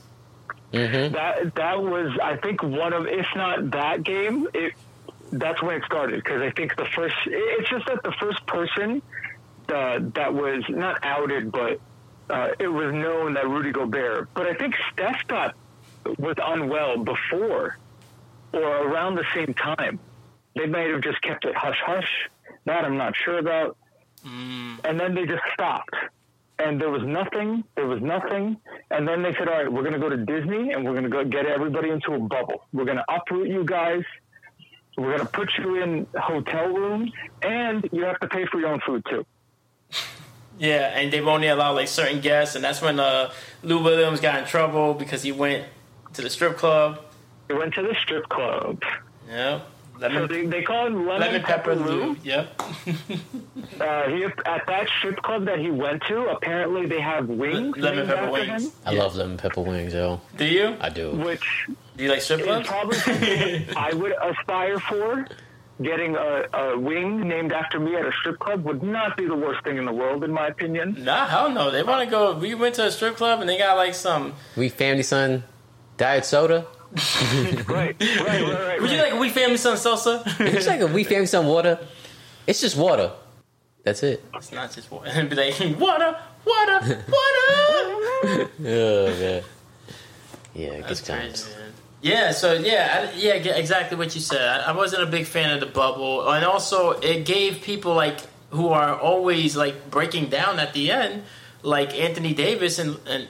That 1.09 1.55
that 1.57 1.83
was, 1.83 2.17
I 2.23 2.37
think, 2.37 2.63
one 2.63 2.93
of, 2.93 3.07
if 3.07 3.27
not 3.35 3.71
that 3.73 4.03
game, 4.03 4.49
it 4.55 4.75
that's 5.33 5.63
when 5.63 5.77
it 5.77 5.85
started 5.85 6.23
because 6.23 6.43
I 6.43 6.51
think 6.51 6.77
the 6.77 6.87
first. 6.95 7.15
It's 7.27 7.69
just 7.69 7.87
that 7.87 8.03
the 8.03 8.13
first 8.13 8.47
person 8.47 9.03
uh, 9.69 10.01
that 10.15 10.33
was 10.33 10.65
not 10.69 10.99
outed, 11.03 11.53
but 11.53 11.81
uh, 12.31 12.49
it 12.59 12.69
was 12.69 12.93
known 12.95 13.35
that 13.35 13.49
Rudy 13.49 13.73
Gobert. 13.73 14.29
But 14.35 14.47
I 14.47 14.55
think 14.55 14.75
Steph 14.93 15.27
got 15.27 15.55
was 16.19 16.37
unwell 16.43 16.99
before 16.99 17.79
or 18.53 18.63
around 18.63 19.17
the 19.17 19.27
same 19.35 19.55
time. 19.55 19.99
They 20.55 20.67
might 20.67 20.91
have 20.91 21.03
just 21.03 21.21
kept 21.23 21.45
it 21.45 21.55
hush 21.55 21.79
hush. 21.85 22.29
That 22.65 22.85
I'm 22.85 22.97
not 22.97 23.15
sure 23.17 23.39
about. 23.39 23.77
And 24.85 24.99
then 24.99 25.15
they 25.15 25.27
just 25.27 25.43
stopped. 25.53 25.95
And 26.59 26.81
there 26.81 26.91
was 26.91 27.03
nothing. 27.05 27.65
There 27.77 27.87
was 27.87 28.03
nothing. 28.03 28.57
And 28.91 29.07
then 29.07 29.23
they 29.23 29.33
said, 29.35 29.49
"All 29.49 29.55
right, 29.55 29.73
we're 29.73 29.83
going 29.83 29.93
to 29.93 30.01
go 30.01 30.09
to 30.09 30.17
Disney, 30.17 30.73
and 30.73 30.85
we're 30.85 30.93
going 30.93 31.05
to 31.05 31.11
go 31.11 31.25
get 31.25 31.47
everybody 31.47 31.91
into 31.91 32.15
a 32.15 32.19
bubble. 32.19 32.67
We're 32.73 32.85
going 32.85 32.97
to 32.97 33.05
uproot 33.09 33.49
you 33.49 33.65
guys. 33.65 34.03
We're 34.97 35.15
going 35.15 35.27
to 35.27 35.33
put 35.33 35.51
you 35.59 35.81
in 35.83 36.07
hotel 36.21 36.67
rooms, 36.67 37.13
and 37.43 37.89
you 37.93 38.03
have 38.05 38.19
to 38.21 38.29
pay 38.29 38.45
for 38.47 38.59
your 38.59 38.71
own 38.71 38.81
food 38.85 39.05
too." 39.09 39.25
Yeah, 40.59 40.99
and 40.99 41.13
they've 41.13 41.27
only 41.27 41.47
allowed 41.47 41.75
like 41.75 41.87
certain 41.87 42.21
guests, 42.21 42.57
and 42.57 42.65
that's 42.65 42.83
when 42.83 42.99
uh, 42.99 43.31
Lou 43.63 43.81
Williams 43.81 44.19
got 44.19 44.41
in 44.41 44.45
trouble 44.45 44.95
because 44.95 45.23
he 45.23 45.31
went 45.31 45.65
to 46.15 46.23
the 46.23 46.31
strip 46.31 46.57
club. 46.57 47.01
He 47.47 47.55
went 47.55 47.75
to 47.75 47.83
the 47.83 47.95
strip 48.03 48.29
club. 48.29 48.83
Yep. 49.29 49.67
Lemon, 49.99 50.23
so 50.23 50.27
they, 50.27 50.47
they 50.47 50.63
call 50.63 50.87
him 50.87 51.07
Lemon, 51.07 51.21
lemon 51.21 51.43
pepper 51.43 51.75
Lou. 51.75 52.05
Lou. 52.05 52.17
Yep. 52.23 52.63
Uh, 53.81 54.09
he 54.09 54.25
at 54.25 54.67
that 54.67 54.89
strip 54.99 55.17
club 55.23 55.45
that 55.45 55.59
he 55.61 55.71
went 55.71 56.03
to. 56.09 56.27
Apparently, 56.31 56.87
they 56.87 57.01
have 57.01 57.29
wings. 57.29 57.77
Lemon 57.77 58.09
pepper 58.09 58.29
wings. 58.31 58.65
him, 58.65 58.73
I 58.85 58.91
love 58.91 59.15
lemon 59.15 59.37
pepper 59.37 59.61
wings, 59.61 59.95
yo. 59.95 60.21
Do 60.37 60.45
you? 60.45 60.77
I 60.81 60.89
do. 60.89 61.13
which 61.13 61.45
Do 61.97 62.03
you 62.03 62.11
like 62.11 62.21
strip 62.21 62.43
clubs? 62.43 62.67
probably 62.67 63.69
I 63.77 63.93
would 63.95 64.13
aspire 64.21 64.81
for. 64.81 65.27
Getting 65.81 66.17
a, 66.17 66.47
a 66.53 66.77
wing 66.79 67.29
named 67.29 67.53
after 67.53 67.79
me 67.79 67.95
at 67.95 68.05
a 68.05 68.11
strip 68.19 68.41
club 68.41 68.65
would 68.65 68.83
not 68.83 69.17
be 69.17 69.27
the 69.27 69.37
worst 69.37 69.63
thing 69.63 69.77
in 69.77 69.85
the 69.85 69.93
world, 69.93 70.25
in 70.25 70.33
my 70.33 70.49
opinion. 70.49 70.97
Nah, 71.05 71.27
hell 71.29 71.51
no. 71.51 71.71
They 71.71 71.85
want 71.85 72.05
to 72.05 72.11
go. 72.11 72.37
We 72.37 72.55
went 72.57 72.75
to 72.77 72.87
a 72.87 72.91
strip 72.91 73.15
club 73.15 73.41
and 73.41 73.49
they 73.49 73.59
got 73.59 73.77
like 73.77 73.95
some. 73.95 74.35
We 74.57 74.71
family 74.71 75.05
son, 75.05 75.45
diet 75.97 76.25
soda. 76.25 76.67
Right, 77.69 77.97
right, 78.01 78.01
right, 78.01 78.67
right. 78.67 78.81
Would 78.81 78.91
you 78.91 78.97
like 78.99 79.13
a 79.13 79.17
wee 79.17 79.29
Family 79.29 79.57
Son 79.59 79.77
salsa? 79.77 80.23
It's 80.41 80.67
like 80.67 80.81
a 80.81 80.87
wee 80.87 81.05
family 81.05 81.27
son 81.27 81.47
water. 81.47 81.79
It's 82.47 82.61
just 82.61 82.77
water. 82.77 83.13
That's 83.85 84.03
it. 84.03 84.25
it's 84.35 84.53
not 84.53 84.73
just 84.73 84.91
water. 84.91 85.09
It'd 85.15 85.31
be 85.31 85.37
like 85.37 85.59
water, 85.79 86.17
water, 86.45 87.05
water. 87.09 88.51
Oh 88.61 89.17
man. 89.21 89.43
Yeah, 90.55 90.77
good 90.77 90.85
That's 90.85 91.01
times. 91.03 91.45
crazy, 91.45 91.59
man. 91.61 91.73
Yeah, 92.01 92.31
so 92.33 92.55
yeah, 92.55 93.11
I, 93.13 93.17
yeah, 93.17 93.35
exactly 93.35 93.97
what 93.97 94.15
you 94.15 94.21
said. 94.21 94.41
I, 94.41 94.71
I 94.71 94.73
wasn't 94.73 95.03
a 95.03 95.07
big 95.07 95.27
fan 95.27 95.53
of 95.53 95.61
the 95.61 95.67
bubble, 95.67 96.29
and 96.31 96.45
also 96.45 96.93
it 96.93 97.25
gave 97.25 97.61
people 97.61 97.95
like 97.95 98.21
who 98.51 98.69
are 98.69 98.99
always 98.99 99.57
like 99.57 99.91
breaking 99.91 100.29
down 100.31 100.59
at 100.59 100.73
the 100.73 100.91
end, 100.91 101.25
like 101.63 101.95
Anthony 101.99 102.35
Davis, 102.35 102.79
and 102.79 102.99
and 103.07 103.29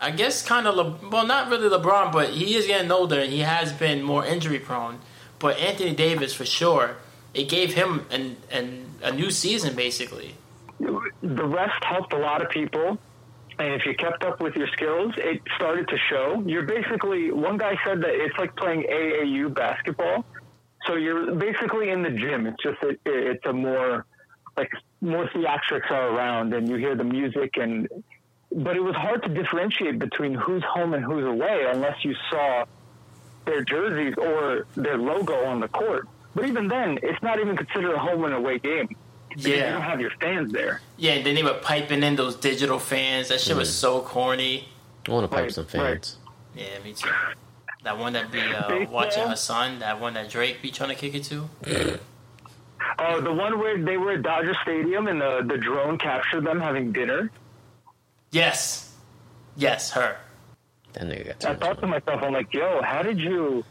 I 0.00 0.12
guess 0.12 0.46
kind 0.46 0.66
of 0.66 0.76
Le, 0.76 1.08
well, 1.10 1.26
not 1.26 1.50
really 1.50 1.68
LeBron, 1.68 2.12
but 2.12 2.30
he 2.30 2.54
is 2.54 2.66
getting 2.66 2.90
older 2.90 3.18
and 3.18 3.32
he 3.32 3.40
has 3.40 3.72
been 3.72 4.02
more 4.02 4.24
injury 4.24 4.58
prone. 4.60 5.00
But 5.38 5.58
Anthony 5.58 5.94
Davis 5.94 6.32
for 6.34 6.44
sure, 6.44 6.96
it 7.34 7.48
gave 7.48 7.74
him 7.74 8.06
an, 8.10 8.36
an 8.50 8.88
a 9.02 9.12
new 9.12 9.30
season 9.30 9.74
basically. 9.74 10.34
the 10.78 11.44
rest 11.44 11.82
helped 11.84 12.12
a 12.12 12.18
lot 12.18 12.42
of 12.42 12.50
people. 12.50 12.98
And 13.58 13.74
if 13.74 13.84
you 13.86 13.94
kept 13.94 14.22
up 14.22 14.40
with 14.40 14.54
your 14.54 14.68
skills, 14.68 15.14
it 15.16 15.42
started 15.56 15.88
to 15.88 15.98
show. 16.08 16.42
You're 16.46 16.62
basically, 16.62 17.32
one 17.32 17.56
guy 17.56 17.76
said 17.84 18.00
that 18.02 18.10
it's 18.10 18.36
like 18.38 18.54
playing 18.54 18.84
AAU 18.84 19.52
basketball. 19.52 20.24
So 20.86 20.94
you're 20.94 21.34
basically 21.34 21.90
in 21.90 22.02
the 22.02 22.10
gym. 22.10 22.46
It's 22.46 22.62
just, 22.62 22.80
it, 22.84 23.00
it's 23.04 23.44
a 23.46 23.52
more, 23.52 24.06
like, 24.56 24.70
more 25.00 25.26
theatrics 25.26 25.90
are 25.90 26.08
around 26.08 26.54
and 26.54 26.68
you 26.68 26.76
hear 26.76 26.94
the 26.94 27.04
music 27.04 27.56
and, 27.56 27.88
but 28.52 28.76
it 28.76 28.80
was 28.82 28.94
hard 28.96 29.22
to 29.24 29.28
differentiate 29.28 29.98
between 29.98 30.34
who's 30.34 30.62
home 30.64 30.94
and 30.94 31.04
who's 31.04 31.24
away 31.24 31.66
unless 31.70 32.04
you 32.04 32.14
saw 32.30 32.64
their 33.44 33.62
jerseys 33.64 34.14
or 34.16 34.66
their 34.76 34.96
logo 34.98 35.44
on 35.46 35.60
the 35.60 35.68
court. 35.68 36.06
But 36.34 36.46
even 36.46 36.68
then, 36.68 36.98
it's 37.02 37.22
not 37.22 37.40
even 37.40 37.56
considered 37.56 37.94
a 37.94 37.98
home 37.98 38.24
and 38.24 38.34
away 38.34 38.58
game. 38.58 38.88
Because 39.28 39.46
You 39.46 39.56
don't 39.56 39.82
have 39.82 40.00
your 40.00 40.10
fans 40.20 40.52
there. 40.52 40.80
yeah. 40.96 41.12
And 41.14 41.26
then 41.26 41.34
they 41.34 41.42
were 41.42 41.54
piping 41.54 42.02
in 42.02 42.16
those 42.16 42.36
digital 42.36 42.78
fans. 42.78 43.28
That 43.28 43.40
shit 43.40 43.56
was 43.56 43.74
so 43.74 44.00
corny. 44.00 44.68
I 45.06 45.10
want 45.12 45.24
to 45.24 45.28
pipe 45.28 45.44
Right, 45.44 45.52
some 45.52 45.64
right. 45.64 45.72
fans. 45.72 46.16
Yeah, 46.54 46.64
me 46.84 46.92
too. 46.92 47.08
That 47.84 47.98
one 47.98 48.12
that 48.14 48.30
be 48.32 48.40
uh, 48.40 48.86
watching 48.90 49.26
her 49.28 49.36
son. 49.36 49.78
That 49.80 50.00
one 50.00 50.14
that 50.14 50.28
Drake 50.30 50.60
be 50.62 50.70
trying 50.70 50.90
to 50.90 50.94
kick 50.94 51.14
it 51.14 51.24
to. 51.24 51.48
Oh, 52.98 53.20
the 53.20 53.32
one 53.32 53.58
where 53.58 53.78
they 53.82 53.96
were 53.96 54.12
at 54.12 54.22
Dodger 54.22 54.54
Stadium 54.62 55.06
and 55.06 55.20
the, 55.20 55.44
the 55.46 55.56
drone 55.58 55.98
captured 55.98 56.44
them 56.44 56.60
having 56.60 56.92
dinner. 56.92 57.30
Yes, 58.30 58.94
yes, 59.56 59.90
her. 59.92 60.16
That 60.92 61.04
nigga 61.04 61.26
got 61.26 61.40
too 61.40 61.48
I 61.48 61.54
thought 61.56 61.80
to 61.80 61.86
myself, 61.86 62.22
I'm 62.22 62.32
like, 62.32 62.52
yo, 62.52 62.80
how 62.82 63.02
did 63.02 63.18
you? 63.18 63.64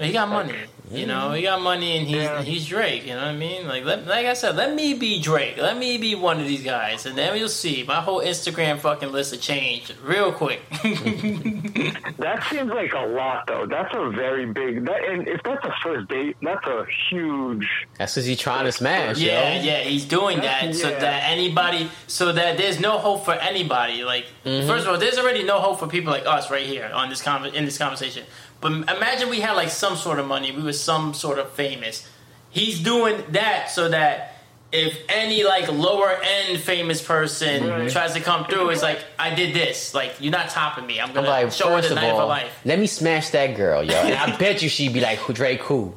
He 0.00 0.12
got 0.12 0.28
money, 0.28 0.54
you 0.90 1.06
know. 1.06 1.32
He 1.32 1.42
got 1.42 1.62
money, 1.62 1.96
and 1.98 2.06
he's 2.06 2.16
Yeah. 2.16 2.42
he's 2.42 2.66
Drake. 2.66 3.06
You 3.06 3.14
know 3.14 3.20
what 3.20 3.28
I 3.28 3.36
mean? 3.36 3.68
Like, 3.68 3.84
let, 3.84 4.06
like 4.06 4.26
I 4.26 4.34
said, 4.34 4.56
let 4.56 4.74
me 4.74 4.94
be 4.94 5.20
Drake. 5.20 5.56
Let 5.56 5.76
me 5.78 5.98
be 5.98 6.16
one 6.16 6.40
of 6.40 6.46
these 6.46 6.64
guys, 6.64 7.06
and 7.06 7.16
then 7.16 7.36
you'll 7.38 7.48
see 7.48 7.84
my 7.86 8.00
whole 8.00 8.20
Instagram 8.20 8.80
fucking 8.80 9.12
list 9.12 9.30
will 9.32 9.38
change 9.38 9.92
real 10.02 10.32
quick. 10.32 10.62
That 12.24 12.42
seems 12.44 12.70
like 12.70 12.92
a 12.94 13.06
lot, 13.06 13.46
though. 13.46 13.66
That's 13.66 13.94
a 13.94 14.08
very 14.10 14.46
big. 14.46 14.86
That, 14.86 15.04
and 15.04 15.28
if 15.28 15.42
that's 15.42 15.62
a 15.64 15.74
first 15.82 16.08
date, 16.08 16.36
that's 16.40 16.66
a 16.66 16.86
huge. 17.10 17.68
That's 17.98 18.14
because 18.14 18.24
he's 18.24 18.38
trying 18.38 18.64
to 18.64 18.72
smash, 18.72 19.18
yeah, 19.18 19.56
yo. 19.56 19.62
yeah, 19.62 19.78
he's 19.80 20.06
doing 20.06 20.40
that 20.40 20.74
so 20.74 20.88
that 20.88 21.30
anybody, 21.30 21.90
so 22.06 22.32
that 22.32 22.56
there's 22.56 22.80
no 22.80 22.96
hope 22.98 23.26
for 23.26 23.34
anybody. 23.34 24.04
Like, 24.04 24.24
mm-hmm. 24.44 24.66
first 24.66 24.86
of 24.86 24.92
all, 24.92 24.98
there's 24.98 25.18
already 25.18 25.42
no 25.42 25.60
hope 25.60 25.78
for 25.80 25.86
people 25.86 26.12
like 26.12 26.24
us 26.24 26.50
right 26.50 26.64
here 26.64 26.90
on 26.94 27.10
this 27.10 27.20
con- 27.20 27.54
in 27.54 27.66
this 27.66 27.76
conversation. 27.76 28.24
But 28.64 28.72
imagine 28.72 29.28
we 29.28 29.40
had 29.40 29.52
like 29.56 29.68
some 29.68 29.94
sort 29.94 30.18
of 30.18 30.26
money, 30.26 30.50
we 30.50 30.62
were 30.62 30.72
some 30.72 31.12
sort 31.12 31.38
of 31.38 31.50
famous. 31.52 32.08
He's 32.48 32.80
doing 32.80 33.22
that 33.32 33.70
so 33.70 33.90
that 33.90 34.38
if 34.72 34.96
any 35.10 35.44
like 35.44 35.70
lower 35.70 36.18
end 36.22 36.58
famous 36.60 37.02
person 37.02 37.90
tries 37.90 38.14
to 38.14 38.20
come 38.20 38.46
through, 38.46 38.70
it's 38.70 38.80
like 38.80 39.04
I 39.18 39.34
did 39.34 39.54
this. 39.54 39.92
Like 39.92 40.14
you're 40.18 40.32
not 40.32 40.48
topping 40.48 40.86
me. 40.86 40.98
I'm 40.98 41.08
I'm 41.08 41.14
gonna 41.14 41.28
like, 41.28 41.52
show 41.52 41.76
her 41.76 41.82
the 41.82 41.90
of 41.90 41.94
night 41.96 42.04
of 42.08 42.16
her 42.16 42.22
all, 42.22 42.28
life. 42.28 42.58
let 42.64 42.78
me 42.78 42.86
smash 42.86 43.28
that 43.30 43.54
girl, 43.54 43.82
yo. 43.82 43.96
And 43.96 44.14
I 44.14 44.34
bet 44.38 44.62
you 44.62 44.70
she'd 44.70 44.94
be 44.94 45.00
like, 45.00 45.18
"Who 45.18 45.34
Drake 45.34 45.60
who? 45.60 45.92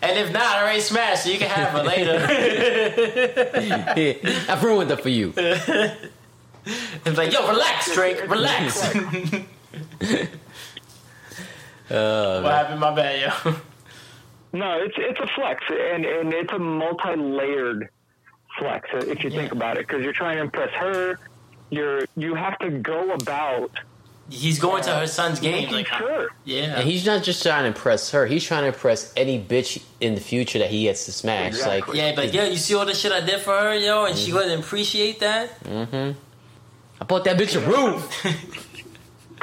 And 0.00 0.16
if 0.16 0.32
not, 0.32 0.44
I 0.44 0.62
already 0.62 0.82
smashed. 0.82 1.24
So 1.24 1.30
you 1.30 1.38
can 1.38 1.48
have 1.50 1.70
her 1.70 1.82
later. 1.82 2.24
I've 4.48 4.62
ruined 4.62 4.92
it 4.92 5.00
for 5.00 5.08
you. 5.08 5.34
it's 5.36 7.18
like, 7.18 7.32
yo, 7.32 7.48
relax, 7.48 7.92
Drake, 7.92 8.30
relax. 8.30 8.94
Uh, 11.90 12.40
what 12.40 12.52
happened? 12.52 12.80
My 12.80 12.94
bad, 12.94 13.32
yo. 13.44 13.54
No, 14.52 14.80
it's 14.80 14.94
it's 14.96 15.20
a 15.20 15.26
flex, 15.34 15.62
and 15.68 16.06
and 16.06 16.32
it's 16.32 16.50
a 16.52 16.58
multi-layered 16.58 17.90
flex 18.58 18.88
if 18.94 19.22
you 19.22 19.28
think 19.28 19.52
about 19.52 19.76
it, 19.76 19.86
because 19.86 20.02
you're 20.02 20.14
trying 20.14 20.36
to 20.36 20.42
impress 20.42 20.70
her. 20.74 21.18
You're 21.68 22.06
you 22.16 22.34
have 22.34 22.58
to 22.60 22.70
go 22.70 23.10
about 23.12 23.70
He's 24.30 24.58
going 24.58 24.82
to 24.84 24.90
her 24.94 25.06
son's 25.06 25.38
game, 25.40 25.70
Like, 25.70 25.86
sure. 25.86 26.28
yeah. 26.44 26.78
and 26.80 26.88
he's 26.88 27.06
not 27.06 27.22
just 27.22 27.42
trying 27.44 27.62
to 27.62 27.68
impress 27.68 28.10
her. 28.10 28.26
He's 28.26 28.42
trying 28.44 28.62
to 28.62 28.68
impress 28.68 29.12
any 29.16 29.38
bitch 29.40 29.80
in 30.00 30.14
the 30.16 30.20
future 30.20 30.58
that 30.58 30.70
he 30.70 30.82
gets 30.84 31.04
to 31.04 31.12
smash. 31.12 31.48
Exactly. 31.48 31.98
Like, 32.00 32.16
yeah, 32.16 32.16
but 32.16 32.34
yeah, 32.34 32.44
you 32.46 32.56
see 32.56 32.74
all 32.74 32.84
the 32.86 32.94
shit 32.94 33.12
I 33.12 33.20
did 33.20 33.40
for 33.40 33.52
her, 33.56 33.74
yo, 33.74 34.04
and 34.06 34.16
she 34.16 34.32
wouldn't 34.32 34.58
appreciate 34.60 35.20
that. 35.20 35.50
I 37.00 37.04
bought 37.04 37.24
that 37.24 37.36
bitch 37.38 37.54
a 37.56 37.60
roof. 37.60 38.10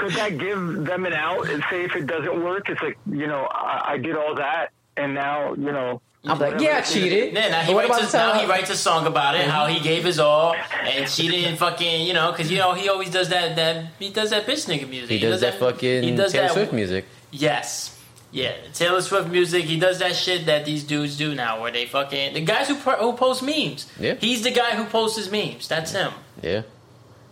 Could 0.04 0.14
that 0.16 0.38
give 0.38 0.86
them 0.86 1.06
an 1.06 1.14
out 1.14 1.50
and 1.50 1.64
say 1.70 1.86
if 1.86 1.96
it 1.96 2.08
doesn't 2.08 2.44
work, 2.44 2.70
it's 2.70 2.82
like 2.82 2.98
you 3.10 3.28
know 3.28 3.48
I, 3.50 3.94
I 3.94 3.98
did 3.98 4.16
all 4.16 4.36
that, 4.36 4.72
and 4.98 5.14
now 5.14 5.54
you 5.54 5.72
know. 5.72 6.02
I'm 6.26 6.40
like, 6.40 6.62
yeah, 6.62 6.78
I 6.78 6.82
cheated. 6.82 7.34
Yeah, 7.34 7.50
now 7.50 7.62
he, 7.62 7.74
what 7.74 7.90
writes 7.90 8.10
about 8.10 8.10
a, 8.10 8.12
the 8.12 8.18
now 8.18 8.40
he 8.40 8.46
writes 8.48 8.70
a 8.70 8.78
song 8.78 9.08
about 9.08 9.36
it, 9.36 9.46
how 9.46 9.68
he 9.68 9.76
mm-hmm. 9.76 9.84
gave 9.84 10.06
his 10.06 10.20
all, 10.20 10.56
and 10.84 11.10
she 11.10 11.28
didn't 11.28 11.58
fucking, 11.58 12.08
you 12.08 12.14
know, 12.14 12.32
because 12.32 12.50
you 12.50 12.58
know 12.58 12.74
he 12.74 12.88
always 12.88 13.10
does 13.10 13.30
that. 13.30 13.58
That 13.58 13.88
he 14.00 14.10
does 14.10 14.30
that 14.30 14.46
bitch 14.46 14.68
nigga 14.68 14.90
music. 14.90 15.10
He 15.10 15.20
does 15.20 15.42
that 15.42 15.56
fucking 15.56 16.04
he 16.04 16.16
does 16.16 16.32
Taylor 16.32 16.48
that- 16.48 16.54
Swift 16.54 16.74
music. 16.74 17.06
Yes. 17.32 18.00
Yeah, 18.32 18.54
Taylor 18.74 19.02
Swift 19.02 19.30
music. 19.30 19.66
He 19.66 19.80
does 19.80 20.00
that 20.00 20.16
shit 20.16 20.48
that 20.48 20.66
these 20.66 20.84
dudes 20.84 21.18
do 21.18 21.36
now, 21.36 21.62
where 21.62 21.72
they 21.72 21.86
fucking 21.86 22.34
the 22.34 22.42
guys 22.42 22.68
who 22.68 22.76
who 22.76 23.14
post 23.14 23.44
memes. 23.44 23.90
Yeah. 24.00 24.16
he's 24.16 24.42
the 24.42 24.52
guy 24.52 24.76
who 24.76 24.86
posts 24.86 25.18
his 25.18 25.30
memes. 25.30 25.68
That's 25.68 25.92
him. 25.92 26.14
Yeah. 26.42 26.64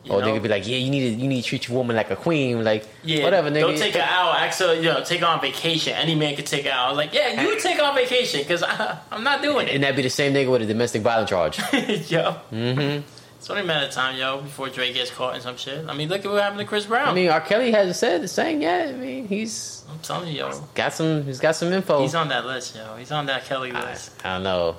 You 0.04 0.14
Or 0.14 0.20
know? 0.20 0.26
they 0.26 0.34
could 0.34 0.44
be 0.44 0.50
like, 0.50 0.68
yeah, 0.68 0.78
you 0.78 0.90
need 0.90 1.02
to 1.02 1.22
you 1.22 1.28
need 1.28 1.42
to 1.44 1.48
treat 1.48 1.68
your 1.68 1.78
woman 1.78 1.96
like 1.96 2.10
a 2.10 2.16
queen. 2.16 2.64
Like, 2.64 2.88
Yeah, 3.04 3.24
whatever, 3.24 3.52
nigga. 3.52 3.62
Don't 3.62 3.78
take 3.78 3.94
her 3.94 4.02
out. 4.02 4.36
Actually, 4.40 4.78
you 4.78 4.86
know, 4.86 5.04
take 5.04 5.20
her 5.20 5.28
on 5.28 5.40
vacation. 5.42 5.94
Any 5.94 6.16
man 6.16 6.36
could 6.36 6.48
take 6.48 6.66
her 6.66 6.72
out. 6.72 6.96
Like, 6.96 7.14
yeah, 7.14 7.44
you 7.44 7.60
take 7.60 7.78
her 7.78 7.84
on 7.84 7.94
vacation 7.96 8.42
because 8.42 8.64
I'm 9.12 9.24
not 9.24 9.44
doing 9.44 9.60
and 9.60 9.70
it. 9.70 9.76
And 9.76 9.84
that'd 9.84 9.96
be 9.96 10.02
the 10.02 10.10
same 10.10 10.34
nigga 10.34 10.52
with 10.52 10.64
a 10.64 10.66
domestic 10.66 11.04
violence 11.04 11.30
charge. 11.30 11.60
yo, 12.10 12.36
mm-hmm. 12.52 13.08
it's 13.38 13.50
only 13.50 13.62
a 13.62 13.66
matter 13.66 13.86
of 13.86 13.92
time, 13.92 14.16
yo, 14.18 14.42
before 14.42 14.70
Drake 14.70 14.96
gets 14.96 15.12
caught 15.12 15.36
in 15.36 15.42
some 15.42 15.58
shit. 15.58 15.86
I 15.88 15.94
mean, 15.94 16.10
look 16.10 16.26
at 16.26 16.32
what 16.32 16.42
happened 16.42 16.62
to 16.62 16.66
Chris 16.66 16.88
Brown. 16.88 17.10
I 17.10 17.14
mean, 17.14 17.30
R. 17.30 17.42
Kelly 17.42 17.72
hasn't 17.72 17.96
said 17.96 18.24
the 18.24 18.28
same 18.28 18.62
yet. 18.62 18.90
I 18.90 18.98
mean, 18.98 19.28
he's 19.28 19.84
I'm 19.92 20.00
telling 20.00 20.30
you, 20.30 20.40
yo, 20.40 20.68
got 20.74 20.94
some. 20.94 21.24
He's 21.26 21.40
got 21.40 21.56
some 21.56 21.72
info. 21.72 22.02
he's 22.02 22.16
on 22.16 22.30
that 22.30 22.46
list, 22.46 22.76
yo. 22.76 22.96
He's 22.96 23.12
on 23.12 23.28
that 23.28 23.46
Kelly 23.46 23.72
I, 23.72 23.92
list. 23.92 24.14
I 24.26 24.36
don't 24.36 24.44
know. 24.44 24.78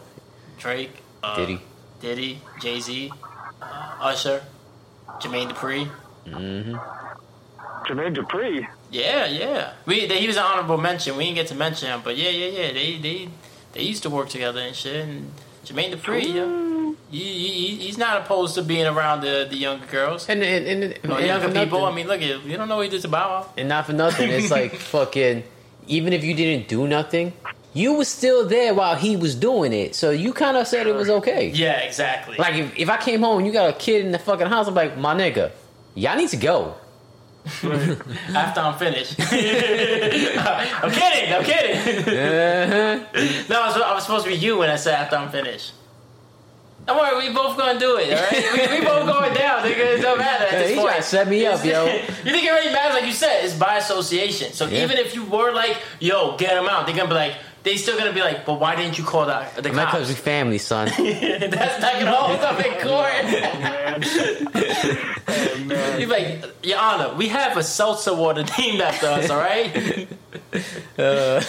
Drake, 0.59 0.91
uh, 1.23 1.37
Diddy. 1.37 1.61
Diddy, 2.01 2.41
Jay 2.61 2.81
Z, 2.81 3.13
uh, 3.61 3.65
Usher, 4.01 4.43
Jermaine 5.21 5.51
Dupri. 5.51 5.89
Mm-hmm. 6.27 6.75
Jermaine 7.87 8.15
Dupri. 8.15 8.67
Yeah, 8.91 9.27
yeah. 9.27 9.73
We 9.87 10.07
they, 10.07 10.21
he 10.21 10.27
was 10.27 10.37
an 10.37 10.45
honorable 10.45 10.79
mention. 10.79 11.17
We 11.17 11.25
didn't 11.25 11.37
get 11.37 11.47
to 11.49 11.55
mention 11.55 11.89
him, 11.89 12.01
but 12.05 12.17
yeah, 12.17 12.31
yeah, 12.31 12.47
yeah. 12.47 12.73
They 12.73 12.99
they 12.99 13.29
they 13.73 13.83
used 13.83 14.03
to 14.05 14.11
work 14.11 14.29
together 14.29 14.61
and 14.61 14.75
shit. 14.77 15.07
And 15.09 15.33
Jermaine 15.65 15.93
Dupri, 15.95 16.23
yeah, 16.35 16.93
he, 17.11 17.25
he, 17.25 17.77
he's 17.77 17.99
not 17.99 18.23
opposed 18.23 18.55
to 18.57 18.63
being 18.63 18.87
around 18.87 19.23
the 19.23 19.47
the 19.49 19.57
younger 19.57 19.87
girls. 19.87 20.29
And 20.29 20.43
and, 20.43 20.67
and, 20.67 20.85
and, 20.85 21.13
and 21.13 21.27
younger 21.27 21.49
for 21.49 21.55
people. 21.55 21.85
I 21.85 21.93
mean, 21.95 22.07
look 22.07 22.21
at 22.23 22.45
you 22.45 22.57
don't 22.57 22.69
know 22.69 22.77
what 22.77 22.85
he 22.85 22.91
did 22.91 23.03
to 23.03 23.09
Bow 23.09 23.29
Wow. 23.41 23.53
and 23.57 23.69
not 23.69 23.87
for 23.87 23.93
nothing, 23.93 24.31
it's 24.31 24.51
like 24.51 24.75
fucking. 24.93 25.45
Even 25.89 26.13
if 26.13 26.23
you 26.23 26.35
didn't 26.35 26.69
do 26.69 26.87
nothing, 26.87 27.33
you 27.75 27.95
was 27.95 28.09
still 28.09 28.47
there 28.47 28.75
while 28.75 28.97
he 28.97 29.17
was 29.17 29.35
doing 29.35 29.73
it. 29.73 29.95
So 29.95 30.11
you 30.11 30.33
kind 30.33 30.57
of 30.57 30.67
said 30.67 30.87
it 30.87 30.95
was 30.95 31.09
okay. 31.09 31.49
Yeah, 31.49 31.79
exactly. 31.81 32.37
Like 32.37 32.55
if, 32.55 32.79
if 32.79 32.89
I 32.91 32.97
came 32.99 33.21
home 33.23 33.39
and 33.39 33.47
you 33.47 33.53
got 33.53 33.71
a 33.71 33.73
kid 33.73 34.05
in 34.05 34.13
the 34.13 34.19
fucking 34.19 34.47
house, 34.49 34.69
I'm 34.69 34.75
like, 34.75 34.97
my 34.99 35.15
nigga, 35.15 35.53
y'all 35.95 36.17
need 36.17 36.29
to 36.31 36.37
go. 36.37 36.75
After 37.65 38.61
I'm 38.61 38.79
finished. 38.79 39.17
I'm 39.21 40.91
kidding. 40.91 41.33
I'm 41.35 41.45
kidding. 41.45 41.77
Uh-huh. 41.77 43.47
no, 43.49 43.63
I 43.63 43.67
was, 43.67 43.77
I 43.77 43.95
was 43.95 44.03
supposed 44.05 44.25
to 44.27 44.31
be 44.31 44.37
you 44.37 44.59
when 44.59 44.71
I 44.71 44.77
said 44.77 44.95
after 44.95 45.17
I'm 45.17 45.31
finished. 45.31 45.73
Don't 46.87 46.97
worry, 46.99 47.29
we 47.29 47.35
both 47.35 47.57
gonna 47.57 47.79
do 47.79 47.97
it, 47.97 48.13
all 48.13 48.23
right? 48.25 48.71
We, 48.71 48.81
we 48.81 48.85
both 48.85 49.07
going 49.07 49.33
down, 49.35 49.63
nigga. 49.63 49.99
It 49.99 50.03
don't 50.03 50.19
matter 50.19 50.45
at 50.47 50.51
Hey, 50.51 50.59
this 50.59 50.71
he 50.71 50.77
point. 50.81 51.05
set 51.05 51.29
me 51.29 51.47
up, 51.47 51.65
yo. 51.65 51.85
you 51.87 52.01
think 52.01 52.45
it 52.45 52.51
really 52.51 52.73
matters? 52.73 52.95
Like 52.95 53.07
you 53.07 53.13
said, 53.13 53.45
it's 53.45 53.55
by 53.55 53.77
association. 53.77 54.53
So 54.53 54.67
Yeah. 54.67 54.83
even 54.85 54.99
if 54.99 55.15
you 55.15 55.25
were 55.25 55.53
like, 55.53 55.77
"Yo, 56.01 56.37
get 56.37 56.57
him 56.57 56.69
out," 56.69 56.87
they're 56.87 56.97
gonna 56.97 57.09
be 57.09 57.15
like, 57.15 57.35
they 57.63 57.77
still 57.77 57.97
gonna 57.99 58.13
be 58.13 58.21
like, 58.21 58.45
"But 58.45 58.59
why 58.61 58.75
didn't 58.77 58.99
you 58.99 59.05
call 59.05 59.27
the 59.27 59.47
the 59.57 59.71
Not 59.71 59.93
because 59.93 60.09
cops?" 60.09 60.09
we 60.09 60.15
family, 60.15 60.59
son. 60.59 60.89
That's 60.99 61.81
not 61.81 61.93
gonna 61.95 62.13
hold 62.13 62.41
up 62.41 62.59
in 62.65 62.73
court. 62.89 63.25
Man. 63.25 64.03
oh, 65.29 65.65
man. 65.67 66.01
He's 66.01 66.09
like, 66.09 66.45
Your 66.65 66.79
Honor, 66.79 67.15
we 67.15 67.29
have 67.29 67.57
a 67.57 67.63
seltzer 67.63 68.15
water 68.15 68.45
named 68.59 68.81
after 68.81 69.07
us, 69.07 69.31
all 69.31 69.39
right? 69.39 70.09
Uh, 70.99 71.41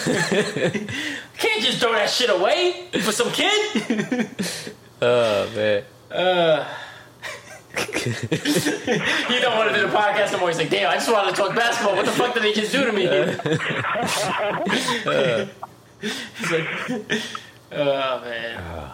Can't 1.36 1.62
just 1.62 1.78
throw 1.78 1.92
that 1.92 2.08
shit 2.08 2.30
away 2.30 2.88
for 3.02 3.12
some 3.12 3.30
kid. 3.32 4.26
oh 5.02 5.50
man. 5.54 5.84
Uh, 6.10 6.66
he 7.76 9.40
don't 9.40 9.56
want 9.58 9.68
to 9.70 9.74
do 9.74 9.82
the 9.86 9.92
podcast 9.94 10.32
no 10.32 10.38
more. 10.38 10.48
He's 10.48 10.56
like, 10.58 10.70
damn, 10.70 10.90
I 10.90 10.94
just 10.94 11.12
wanted 11.12 11.32
to 11.34 11.36
talk 11.36 11.54
basketball. 11.54 11.96
What 11.96 12.06
the 12.06 12.12
fuck 12.12 12.32
did 12.32 12.44
they 12.44 12.52
just 12.54 12.72
do 12.72 12.84
to 12.86 12.92
me? 12.92 13.06
He's 16.04 16.50
like, 16.50 16.66
oh 17.72 18.20
man. 18.20 18.56
Uh, 18.56 18.92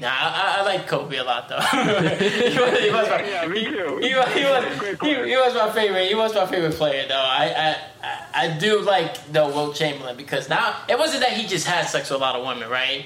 nah, 0.00 0.08
I, 0.08 0.56
I, 0.58 0.62
like 0.62 0.86
Kobe 0.86 1.16
a 1.16 1.24
lot 1.24 1.48
though. 1.48 1.60
he, 1.60 2.58
was, 2.58 2.78
he 2.78 2.90
was 2.90 3.08
my, 3.08 3.28
Yeah, 3.28 3.46
me 3.46 3.64
too. 3.64 3.98
He, 4.00 4.14
was, 4.14 4.28
he, 4.32 4.44
was, 4.44 5.00
he, 5.00 5.30
he 5.30 5.36
was 5.36 5.54
my 5.54 5.70
favorite. 5.72 6.08
He 6.08 6.14
was 6.14 6.34
my 6.34 6.46
favorite 6.46 6.74
player 6.74 7.06
though. 7.08 7.14
I 7.14 7.76
I, 8.02 8.26
I, 8.34 8.58
do 8.58 8.80
like 8.80 9.32
the 9.32 9.46
Wilt 9.46 9.76
Chamberlain 9.76 10.16
because 10.16 10.48
now 10.48 10.76
it 10.88 10.98
wasn't 10.98 11.22
that 11.22 11.32
he 11.32 11.46
just 11.46 11.66
had 11.66 11.86
sex 11.86 12.10
with 12.10 12.20
a 12.20 12.22
lot 12.22 12.36
of 12.36 12.46
women, 12.46 12.68
right? 12.68 13.04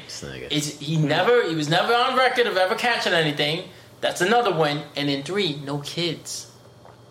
It's, 0.50 0.78
he 0.78 0.96
never 0.96 1.48
he 1.48 1.54
was 1.54 1.68
never 1.68 1.94
on 1.94 2.16
record 2.16 2.46
of 2.46 2.56
ever 2.56 2.74
catching 2.74 3.12
anything. 3.12 3.68
That's 4.00 4.20
another 4.20 4.54
one. 4.54 4.82
And 4.94 5.08
then 5.08 5.22
three, 5.22 5.56
no 5.56 5.78
kids. 5.78 6.50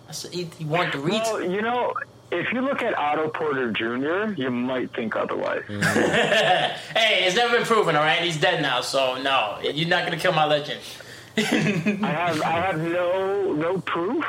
That's, 0.05 0.29
he, 0.29 0.47
he 0.57 0.65
wanted 0.65 0.93
to 0.93 0.99
read. 0.99 1.21
Well, 1.25 1.43
you 1.43 1.61
know, 1.61 1.93
if 2.35 2.51
you 2.53 2.61
look 2.61 2.81
at 2.81 2.97
Otto 2.97 3.29
Porter 3.29 3.71
Jr., 3.71 4.33
you 4.39 4.51
might 4.51 4.93
think 4.93 5.15
otherwise. 5.15 5.63
hey, 5.67 7.25
it's 7.25 7.35
never 7.35 7.57
been 7.57 7.65
proven. 7.65 7.95
All 7.95 8.03
right, 8.03 8.21
he's 8.21 8.39
dead 8.39 8.61
now, 8.61 8.81
so 8.81 9.21
no, 9.21 9.59
you're 9.61 9.87
not 9.87 10.05
gonna 10.05 10.17
kill 10.17 10.33
my 10.33 10.45
legend. 10.45 10.81
I 11.37 11.41
have 11.41 12.41
I 12.41 12.61
have 12.61 12.79
no 12.79 13.53
no 13.53 13.79
proof, 13.79 14.25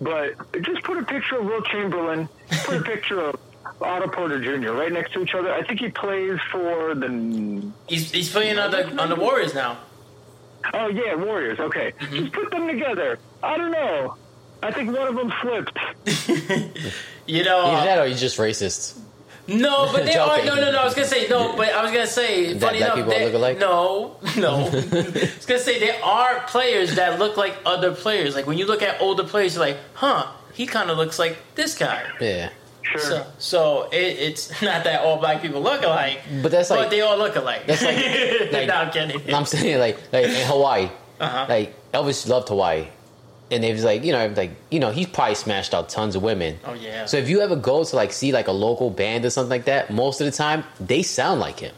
but 0.00 0.34
just 0.62 0.82
put 0.84 0.98
a 0.98 1.04
picture 1.04 1.38
of 1.38 1.44
Wilt 1.44 1.66
Chamberlain, 1.66 2.28
put 2.64 2.78
a 2.78 2.82
picture 2.82 3.20
of 3.20 3.36
Otto 3.80 4.08
Porter 4.08 4.40
Jr. 4.40 4.72
right 4.72 4.92
next 4.92 5.12
to 5.12 5.22
each 5.22 5.34
other. 5.34 5.52
I 5.52 5.62
think 5.62 5.80
he 5.80 5.88
plays 5.90 6.38
for 6.50 6.94
the 6.94 7.72
He's 7.88 8.10
he's 8.10 8.30
playing 8.30 8.58
on 8.58 8.70
the 8.70 9.00
on 9.00 9.08
the 9.08 9.16
Warriors 9.16 9.54
now. 9.54 9.78
oh 10.72 10.88
yeah 10.88 11.14
Warriors. 11.14 11.60
Okay, 11.60 11.92
mm-hmm. 11.92 12.16
just 12.16 12.32
put 12.32 12.50
them 12.50 12.66
together. 12.66 13.18
I 13.42 13.56
don't 13.58 13.72
know. 13.72 14.16
I 14.66 14.72
think 14.72 14.96
one 14.96 15.08
of 15.08 15.14
them 15.16 15.32
flipped. 15.42 15.78
You 17.26 17.42
know, 17.42 17.58
Either 17.66 17.76
uh, 17.76 17.84
that 17.86 17.98
or 17.98 18.06
he's 18.06 18.20
just 18.20 18.38
racist. 18.38 18.96
no, 19.48 19.88
but 19.92 20.04
they 20.04 20.14
are 20.16 20.44
no, 20.44 20.54
no, 20.54 20.70
no. 20.70 20.78
I 20.78 20.84
was 20.84 20.94
gonna 20.94 21.08
say 21.08 21.26
no, 21.28 21.56
but 21.56 21.70
I 21.70 21.82
was 21.82 21.90
gonna 21.90 22.06
say 22.06 22.52
That 22.52 22.60
funny 22.68 22.78
enough. 22.78 22.94
people 22.94 23.10
they- 23.10 23.24
look 23.24 23.34
alike? 23.34 23.58
No, 23.58 24.16
no. 24.36 24.56
I 24.66 24.70
was 24.70 25.44
gonna 25.46 25.58
say 25.58 25.80
there 25.80 26.00
are 26.04 26.40
players 26.46 26.94
that 26.94 27.18
look 27.18 27.36
like 27.36 27.56
other 27.66 27.92
players. 27.92 28.36
Like 28.36 28.46
when 28.46 28.58
you 28.58 28.66
look 28.66 28.80
at 28.82 29.00
older 29.00 29.24
players, 29.24 29.56
you're 29.56 29.64
like, 29.66 29.76
huh, 29.94 30.26
he 30.54 30.66
kind 30.66 30.88
of 30.88 30.98
looks 30.98 31.18
like 31.18 31.36
this 31.56 31.76
guy. 31.76 32.04
Yeah. 32.20 32.50
Sure. 32.82 33.00
So, 33.00 33.26
so 33.38 33.88
it, 33.90 33.96
it's 34.28 34.62
not 34.62 34.84
that 34.84 35.00
all 35.02 35.16
black 35.18 35.42
people 35.42 35.60
look 35.60 35.82
alike, 35.82 36.20
But 36.42 36.52
that's 36.52 36.68
but 36.68 36.78
like 36.78 36.90
they 36.90 37.00
all 37.00 37.18
look 37.18 37.34
alike. 37.34 37.66
That's 37.66 37.82
like- 37.82 38.52
like- 38.52 38.68
no, 38.68 38.74
I'm 38.74 38.90
kidding. 38.92 39.34
I'm 39.34 39.46
saying 39.46 39.80
like 39.80 39.98
like 40.12 40.26
in 40.26 40.46
Hawaii, 40.46 40.88
Uh-huh. 41.18 41.46
like 41.48 41.74
Elvis 41.92 42.28
loved 42.28 42.48
Hawaii, 42.50 42.86
and 43.50 43.64
it 43.64 43.72
was 43.72 43.84
like 43.84 44.04
you 44.04 44.12
know 44.12 44.32
like 44.36 44.50
you 44.70 44.80
know 44.80 44.90
he's 44.90 45.06
probably 45.06 45.34
smashed 45.34 45.74
out 45.74 45.88
tons 45.88 46.16
of 46.16 46.22
women. 46.22 46.58
Oh, 46.64 46.74
yeah. 46.74 47.06
So 47.06 47.16
if 47.16 47.28
you 47.28 47.40
ever 47.40 47.56
go 47.56 47.84
to 47.84 47.96
like 47.96 48.12
see 48.12 48.32
like 48.32 48.48
a 48.48 48.52
local 48.52 48.90
band 48.90 49.24
or 49.24 49.30
something 49.30 49.50
like 49.50 49.66
that, 49.66 49.90
most 49.90 50.20
of 50.20 50.26
the 50.26 50.32
time 50.32 50.64
they 50.80 51.02
sound 51.02 51.40
like 51.40 51.60
him. 51.60 51.74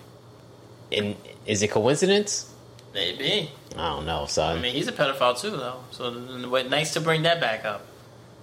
And 0.90 1.16
is 1.46 1.62
it 1.62 1.70
coincidence? 1.70 2.52
Maybe. 2.94 3.50
I 3.76 3.90
don't 3.90 4.06
know, 4.06 4.26
son. 4.26 4.58
I 4.58 4.60
mean, 4.60 4.74
he's 4.74 4.88
a 4.88 4.92
pedophile 4.92 5.38
too, 5.38 5.50
though. 5.50 5.80
So 5.90 6.10
then 6.10 6.70
nice 6.70 6.94
to 6.94 7.00
bring 7.00 7.22
that 7.22 7.40
back 7.40 7.64
up. 7.64 7.86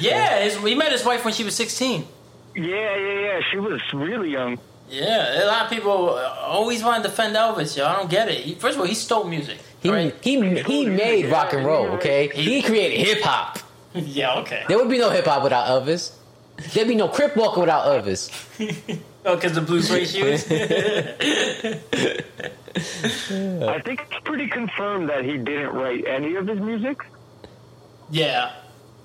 yeah, 0.00 0.40
his, 0.42 0.56
he 0.56 0.74
met 0.74 0.92
his 0.92 1.04
wife 1.04 1.24
when 1.24 1.34
she 1.34 1.44
was 1.44 1.54
16. 1.54 2.06
Yeah, 2.54 2.64
yeah, 2.64 3.20
yeah. 3.20 3.40
She 3.50 3.58
was 3.58 3.80
really 3.92 4.30
young. 4.30 4.58
Yeah, 4.88 5.44
a 5.44 5.46
lot 5.46 5.64
of 5.64 5.70
people 5.70 6.10
uh, 6.10 6.36
always 6.42 6.82
want 6.82 7.02
to 7.02 7.10
defend 7.10 7.34
Elvis, 7.34 7.76
yo. 7.76 7.86
I 7.86 7.96
don't 7.96 8.10
get 8.10 8.28
it. 8.28 8.38
He, 8.38 8.54
first 8.54 8.76
of 8.76 8.80
all, 8.80 8.86
he 8.86 8.94
stole 8.94 9.24
music. 9.24 9.58
he 9.80 9.90
right? 9.90 10.14
he 10.22 10.38
he 10.62 10.86
made 10.86 11.30
rock 11.30 11.52
and 11.52 11.66
roll. 11.66 11.86
Okay, 11.96 12.28
he 12.28 12.62
created 12.62 13.04
hip 13.04 13.22
hop. 13.22 13.58
yeah, 13.94 14.38
okay. 14.40 14.64
There 14.68 14.78
would 14.78 14.90
be 14.90 14.98
no 14.98 15.10
hip 15.10 15.24
hop 15.24 15.42
without 15.42 15.66
Elvis. 15.66 16.14
There'd 16.72 16.88
be 16.88 16.94
no 16.94 17.08
Crip 17.08 17.36
Walker 17.36 17.60
without 17.60 17.86
Elvis. 17.86 18.30
Oh, 19.26 19.34
because 19.34 19.54
the 19.54 19.60
blue 19.60 19.82
suede 19.82 20.08
shoes? 20.08 20.44
I 23.72 23.80
think 23.80 24.06
it's 24.08 24.20
pretty 24.22 24.46
confirmed 24.46 25.08
that 25.08 25.24
he 25.24 25.36
didn't 25.36 25.74
write 25.74 26.06
any 26.06 26.36
of 26.36 26.46
his 26.46 26.60
music. 26.60 26.98
yeah. 28.10 28.52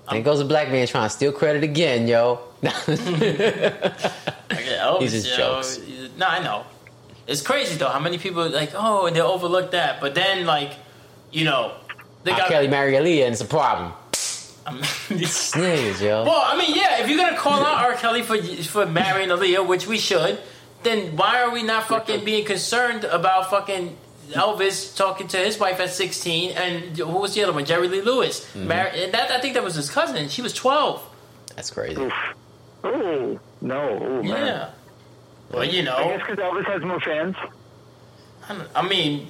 And 0.10 0.24
goes 0.24 0.40
a 0.40 0.46
black 0.46 0.70
man 0.70 0.88
trying 0.88 1.06
to 1.06 1.10
steal 1.10 1.32
credit 1.32 1.64
again, 1.64 2.08
yo. 2.08 2.40
Elvis, 2.62 2.90
is 5.02 5.28
oh, 5.28 5.30
yo, 5.30 5.38
jokes. 5.38 5.80
No, 6.18 6.28
I 6.28 6.44
know. 6.44 6.66
It's 7.28 7.42
crazy, 7.42 7.78
though, 7.78 7.88
how 7.88 8.00
many 8.00 8.18
people, 8.18 8.50
like, 8.50 8.72
oh, 8.76 9.06
and 9.06 9.16
they 9.16 9.22
overlook 9.22 9.72
that. 9.72 10.02
But 10.02 10.16
then, 10.16 10.46
like, 10.46 10.74
you 11.32 11.46
know, 11.46 11.74
they 12.24 12.32
R. 12.32 12.38
got. 12.38 12.50
Kelly 12.50 12.68
married 12.68 12.96
Aaliyah 12.96 13.26
and 13.26 13.34
it's 13.34 13.42
a 13.42 13.46
problem. 13.46 13.94
I 14.66 14.74
mean, 14.74 14.84
Niggas, 14.84 16.02
yo. 16.02 16.24
Well, 16.24 16.42
I 16.46 16.58
mean, 16.58 16.76
yeah, 16.76 17.02
if 17.02 17.10
you're 17.10 17.18
gonna 17.18 17.38
call 17.38 17.64
out 17.64 17.84
R. 17.84 17.96
Kelly 17.96 18.22
for 18.22 18.38
for 18.64 18.86
marrying 18.86 19.30
Aaliyah, 19.30 19.66
which 19.68 19.88
we 19.88 19.98
should, 19.98 20.40
then 20.84 21.16
why 21.16 21.42
are 21.42 21.52
we 21.52 21.64
not 21.64 21.88
fucking 21.88 22.24
being 22.24 22.46
concerned 22.46 23.04
about 23.06 23.50
fucking 23.50 23.98
Elvis 24.34 24.96
talking 24.96 25.28
to 25.30 25.38
his 25.38 25.60
wife 25.60 25.80
at 25.80 25.90
16 25.90 26.52
and 26.52 26.98
who 26.98 27.06
was 27.06 27.34
the 27.36 27.44
other 27.44 27.54
one? 27.54 27.66
Jerry 27.66 27.88
Lee 27.88 28.02
Lewis. 28.02 28.46
Mm-hmm. 28.46 28.68
Mar- 28.68 28.92
and 28.94 29.14
that 29.14 29.32
I 29.32 29.40
think 29.40 29.54
that 29.56 29.64
was 29.64 29.76
his 29.76 29.90
cousin. 29.90 30.28
She 30.30 30.42
was 30.42 30.54
12. 30.54 31.02
That's 31.56 31.70
crazy. 31.72 32.10
Oh 32.84 33.40
no, 33.62 33.90
oh, 33.90 34.24
man. 34.24 34.26
Yeah. 34.26 34.70
Well, 35.52 35.64
you 35.66 35.84
know. 35.84 35.96
I 35.96 36.04
know, 36.06 36.18
guess 36.18 36.28
because 36.28 36.44
Elvis 36.44 36.66
has 36.66 36.82
more 36.82 37.00
fans. 37.00 37.36
I, 38.50 38.56
don't- 38.56 38.70
I 38.76 38.88
mean, 38.88 39.28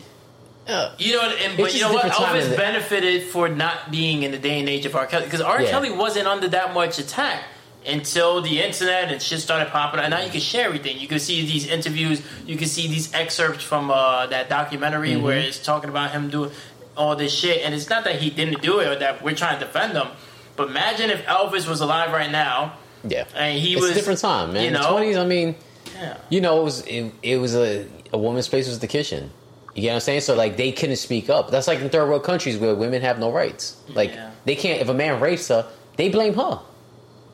Yeah. 0.68 0.94
you 0.98 1.14
know, 1.18 1.22
and, 1.30 1.58
but 1.58 1.74
you 1.74 1.82
know 1.82 1.92
what? 1.94 2.04
different 2.04 2.14
time 2.28 2.36
in 2.38 2.44
Elvis 2.44 2.58
benefited 2.58 3.24
for 3.24 3.50
not 3.50 3.92
being 3.92 4.24
in 4.24 4.32
the 4.32 4.38
day 4.38 4.60
and 4.60 4.70
age 4.70 4.86
of 4.86 4.96
R. 4.96 5.06
Kelly 5.08 5.26
because 5.26 5.42
R. 5.42 5.62
Yeah. 5.62 5.70
Kelly 5.72 5.92
wasn't 5.92 6.28
under 6.28 6.48
that 6.50 6.74
much 6.74 7.00
attack 7.00 7.44
until 7.86 8.42
the 8.42 8.62
internet 8.62 9.12
and 9.12 9.22
shit 9.22 9.40
started 9.40 9.70
popping 9.70 10.00
up. 10.00 10.06
And 10.06 10.12
now 10.12 10.22
you 10.22 10.30
can 10.30 10.40
share 10.42 10.66
everything. 10.68 11.00
You 11.00 11.08
can 11.08 11.20
see 11.20 11.46
these 11.46 11.68
interviews. 11.68 12.22
You 12.46 12.56
can 12.58 12.68
see 12.68 12.88
these 12.88 13.14
excerpts 13.14 13.64
from 13.64 13.90
uh, 13.92 14.28
that 14.28 14.50
documentary 14.50 15.12
Mm-hmm. 15.12 15.24
where 15.24 15.38
it's 15.40 15.64
talking 15.64 15.90
about 15.90 16.12
him 16.12 16.30
doing 16.30 16.52
all 16.96 17.16
this 17.16 17.34
shit. 17.34 17.62
And 17.66 17.74
it's 17.74 17.90
not 17.90 18.04
that 18.04 18.18
he 18.22 18.30
didn't 18.30 18.62
do 18.62 18.80
it 18.80 18.88
or 18.88 18.96
that 19.00 19.22
we're 19.24 19.36
trying 19.36 19.60
to 19.60 19.66
defend 19.66 19.94
him. 19.94 20.08
But 20.56 20.70
imagine 20.70 21.10
if 21.10 21.26
Elvis 21.26 21.68
was 21.68 21.82
alive 21.82 22.12
right 22.12 22.30
now 22.32 22.74
Yeah. 23.04 23.24
and 23.36 23.58
he 23.58 23.74
it's 23.74 23.82
was 23.82 23.92
a 23.92 23.94
different 23.96 24.20
time, 24.20 24.54
man. 24.54 24.62
You 24.64 24.68
In 24.68 24.74
know, 24.74 24.82
the 24.84 24.88
twenties, 24.90 25.18
I 25.18 25.26
mean, 25.26 25.56
Yeah. 25.96 26.18
you 26.30 26.42
know, 26.42 26.62
it 26.62 26.64
was 26.64 26.82
it, 26.86 27.12
it 27.24 27.38
was 27.38 27.56
a 27.56 27.88
a 28.14 28.18
woman's 28.18 28.48
place 28.48 28.68
was 28.68 28.80
the 28.80 28.88
kitchen. 28.88 29.32
You 29.74 29.84
get 29.84 29.88
what 29.90 29.94
I'm 29.96 30.00
saying? 30.02 30.22
So 30.22 30.36
like 30.36 30.58
they 30.58 30.72
couldn't 30.74 30.98
speak 30.98 31.30
up. 31.30 31.50
That's 31.50 31.68
like 31.68 31.80
in 31.80 31.90
third 31.90 32.08
world 32.10 32.24
countries 32.26 32.58
where 32.60 32.76
women 32.76 33.02
have 33.02 33.18
no 33.18 33.32
rights. 33.32 33.78
Like 33.88 34.12
Yeah. 34.12 34.30
they 34.46 34.56
can't 34.56 34.82
if 34.82 34.90
a 34.90 34.94
man 34.94 35.20
rapes 35.22 35.48
her, 35.48 35.66
they 35.96 36.10
blame 36.10 36.34
her. 36.36 36.60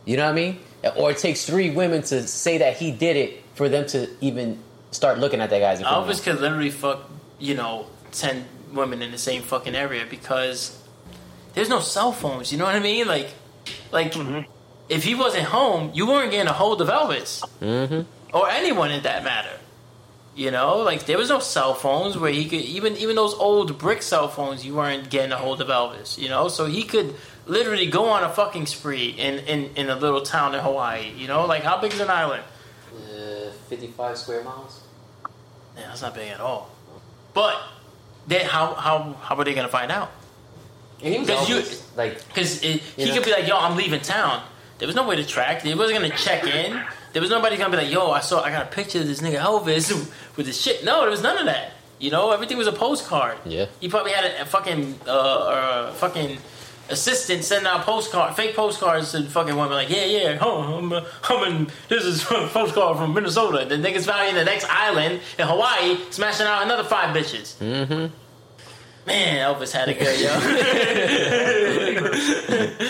You 0.08 0.18
know 0.18 0.24
what 0.26 0.32
I 0.32 0.36
mean? 0.36 0.60
Or 0.96 1.12
it 1.12 1.18
takes 1.18 1.46
three 1.46 1.70
women 1.70 2.02
to 2.04 2.26
say 2.28 2.60
that 2.60 2.78
he 2.78 2.92
did 2.92 3.18
it 3.18 3.44
for 3.56 3.68
them 3.68 3.86
to 3.88 4.10
even 4.22 4.58
start 4.92 5.20
looking 5.20 5.42
at 5.42 5.50
that 5.50 5.60
guy's 5.60 5.82
Elvis 5.82 6.24
could 6.24 6.40
literally 6.40 6.70
fuck, 6.72 7.10
you 7.40 7.56
know, 7.56 7.88
10 8.14 8.46
women 8.72 9.02
in 9.02 9.12
the 9.12 9.18
same 9.18 9.42
fucking 9.42 9.76
area 9.76 10.06
because 10.10 10.82
there's 11.54 11.68
no 11.70 11.82
cell 11.82 12.12
phones. 12.14 12.52
You 12.54 12.58
know 12.58 12.66
what 12.66 12.76
I 12.76 12.80
mean? 12.80 13.06
Like, 13.08 13.30
like 13.92 14.14
if 14.88 15.04
he 15.04 15.14
wasn't 15.14 15.44
home, 15.46 15.92
you 15.94 16.08
weren't 16.08 16.32
getting 16.32 16.48
a 16.48 16.54
hold 16.54 16.82
of 16.82 16.88
Elvis 16.88 17.44
Mm-hmm. 17.60 18.02
or 18.36 18.50
anyone 18.50 18.92
in 18.92 19.04
that 19.04 19.24
matter. 19.26 19.60
You 20.36 20.52
know, 20.52 20.78
like 20.78 21.06
there 21.08 21.18
was 21.18 21.30
no 21.30 21.40
cell 21.40 21.74
phones 21.74 22.16
where 22.16 22.32
he 22.32 22.46
could 22.46 22.62
even 22.62 22.96
even 22.98 23.16
those 23.16 23.34
old 23.34 23.80
brick 23.80 24.04
cell 24.04 24.28
phones. 24.28 24.64
You 24.64 24.76
weren't 24.76 25.10
getting 25.10 25.32
a 25.32 25.36
hold 25.38 25.62
of 25.62 25.68
Elvis. 25.68 26.18
You 26.18 26.30
know, 26.30 26.48
so 26.48 26.66
he 26.68 26.84
could 26.84 27.16
literally 27.48 27.88
go 27.88 28.10
on 28.10 28.24
a 28.24 28.30
fucking 28.30 28.65
spree 28.68 29.07
in 29.10 29.40
in 29.40 29.72
in 29.76 29.90
a 29.90 29.95
little 29.95 30.22
town 30.22 30.53
in 30.56 30.61
Hawaii. 30.61 31.11
You 31.15 31.28
know, 31.28 31.45
like 31.45 31.64
how 31.64 31.78
big 31.82 31.94
is 31.94 31.99
an 31.99 32.10
island? 32.10 32.44
Uh, 32.94 33.52
Fifty-five 33.69 34.18
square 34.18 34.44
miles. 34.44 34.82
Yeah, 35.76 35.88
that's 35.88 36.02
not 36.02 36.14
big 36.15 36.30
at 36.30 36.40
all. 36.40 36.69
But 37.34 37.56
then 38.28 38.45
how 38.45 38.74
how 38.76 39.14
how 39.22 39.36
are 39.38 39.44
they 39.44 39.53
gonna 39.53 39.68
find 39.68 39.91
out? 39.91 40.10
And 41.03 41.14
he 41.14 41.19
was 41.19 41.28
Because 41.28 41.49
you- 41.49 41.78
like, 41.95 42.28
Because 42.28 42.61
he 42.61 42.82
You 42.98 43.07
know? 43.07 43.14
could 43.14 43.24
be 43.26 43.32
like, 43.32 43.48
"Yo, 43.48 43.56
I'm 43.57 43.76
leaving 43.76 44.02
town." 44.02 44.41
There 44.80 44.88
was 44.88 44.95
no 44.95 45.07
way 45.07 45.15
to 45.15 45.26
track. 45.26 45.61
He 45.61 45.74
wasn't 45.76 45.99
gonna 46.02 46.15
check 46.18 46.44
in. 46.44 46.82
There 47.14 47.22
was 47.22 47.30
nobody 47.32 47.57
gonna 47.57 47.69
be 47.69 47.78
like, 47.78 47.91
"Yo, 47.91 48.11
I 48.11 48.19
saw. 48.22 48.41
I 48.41 48.49
got 48.52 48.64
a 48.64 48.69
picture 48.76 48.99
of 49.02 49.07
this 49.07 49.22
nigga 49.22 49.40
Elvis 49.40 49.91
with 50.38 50.45
his 50.48 50.60
shit." 50.60 50.84
No, 50.84 51.02
there 51.02 51.10
was 51.10 51.22
none 51.22 51.38
of 51.38 51.45
that. 51.45 51.74
You 51.99 52.10
know, 52.11 52.32
everything 52.32 52.57
was 52.57 52.68
a 52.68 52.72
postcard. 52.72 53.38
Yeah. 53.45 53.65
He 53.80 53.90
probably 53.90 54.11
had 54.11 54.24
a, 54.26 54.41
a 54.44 54.45
fucking 54.45 54.99
uh, 55.07 55.11
uh, 55.11 55.91
fucking 55.94 56.38
assistant 56.90 57.44
sending 57.44 57.68
out 57.68 57.82
postcard, 57.86 58.36
fake 58.36 58.56
postcards 58.56 59.12
to 59.12 59.24
fucking 59.24 59.56
women 59.56 59.72
like, 59.74 59.90
"Yeah, 59.90 60.06
yeah, 60.06 60.38
oh, 60.42 60.78
I'm, 60.78 60.92
uh, 60.94 61.04
I'm 61.30 61.52
in. 61.54 61.68
This 61.90 62.04
is 62.04 62.24
a 62.32 62.48
postcard 62.48 62.98
from 62.98 63.14
Minnesota." 63.14 63.66
The 63.66 63.76
niggas 63.76 64.06
found 64.06 64.30
in 64.30 64.36
the 64.36 64.46
next 64.46 64.66
island 64.70 65.22
in 65.38 65.48
Hawaii, 65.48 65.98
smashing 66.12 66.46
out 66.48 66.64
another 66.64 66.84
five 66.84 67.16
bitches. 67.16 67.56
Mm-hmm. 67.58 68.14
Man, 69.06 69.38
Elvis 69.56 69.72
had 69.72 69.88
it 69.88 70.00
good, 70.00 70.20
yo. 70.20 70.30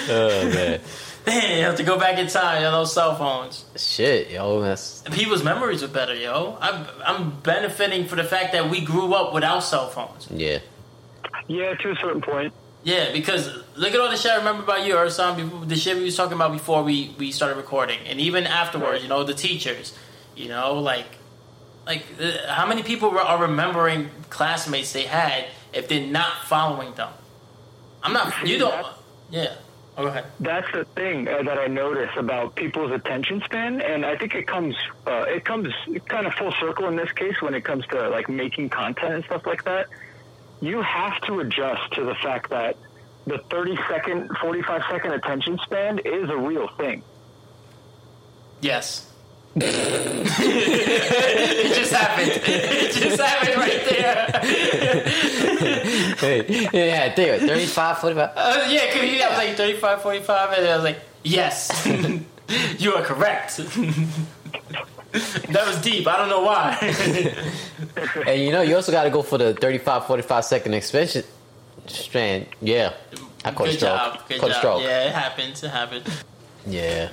oh 0.10 0.50
man, 0.54 0.80
Man, 1.28 1.58
you 1.58 1.64
have 1.64 1.76
to 1.76 1.84
go 1.84 2.00
back 2.00 2.18
in 2.18 2.28
time 2.28 2.64
on 2.64 2.72
those 2.72 2.94
cell 2.94 3.16
phones. 3.16 3.66
shit, 3.76 4.32
yo, 4.32 4.62
that's 4.62 5.02
people's 5.12 5.44
memories 5.44 5.84
are 5.84 5.88
better, 5.90 6.16
yo. 6.16 6.58
I'm, 6.60 6.86
I'm 7.06 7.40
benefiting 7.42 8.06
for 8.08 8.16
the 8.16 8.24
fact 8.24 8.54
that 8.54 8.70
we 8.70 8.82
grew 8.82 9.14
up 9.14 9.34
without 9.34 9.60
cell 9.60 9.90
phones. 9.90 10.28
yeah. 10.32 10.60
Yeah, 11.50 11.76
to 11.76 11.92
a 11.92 11.96
certain 11.96 12.22
point. 12.22 12.54
Yeah, 12.84 13.12
because 13.12 13.50
look 13.76 13.94
at 13.94 14.00
all 14.00 14.10
the 14.10 14.18
shit 14.18 14.32
I 14.32 14.38
remember 14.38 14.64
about 14.64 14.86
you, 14.86 14.94
before- 14.94 15.66
the 15.66 15.76
shit 15.76 15.98
we 15.98 16.04
was 16.04 16.16
talking 16.16 16.34
about 16.34 16.52
before 16.54 16.84
we, 16.84 17.14
we 17.18 17.32
started 17.32 17.58
recording. 17.58 18.00
And 18.08 18.20
even 18.20 18.48
afterwards, 18.48 19.04
you 19.04 19.10
know, 19.10 19.24
the 19.24 19.34
teachers, 19.34 19.98
you 20.36 20.48
know, 20.50 20.76
like, 20.76 21.08
like 21.86 22.04
uh, 22.22 22.48
how 22.54 22.66
many 22.66 22.84
people 22.84 23.12
re- 23.12 23.20
are 23.20 23.42
remembering 23.42 24.10
classmates 24.30 24.94
they 24.94 25.04
had 25.04 25.46
if 25.74 25.88
they're 25.88 26.08
not 26.08 26.46
following 26.46 26.94
them? 26.94 27.10
I'm 28.04 28.14
not, 28.14 28.48
you 28.48 28.58
don't, 28.58 28.88
yeah. 29.30 29.56
Oh, 29.98 30.04
go 30.04 30.10
ahead. 30.10 30.26
That's 30.40 30.72
the 30.72 30.86
thing 30.96 31.28
uh, 31.28 31.42
that 31.42 31.58
I 31.58 31.66
notice 31.66 32.12
about 32.18 32.56
people's 32.56 32.92
attention 32.92 33.42
span, 33.46 33.82
and 33.82 34.06
I 34.06 34.16
think 34.16 34.36
it 34.36 34.46
comes 34.46 34.76
uh, 35.08 35.26
it 35.28 35.44
comes 35.44 35.74
kind 36.08 36.28
of 36.28 36.34
full 36.36 36.52
circle 36.60 36.88
in 36.88 36.96
this 36.96 37.12
case 37.14 37.42
when 37.42 37.56
it 37.56 37.64
comes 37.66 37.84
to 37.88 38.08
like 38.10 38.30
making 38.30 38.70
content 38.70 39.16
and 39.16 39.26
stuff 39.26 39.48
like 39.48 39.64
that. 39.64 39.88
You 40.62 40.82
have 40.82 41.22
to 41.22 41.40
adjust 41.40 41.94
to 41.94 42.04
the 42.04 42.16
fact 42.16 42.50
that 42.50 42.78
the 43.26 43.38
30 43.50 43.78
second, 43.90 44.30
45 44.42 44.82
second 44.90 45.12
attention 45.12 45.60
span 45.64 46.00
is 46.00 46.30
a 46.30 46.38
real 46.38 46.68
thing. 46.78 47.04
Yes. 48.62 49.12
it 49.60 49.66
just 51.76 51.94
happened. 51.94 52.32
It 52.46 52.92
just 52.92 53.20
happened 53.22 53.56
right 53.58 53.86
there. 53.90 54.32
Hey, 56.18 56.46
yeah, 56.74 57.14
there, 57.14 57.40
35, 57.40 58.00
45. 58.00 58.32
Uh, 58.36 58.66
yeah, 58.70 58.86
because 58.88 59.02
he 59.02 59.16
was 59.18 59.38
like 59.38 59.56
35, 59.56 60.02
45, 60.02 60.58
and 60.58 60.68
I 60.68 60.76
was 60.76 60.84
like, 60.84 61.00
yes, 61.24 61.86
you 62.80 62.94
are 62.94 63.04
correct. 63.04 63.60
that 65.12 65.68
was 65.68 65.82
deep. 65.82 66.08
I 66.08 66.18
don't 66.18 66.30
know 66.30 66.42
why. 66.44 66.78
And 68.28 68.42
you 68.42 68.52
know, 68.52 68.62
you 68.62 68.76
also 68.76 68.92
got 68.92 69.04
to 69.04 69.10
go 69.10 69.22
for 69.22 69.38
the 69.38 69.54
35, 69.54 70.06
45 70.08 70.46
second 70.46 70.74
expansion 70.74 71.24
strand. 71.88 72.48
Yeah. 72.62 72.94
I 73.46 73.52
caught 73.52 73.68
a 73.68 73.72
Good 73.72 73.78
stroke. 73.80 73.98
job. 73.98 74.28
Good 74.28 74.40
caught 74.42 74.50
job. 74.52 74.58
stroke. 74.60 74.82
Yeah, 74.84 75.06
it 75.06 75.14
happens. 75.14 75.64
It 75.64 75.70
happens. 75.70 76.24
Yeah. 76.66 77.10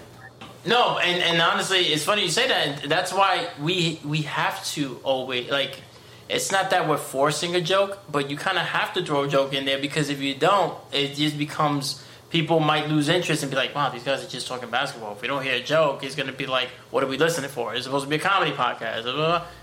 No, 0.66 0.98
and, 0.98 1.22
and 1.22 1.40
honestly, 1.42 1.78
it's 1.80 2.04
funny 2.04 2.22
you 2.22 2.28
say 2.30 2.48
that. 2.48 2.88
That's 2.88 3.12
why 3.12 3.48
we 3.60 4.00
we 4.04 4.22
have 4.22 4.64
to 4.74 4.98
always 5.04 5.50
like. 5.50 5.80
It's 6.28 6.50
not 6.50 6.70
that 6.70 6.88
we're 6.88 6.96
forcing 6.96 7.54
a 7.54 7.60
joke, 7.60 7.98
but 8.10 8.30
you 8.30 8.36
kind 8.36 8.56
of 8.58 8.64
have 8.64 8.94
to 8.94 9.04
throw 9.04 9.24
a 9.24 9.28
joke 9.28 9.52
in 9.52 9.66
there 9.66 9.78
because 9.78 10.08
if 10.08 10.20
you 10.22 10.34
don't, 10.34 10.76
it 10.90 11.14
just 11.14 11.36
becomes 11.36 12.02
people 12.34 12.58
might 12.58 12.88
lose 12.88 13.08
interest 13.08 13.44
and 13.44 13.50
be 13.50 13.56
like, 13.56 13.72
"Wow, 13.76 13.90
these 13.90 14.02
guys 14.02 14.24
are 14.24 14.28
just 14.28 14.48
talking 14.48 14.68
basketball." 14.68 15.12
If 15.12 15.22
we 15.22 15.28
don't 15.28 15.44
hear 15.44 15.54
a 15.54 15.62
joke, 15.62 16.02
it's 16.02 16.16
going 16.16 16.26
to 16.26 16.32
be 16.32 16.46
like, 16.46 16.68
"What 16.90 17.04
are 17.04 17.06
we 17.06 17.16
listening 17.16 17.48
for?" 17.48 17.72
It's 17.72 17.84
supposed 17.84 18.06
to 18.06 18.10
be 18.10 18.16
a 18.16 18.18
comedy 18.18 18.50
podcast, 18.50 19.06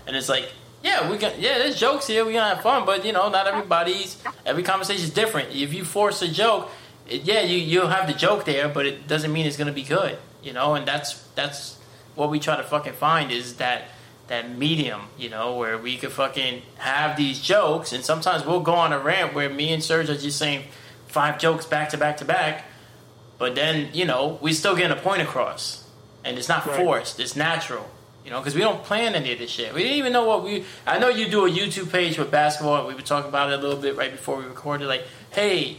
and 0.06 0.16
it's 0.16 0.30
like, 0.30 0.50
"Yeah, 0.82 1.10
we 1.10 1.18
got 1.18 1.38
yeah, 1.38 1.58
there's 1.58 1.78
jokes 1.78 2.06
here. 2.06 2.24
We 2.24 2.32
gonna 2.32 2.54
have 2.54 2.62
fun, 2.62 2.86
but 2.86 3.04
you 3.04 3.12
know, 3.12 3.28
not 3.28 3.46
everybody's 3.46 4.16
every 4.46 4.62
conversation 4.62 5.04
is 5.04 5.10
different. 5.10 5.54
If 5.54 5.74
you 5.74 5.84
force 5.84 6.22
a 6.22 6.28
joke, 6.28 6.70
it, 7.06 7.22
yeah, 7.24 7.42
you 7.42 7.58
you'll 7.58 7.88
have 7.88 8.06
the 8.06 8.14
joke 8.14 8.46
there, 8.46 8.70
but 8.70 8.86
it 8.86 9.06
doesn't 9.06 9.30
mean 9.30 9.44
it's 9.44 9.58
going 9.58 9.72
to 9.74 9.78
be 9.82 9.84
good." 9.98 10.16
You 10.42 10.54
know, 10.54 10.74
and 10.74 10.88
that's 10.88 11.20
that's 11.34 11.76
what 12.14 12.30
we 12.30 12.40
try 12.40 12.56
to 12.56 12.62
fucking 12.62 12.94
find 12.94 13.30
is 13.30 13.56
that 13.56 13.82
that 14.28 14.56
medium, 14.56 15.02
you 15.18 15.28
know, 15.28 15.56
where 15.56 15.76
we 15.76 15.98
could 15.98 16.12
fucking 16.12 16.62
have 16.78 17.18
these 17.18 17.38
jokes, 17.38 17.92
and 17.92 18.02
sometimes 18.02 18.46
we'll 18.46 18.60
go 18.72 18.72
on 18.72 18.94
a 18.94 18.98
rant 18.98 19.34
where 19.34 19.50
me 19.50 19.74
and 19.74 19.84
Serge 19.84 20.08
are 20.08 20.16
just 20.16 20.38
saying 20.38 20.64
five 21.12 21.38
jokes 21.38 21.66
back 21.66 21.90
to 21.90 21.96
back 21.98 22.16
to 22.18 22.24
back, 22.24 22.64
but 23.38 23.54
then 23.54 23.90
you 23.92 24.04
know 24.04 24.38
we 24.40 24.52
still 24.52 24.74
getting 24.76 24.96
a 24.96 25.00
point 25.00 25.22
across, 25.22 25.86
and 26.24 26.38
it's 26.38 26.48
not 26.48 26.66
Right. 26.66 26.76
forced, 26.76 27.20
it's 27.20 27.36
natural. 27.36 27.88
You 28.24 28.30
know, 28.30 28.38
because 28.38 28.54
we 28.54 28.60
don't 28.60 28.84
plan 28.84 29.16
any 29.16 29.32
of 29.32 29.38
this 29.40 29.50
shit. 29.50 29.74
We 29.74 29.82
didn't 29.82 29.98
even 29.98 30.12
know 30.12 30.24
what 30.24 30.44
we. 30.44 30.64
I 30.86 30.98
know 31.00 31.08
you 31.08 31.28
do 31.28 31.44
a 31.44 31.50
YouTube 31.50 31.90
page 31.90 32.18
with 32.18 32.30
basketball. 32.30 32.86
We 32.86 32.94
were 32.94 33.02
talking 33.02 33.28
about 33.28 33.50
it 33.50 33.58
a 33.58 33.62
little 33.62 33.80
bit 33.82 33.96
right 33.96 34.12
before 34.12 34.36
we 34.36 34.44
recorded. 34.44 34.86
Like, 34.86 35.02
hey, 35.30 35.76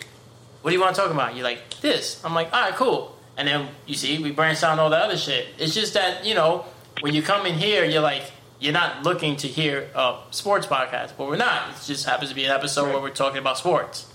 what 0.61 0.71
do 0.71 0.75
you 0.75 0.81
want 0.81 0.93
to 0.93 1.01
talk 1.01 1.09
about? 1.11 1.35
You're 1.35 1.45
like, 1.45 1.59
this. 1.79 2.21
I'm 2.25 2.33
like, 2.35 2.51
all 2.53 2.61
right, 2.61 2.73
cool. 2.75 3.17
And 3.37 3.47
then 3.47 3.69
you 3.85 3.95
see, 3.95 4.21
we 4.21 4.31
branched 4.31 4.61
out 4.61 4.73
on 4.73 4.79
all 4.79 4.89
the 4.89 4.97
other 4.97 5.15
shit. 5.17 5.47
It's 5.57 5.73
just 5.73 5.93
that, 5.93 6.25
you 6.25 6.35
know, 6.35 6.65
when 6.99 7.13
you 7.13 7.21
come 7.23 7.45
in 7.45 7.55
here, 7.55 7.85
you're 7.85 8.01
like, 8.01 8.23
you're 8.59 8.73
not 8.73 9.03
looking 9.03 9.37
to 9.37 9.47
hear 9.47 9.89
a 9.95 10.17
sports 10.31 10.67
podcast, 10.67 11.13
but 11.17 11.27
we're 11.27 11.37
not. 11.37 11.69
It 11.69 11.85
just 11.85 12.05
happens 12.05 12.29
to 12.29 12.35
be 12.35 12.43
an 12.43 12.51
episode 12.51 12.89
where 12.91 13.01
we're 13.01 13.09
talking 13.09 13.39
about 13.39 13.57
sports. 13.57 14.05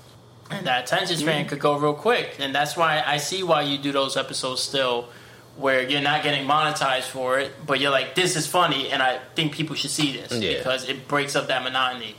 And 0.51 0.66
that 0.66 0.85
attention 0.85 1.16
span 1.19 1.47
could 1.47 1.59
go 1.59 1.77
real 1.77 1.95
quick. 1.95 2.37
And 2.39 2.55
that's 2.55 2.77
why 2.77 3.03
I 3.07 3.19
see 3.19 3.43
why 3.43 3.62
you 3.62 3.79
do 3.79 3.93
those 3.93 4.16
episodes 4.16 4.62
still 4.62 5.09
where 5.57 5.83
you're 5.89 6.01
not 6.01 6.23
getting 6.23 6.47
monetized 6.47 7.09
for 7.09 7.39
it, 7.39 7.53
but 7.66 7.81
you're 7.81 7.91
like, 7.91 8.15
this 8.15 8.37
is 8.37 8.47
funny, 8.47 8.91
and 8.91 9.03
I 9.03 9.19
think 9.35 9.53
people 9.53 9.75
should 9.75 9.91
see 9.91 10.12
this 10.12 10.31
Yeah. 10.33 10.59
because 10.59 10.89
it 10.89 11.09
breaks 11.09 11.35
up 11.35 11.49
that 11.49 11.65
monotony. 11.65 12.15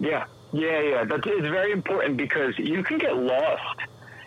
Yeah, 0.00 0.24
yeah, 0.52 0.80
yeah. 0.80 1.04
That 1.04 1.26
is 1.26 1.42
very 1.42 1.70
important 1.72 2.16
because 2.16 2.58
you 2.58 2.82
can 2.82 2.96
get 2.96 3.14
lost 3.16 3.80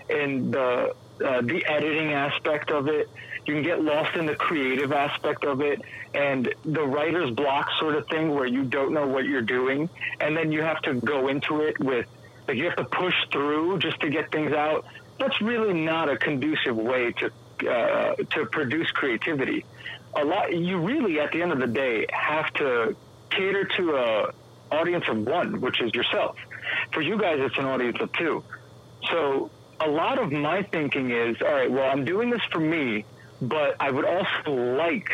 in 0.09 0.51
the 0.51 0.93
uh, 1.23 1.41
the 1.41 1.65
editing 1.65 2.11
aspect 2.13 2.69
of 2.71 2.87
it. 2.87 3.09
You 3.45 3.55
can 3.55 3.63
get 3.63 3.81
lost 3.83 4.15
in 4.15 4.25
the 4.27 4.35
creative 4.35 4.91
aspect 4.91 5.43
of 5.43 5.61
it, 5.61 5.81
and 6.13 6.53
the 6.65 6.83
writer's 6.85 7.31
block 7.31 7.67
sort 7.79 7.95
of 7.95 8.07
thing 8.07 8.33
where 8.35 8.45
you 8.45 8.63
don't 8.63 8.93
know 8.93 9.07
what 9.07 9.25
you're 9.25 9.41
doing, 9.41 9.89
and 10.19 10.37
then 10.37 10.51
you 10.51 10.61
have 10.61 10.81
to 10.83 10.93
go 10.95 11.27
into 11.29 11.61
it 11.61 11.79
with 11.79 12.05
like 12.47 12.57
you 12.57 12.65
have 12.65 12.75
to 12.77 12.85
push 12.85 13.15
through 13.31 13.79
just 13.79 13.99
to 14.01 14.09
get 14.09 14.31
things 14.31 14.51
out. 14.51 14.85
That's 15.19 15.39
really 15.41 15.73
not 15.73 16.09
a 16.09 16.17
conducive 16.17 16.75
way 16.75 17.13
to 17.13 17.69
uh, 17.69 18.15
to 18.15 18.45
produce 18.47 18.89
creativity. 18.91 19.65
A 20.15 20.25
lot. 20.25 20.53
You 20.55 20.79
really, 20.79 21.19
at 21.19 21.31
the 21.31 21.41
end 21.41 21.51
of 21.51 21.59
the 21.59 21.67
day, 21.67 22.05
have 22.11 22.51
to 22.53 22.95
cater 23.29 23.65
to 23.77 23.95
a 23.95 24.33
audience 24.71 25.05
of 25.07 25.17
one, 25.25 25.61
which 25.61 25.81
is 25.81 25.93
yourself. 25.93 26.37
For 26.91 27.01
you 27.01 27.17
guys, 27.17 27.37
it's 27.39 27.57
an 27.57 27.65
audience 27.65 27.97
of 27.99 28.11
two. 28.13 28.43
So 29.11 29.51
a 29.79 29.87
lot 29.87 30.19
of 30.19 30.31
my 30.31 30.63
thinking 30.63 31.11
is, 31.11 31.41
all 31.41 31.53
right, 31.53 31.71
well, 31.71 31.89
I'm 31.89 32.05
doing 32.05 32.29
this 32.29 32.41
for 32.51 32.59
me, 32.59 33.05
but 33.41 33.75
I 33.79 33.91
would 33.91 34.05
also 34.05 34.51
like 34.51 35.09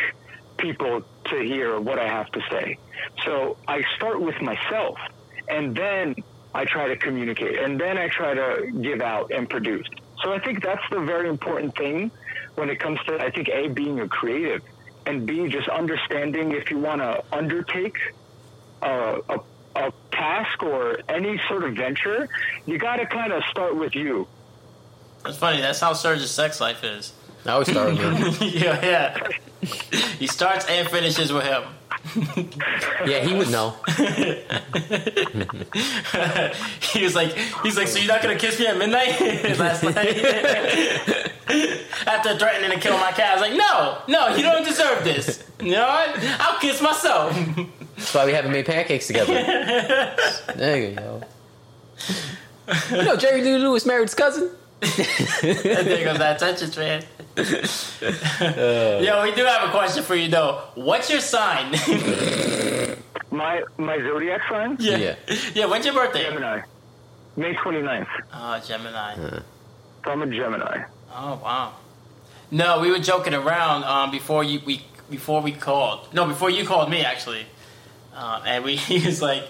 people 0.58 1.02
to 1.26 1.40
hear 1.42 1.80
what 1.80 2.00
I 2.00 2.08
have 2.08 2.32
to 2.32 2.42
say. 2.50 2.78
So 3.26 3.58
I 3.68 3.84
start 3.96 4.22
with 4.22 4.40
myself, 4.42 4.98
and 5.48 5.76
then 5.76 6.16
I 6.54 6.66
try 6.66 6.88
to 6.88 6.98
communicate, 6.98 7.60
and 7.60 7.80
then 7.80 7.98
I 7.98 8.08
try 8.08 8.34
to 8.34 8.72
give 8.82 9.02
out 9.02 9.32
and 9.32 9.50
produce. 9.50 9.88
So 10.24 10.34
I 10.34 10.40
think 10.40 10.64
that's 10.64 10.84
the 10.92 11.00
very 11.00 11.30
important 11.30 11.76
thing 11.76 12.12
when 12.56 12.70
it 12.70 12.80
comes 12.80 13.00
to, 13.08 13.20
I 13.20 13.30
think, 13.32 13.50
A, 13.50 13.68
being 13.68 14.00
a 14.00 14.08
creative, 14.08 14.62
and 15.06 15.26
B, 15.26 15.48
just 15.48 15.70
understanding 15.70 16.52
if 16.52 16.70
you 16.70 16.80
want 16.80 17.02
to 17.02 17.24
undertake 17.32 17.98
a, 18.82 19.20
a, 19.30 19.40
a 19.76 19.94
task 20.12 20.64
or 20.64 21.00
any 21.08 21.40
sort 21.48 21.64
of 21.64 21.76
venture, 21.76 22.28
you 22.66 22.78
got 22.78 22.98
to 22.98 23.06
kind 23.06 23.32
of 23.32 23.44
start 23.50 23.76
with 23.76 23.96
you. 23.96 24.28
That's 25.24 25.38
funny, 25.38 25.62
that's 25.62 25.80
how 25.80 25.94
Serge's 25.94 26.32
sex 26.32 26.60
life 26.60 26.84
is. 26.84 27.14
I 27.46 27.52
always 27.52 27.70
start 27.70 27.98
with 27.98 28.42
me. 28.42 28.50
yeah, 28.60 28.86
yeah. 28.86 29.28
he 30.18 30.28
starts 30.28 30.66
and 30.68 30.88
finishes 30.90 31.32
with 31.32 31.44
him. 31.44 31.64
Yeah, 33.06 33.20
he 33.20 33.34
would 33.34 33.50
know. 33.52 33.76
he 36.94 37.04
was 37.04 37.16
like, 37.16 37.34
he's 37.64 37.78
like, 37.78 37.88
so 37.88 38.00
you're 38.00 38.08
not 38.08 38.22
gonna 38.22 38.38
kiss 38.38 38.60
me 38.60 38.68
at 38.68 38.78
midnight 38.78 39.20
last 39.60 39.84
night? 39.84 40.18
After 42.08 42.38
threatening 42.38 42.72
to 42.72 42.80
kill 42.80 42.98
my 42.98 43.12
cat, 43.12 43.32
I 43.32 43.34
was 43.34 43.42
like, 43.42 43.54
no, 43.58 44.02
no, 44.08 44.36
you 44.36 44.44
don't 44.44 44.64
deserve 44.64 45.04
this. 45.04 45.44
You 45.60 45.72
know 45.74 45.88
what? 45.88 46.18
I'll 46.40 46.60
kiss 46.60 46.82
myself. 46.82 47.34
That's 47.96 48.14
why 48.14 48.26
we 48.26 48.34
haven't 48.34 48.52
made 48.52 48.66
pancakes 48.66 49.08
together. 49.08 49.34
There 50.56 50.78
you 50.90 50.96
go. 50.96 51.22
You 52.92 53.04
know, 53.04 53.16
Jerry 53.18 53.42
Lee 53.44 53.58
Lewis 53.58 53.86
married 53.86 54.04
his 54.04 54.16
cousin. 54.16 54.52
And 54.82 55.88
there 55.88 56.06
goes 56.06 56.18
that 56.20 56.38
attention 56.38 56.72
span. 56.72 57.04
Yo, 59.04 59.24
we 59.24 59.32
do 59.34 59.46
have 59.46 59.68
a 59.68 59.72
question 59.72 60.04
for 60.04 60.16
you 60.16 60.30
though. 60.30 60.64
What's 60.76 61.10
your 61.10 61.22
sign? 61.22 61.72
My 63.32 63.64
my 63.78 63.98
zodiac 64.00 64.42
sign, 64.50 64.78
yeah. 64.80 64.98
Yeah. 64.98 65.16
yeah, 65.54 65.66
when's 65.66 65.86
your 65.86 65.94
birthday? 65.94 66.24
Gemini. 66.24 66.62
May 67.36 67.54
29th. 67.54 68.08
Oh, 68.34 68.60
Gemini. 68.66 69.16
So 69.16 70.12
I'm 70.12 70.22
a 70.22 70.28
Gemini. 70.28 70.84
Oh 71.14 71.40
wow. 71.44 71.74
No, 72.52 72.80
we 72.80 72.92
were 72.92 73.00
joking 73.00 73.34
around 73.34 73.84
um, 73.84 74.12
before 74.12 74.44
you 74.44 74.62
we 74.66 74.84
before 75.10 75.42
we 75.42 75.52
called. 75.52 76.14
No, 76.14 76.26
before 76.26 76.50
you 76.50 76.66
called 76.66 76.90
me 76.90 77.02
actually, 77.02 77.46
uh, 78.16 78.42
and 78.46 78.64
we 78.64 78.76
he 78.92 79.06
was 79.06 79.22
like 79.22 79.44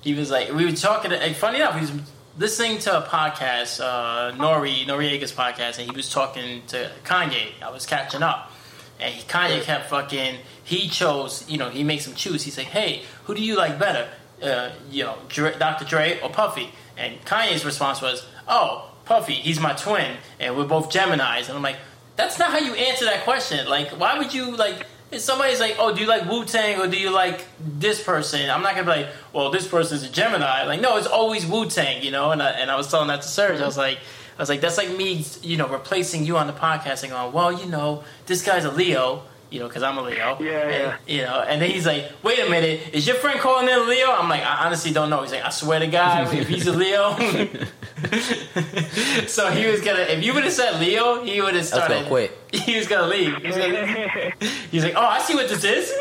he 0.00 0.14
was 0.14 0.30
like 0.30 0.52
we 0.52 0.64
were 0.64 0.72
talking. 0.72 1.12
And 1.12 1.34
funny 1.34 1.56
enough, 1.56 1.74
he 1.74 1.80
was 1.80 1.92
listening 2.38 2.78
to 2.78 2.98
a 2.98 3.02
podcast, 3.02 3.80
uh, 3.80 4.32
Nori 4.36 4.86
Noreaga's 4.86 5.32
podcast, 5.32 5.78
and 5.78 5.90
he 5.90 5.96
was 5.96 6.10
talking 6.10 6.62
to 6.68 6.90
Kanye. 7.04 7.52
I 7.62 7.70
was 7.70 7.86
catching 7.86 8.22
up, 8.22 8.52
and 9.00 9.14
he, 9.14 9.26
Kanye 9.26 9.62
kept 9.62 9.88
fucking. 9.90 10.36
He 10.62 10.88
chose, 10.88 11.48
you 11.48 11.58
know, 11.58 11.70
he 11.70 11.84
makes 11.84 12.06
him 12.06 12.14
choose. 12.14 12.42
He's 12.42 12.58
like, 12.58 12.66
hey, 12.66 13.02
who 13.24 13.34
do 13.34 13.42
you 13.42 13.56
like 13.56 13.78
better? 13.78 14.08
Uh, 14.42 14.70
you 14.90 15.04
know, 15.04 15.16
Dre, 15.28 15.56
Dr. 15.58 15.84
Dre 15.84 16.20
or 16.20 16.28
Puffy? 16.28 16.70
And 16.98 17.22
Kanye's 17.24 17.64
response 17.64 18.02
was, 18.02 18.26
oh, 18.48 18.90
Puffy, 19.04 19.34
he's 19.34 19.60
my 19.60 19.72
twin, 19.74 20.16
and 20.40 20.56
we're 20.56 20.66
both 20.66 20.90
Geminis. 20.90 21.48
And 21.48 21.56
I'm 21.56 21.62
like, 21.62 21.76
that's 22.16 22.38
not 22.38 22.50
how 22.50 22.58
you 22.58 22.74
answer 22.74 23.04
that 23.04 23.24
question. 23.24 23.66
Like, 23.68 23.90
why 23.90 24.18
would 24.18 24.34
you 24.34 24.56
like? 24.56 24.86
If 25.16 25.22
somebody's 25.22 25.60
like, 25.60 25.76
"Oh, 25.78 25.94
do 25.94 26.00
you 26.00 26.06
like 26.06 26.28
Wu 26.28 26.44
Tang 26.44 26.78
or 26.78 26.86
do 26.86 26.98
you 26.98 27.10
like 27.10 27.44
this 27.58 28.02
person?" 28.02 28.48
I'm 28.50 28.62
not 28.62 28.74
gonna 28.74 28.84
be 28.84 29.02
like, 29.02 29.08
"Well, 29.32 29.50
this 29.50 29.66
person's 29.66 30.02
a 30.02 30.10
Gemini." 30.10 30.64
Like, 30.64 30.80
no, 30.80 30.96
it's 30.98 31.06
always 31.06 31.46
Wu 31.46 31.66
Tang, 31.66 32.02
you 32.02 32.10
know. 32.10 32.30
And 32.32 32.42
I, 32.42 32.50
and 32.50 32.70
I 32.70 32.76
was 32.76 32.90
telling 32.90 33.08
that 33.08 33.22
to 33.22 33.28
Serge. 33.28 33.60
I 33.60 33.66
was 33.66 33.78
like, 33.78 33.98
I 34.38 34.42
was 34.42 34.48
like, 34.50 34.60
that's 34.60 34.76
like 34.76 34.90
me, 34.94 35.24
you 35.42 35.56
know, 35.56 35.66
replacing 35.66 36.24
you 36.26 36.36
on 36.36 36.46
the 36.46 36.52
podcast 36.52 37.02
and 37.02 37.12
going, 37.12 37.32
"Well, 37.32 37.50
you 37.52 37.66
know, 37.66 38.04
this 38.26 38.44
guy's 38.44 38.64
a 38.64 38.70
Leo." 38.70 39.22
You 39.48 39.60
know, 39.60 39.68
because 39.68 39.84
I'm 39.84 39.96
a 39.96 40.02
Leo. 40.02 40.36
Yeah, 40.40 40.50
and, 40.50 40.72
yeah. 40.72 40.96
You 41.06 41.22
know, 41.22 41.40
and 41.40 41.62
then 41.62 41.70
he's 41.70 41.86
like, 41.86 42.10
"Wait 42.22 42.38
a 42.40 42.50
minute, 42.50 42.80
is 42.92 43.06
your 43.06 43.16
friend 43.16 43.40
calling 43.40 43.68
in 43.68 43.74
a 43.74 43.82
Leo?" 43.84 44.10
I'm 44.10 44.28
like, 44.28 44.42
"I 44.42 44.66
honestly 44.66 44.92
don't 44.92 45.08
know." 45.08 45.22
He's 45.22 45.32
like, 45.32 45.44
"I 45.44 45.50
swear 45.50 45.78
to 45.78 45.86
God, 45.86 46.34
if 46.34 46.48
he's 46.48 46.66
a 46.66 46.72
Leo." 46.72 47.16
so 49.26 49.50
he 49.50 49.66
was 49.66 49.80
gonna. 49.80 50.00
If 50.02 50.24
you 50.24 50.34
would 50.34 50.44
have 50.44 50.52
said 50.52 50.78
Leo, 50.80 51.24
he 51.24 51.40
would 51.40 51.54
have 51.54 51.64
started. 51.64 52.02
go 52.02 52.08
quick. 52.08 52.32
He 52.52 52.76
was 52.76 52.86
gonna 52.88 53.06
leave. 53.06 53.36
He 53.36 53.46
was 53.48 53.56
gonna, 53.56 54.32
he's 54.70 54.84
like, 54.84 54.94
"Oh, 54.96 55.00
I 55.06 55.18
see 55.20 55.34
what 55.34 55.48
this 55.48 55.64
is. 55.64 55.92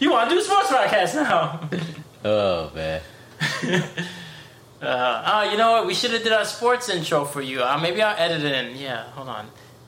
You 0.00 0.10
want 0.12 0.28
to 0.30 0.34
do 0.36 0.40
a 0.40 0.44
sports 0.44 0.68
podcast 0.68 1.14
now?" 1.14 1.68
Oh 2.24 2.72
man. 2.74 3.00
Uh, 4.82 5.22
oh, 5.26 5.50
you 5.50 5.56
know 5.56 5.72
what? 5.72 5.86
We 5.86 5.94
should 5.94 6.10
have 6.10 6.22
did 6.22 6.32
our 6.32 6.44
sports 6.44 6.88
intro 6.88 7.24
for 7.24 7.40
you. 7.40 7.62
Uh, 7.62 7.78
maybe 7.80 8.02
I'll 8.02 8.16
edit 8.18 8.42
it 8.44 8.52
in. 8.52 8.76
Yeah, 8.76 9.04
hold 9.10 9.28
on. 9.28 9.46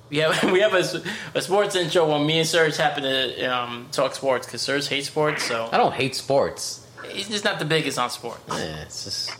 We 0.08 0.18
have 0.18 0.50
we 0.52 0.60
have 0.60 0.72
a, 0.74 1.02
a 1.34 1.42
sports 1.42 1.74
intro 1.76 2.10
when 2.10 2.26
me 2.26 2.38
and 2.38 2.48
Serge 2.48 2.76
happen 2.76 3.02
to 3.02 3.44
um, 3.46 3.88
talk 3.92 4.14
sports 4.14 4.46
because 4.46 4.62
Serge 4.62 4.86
hates 4.88 5.08
sports, 5.08 5.42
so 5.44 5.68
I 5.72 5.76
don't 5.76 5.92
hate 5.94 6.14
sports. 6.14 6.86
he's 7.10 7.28
just 7.28 7.44
not 7.44 7.58
the 7.58 7.64
biggest 7.64 7.98
on 7.98 8.08
sports. 8.10 8.40
Yeah, 8.48 8.82
it's 8.82 9.04
just. 9.04 9.36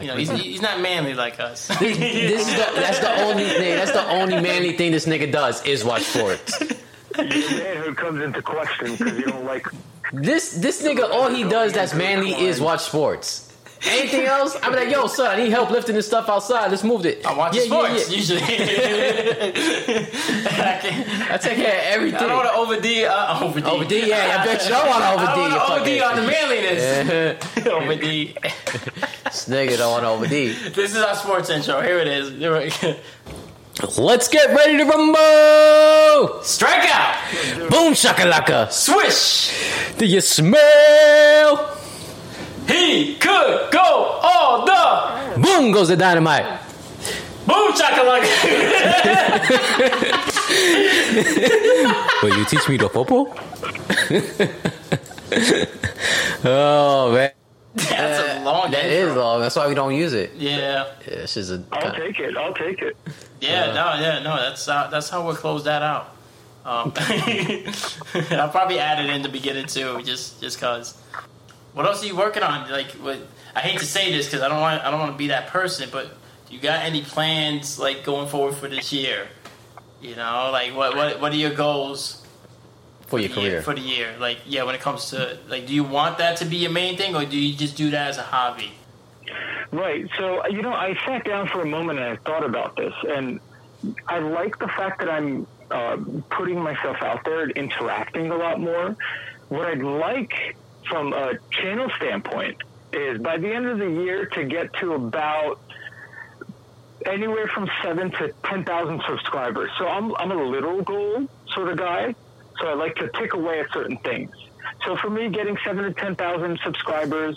You 0.00 0.06
know, 0.08 0.16
he's, 0.16 0.30
he's 0.30 0.62
not 0.62 0.80
manly 0.80 1.14
like 1.14 1.38
us. 1.40 1.68
This 1.80 2.48
is 2.48 2.54
the, 2.54 2.70
that's 2.74 2.98
the 2.98 3.22
only 3.22 3.44
thing. 3.44 3.76
That's 3.76 3.92
the 3.92 4.08
only 4.08 4.40
manly 4.40 4.72
thing 4.76 4.90
this 4.92 5.06
nigga 5.06 5.30
does 5.30 5.64
is 5.64 5.84
watch 5.84 6.02
sports. 6.02 6.60
Your 7.16 7.24
manhood 7.24 7.96
comes 7.96 8.22
into 8.22 8.42
question 8.42 8.96
because 8.96 9.18
you 9.18 9.24
don't 9.26 9.44
like. 9.44 9.66
This 10.12 10.52
this 10.52 10.82
nigga, 10.82 11.08
all 11.08 11.30
he 11.30 11.44
does 11.44 11.72
that's 11.72 11.94
manly 11.94 12.32
is 12.32 12.60
watch 12.60 12.80
sports. 12.82 13.43
Anything 13.86 14.24
else? 14.24 14.56
I'm 14.62 14.72
like, 14.72 14.90
yo, 14.90 15.06
son, 15.06 15.26
I 15.26 15.36
need 15.36 15.50
help 15.50 15.70
lifting 15.70 15.94
this 15.94 16.06
stuff 16.06 16.28
outside. 16.28 16.70
Let's 16.70 16.84
move 16.84 17.04
it. 17.06 17.24
I 17.26 17.34
watch 17.34 17.54
yeah, 17.56 17.62
sports 17.62 18.10
Yeah, 18.10 18.16
usually. 18.16 18.40
I. 20.46 21.34
I 21.34 21.36
take 21.38 21.56
care 21.56 21.78
of 21.78 21.84
everything. 21.86 22.20
I 22.20 22.28
don't 22.28 22.36
want 22.36 22.48
to 22.48 22.54
over 22.54 22.74
uh, 23.06 23.40
over 23.42 23.66
Over 23.66 23.84
D, 23.84 24.08
yeah, 24.08 24.38
I 24.40 24.44
bet 24.44 24.62
you 24.62 24.70
don't 24.70 24.86
want 24.86 25.02
to 25.02 25.10
over 25.12 25.24
I 25.24 25.34
don't 25.34 25.50
want 25.50 25.84
to 25.84 26.00
OD 26.00 26.02
on 26.02 26.16
the 26.16 26.30
manliness. 26.30 26.82
Yeah. 27.56 27.72
over 27.72 27.94
D. 27.96 28.34
This 29.24 29.48
nigga 29.48 29.76
don't 29.78 29.92
want 29.92 30.04
to 30.04 30.08
over 30.08 30.26
This 30.26 30.94
is 30.94 31.02
our 31.02 31.14
sports 31.16 31.50
intro. 31.50 31.80
Here 31.80 31.98
it 31.98 32.08
is. 32.08 32.30
Let's 33.98 34.28
get 34.28 34.54
ready 34.54 34.78
to 34.78 34.84
rumble! 34.84 36.42
Strike 36.42 36.88
out. 36.88 37.70
Boom 37.70 37.92
shakalaka! 37.94 38.70
Swish. 38.70 39.52
Do 39.98 40.06
you 40.06 40.20
smell? 40.20 41.76
He 42.68 43.16
could 43.16 43.70
go 43.70 44.20
all 44.22 44.64
the 44.64 45.40
Boom 45.40 45.72
goes 45.72 45.88
the 45.88 45.96
dynamite. 45.96 46.44
boom 47.46 47.72
chakalaka. 47.72 48.28
Will 52.22 52.28
you 52.38 52.44
teach 52.46 52.68
me 52.68 52.76
the 52.76 52.88
popo? 52.88 53.24
oh 56.44 57.12
man, 57.12 57.30
That's 57.74 58.38
a 58.38 58.44
long. 58.44 58.70
that 58.70 58.84
intro. 58.84 59.10
is 59.10 59.16
long. 59.16 59.40
That's 59.40 59.56
why 59.56 59.68
we 59.68 59.74
don't 59.74 59.94
use 59.94 60.12
it. 60.12 60.32
Yeah. 60.36 60.86
Yeah, 61.06 61.16
this 61.16 61.36
is 61.36 61.50
a. 61.50 61.62
I'll 61.72 61.92
take 61.94 62.18
it. 62.20 62.36
I'll 62.36 62.54
take 62.54 62.80
it. 62.82 62.96
Yeah. 63.40 63.66
no. 63.74 63.94
Yeah. 64.00 64.20
No. 64.22 64.36
That's 64.36 64.68
uh, 64.68 64.88
that's 64.90 65.08
how 65.10 65.24
we'll 65.26 65.34
close 65.36 65.64
that 65.64 65.82
out. 65.82 66.10
Um, 66.64 66.92
I'll 68.30 68.48
probably 68.48 68.78
add 68.78 69.04
it 69.04 69.10
in 69.10 69.22
the 69.22 69.28
beginning 69.28 69.66
too, 69.66 70.00
just 70.02 70.40
just 70.40 70.60
cause. 70.60 70.94
What 71.74 71.86
else 71.86 72.02
are 72.02 72.06
you 72.06 72.16
working 72.16 72.42
on? 72.42 72.70
Like, 72.70 72.92
what? 72.92 73.18
I 73.54 73.60
hate 73.60 73.78
to 73.80 73.86
say 73.86 74.10
this 74.12 74.26
because 74.26 74.42
I 74.42 74.48
don't 74.48 74.60
want 74.60 74.82
I 74.82 74.90
don't 74.90 75.00
want 75.00 75.12
to 75.12 75.18
be 75.18 75.28
that 75.28 75.48
person, 75.48 75.88
but 75.92 76.08
you 76.50 76.58
got 76.60 76.84
any 76.84 77.02
plans 77.02 77.78
like 77.78 78.04
going 78.04 78.28
forward 78.28 78.54
for 78.54 78.68
this 78.68 78.92
year? 78.92 79.26
You 80.00 80.16
know, 80.16 80.50
like 80.52 80.74
what 80.74 80.96
what 80.96 81.20
what 81.20 81.32
are 81.32 81.36
your 81.36 81.54
goals 81.54 82.24
for 83.06 83.18
your 83.18 83.28
the 83.28 83.40
year- 83.40 83.50
career. 83.50 83.62
for 83.62 83.74
the 83.74 83.80
year? 83.80 84.14
Like, 84.18 84.38
yeah, 84.46 84.62
when 84.62 84.74
it 84.74 84.80
comes 84.80 85.10
to 85.10 85.38
like, 85.48 85.66
do 85.66 85.74
you 85.74 85.84
want 85.84 86.18
that 86.18 86.36
to 86.38 86.44
be 86.44 86.56
your 86.58 86.70
main 86.70 86.96
thing, 86.96 87.14
or 87.16 87.24
do 87.24 87.36
you 87.38 87.56
just 87.56 87.76
do 87.76 87.90
that 87.90 88.08
as 88.08 88.18
a 88.18 88.22
hobby? 88.22 88.72
Right. 89.72 90.08
So, 90.18 90.46
you 90.46 90.62
know, 90.62 90.72
I 90.72 90.94
sat 91.04 91.24
down 91.24 91.48
for 91.48 91.62
a 91.62 91.66
moment 91.66 91.98
and 91.98 92.08
I 92.08 92.16
thought 92.16 92.44
about 92.44 92.76
this, 92.76 92.94
and 93.08 93.40
I 94.06 94.20
like 94.20 94.58
the 94.60 94.68
fact 94.68 95.00
that 95.00 95.08
I'm 95.10 95.46
uh, 95.70 95.96
putting 96.30 96.60
myself 96.60 96.98
out 97.02 97.24
there 97.24 97.42
and 97.42 97.52
interacting 97.52 98.30
a 98.30 98.36
lot 98.36 98.60
more. 98.60 98.96
What 99.48 99.66
I'd 99.66 99.82
like 99.82 100.56
from 100.88 101.12
a 101.12 101.32
channel 101.50 101.90
standpoint 101.96 102.62
is 102.92 103.18
by 103.18 103.38
the 103.38 103.52
end 103.52 103.66
of 103.66 103.78
the 103.78 103.90
year 103.90 104.26
to 104.26 104.44
get 104.44 104.72
to 104.74 104.92
about 104.94 105.60
anywhere 107.06 107.48
from 107.48 107.68
seven 107.82 108.10
to 108.12 108.32
ten 108.44 108.64
thousand 108.64 109.02
subscribers. 109.08 109.70
So 109.78 109.86
I'm 109.86 110.14
I'm 110.16 110.30
a 110.30 110.42
little 110.42 110.82
goal 110.82 111.28
sort 111.52 111.68
of 111.68 111.78
guy. 111.78 112.14
So 112.60 112.68
I 112.68 112.74
like 112.74 112.94
to 112.96 113.08
tick 113.08 113.34
away 113.34 113.60
at 113.60 113.72
certain 113.72 113.96
things. 113.98 114.30
So 114.86 114.96
for 114.96 115.10
me, 115.10 115.28
getting 115.28 115.56
seven 115.64 115.84
to 115.84 115.92
ten 115.92 116.14
thousand 116.14 116.60
subscribers, 116.64 117.36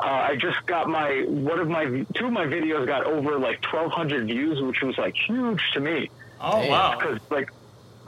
uh, 0.00 0.04
I 0.04 0.36
just 0.36 0.64
got 0.66 0.88
my 0.88 1.24
one 1.26 1.58
of 1.58 1.68
my 1.68 2.04
two 2.14 2.26
of 2.26 2.32
my 2.32 2.44
videos 2.44 2.86
got 2.86 3.04
over 3.04 3.38
like 3.38 3.60
twelve 3.62 3.92
hundred 3.92 4.26
views, 4.26 4.60
which 4.60 4.82
was 4.82 4.98
like 4.98 5.14
huge 5.16 5.62
to 5.72 5.80
me. 5.80 6.10
Oh 6.40 6.68
wow! 6.68 6.98
Because 6.98 7.20
like 7.30 7.50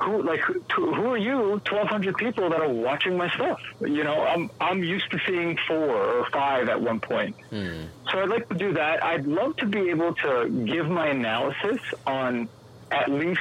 who 0.03 0.23
like 0.23 0.41
who, 0.41 0.95
who 0.95 1.07
are 1.09 1.19
you? 1.19 1.61
Twelve 1.65 1.89
hundred 1.89 2.17
people 2.17 2.49
that 2.51 2.61
are 2.61 2.69
watching 2.69 3.17
my 3.17 3.31
stuff. 3.31 3.61
You 3.81 4.05
know, 4.05 4.23
I'm 4.23 4.51
I'm 4.61 4.83
used 4.83 5.11
to 5.11 5.19
seeing 5.27 5.59
four 5.69 5.91
or 5.91 6.27
five 6.31 6.69
at 6.69 6.81
one 6.81 7.01
point. 7.01 7.37
Hmm. 7.51 7.85
So 8.11 8.21
I'd 8.21 8.29
like 8.29 8.49
to 8.49 8.55
do 8.55 8.73
that. 8.75 9.05
I'd 9.05 9.27
love 9.27 9.57
to 9.57 9.67
be 9.67 9.91
able 9.91 10.15
to 10.15 10.49
give 10.67 10.89
my 10.89 11.09
analysis 11.09 11.81
on 12.07 12.49
at 12.91 13.11
least 13.11 13.41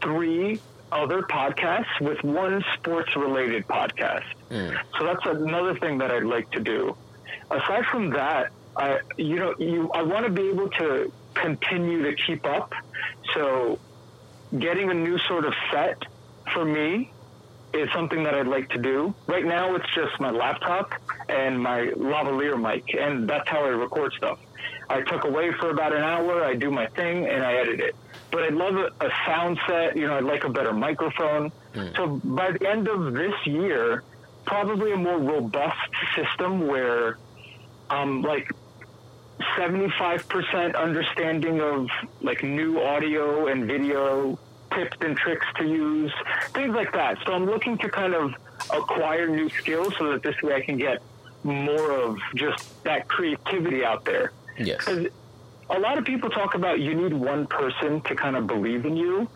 three 0.00 0.60
other 0.90 1.22
podcasts 1.22 2.00
with 2.00 2.22
one 2.22 2.64
sports 2.74 3.14
related 3.16 3.66
podcast. 3.66 4.24
Hmm. 4.50 4.70
So 4.98 5.06
that's 5.06 5.24
another 5.26 5.76
thing 5.78 5.98
that 5.98 6.10
I'd 6.10 6.24
like 6.24 6.50
to 6.52 6.60
do. 6.60 6.96
Aside 7.50 7.86
from 7.86 8.10
that, 8.10 8.52
I 8.76 9.00
you 9.16 9.36
know 9.36 9.54
you 9.58 9.90
I 9.92 10.02
want 10.02 10.26
to 10.26 10.32
be 10.32 10.48
able 10.48 10.68
to 10.70 11.12
continue 11.34 12.02
to 12.02 12.14
keep 12.14 12.44
up. 12.44 12.72
So 13.34 13.78
getting 14.58 14.90
a 14.90 14.94
new 14.94 15.18
sort 15.18 15.44
of 15.44 15.54
set 15.70 16.02
for 16.52 16.64
me 16.64 17.12
is 17.72 17.88
something 17.92 18.22
that 18.24 18.34
I'd 18.34 18.46
like 18.46 18.68
to 18.70 18.78
do. 18.78 19.14
Right 19.26 19.44
now, 19.44 19.74
it's 19.74 19.86
just 19.94 20.20
my 20.20 20.30
laptop 20.30 20.92
and 21.28 21.60
my 21.60 21.86
lavalier 21.96 22.60
mic, 22.60 22.94
and 22.94 23.28
that's 23.28 23.48
how 23.48 23.64
I 23.64 23.68
record 23.68 24.12
stuff. 24.12 24.38
I 24.90 25.00
took 25.02 25.24
away 25.24 25.52
for 25.52 25.70
about 25.70 25.94
an 25.94 26.02
hour, 26.02 26.44
I 26.44 26.54
do 26.54 26.70
my 26.70 26.86
thing, 26.88 27.26
and 27.26 27.42
I 27.42 27.54
edit 27.54 27.80
it. 27.80 27.96
But 28.30 28.44
I'd 28.44 28.54
love 28.54 28.76
a, 28.76 29.04
a 29.04 29.10
sound 29.26 29.58
set, 29.66 29.96
you 29.96 30.06
know, 30.06 30.16
I'd 30.18 30.24
like 30.24 30.44
a 30.44 30.50
better 30.50 30.72
microphone. 30.72 31.50
Hmm. 31.74 31.88
So 31.96 32.20
by 32.22 32.52
the 32.52 32.68
end 32.68 32.88
of 32.88 33.14
this 33.14 33.34
year, 33.46 34.02
probably 34.44 34.92
a 34.92 34.96
more 34.96 35.18
robust 35.18 35.90
system 36.14 36.66
where 36.66 37.16
I'm 37.88 38.22
like 38.22 38.50
75% 39.56 40.76
understanding 40.76 41.60
of 41.60 41.88
like 42.20 42.42
new 42.42 42.80
audio 42.80 43.46
and 43.46 43.66
video 43.66 44.38
tips 44.74 44.96
and 45.00 45.16
tricks 45.16 45.46
to 45.58 45.64
use, 45.64 46.12
things 46.54 46.74
like 46.74 46.92
that. 46.92 47.18
So 47.26 47.32
I'm 47.32 47.46
looking 47.46 47.76
to 47.78 47.88
kind 47.88 48.14
of 48.14 48.34
acquire 48.72 49.28
new 49.28 49.48
skills 49.50 49.94
so 49.98 50.12
that 50.12 50.22
this 50.22 50.40
way 50.42 50.54
I 50.54 50.60
can 50.60 50.78
get 50.78 51.02
more 51.44 51.90
of 51.92 52.18
just 52.34 52.82
that 52.84 53.08
creativity 53.08 53.84
out 53.84 54.04
there. 54.04 54.32
Yes. 54.58 54.78
Because 54.78 55.08
a 55.70 55.78
lot 55.78 55.98
of 55.98 56.04
people 56.04 56.30
talk 56.30 56.54
about 56.54 56.80
you 56.80 56.94
need 56.94 57.12
one 57.12 57.46
person 57.46 58.00
to 58.02 58.14
kind 58.14 58.36
of 58.36 58.46
believe 58.46 58.84
in 58.86 58.96
you, 58.96 59.28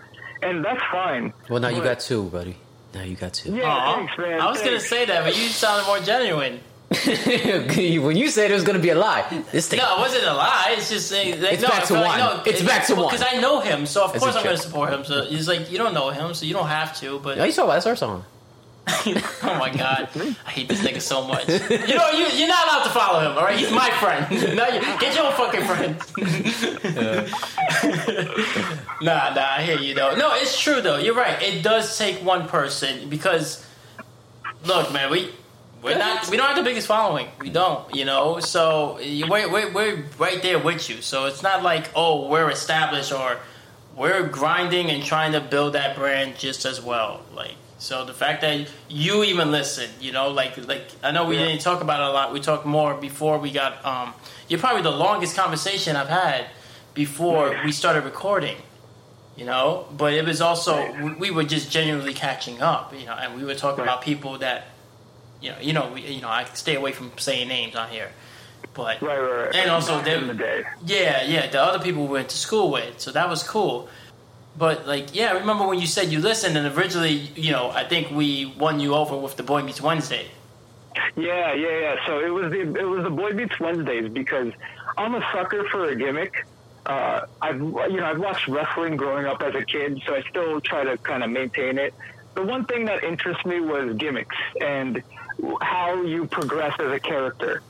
and 0.43 0.65
that's 0.65 0.83
fine. 0.93 1.33
Well, 1.49 1.61
now 1.61 1.69
you 1.69 1.83
got 1.83 2.01
two, 2.01 2.25
buddy. 2.25 2.57
Now 2.95 3.03
you 3.03 3.17
got 3.17 3.35
two. 3.35 3.55
Yeah, 3.55 3.65
Aw. 3.65 3.97
thanks, 3.97 4.19
man. 4.19 4.41
I 4.41 4.51
was 4.51 4.63
gonna 4.63 4.81
say 4.81 5.05
that, 5.07 5.25
but 5.25 5.37
you 5.37 5.49
sounded 5.49 5.87
more 5.87 5.99
genuine. 6.01 6.61
when 8.01 8.17
you 8.17 8.29
said 8.31 8.51
it 8.51 8.55
was 8.55 8.63
going 8.63 8.77
to 8.77 8.83
be 8.83 8.91
a 8.91 8.95
lie, 8.95 9.25
this 9.51 9.69
thing. 9.69 9.79
No, 9.79 9.97
it 9.97 9.99
wasn't 9.99 10.25
a 10.25 10.33
lie. 10.35 10.75
It's 10.77 10.89
just 10.89 11.09
saying. 11.09 11.41
Like, 11.43 11.55
It's 11.55 11.63
no, 11.63 11.69
back 11.69 11.81
to 11.83 11.87
feel 11.95 12.01
like- 12.01 12.37
one. 12.37 12.43
It's 12.47 12.63
back 12.63 12.87
to 12.87 12.95
one. 12.95 13.07
Because 13.13 13.27
I 13.29 13.41
know 13.41 13.59
him, 13.61 13.87
so 13.87 14.05
of 14.05 14.13
course 14.13 14.37
I'm 14.37 14.45
going 14.45 14.57
to 14.57 14.63
support 14.63 14.93
him. 14.93 15.05
So 15.05 15.25
he's 15.25 15.49
like, 15.49 15.71
you 15.71 15.79
don't 15.79 15.95
know 15.95 16.11
him, 16.11 16.33
so 16.35 16.47
you 16.47 16.55
don't 16.55 16.69
have 16.69 16.97
to. 17.01 17.19
But 17.19 17.39
No, 17.39 17.45
you 17.45 17.51
saw 17.53 17.65
about 17.65 17.75
that's 17.75 17.87
our 17.87 17.97
song. 17.97 18.25
oh 18.89 19.57
my 19.59 19.69
god, 19.77 20.09
I 20.47 20.51
hate 20.51 20.69
this 20.69 20.81
nigga 20.81 21.01
so 21.03 21.27
much. 21.27 21.49
You 21.49 21.97
know, 21.97 22.11
you, 22.13 22.27
you're 22.39 22.47
not 22.47 22.67
allowed 22.69 22.85
to 22.85 22.91
follow 22.91 23.19
him. 23.19 23.37
All 23.37 23.43
right, 23.43 23.59
he's 23.59 23.73
my 23.73 23.91
friend. 23.99 24.31
no, 24.57 24.69
you, 24.69 24.81
get 25.01 25.13
your 25.17 25.27
own 25.27 25.33
fucking 25.33 25.65
friend. 25.65 25.97
nah, 29.03 29.35
nah, 29.35 29.55
I 29.59 29.63
hear 29.63 29.79
you 29.79 29.93
though. 29.95 30.15
No, 30.15 30.35
it's 30.35 30.57
true 30.61 30.81
though. 30.81 30.99
You're 30.99 31.17
right. 31.17 31.43
It 31.43 31.63
does 31.65 31.99
take 31.99 32.25
one 32.25 32.47
person 32.47 33.09
because, 33.09 33.67
look, 34.65 34.93
man, 34.93 35.11
we. 35.11 35.33
We're 35.83 35.99
not. 35.99 36.29
We 36.31 36.37
don't 36.37 36.47
have 36.49 36.57
the 36.57 36.63
biggest 36.63 36.87
following. 36.87 37.29
We 37.41 37.51
don't. 37.51 37.95
You 37.95 38.05
know. 38.05 38.41
So 38.41 38.99
we're, 38.99 39.51
we're, 39.51 39.73
we're 39.73 40.05
right 40.19 40.43
there 40.43 40.59
with 40.59 40.89
you. 40.91 41.01
So 41.03 41.27
it's 41.27 41.43
not 41.43 41.63
like 41.63 41.91
oh 41.95 42.29
we're 42.29 42.51
established 42.51 43.13
or 43.13 43.39
we're 43.95 44.27
grinding 44.29 44.91
and 44.91 45.03
trying 45.03 45.33
to 45.33 45.41
build 45.41 45.75
that 45.75 45.97
brand 45.97 46.37
just 46.39 46.65
as 46.65 46.83
well. 46.83 47.23
Like 47.35 47.55
so, 47.79 48.05
the 48.07 48.15
fact 48.15 48.41
that 48.41 48.69
you 48.89 49.23
even 49.25 49.51
listen, 49.53 49.89
you 50.01 50.11
know, 50.13 50.31
like 50.31 50.57
like 50.67 50.89
I 51.03 51.11
know 51.13 51.27
we 51.27 51.37
didn't 51.37 51.61
talk 51.61 51.83
about 51.83 52.01
it 52.01 52.07
a 52.09 52.13
lot. 52.13 52.33
We 52.33 52.41
talked 52.41 52.67
more 52.67 52.95
before 52.95 53.39
we 53.39 53.51
got. 53.53 53.85
Um, 53.85 54.15
you're 54.49 54.61
probably 54.61 54.83
the 54.83 54.91
longest 54.93 55.37
conversation 55.37 55.95
I've 55.97 56.09
had 56.09 56.47
before 56.95 57.55
we 57.65 57.73
started 57.73 58.05
recording. 58.05 58.57
You 59.37 59.45
know, 59.45 59.87
but 59.95 60.15
it 60.15 60.25
was 60.25 60.41
also 60.41 60.91
we- 61.03 61.13
we 61.13 61.31
were 61.31 61.45
just 61.45 61.71
genuinely 61.71 62.15
catching 62.15 62.63
up. 62.63 62.95
You 62.99 63.05
know, 63.07 63.13
and 63.13 63.37
we 63.37 63.45
were 63.45 63.55
talking 63.55 63.85
Right. 63.85 63.93
about 63.93 64.01
people 64.03 64.39
that, 64.39 64.69
you 65.41 65.51
know, 65.51 65.57
you 65.61 65.73
know, 65.73 65.93
we, 65.93 66.03
you 66.03 66.21
know, 66.21 66.29
I 66.29 66.45
stay 66.55 66.75
away 66.75 66.93
from 66.93 67.13
saying 67.19 67.49
names 67.49 67.75
on 67.77 67.89
here, 67.91 68.11
but 68.75 69.01
Right, 69.03 69.19
right, 69.19 69.45
right. 69.47 69.55
And 69.55 69.71
also 69.71 70.01
they- 70.01 70.19
the 70.21 70.35
day. 70.35 70.65
yeah, 70.85 71.23
yeah, 71.25 71.47
the 71.49 71.63
other 71.63 71.79
people 71.83 72.03
we 72.07 72.13
went 72.13 72.29
to 72.31 72.37
school 72.37 72.71
with, 72.71 73.01
so 73.01 73.11
that 73.13 73.29
was 73.29 73.43
cool. 73.43 73.89
But 74.59 74.87
like, 74.87 75.15
yeah, 75.15 75.33
I 75.33 75.39
remember 75.39 75.67
when 75.67 75.79
you 75.81 75.87
said 75.87 76.11
you 76.11 76.19
listened, 76.21 76.57
and 76.57 76.67
originally, 76.77 77.13
you 77.37 77.53
know, 77.53 77.71
I 77.71 77.85
think 77.85 78.11
we 78.11 78.55
won 78.59 78.81
you 78.81 78.95
over 78.95 79.17
with 79.17 79.37
the 79.37 79.43
Boy 79.43 79.63
Meets 79.63 79.83
Wednesday. 79.83 80.29
Yeah, 81.15 81.53
yeah, 81.53 81.79
yeah. 81.81 82.07
So 82.07 82.21
it 82.21 82.31
was 82.31 82.51
the 82.51 82.61
it 82.61 82.85
was 82.89 83.05
the 83.05 83.11
Boy 83.11 83.33
Meets 83.33 83.61
Wednesdays 83.61 84.09
because 84.09 84.53
I'm 84.97 85.15
a 85.15 85.21
sucker 85.33 85.69
for 85.71 85.85
a 85.91 85.95
gimmick. 85.95 86.47
Uh, 86.87 87.27
I've 87.43 87.61
you 87.61 87.97
know 87.99 88.07
I've 88.07 88.19
watched 88.19 88.49
wrestling 88.49 88.97
growing 88.97 89.27
up 89.27 89.43
as 89.43 89.55
a 89.55 89.63
kid, 89.63 90.01
so 90.07 90.15
I 90.15 90.23
still 90.23 90.59
try 90.63 90.85
to 90.85 90.97
kind 90.99 91.23
of 91.23 91.29
maintain 91.31 91.77
it. 91.77 91.93
The 92.35 92.43
one 92.43 92.65
thing 92.65 92.87
that 92.87 93.05
interests 93.05 93.45
me 93.45 93.61
was 93.61 93.95
gimmicks 93.99 94.37
and 94.63 95.03
how 95.61 96.03
you 96.03 96.27
progress 96.27 96.75
as 96.79 96.93
a 96.93 97.01
character. 97.01 97.63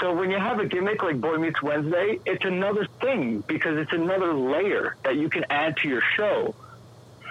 So 0.00 0.14
when 0.14 0.30
you 0.30 0.38
have 0.38 0.58
a 0.58 0.66
gimmick 0.66 1.02
like 1.02 1.20
Boy 1.20 1.36
Meets 1.36 1.62
Wednesday, 1.62 2.18
it's 2.24 2.44
another 2.44 2.86
thing 3.00 3.40
because 3.40 3.76
it's 3.76 3.92
another 3.92 4.32
layer 4.32 4.96
that 5.04 5.16
you 5.16 5.28
can 5.28 5.44
add 5.50 5.76
to 5.78 5.88
your 5.88 6.02
show. 6.16 6.54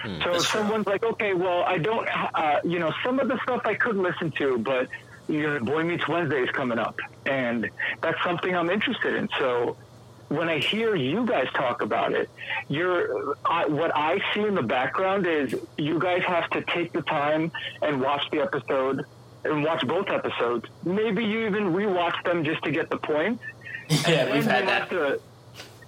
so 0.04 0.10
if 0.10 0.20
That's 0.20 0.50
true. 0.50 0.62
someone's 0.62 0.86
like, 0.86 1.04
okay, 1.04 1.34
well, 1.34 1.64
I 1.64 1.80
don't, 1.80 2.08
uh, 2.08 2.60
you 2.64 2.78
know, 2.80 2.94
some 3.04 3.20
of 3.20 3.28
the 3.28 3.40
stuff 3.44 3.62
I 3.66 3.74
could 3.74 3.98
listen 3.98 4.32
to, 4.32 4.60
but 4.60 4.88
you 5.28 5.44
know, 5.44 5.60
Boy 5.60 5.84
Meets 5.84 6.08
Wednesday 6.08 6.42
is 6.42 6.50
coming 6.52 6.80
up, 6.80 7.00
and 7.26 7.70
that's 8.02 8.22
something 8.24 8.56
I'm 8.56 8.70
interested 8.70 9.16
in. 9.16 9.30
So 9.38 9.78
when 10.28 10.48
I 10.50 10.60
hear 10.60 10.96
you 10.96 11.26
guys 11.26 11.48
talk 11.54 11.82
about 11.82 12.14
it, 12.14 12.30
you're 12.68 13.36
I, 13.46 13.66
what 13.68 13.96
I 13.96 14.20
see 14.34 14.42
in 14.42 14.56
the 14.56 14.64
background 14.64 15.28
is 15.28 15.56
you 15.78 16.00
guys 16.00 16.24
have 16.24 16.50
to 16.52 16.62
take 16.62 16.94
the 16.94 17.02
time 17.02 17.52
and 17.82 18.02
watch 18.02 18.24
the 18.32 18.42
episode 18.42 19.06
and 19.46 19.64
watch 19.64 19.86
both 19.88 20.10
episodes. 20.10 20.66
Maybe 20.84 21.24
you 21.24 21.48
even 21.48 21.74
rewatch 21.74 22.24
them 22.24 22.44
just 22.44 22.64
to 22.64 22.72
get 22.72 22.90
the 22.90 22.98
point. 22.98 23.40
Yeah, 24.08 24.32
we've 24.32 24.46
had 24.46 24.60
you 24.62 24.66
that. 24.68 24.80
have 24.82 24.90
to- 24.90 25.20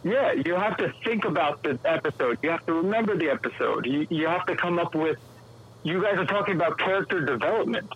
yeah, 0.04 0.32
you 0.32 0.56
have 0.56 0.78
to 0.78 0.92
think 1.04 1.26
about 1.26 1.62
the 1.62 1.78
episode. 1.86 2.40
You 2.42 2.50
have 2.50 2.66
to 2.66 2.74
remember 2.74 3.16
the 3.16 3.30
episode. 3.30 3.86
You, 3.86 4.08
you 4.10 4.28
have 4.28 4.48
to 4.48 4.56
come 4.56 4.80
up 4.80 4.96
with. 4.96 5.20
You 5.84 6.02
guys 6.02 6.18
are 6.18 6.26
talking 6.26 6.56
about 6.56 6.80
character 6.80 7.24
development 7.24 7.88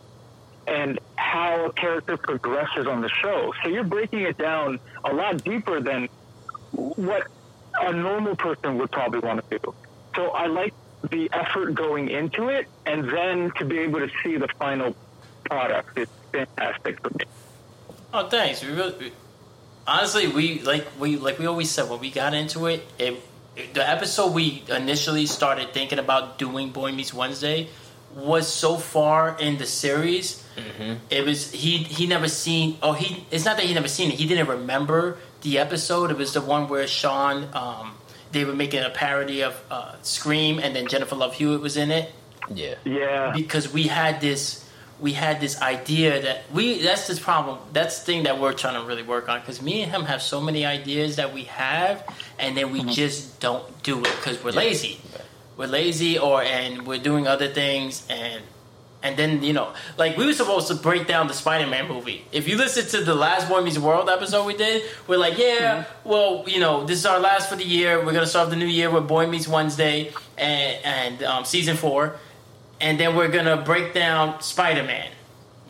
and 0.67 0.99
how 1.15 1.65
a 1.65 1.73
character 1.73 2.17
progresses 2.17 2.85
on 2.85 3.01
the 3.01 3.09
show. 3.09 3.51
So 3.63 3.69
you're 3.69 3.83
breaking 3.83 4.19
it 4.21 4.37
down 4.37 4.79
a 5.03 5.11
lot 5.15 5.43
deeper 5.43 5.81
than 5.81 6.09
what 6.73 7.25
a 7.81 7.91
normal 7.91 8.35
person 8.35 8.77
would 8.77 8.91
probably 8.91 9.19
want 9.21 9.47
to 9.49 9.57
do. 9.57 9.73
So 10.15 10.29
I 10.29 10.45
like 10.45 10.73
the 11.09 11.29
effort 11.33 11.73
going 11.73 12.09
into 12.09 12.49
it, 12.49 12.67
and 12.85 13.09
then 13.09 13.51
to 13.57 13.65
be 13.65 13.79
able 13.79 13.99
to 13.99 14.09
see 14.23 14.37
the 14.37 14.47
final 14.59 14.95
product 15.49 15.97
is 15.97 16.07
fantastic 16.31 16.99
for 17.01 17.09
me. 17.17 17.25
Oh, 18.13 18.27
thanks. 18.29 18.63
We 18.63 18.71
really, 18.71 18.93
we- 18.99 19.11
honestly, 19.87 20.27
we 20.27 20.59
like 20.61 20.85
we 20.99 21.17
like 21.17 21.39
we 21.39 21.45
always 21.45 21.69
said 21.71 21.89
when 21.89 21.99
we 21.99 22.11
got 22.11 22.33
into 22.33 22.67
it, 22.67 22.83
it, 22.99 23.15
it- 23.55 23.73
the 23.73 23.87
episode 23.87 24.33
we 24.33 24.63
initially 24.69 25.25
started 25.25 25.73
thinking 25.73 25.99
about 25.99 26.37
doing 26.37 26.69
Boy 26.71 26.91
Meets 26.91 27.13
Wednesday 27.13 27.69
was 28.15 28.47
so 28.47 28.77
far 28.77 29.37
in 29.39 29.57
the 29.57 29.65
series. 29.65 30.41
It 31.09 31.25
was 31.25 31.51
he 31.51 31.77
he 31.79 32.07
never 32.07 32.29
seen. 32.29 32.77
Oh, 32.81 32.93
he 32.93 33.25
it's 33.31 33.43
not 33.43 33.57
that 33.57 33.65
he 33.65 33.73
never 33.73 33.89
seen 33.89 34.09
it. 34.11 34.15
He 34.15 34.25
didn't 34.25 34.47
remember 34.47 35.17
the 35.41 35.57
episode. 35.59 36.11
It 36.11 36.17
was 36.17 36.33
the 36.33 36.41
one 36.41 36.67
where 36.69 36.87
Shawn. 36.87 37.49
Um, 37.53 37.91
they 38.31 38.43
were 38.43 38.53
making 38.55 38.83
a 38.83 38.89
parody 38.89 39.43
of 39.43 39.55
uh, 39.71 39.95
Scream, 40.01 40.59
and 40.59 40.75
then 40.75 40.87
Jennifer 40.87 41.15
Love 41.15 41.35
Hewitt 41.35 41.61
was 41.61 41.77
in 41.77 41.89
it 41.89 42.11
Yeah. 42.53 42.75
Yeah. 42.83 43.31
because 43.33 43.71
we 43.71 43.83
had 43.83 44.19
this 44.19 44.64
we 44.99 45.13
had 45.13 45.41
this 45.41 45.61
idea 45.61 46.21
that 46.21 46.43
we 46.53 46.81
that's 46.81 47.07
this 47.07 47.19
problem 47.19 47.59
that's 47.73 47.99
the 47.99 48.05
thing 48.05 48.23
that 48.23 48.39
we're 48.39 48.53
trying 48.53 48.79
to 48.81 48.87
really 48.87 49.03
work 49.03 49.27
on 49.27 49.39
because 49.41 49.61
me 49.61 49.81
and 49.81 49.91
him 49.91 50.03
have 50.03 50.21
so 50.21 50.39
many 50.39 50.65
ideas 50.65 51.17
that 51.17 51.33
we 51.33 51.43
have 51.43 52.03
and 52.39 52.55
then 52.55 52.71
we 52.71 52.83
just 52.83 53.39
don't 53.39 53.83
do 53.83 53.99
it 53.99 54.03
because 54.03 54.43
we're 54.43 54.51
lazy. 54.51 54.99
We're 55.57 55.67
lazy 55.67 56.17
or 56.17 56.41
and 56.41 56.85
we're 56.85 56.99
doing 56.99 57.27
other 57.27 57.47
things 57.47 58.05
and 58.09 58.41
and 59.03 59.17
then 59.17 59.43
you 59.43 59.53
know 59.53 59.73
like 59.97 60.17
we 60.17 60.25
were 60.25 60.33
supposed 60.33 60.67
to 60.69 60.75
break 60.75 61.07
down 61.07 61.27
the 61.27 61.33
spider-man 61.33 61.87
movie. 61.87 62.25
If 62.31 62.47
you 62.47 62.57
listen 62.57 62.85
to 62.99 63.05
the 63.05 63.15
last 63.15 63.49
boy 63.49 63.61
meets 63.61 63.77
world 63.77 64.09
episode 64.09 64.45
we 64.45 64.55
did 64.55 64.83
we're 65.07 65.17
like 65.17 65.37
yeah 65.37 65.85
well 66.05 66.45
you 66.47 66.59
know 66.59 66.85
this 66.85 66.99
is 66.99 67.05
our 67.05 67.19
last 67.19 67.49
for 67.49 67.57
the 67.57 67.65
year. 67.65 68.03
We're 68.03 68.13
gonna 68.13 68.25
start 68.25 68.49
the 68.49 68.55
new 68.55 68.65
year 68.65 68.89
with 68.89 69.07
boy 69.07 69.27
meets 69.27 69.47
wednesday 69.47 70.11
and 70.37 70.85
and 70.85 71.23
um, 71.23 71.45
season 71.45 71.75
four 71.75 72.17
and 72.81 72.99
then 72.99 73.15
we're 73.15 73.29
gonna 73.29 73.57
break 73.57 73.93
down 73.93 74.41
Spider-Man, 74.41 75.09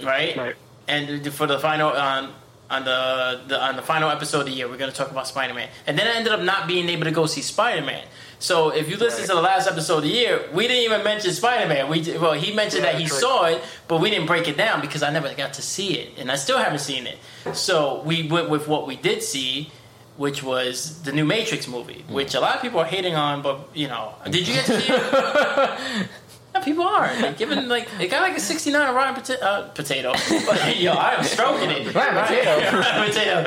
right? 0.04 0.36
Right. 0.36 0.56
And 0.88 1.34
for 1.34 1.48
the 1.48 1.60
final 1.60 1.90
um, 1.90 2.34
on 2.70 2.84
the, 2.86 3.42
the 3.48 3.62
on 3.62 3.76
the 3.76 3.82
final 3.82 4.10
episode 4.10 4.40
of 4.42 4.46
the 4.48 4.52
year, 4.52 4.68
we're 4.68 4.78
gonna 4.78 4.92
talk 4.92 5.12
about 5.12 5.28
Spider-Man. 5.28 5.70
And 5.88 5.98
then 5.98 6.08
I 6.08 6.16
ended 6.16 6.34
up 6.34 6.42
not 6.42 6.68
being 6.68 6.90
able 6.90 7.04
to 7.06 7.12
go 7.12 7.26
see 7.26 7.42
Spider-Man. 7.42 8.04
So 8.40 8.70
if 8.70 8.90
you 8.90 8.98
listen 8.98 9.22
Right. 9.22 9.30
to 9.30 9.36
the 9.36 9.42
last 9.42 9.68
episode 9.68 9.98
of 9.98 10.04
the 10.04 10.10
year, 10.10 10.46
we 10.54 10.68
didn't 10.68 10.84
even 10.84 11.04
mention 11.04 11.32
Spider-Man. 11.32 11.90
We 11.90 12.18
well, 12.18 12.34
he 12.34 12.54
mentioned 12.54 12.84
Yeah, 12.84 12.92
that 12.92 13.00
he 13.02 13.06
right. 13.08 13.12
saw 13.22 13.46
it, 13.46 13.62
but 13.88 14.02
we 14.02 14.10
didn't 14.10 14.28
break 14.28 14.48
it 14.48 14.58
down 14.58 14.82
because 14.82 15.04
I 15.04 15.10
never 15.12 15.34
got 15.34 15.54
to 15.54 15.62
see 15.62 15.98
it, 15.98 16.20
and 16.20 16.32
I 16.32 16.36
still 16.36 16.58
haven't 16.58 16.80
seen 16.80 17.08
it. 17.08 17.18
So 17.56 18.02
we 18.04 18.28
went 18.28 18.50
with 18.50 18.68
what 18.68 18.86
we 18.88 18.96
did 18.96 19.24
see. 19.24 19.72
Which 20.18 20.42
was 20.42 21.02
the 21.04 21.12
new 21.12 21.26
Matrix 21.26 21.68
movie, 21.68 22.06
which 22.08 22.36
a 22.36 22.40
lot 22.40 22.56
of 22.56 22.62
people 22.62 22.80
are 22.80 22.86
hating 22.86 23.16
on, 23.16 23.42
but 23.42 23.68
you 23.74 23.90
know, 23.90 24.14
did 24.30 24.48
you 24.48 24.54
get 24.54 24.66
to 24.68 24.80
see 24.80 24.94
it? 24.94 26.08
Yeah, 26.56 26.64
people 26.64 26.84
are. 26.86 27.14
They're 27.20 27.34
giving 27.34 27.68
like 27.68 27.88
it 28.00 28.08
got 28.10 28.22
like 28.22 28.38
a 28.38 28.40
sixty 28.40 28.72
nine 28.72 28.88
on 28.88 28.96
Rotten 28.96 29.16
pota- 29.22 29.42
uh, 29.42 29.64
Potato. 29.70 30.14
But 30.46 30.78
yo, 30.80 30.94
I'm 30.94 31.24
stroking 31.24 31.70
it. 31.70 31.94
Rotten 31.94 32.16
Potato. 32.24 32.78
Rotten 32.78 33.06
Potato. 33.10 33.44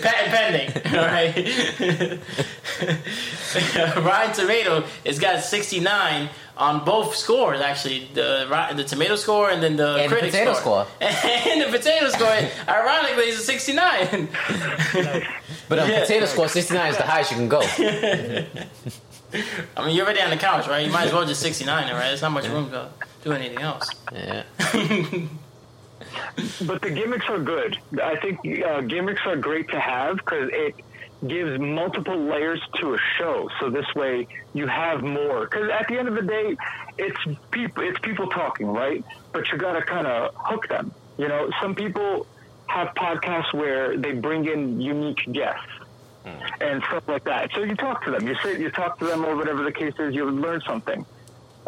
Patent 0.00 0.30
pending. 0.32 0.98
All 0.98 1.06
right. 1.06 1.34
Rotten 4.04 4.32
Tomato 4.34 4.84
has 5.04 5.18
got 5.18 5.40
sixty 5.44 5.80
nine 5.80 6.30
on 6.56 6.84
both 6.84 7.14
scores. 7.16 7.60
Actually, 7.60 8.08
the 8.14 8.46
Rotten- 8.50 8.76
the 8.78 8.84
tomato 8.84 9.16
score 9.16 9.50
and 9.50 9.62
then 9.62 9.76
the 9.76 9.96
And 9.96 10.04
the 10.10 10.16
critic 10.16 10.30
potato 10.32 10.54
score. 10.54 10.86
And 11.00 11.60
the 11.60 11.66
potato 11.66 12.08
score, 12.08 12.38
ironically, 12.68 13.24
is 13.28 13.38
a 13.40 13.42
sixty 13.42 13.74
nine. 13.74 14.28
But 15.68 15.78
a 15.78 15.86
Yeah. 15.88 16.00
potato 16.00 16.26
score 16.26 16.46
69 16.48 16.90
is 16.90 16.96
the 16.98 17.04
highest 17.04 17.30
you 17.30 17.36
can 17.38 17.48
go. 17.48 17.60
I 19.76 19.86
mean, 19.86 19.96
you're 19.96 20.04
already 20.04 20.20
on 20.20 20.30
the 20.30 20.36
couch, 20.36 20.68
right? 20.68 20.84
You 20.86 20.92
might 20.92 21.06
as 21.06 21.12
well 21.12 21.26
just 21.26 21.40
sixty 21.40 21.64
nine, 21.64 21.88
it, 21.88 21.92
right? 21.92 22.08
There's 22.08 22.22
not 22.22 22.32
much 22.32 22.48
room 22.48 22.70
to 22.70 22.90
do 23.22 23.32
anything 23.32 23.60
else. 23.60 23.90
Yeah. 24.12 24.44
But 26.66 26.82
the 26.82 26.90
gimmicks 26.90 27.28
are 27.28 27.38
good. 27.38 27.78
I 28.02 28.16
think 28.16 28.40
uh, 28.64 28.80
gimmicks 28.82 29.22
are 29.26 29.36
great 29.36 29.68
to 29.70 29.80
have 29.80 30.16
because 30.16 30.50
it 30.52 30.74
gives 31.26 31.58
multiple 31.58 32.18
layers 32.18 32.60
to 32.80 32.94
a 32.94 32.98
show. 33.18 33.48
So 33.60 33.70
this 33.70 33.86
way 33.94 34.26
you 34.52 34.66
have 34.66 35.02
more. 35.02 35.42
Because 35.42 35.70
at 35.70 35.86
the 35.88 35.98
end 35.98 36.08
of 36.08 36.14
the 36.14 36.22
day, 36.22 36.56
it's 36.98 37.18
people. 37.50 37.82
It's 37.84 37.98
people 38.00 38.28
talking, 38.28 38.66
right? 38.66 39.04
But 39.32 39.50
you 39.50 39.58
got 39.58 39.72
to 39.74 39.82
kind 39.82 40.06
of 40.06 40.34
hook 40.36 40.68
them. 40.68 40.92
You 41.18 41.28
know, 41.28 41.50
some 41.60 41.74
people 41.74 42.26
have 42.66 42.88
podcasts 42.94 43.52
where 43.52 43.96
they 43.96 44.12
bring 44.12 44.46
in 44.46 44.80
unique 44.80 45.32
guests 45.32 45.66
and 46.24 46.82
stuff 46.84 47.06
like 47.08 47.24
that. 47.24 47.50
So 47.54 47.62
you 47.62 47.74
talk 47.74 48.04
to 48.04 48.10
them. 48.10 48.26
You 48.26 48.34
sit, 48.42 48.58
you 48.58 48.70
talk 48.70 48.98
to 48.98 49.04
them, 49.04 49.24
or 49.24 49.36
whatever 49.36 49.62
the 49.62 49.72
case 49.72 49.94
is. 49.98 50.14
You 50.14 50.30
learn 50.30 50.62
something. 50.66 51.04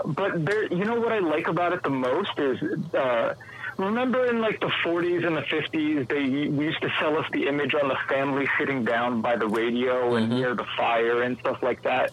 But 0.05 0.45
there, 0.45 0.65
you 0.65 0.85
know 0.85 1.01
what 1.01 1.13
I 1.13 1.19
like 1.19 1.49
about 1.49 1.73
it 1.73 1.83
the 1.83 1.91
most 1.91 2.39
is 2.39 2.63
uh, 2.95 3.35
remember 3.79 4.27
in 4.27 4.41
like 4.41 4.61
the 4.61 4.71
40s 4.85 5.27
and 5.27 5.37
the 5.37 5.43
50s, 5.43 6.09
they 6.09 6.49
we 6.49 6.67
used 6.67 6.83
to 6.83 6.93
sell 7.01 7.17
us 7.17 7.27
the 7.33 7.47
image 7.47 7.75
on 7.75 7.89
the 7.89 7.97
family 8.09 8.49
sitting 8.59 8.85
down 8.85 9.21
by 9.21 9.37
the 9.37 9.47
radio 9.47 10.15
and 10.17 10.29
near 10.31 10.55
the 10.55 10.67
fire 10.77 11.23
and 11.23 11.39
stuff 11.39 11.63
like 11.63 11.83
that. 11.83 12.13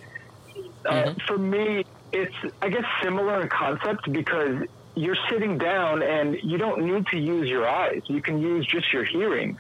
Uh, 0.85 1.13
for 1.27 1.37
me, 1.37 1.85
it's 2.11 2.35
I 2.61 2.69
guess 2.69 2.85
similar 3.01 3.41
in 3.41 3.49
concept 3.49 4.11
because 4.11 4.67
you're 4.95 5.17
sitting 5.29 5.57
down 5.57 6.03
and 6.03 6.37
you 6.43 6.57
don't 6.57 6.85
need 6.85 7.07
to 7.07 7.17
use 7.17 7.49
your 7.49 7.67
eyes. 7.67 8.01
You 8.05 8.21
can 8.21 8.39
use 8.41 8.65
just 8.65 8.91
your 8.93 9.03
hearing. 9.03 9.57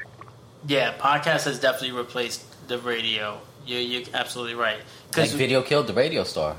Yeah, 0.65 0.93
podcast 0.97 1.45
has 1.45 1.59
definitely 1.59 1.97
replaced 1.97 2.45
the 2.67 2.77
radio. 2.79 3.39
You're, 3.65 3.81
you're 3.81 4.03
absolutely 4.13 4.55
right. 4.55 4.79
Like 5.15 5.29
video 5.29 5.61
killed 5.61 5.87
the 5.87 5.93
radio 5.93 6.23
star. 6.23 6.57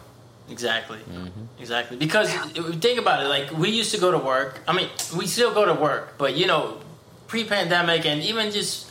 Exactly. 0.51 0.99
Mm-hmm. 0.99 1.61
Exactly. 1.61 1.97
Because 1.97 2.33
think 2.33 2.99
about 2.99 3.23
it, 3.23 3.29
like 3.29 3.51
we 3.57 3.71
used 3.71 3.95
to 3.95 4.01
go 4.01 4.11
to 4.11 4.19
work. 4.19 4.61
I 4.69 4.75
mean, 4.75 4.89
we 5.17 5.27
still 5.27 5.55
go 5.55 5.65
to 5.65 5.75
work, 5.75 6.19
but 6.19 6.37
you 6.37 6.47
know, 6.47 6.81
pre-pandemic 7.29 8.05
and 8.05 8.23
even 8.23 8.51
just 8.51 8.87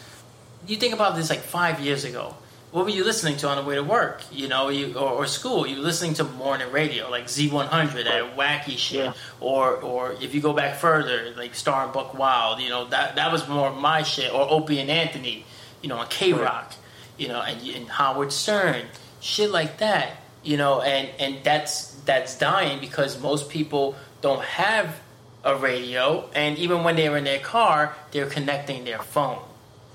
you 0.68 0.78
think 0.78 0.94
about 0.94 1.16
this 1.16 1.30
like 1.30 1.42
five 1.42 1.80
years 1.80 2.04
ago. 2.04 2.36
What 2.72 2.86
were 2.86 2.92
you 2.92 3.04
listening 3.04 3.38
to 3.38 3.50
on 3.50 3.58
the 3.58 3.64
way 3.64 3.76
to 3.76 3.84
work? 3.84 4.24
You 4.32 4.48
know, 4.48 4.70
you 4.70 4.96
or, 4.98 5.10
or 5.10 5.28
school. 5.28 5.68
You 5.68 5.78
were 5.78 5.84
listening 5.84 6.16
to 6.16 6.24
morning 6.24 6.72
radio, 6.72 7.08
like 7.08 7.26
Z100, 7.26 7.70
that 8.06 8.36
wacky 8.36 8.76
shit. 8.80 9.06
Yeah. 9.06 9.14
Or, 9.40 9.76
or 9.76 10.14
if 10.14 10.34
you 10.34 10.42
go 10.42 10.54
back 10.54 10.80
further, 10.80 11.36
like 11.38 11.54
Star 11.54 11.86
and 11.86 11.94
Buc 11.94 12.16
Wild. 12.16 12.60
You 12.60 12.70
know, 12.70 12.86
that 12.86 13.18
that 13.18 13.32
was 13.32 13.48
more 13.48 13.72
my 13.72 14.02
shit. 14.02 14.34
Or 14.34 14.50
Opie 14.50 14.80
and 14.80 14.90
Anthony. 14.90 15.46
You 15.84 15.90
know, 15.90 15.98
on 15.98 16.08
K 16.08 16.34
Rock. 16.34 16.74
You 17.18 17.28
know, 17.28 17.42
and, 17.42 17.62
and 17.76 17.88
Howard 17.90 18.32
Stern, 18.32 18.86
shit 19.22 19.52
like 19.52 19.78
that. 19.78 20.18
You 20.44 20.58
know, 20.58 20.82
and 20.82 21.10
and 21.20 21.44
that's 21.44 21.92
that's 22.06 22.38
dying 22.38 22.80
because 22.80 23.20
most 23.22 23.50
people 23.50 23.96
don't 24.22 24.44
have 24.44 25.00
a 25.44 25.56
radio, 25.56 26.30
and 26.34 26.58
even 26.58 26.84
when 26.84 26.96
they're 26.96 27.18
in 27.18 27.24
their 27.26 27.40
car, 27.40 27.96
they're 28.12 28.30
connecting 28.30 28.86
their 28.86 29.00
phone. 29.00 29.40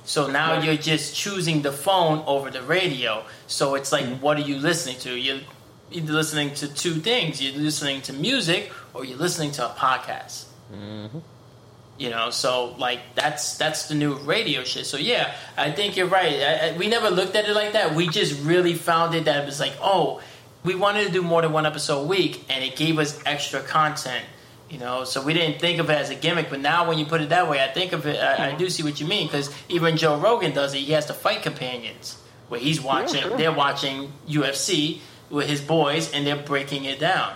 So 0.04 0.26
now 0.26 0.54
Right. 0.54 0.64
you're 0.64 0.76
just 0.76 1.14
choosing 1.14 1.60
the 1.62 1.72
phone 1.72 2.22
over 2.26 2.50
the 2.50 2.62
radio. 2.62 3.24
So 3.46 3.74
it's 3.74 3.92
like, 3.92 4.06
mm-hmm. 4.06 4.22
what 4.22 4.38
are 4.38 4.42
you 4.42 4.56
listening 4.58 4.98
to? 5.00 5.14
You're 5.14 5.40
either 5.90 6.12
listening 6.12 6.54
to 6.54 6.68
two 6.68 6.94
things. 6.94 7.42
You're 7.42 7.60
listening 7.60 8.00
to 8.02 8.12
music 8.14 8.72
or 8.94 9.04
you're 9.04 9.18
listening 9.18 9.50
to 9.52 9.66
a 9.66 9.74
podcast. 9.74 10.44
Mm-hmm. 10.72 11.18
You 11.98 12.10
know, 12.10 12.30
so 12.30 12.76
like 12.78 13.00
that's 13.16 13.58
that's 13.58 13.88
the 13.88 13.94
new 13.96 14.14
radio 14.14 14.62
shit. 14.62 14.86
So 14.86 14.96
yeah, 14.96 15.34
I 15.56 15.72
think 15.72 15.96
you're 15.96 16.06
right. 16.06 16.32
I, 16.32 16.68
I, 16.68 16.76
we 16.76 16.86
never 16.86 17.10
looked 17.10 17.34
at 17.34 17.48
it 17.48 17.54
like 17.54 17.72
that. 17.72 17.96
We 17.96 18.06
just 18.06 18.40
really 18.44 18.74
found 18.74 19.16
it 19.16 19.24
that 19.24 19.42
it 19.42 19.46
was 19.46 19.58
like, 19.58 19.72
oh, 19.82 20.20
we 20.62 20.76
wanted 20.76 21.06
to 21.06 21.12
do 21.12 21.22
more 21.22 21.42
than 21.42 21.52
one 21.52 21.66
episode 21.66 22.02
a 22.02 22.06
week, 22.06 22.44
and 22.48 22.62
it 22.62 22.76
gave 22.76 23.00
us 23.00 23.20
extra 23.26 23.60
content. 23.60 24.24
You 24.70 24.78
know, 24.78 25.04
so 25.04 25.24
we 25.24 25.32
didn't 25.32 25.60
think 25.60 25.80
of 25.80 25.90
it 25.90 25.94
as 25.94 26.10
a 26.10 26.14
gimmick, 26.14 26.50
but 26.50 26.60
now 26.60 26.86
when 26.86 26.98
you 26.98 27.06
put 27.06 27.20
it 27.20 27.30
that 27.30 27.48
way, 27.48 27.64
I 27.64 27.68
think 27.68 27.92
of 27.92 28.06
it. 28.06 28.20
I, 28.20 28.34
I 28.34 28.48
mm-hmm. 28.50 28.58
do 28.58 28.70
see 28.70 28.84
what 28.84 29.00
you 29.00 29.06
mean 29.06 29.26
because 29.26 29.50
even 29.68 29.96
Joe 29.96 30.18
Rogan 30.18 30.52
does 30.52 30.74
it. 30.74 30.78
He 30.78 30.92
has 30.92 31.06
the 31.06 31.14
fight 31.14 31.42
companions 31.42 32.16
where 32.48 32.60
he's 32.60 32.80
watching. 32.80 33.22
sure. 33.22 33.36
They're 33.36 33.52
watching 33.52 34.12
UFC 34.28 35.00
with 35.30 35.48
his 35.48 35.60
boys, 35.60 36.12
and 36.12 36.26
they're 36.26 36.36
breaking 36.36 36.84
it 36.84 37.00
down, 37.00 37.34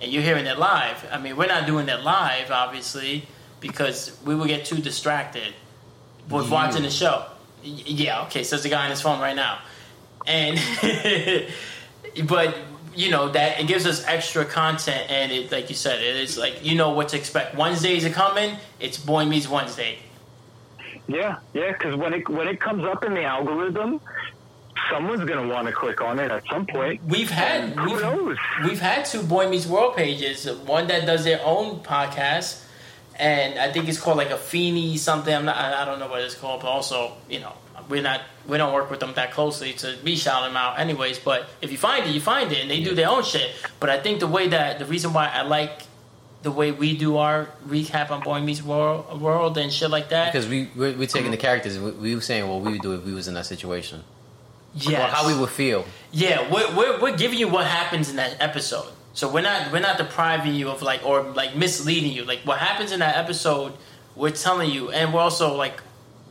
and 0.00 0.10
you're 0.10 0.22
hearing 0.22 0.46
it 0.46 0.58
live. 0.58 1.06
I 1.12 1.18
mean, 1.18 1.36
we're 1.36 1.46
not 1.46 1.66
doing 1.66 1.88
it 1.88 2.00
live, 2.02 2.50
obviously, 2.50 3.26
because 3.60 4.16
we 4.24 4.34
will 4.34 4.46
get 4.46 4.64
too 4.64 4.76
distracted 4.78 5.54
with 6.28 6.50
watching 6.50 6.82
the 6.82 6.90
show. 6.90 7.24
Y- 7.64 7.82
Yeah, 7.86 8.22
okay, 8.22 8.42
says 8.42 8.62
the 8.62 8.68
guy 8.70 8.84
on 8.84 8.90
his 8.90 9.00
phone 9.02 9.20
right 9.20 9.36
now, 9.36 9.58
and 10.26 10.58
but 12.26 12.56
you 12.94 13.10
know 13.10 13.28
that 13.28 13.60
it 13.60 13.66
gives 13.68 13.86
us 13.86 14.04
extra 14.06 14.44
content 14.44 15.08
and 15.10 15.30
it 15.30 15.52
like 15.52 15.68
you 15.68 15.76
said 15.76 16.00
it 16.02 16.16
is 16.16 16.36
like 16.36 16.64
you 16.64 16.74
know 16.74 16.90
what 16.90 17.08
to 17.08 17.16
expect 17.16 17.54
wednesdays 17.56 18.04
are 18.04 18.10
coming 18.10 18.56
it's 18.80 18.98
boy 18.98 19.24
meets 19.24 19.48
wednesday 19.48 19.96
Yeah, 21.06 21.38
yeah, 21.54 21.70
because 21.72 21.94
when 21.94 22.12
it 22.14 22.28
when 22.28 22.48
it 22.48 22.60
comes 22.60 22.84
up 22.84 23.04
in 23.04 23.14
the 23.14 23.22
algorithm, 23.22 24.00
someone's 24.90 25.24
gonna 25.24 25.46
want 25.52 25.66
to 25.68 25.72
click 25.72 26.00
on 26.00 26.18
it 26.18 26.30
at 26.32 26.42
some 26.50 26.66
point. 26.66 27.00
we've 27.06 27.30
had 27.30 27.60
And 27.62 27.78
who 27.80 27.92
we've, 27.92 28.02
knows? 28.02 28.36
we've 28.64 28.80
had 28.80 29.04
two 29.04 29.22
boy 29.22 29.48
meets 29.48 29.66
world 29.66 29.94
pages 29.96 30.50
one 30.66 30.88
that 30.88 31.06
does 31.06 31.22
their 31.24 31.40
own 31.44 31.80
podcast 31.80 32.64
and 33.20 33.58
i 33.58 33.70
think 33.70 33.88
it's 33.88 34.00
called 34.00 34.16
like 34.16 34.30
a 34.30 34.36
Feeny 34.36 34.96
something 34.96 35.32
i'm 35.32 35.44
not 35.44 35.56
i 35.56 35.84
don't 35.84 35.98
know 35.98 36.08
what 36.08 36.22
it's 36.22 36.34
called 36.34 36.62
but 36.62 36.68
also 36.68 37.12
you 37.28 37.38
know 37.38 37.52
we're 37.88 38.02
not 38.02 38.22
we 38.48 38.56
don't 38.56 38.72
work 38.72 38.90
with 38.90 39.00
them 39.00 39.12
that 39.14 39.30
closely 39.32 39.72
to 39.74 39.96
be 40.02 40.16
shouting 40.16 40.48
them 40.48 40.56
out 40.56 40.78
anyways 40.78 41.18
but 41.18 41.48
if 41.60 41.70
you 41.70 41.78
find 41.78 42.06
it 42.06 42.14
you 42.14 42.20
find 42.20 42.50
it 42.50 42.58
and 42.62 42.70
they 42.70 42.82
do 42.82 42.94
their 42.94 43.08
own 43.08 43.22
shit 43.22 43.50
but 43.78 43.90
i 43.90 44.00
think 44.00 44.20
the 44.20 44.26
way 44.26 44.48
that 44.48 44.78
the 44.78 44.86
reason 44.86 45.12
why 45.12 45.28
i 45.28 45.42
like 45.42 45.82
the 46.42 46.50
way 46.50 46.72
we 46.72 46.96
do 46.96 47.18
our 47.18 47.48
recap 47.68 48.10
on 48.10 48.22
boy 48.22 48.40
meets 48.40 48.62
world, 48.62 49.20
world 49.20 49.58
and 49.58 49.70
shit 49.70 49.90
like 49.90 50.08
that 50.08 50.32
Because 50.32 50.48
we 50.48 50.70
we're, 50.74 50.96
we're 50.96 51.06
taking 51.06 51.30
the 51.30 51.36
characters. 51.36 51.78
We, 51.78 51.90
we 51.90 52.14
were 52.14 52.22
saying 52.22 52.48
what 52.48 52.62
we 52.62 52.72
would 52.72 52.80
do 52.80 52.94
if 52.94 53.04
we 53.04 53.12
was 53.12 53.28
in 53.28 53.34
that 53.34 53.44
situation. 53.44 54.02
Yeah, 54.74 55.08
how 55.08 55.26
we 55.26 55.38
would 55.38 55.50
feel. 55.50 55.84
Yeah, 56.12 56.50
we're, 56.50 56.74
we're, 56.74 57.00
we're 57.00 57.16
giving 57.16 57.38
you 57.38 57.48
what 57.48 57.66
happens 57.66 58.08
in 58.08 58.16
that 58.16 58.36
episode. 58.40 58.90
So 59.20 59.30
we're 59.30 59.42
not 59.42 59.70
we're 59.70 59.80
not 59.80 59.98
depriving 59.98 60.54
you 60.54 60.70
of 60.70 60.80
like 60.80 61.04
or 61.04 61.20
like 61.20 61.54
misleading 61.54 62.10
you. 62.10 62.24
Like 62.24 62.38
what 62.46 62.58
happens 62.58 62.90
in 62.90 63.00
that 63.00 63.18
episode, 63.18 63.74
we're 64.16 64.30
telling 64.30 64.70
you, 64.70 64.92
and 64.92 65.12
we're 65.12 65.20
also 65.20 65.56
like, 65.56 65.82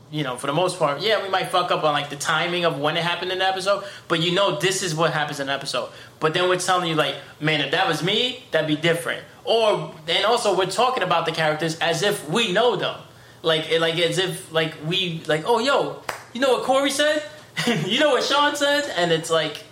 you 0.09 0.23
know, 0.23 0.37
for 0.37 0.47
the 0.47 0.53
most 0.53 0.79
part, 0.79 0.99
yeah, 0.99 1.21
we 1.21 1.29
might 1.29 1.49
fuck 1.49 1.69
up 1.69 1.83
on 1.83 1.93
like 1.93 2.09
the 2.09 2.15
timing 2.15 2.65
of 2.65 2.79
when 2.79 2.97
it 2.97 3.03
happened 3.03 3.31
in 3.31 3.37
the 3.37 3.47
episode, 3.47 3.83
but 4.07 4.23
you 4.23 4.31
know 4.31 4.57
this 4.57 4.81
is 4.81 4.95
what 4.95 5.13
happens 5.13 5.39
in 5.39 5.45
the 5.45 5.53
episode. 5.53 5.91
But 6.19 6.33
then 6.33 6.49
we're 6.49 6.57
telling 6.57 6.89
you 6.89 6.95
like, 6.95 7.13
man, 7.39 7.61
if 7.61 7.69
that 7.73 7.87
was 7.87 8.01
me, 8.01 8.43
that'd 8.49 8.67
be 8.67 8.75
different. 8.75 9.23
Or 9.43 9.93
and 10.07 10.25
also 10.25 10.57
we're 10.57 10.65
talking 10.65 11.03
about 11.03 11.27
the 11.27 11.31
characters 11.31 11.77
as 11.77 12.01
if 12.01 12.27
we 12.27 12.51
know 12.51 12.75
them, 12.75 12.99
like 13.43 13.69
like 13.79 13.99
as 13.99 14.17
if 14.17 14.51
like 14.51 14.73
we 14.87 15.21
like, 15.27 15.43
oh 15.45 15.59
yo, 15.59 16.01
you 16.33 16.41
know 16.41 16.53
what 16.53 16.63
Corey 16.63 16.89
said, 16.89 17.21
you 17.85 17.99
know 17.99 18.09
what 18.09 18.23
Sean 18.23 18.55
said, 18.55 18.91
and 18.97 19.11
it's 19.11 19.29
like 19.29 19.63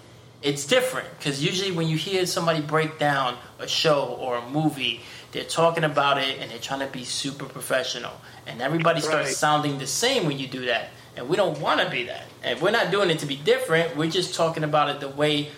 it's 0.42 0.66
different 0.66 1.08
because 1.18 1.44
usually 1.44 1.72
when 1.72 1.88
you 1.88 1.98
hear 1.98 2.26
somebody 2.26 2.62
break 2.62 3.00
down 3.00 3.38
a 3.60 3.68
show 3.68 4.18
or 4.20 4.38
a 4.38 4.50
movie, 4.50 5.02
they're 5.32 5.44
talking 5.44 5.84
about 5.84 6.18
it 6.20 6.40
and 6.40 6.50
they're 6.52 6.60
trying 6.60 6.80
to 6.80 6.88
be 6.88 7.04
super 7.04 7.46
professional, 7.46 8.14
and 8.46 8.62
everybody 8.62 9.02
starts 9.02 9.28
Right. 9.30 9.36
sounding 9.36 9.78
the 9.80 9.88
same 9.88 10.26
when 10.26 10.38
you 10.40 10.48
do 10.48 10.66
that. 10.68 10.90
And 11.16 11.28
we 11.28 11.36
don't 11.36 11.60
want 11.60 11.82
to 11.82 11.90
be 11.90 12.04
that. 12.06 12.26
And 12.44 12.62
we're 12.62 12.70
not 12.72 12.92
doing 12.92 13.10
it 13.10 13.20
to 13.20 13.26
be 13.26 13.36
different. 13.38 13.98
We're 13.98 14.10
just 14.12 14.36
talking 14.36 14.64
about 14.64 14.90
it 14.90 15.00
the 15.00 15.08
way, 15.10 15.50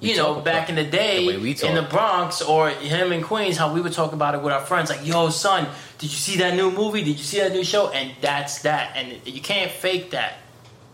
you 0.00 0.12
We 0.12 0.16
know, 0.16 0.36
back 0.40 0.70
in 0.70 0.74
the 0.76 0.84
day 0.84 1.26
the 1.26 1.66
in 1.66 1.74
the. 1.74 1.82
Bronx 1.82 2.40
or 2.40 2.70
him 2.70 3.12
in 3.12 3.22
Queens, 3.22 3.58
how 3.58 3.72
we 3.74 3.82
would 3.82 3.92
talk 3.92 4.12
about 4.14 4.34
it 4.34 4.40
with 4.40 4.54
our 4.54 4.62
friends. 4.64 4.88
Like, 4.88 5.06
yo, 5.06 5.28
son, 5.28 5.66
did 5.98 6.10
you 6.10 6.16
see 6.16 6.38
that 6.38 6.54
new 6.54 6.70
movie? 6.70 7.04
Did 7.04 7.18
you 7.18 7.24
see 7.24 7.40
that 7.40 7.52
new 7.52 7.62
show? 7.64 7.90
And 7.90 8.12
that's 8.22 8.62
that. 8.62 8.92
And 8.96 9.20
you 9.26 9.42
can't 9.42 9.70
fake 9.70 10.12
that. 10.12 10.38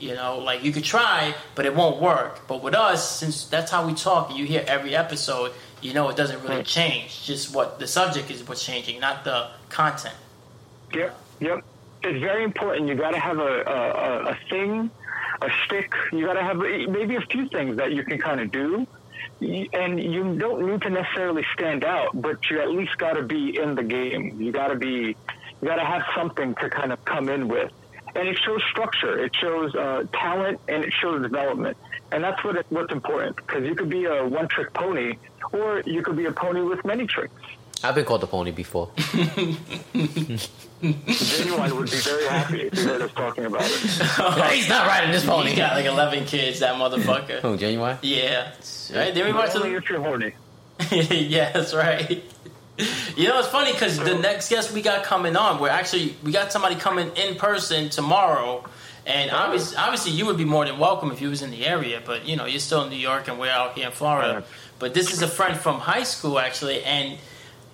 You 0.00 0.14
know, 0.14 0.38
like 0.38 0.64
you 0.64 0.72
could 0.72 0.84
try, 0.84 1.34
but 1.54 1.66
it 1.66 1.74
won't 1.74 2.00
work. 2.00 2.46
But 2.48 2.62
with 2.62 2.74
us, 2.74 3.08
since 3.18 3.46
that's 3.46 3.70
how 3.70 3.86
we 3.86 3.94
talk, 3.94 4.30
and 4.30 4.38
you 4.38 4.44
hear 4.44 4.64
every 4.66 4.94
episode, 4.96 5.52
you 5.80 5.94
know 5.94 6.08
it 6.08 6.16
doesn't 6.16 6.42
really 6.42 6.64
change. 6.64 7.24
Just 7.24 7.54
what 7.54 7.78
the 7.78 7.86
subject 7.86 8.30
is 8.30 8.46
what's 8.46 8.64
changing, 8.64 9.00
not 9.00 9.24
the 9.24 9.48
content. 9.68 10.16
Yep, 10.92 11.16
yep. 11.40 11.64
It's 12.02 12.18
very 12.20 12.44
important. 12.44 12.88
You 12.88 12.96
got 12.96 13.12
to 13.12 13.18
have 13.18 13.38
a, 13.38 13.42
a, 13.42 13.72
a- 13.72 14.24
a 14.32 14.38
thing, 14.50 14.90
a 15.40 15.48
stick. 15.64 15.94
You 16.12 16.26
got 16.26 16.34
to 16.34 16.42
have 16.42 16.56
maybe 16.58 17.16
a 17.16 17.20
few 17.22 17.48
things 17.48 17.76
that 17.76 17.92
you 17.92 18.02
can 18.04 18.18
kind 18.18 18.40
of 18.40 18.50
do. 18.50 18.86
And 19.40 20.02
you 20.02 20.36
don't 20.38 20.66
need 20.70 20.82
to 20.82 20.90
necessarily 20.90 21.44
stand 21.54 21.84
out, 21.84 22.20
but 22.20 22.50
you 22.50 22.60
at 22.60 22.70
least 22.70 22.96
got 22.98 23.14
to 23.14 23.22
be 23.22 23.58
in 23.58 23.74
the 23.74 23.82
game. 23.82 24.40
You 24.40 24.52
got 24.52 24.68
to 24.68 24.76
be, 24.76 24.88
you 25.60 25.64
got 25.68 25.76
to 25.76 25.84
have 25.84 26.02
something 26.14 26.54
to 26.56 26.68
kind 26.70 26.92
of 26.92 27.04
come 27.04 27.28
in 27.28 27.48
with. 27.48 27.72
And 28.14 28.28
it 28.28 28.38
shows 28.38 28.62
structure. 28.70 29.18
It 29.24 29.34
shows 29.34 29.74
uh, 29.74 30.04
talent, 30.12 30.60
and 30.68 30.84
it 30.84 30.92
shows 30.92 31.22
development. 31.22 31.76
And 32.12 32.22
that's 32.22 32.42
what 32.44 32.56
it, 32.56 32.66
what's 32.68 32.92
important 32.92 33.36
because 33.36 33.64
you 33.64 33.74
could 33.74 33.88
be 33.90 34.04
a 34.04 34.24
one-trick 34.26 34.72
pony, 34.72 35.16
or 35.52 35.82
you 35.84 36.02
could 36.02 36.16
be 36.16 36.26
a 36.26 36.32
pony 36.32 36.60
with 36.62 36.84
many 36.84 37.06
tricks. 37.06 37.34
I've 37.82 37.94
been 37.96 38.04
called 38.04 38.22
a 38.22 38.26
pony 38.26 38.50
before. 38.52 38.90
Genuine 40.82 41.76
would 41.76 41.90
be 41.90 41.96
very 41.96 42.26
happy 42.26 42.62
if 42.62 42.74
you 42.78 42.84
heard 42.84 43.02
us 43.02 43.12
talking 43.12 43.44
about 43.46 43.62
it. 43.64 43.70
He's 44.52 44.68
not 44.68 44.86
riding 44.86 45.10
this 45.12 45.24
pony. 45.24 45.50
He 45.50 45.56
pony. 45.56 45.56
got 45.56 45.74
like 45.76 45.86
eleven 45.86 46.24
kids, 46.24 46.60
that 46.60 46.76
motherfucker. 46.76 47.40
Who, 47.40 47.56
genuine? 47.56 47.98
Yeah, 48.02 48.52
right. 48.94 49.14
Then 49.14 49.26
we 49.26 49.32
watched 49.32 49.54
But 49.54 49.62
only 49.62 49.70
the. 49.72 49.76
if 49.78 49.88
you're 49.90 50.00
horny. 50.00 50.34
yeah, 50.90 51.52
that's 51.52 51.74
right. 51.74 52.22
You 53.16 53.28
know, 53.28 53.38
it's 53.38 53.46
funny 53.46 53.72
because 53.72 53.96
the 53.96 54.18
next 54.18 54.48
guest 54.48 54.72
we 54.72 54.82
got 54.82 55.04
coming 55.04 55.36
on, 55.36 55.60
we're 55.60 55.68
actually 55.68 56.16
we 56.24 56.32
got 56.32 56.50
somebody 56.50 56.74
coming 56.74 57.12
in 57.14 57.36
person 57.36 57.88
tomorrow, 57.88 58.64
and 59.06 59.30
oh. 59.30 59.36
obviously, 59.36 59.76
obviously 59.76 60.12
you 60.12 60.26
would 60.26 60.36
be 60.36 60.44
more 60.44 60.64
than 60.64 60.80
welcome 60.80 61.12
if 61.12 61.20
you 61.20 61.28
was 61.28 61.40
in 61.40 61.52
the 61.52 61.64
area, 61.64 62.02
but 62.04 62.26
you 62.26 62.34
know 62.34 62.44
you're 62.44 62.58
still 62.58 62.82
in 62.82 62.90
New 62.90 62.96
York 62.96 63.28
and 63.28 63.38
we're 63.38 63.52
out 63.52 63.74
here 63.74 63.86
in 63.86 63.92
Florida. 63.92 64.42
But 64.80 64.94
this 64.94 65.12
is 65.12 65.22
a 65.22 65.28
friend 65.28 65.56
from 65.56 65.78
high 65.78 66.02
school 66.02 66.40
actually, 66.40 66.82
and 66.82 67.18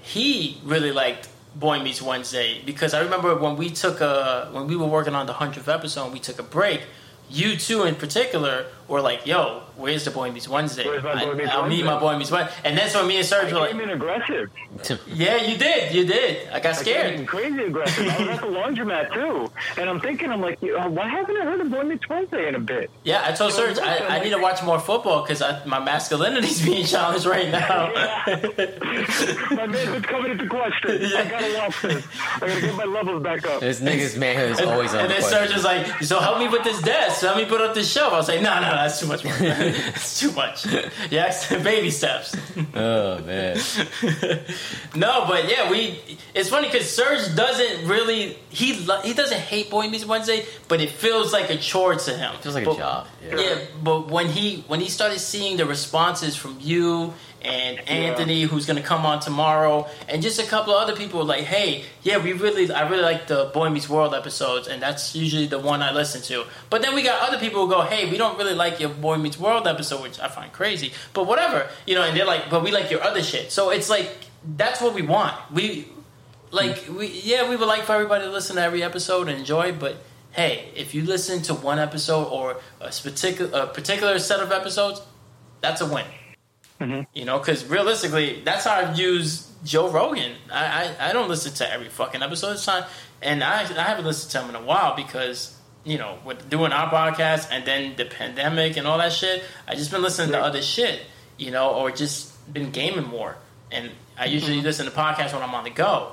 he 0.03 0.61
really 0.63 0.93
liked 0.93 1.31
Boy 1.55 1.83
Meets 1.83 2.03
Wednesday 2.03 2.61
because 2.67 2.93
I 2.93 3.01
remember 3.01 3.35
when 3.35 3.57
we 3.57 3.71
took 3.71 4.03
a 4.03 4.51
when 4.53 4.67
we 4.67 4.77
were 4.77 4.87
working 4.87 5.15
on 5.15 5.25
the 5.25 5.33
hundredth 5.33 5.69
episode, 5.69 6.05
and 6.05 6.13
we 6.13 6.21
took 6.21 6.39
a 6.39 6.43
break. 6.43 6.83
you 7.31 7.57
two 7.57 7.85
in 7.85 7.95
particular 7.95 8.67
were 8.91 9.01
like, 9.01 9.27
"Yo, 9.27 9.63
where's 9.77 10.05
the 10.05 10.11
boy 10.11 10.31
meets 10.31 10.49
Wednesday? 10.49 10.85
Where's 10.87 11.03
my 11.03 11.15
Boy 11.25 11.31
I, 11.31 11.35
Meets 11.35 11.51
I'll 11.51 11.63
meet 11.63 11.69
Wednesday?" 11.69 11.83
my 11.85 11.99
boy 11.99 12.19
meets 12.19 12.31
Wednesday." 12.31 12.55
And 12.65 12.77
that's 12.77 12.95
when 12.95 13.07
me 13.07 13.17
and 13.17 13.25
Serge 13.27 13.53
were 13.53 13.59
I 13.59 13.63
like, 13.63 13.71
came 13.71 13.81
in 13.81 13.91
aggressive. 13.91 14.51
"Yeah, 15.07 15.37
you 15.37 15.57
did, 15.57 15.95
you 15.95 16.05
did." 16.05 16.49
I 16.49 16.61
got 16.61 16.75
I 16.75 16.75
came 16.75 16.83
scared. 16.85 17.15
in 17.21 17.27
crazy 17.27 17.63
aggressive. 17.65 18.07
I 18.07 18.19
was 18.19 18.29
at 18.29 18.41
the 18.41 18.47
laundromat 18.59 19.15
too, 19.15 19.51
and 19.81 19.89
I'm 19.89 20.01
thinking, 20.01 20.31
I'm 20.31 20.41
like, 20.43 20.59
why 20.61 21.09
haven't 21.09 21.37
I 21.37 21.45
heard 21.45 21.61
of 21.61 21.71
Boy 21.71 21.85
Meets 21.85 22.09
Wednesday 22.09 22.49
in 22.49 22.55
a 22.57 22.61
bit? 22.61 22.91
Yeah, 23.05 23.23
I 23.25 23.33
told 23.33 23.53
Serge 23.53 23.79
I, 23.79 24.17
I 24.19 24.23
need 24.25 24.31
to 24.31 24.39
watch 24.39 24.63
more 24.63 24.79
football 24.81 25.23
because 25.23 25.41
my 25.67 25.79
masculinity's 25.79 26.63
being 26.67 26.85
challenged 26.85 27.27
right 27.27 27.49
now. 27.51 27.93
my 29.51 29.67
manhood's 29.67 30.07
coming 30.07 30.33
into 30.33 30.47
question. 30.49 30.91
I 31.17 31.25
gotta 31.31 31.55
watch 31.59 31.83
this. 31.83 32.07
I 32.37 32.41
gotta 32.41 32.61
get 32.61 32.75
my 32.75 32.85
levels 32.85 33.23
back 33.23 33.47
up. 33.47 33.61
This 33.61 33.81
nigga's 33.81 34.17
manhood 34.17 34.51
is 34.53 34.61
always 34.61 34.93
on 34.95 35.01
and 35.01 35.11
the 35.11 35.15
then 35.15 35.21
question. 35.23 35.39
Serge 35.49 35.55
was 35.55 35.65
like, 35.65 36.03
"So 36.03 36.21
help 36.21 36.39
me 36.39 36.49
with 36.49 36.65
this 36.65 36.81
desk. 36.83 37.21
Help 37.23 37.37
me 37.37 37.45
put 37.45 37.61
up 37.61 37.75
this 37.75 37.91
shelf." 37.91 38.13
I 38.13 38.17
was 38.17 38.29
like, 38.29 38.41
"No, 38.43 38.55
no, 38.61 38.71
that's 38.89 39.01
too 39.01 39.07
much 39.07 39.25
work. 39.25 39.35
it's 39.41 40.21
too 40.21 40.33
much. 40.33 40.67
Yeah, 41.11 41.33
baby 41.63 41.91
steps." 41.91 42.37
Oh 42.75 43.19
man, 43.25 43.59
No, 44.95 45.25
but 45.27 45.49
yeah, 45.51 45.71
we. 45.71 45.99
It's 46.35 46.49
funny 46.49 46.69
because 46.69 46.89
Serge 46.91 47.35
doesn't 47.35 47.89
really 47.89 48.37
he 48.49 48.75
he 49.05 49.13
doesn't 49.15 49.39
hate 49.41 49.71
Boy 49.71 49.89
Meets 49.89 50.05
Wednesday, 50.07 50.45
but 50.69 50.81
it 50.81 50.91
feels 50.91 51.33
like 51.33 51.51
a 51.51 51.57
chore 51.57 51.95
to 51.95 52.17
him. 52.17 52.35
It 52.35 52.43
feels 52.43 52.55
like 52.55 52.65
But- 52.65 52.77
a 52.77 52.79
job. 52.79 53.07
Yeah. 53.25 53.37
Yeah, 53.41 53.59
but 53.83 54.09
when 54.09 54.27
he 54.29 54.65
when 54.67 54.81
he 54.81 54.89
started 54.89 55.19
seeing 55.21 55.57
the 55.57 55.67
responses 55.67 56.37
from 56.37 56.57
you 56.61 57.13
and 57.43 57.79
Anthony, 57.89 58.43
who's 58.43 58.67
going 58.67 58.77
to 58.77 58.83
come 58.83 59.07
on 59.07 59.21
tomorrow, 59.21 59.89
and 60.09 60.23
just 60.23 60.39
a 60.39 60.47
couple 60.47 60.75
of 60.75 60.83
other 60.83 60.97
people, 60.97 61.25
like, 61.25 61.45
hey, 61.45 61.85
yeah, 62.03 62.23
we 62.23 62.33
really, 62.33 62.71
I 62.71 62.89
really 62.89 63.03
like 63.03 63.27
the 63.27 63.51
Boy 63.53 63.71
Meets 63.71 63.89
World 63.89 64.15
episodes, 64.15 64.69
and 64.69 64.83
that's 64.83 65.15
usually 65.15 65.47
the 65.47 65.59
one 65.59 65.83
I 65.83 65.93
listen 65.93 66.23
to. 66.23 66.45
But 66.69 66.83
then 66.83 66.95
we 66.95 67.03
got 67.03 67.27
other 67.29 67.39
people 67.39 67.67
who 67.67 67.73
go, 67.73 67.83
hey, 67.83 68.11
we 68.11 68.17
don't 68.17 68.37
really 68.39 68.55
like 68.55 68.81
your 68.81 68.91
Boy 68.91 69.17
Meets 69.17 69.39
World 69.39 69.67
episode, 69.67 70.03
which 70.03 70.21
I 70.21 70.29
find 70.29 70.53
crazy, 70.53 70.93
but 71.15 71.27
whatever, 71.27 71.69
you 71.87 71.95
know, 71.95 72.03
and 72.03 72.17
they're 72.17 72.27
like, 72.27 72.51
but 72.51 72.63
we 72.63 72.71
like 72.71 72.91
your 72.91 73.03
other 73.03 73.23
shit. 73.23 73.53
So 73.53 73.71
it's 73.71 73.89
like 73.89 74.11
that's 74.57 74.81
what 74.81 74.95
we 74.95 75.03
want. 75.03 75.35
We 75.53 75.87
like 76.51 76.79
hmm. 76.79 76.97
we 76.97 77.07
yeah 77.07 77.49
we 77.49 77.57
would 77.57 77.69
like 77.69 77.83
for 77.85 77.93
everybody 77.93 78.25
to 78.25 78.31
listen 78.31 78.57
to 78.57 78.63
every 78.63 78.83
episode 78.83 79.29
and 79.29 79.39
enjoy 79.39 79.73
but 79.73 79.97
hey 80.33 80.69
if 80.75 80.95
you 80.95 81.05
listen 81.05 81.43
to 81.43 81.55
one 81.55 81.79
episode 81.79 82.25
or 82.25 82.61
a 82.81 82.91
particular 82.91 83.63
a 83.63 83.67
particular 83.67 84.19
set 84.19 84.41
of 84.41 84.53
episodes 84.53 85.01
that's 85.61 85.81
a 85.81 85.87
win 85.87 86.05
Mm-hmm. 86.81 87.03
you 87.13 87.27
know 87.27 87.39
because 87.39 87.67
realistically 87.67 88.41
that's 88.43 88.65
how 88.65 88.75
i 88.75 88.95
use 88.95 89.53
joe 89.65 89.91
rogan. 89.91 90.33
I, 90.51 90.95
I 90.99 91.11
i 91.11 91.13
don't 91.13 91.29
listen 91.29 91.53
to 91.55 91.71
every 91.71 91.91
fucking 91.91 92.23
episode 92.23 92.57
of 92.57 92.63
time 92.63 92.85
and 93.21 93.45
i 93.45 93.61
i 93.61 93.83
haven't 93.83 94.07
listened 94.07 94.33
to 94.33 94.41
him 94.41 94.49
in 94.49 94.63
a 94.63 94.65
while 94.65 94.97
because 94.97 95.55
you 95.85 95.99
know 95.99 96.19
with 96.25 96.49
doing 96.49 96.73
our 96.73 96.91
podcast 96.91 97.49
and 97.51 97.67
then 97.67 97.97
the 97.97 98.07
pandemic 98.07 98.79
and 98.79 98.87
all 98.87 98.97
that 98.97 99.13
shit 99.13 99.43
i 99.69 99.75
just 99.75 99.91
been 99.91 100.01
listening 100.01 100.33
to 100.33 100.41
other 100.41 100.63
shit 100.63 101.03
you 101.37 101.51
know 101.51 101.71
or 101.71 101.91
just 101.91 102.31
been 102.53 102.71
gaming 102.71 103.07
more. 103.07 103.37
And 103.71 103.91
i 104.19 104.27
usually 104.27 104.57
mm-hmm. 104.57 104.65
listen 104.65 104.87
to 104.87 104.93
podcasts 104.93 105.33
when 105.33 105.43
i'm 105.43 105.55
on 105.55 105.65
the 105.65 105.71
go. 105.71 106.13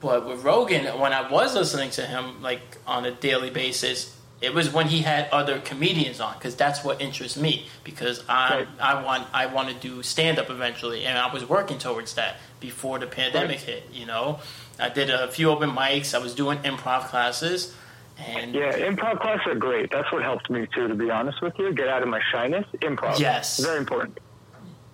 But 0.00 0.26
with 0.26 0.42
Rogan, 0.42 0.86
when 0.98 1.12
I 1.12 1.30
was 1.30 1.54
listening 1.54 1.90
to 1.90 2.06
him 2.06 2.40
like 2.40 2.62
on 2.86 3.04
a 3.04 3.10
daily 3.10 3.50
basis, 3.50 4.16
it 4.40 4.54
was 4.54 4.72
when 4.72 4.86
he 4.86 5.00
had 5.02 5.28
other 5.30 5.58
comedians 5.60 6.18
on 6.20 6.34
because 6.34 6.54
that's 6.56 6.82
what 6.82 7.00
interests 7.00 7.36
me 7.36 7.66
because 7.84 8.22
I 8.28 8.60
Right. 8.60 8.68
I 8.80 9.02
want 9.02 9.28
I 9.32 9.46
want 9.46 9.68
to 9.68 9.74
do 9.74 10.02
stand 10.02 10.38
up 10.38 10.48
eventually 10.50 11.04
and 11.04 11.18
I 11.18 11.32
was 11.32 11.44
working 11.48 11.78
towards 11.78 12.14
that 12.14 12.36
before 12.58 12.98
the 12.98 13.06
pandemic 13.06 13.58
Right. 13.58 13.60
hit. 13.60 13.88
You 13.92 14.06
know, 14.06 14.40
I 14.78 14.88
did 14.88 15.10
a 15.10 15.28
few 15.28 15.50
open 15.50 15.70
mics. 15.70 16.14
I 16.14 16.18
was 16.18 16.34
doing 16.34 16.58
improv 16.60 17.08
classes, 17.08 17.74
and 18.18 18.54
Yeah, 18.54 18.72
improv 18.72 19.20
classes 19.20 19.46
are 19.46 19.54
great. 19.54 19.90
That's 19.90 20.10
what 20.12 20.22
helped 20.22 20.48
me 20.50 20.66
too, 20.74 20.88
to 20.88 20.94
be 20.94 21.10
honest 21.10 21.42
with 21.42 21.58
you. 21.58 21.72
Get 21.74 21.88
out 21.88 22.02
of 22.02 22.08
my 22.08 22.20
shyness. 22.32 22.64
Improv. 22.80 23.18
Yes. 23.18 23.58
Very 23.60 23.78
important. 23.78 24.18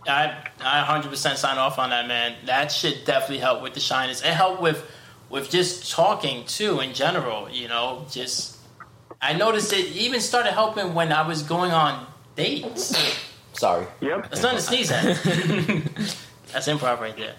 I 0.09 0.33
I 0.61 0.83
100% 0.85 1.37
sign 1.37 1.59
off 1.59 1.79
on 1.79 1.91
that, 1.91 2.07
man. 2.09 2.35
That 2.47 2.71
should 2.73 3.05
definitely 3.05 3.39
help 3.39 3.63
with 3.63 3.75
the 3.75 3.81
shyness. 3.81 4.23
It 4.23 4.33
helped 4.35 4.61
with 4.61 4.83
with 5.29 5.51
just 5.51 5.91
talking 5.91 6.45
too 6.47 6.81
in 6.81 6.95
general. 6.95 7.49
You 7.51 7.69
know, 7.69 8.07
just 8.11 8.56
I 9.21 9.33
noticed 9.33 9.73
it 9.73 9.87
even 9.97 10.21
started 10.21 10.53
helping 10.53 10.95
when 10.95 11.13
I 11.13 11.27
was 11.27 11.43
going 11.43 11.73
on 11.73 12.07
dates. 12.37 12.97
sorry. 13.55 13.87
Yep. 14.01 14.31
That's 14.31 14.43
nothing 14.43 14.59
to 14.59 14.63
sneeze 14.63 14.91
at. 14.91 15.05
That's 16.53 16.69
improv 16.69 17.01
right 17.01 17.17
there. 17.17 17.35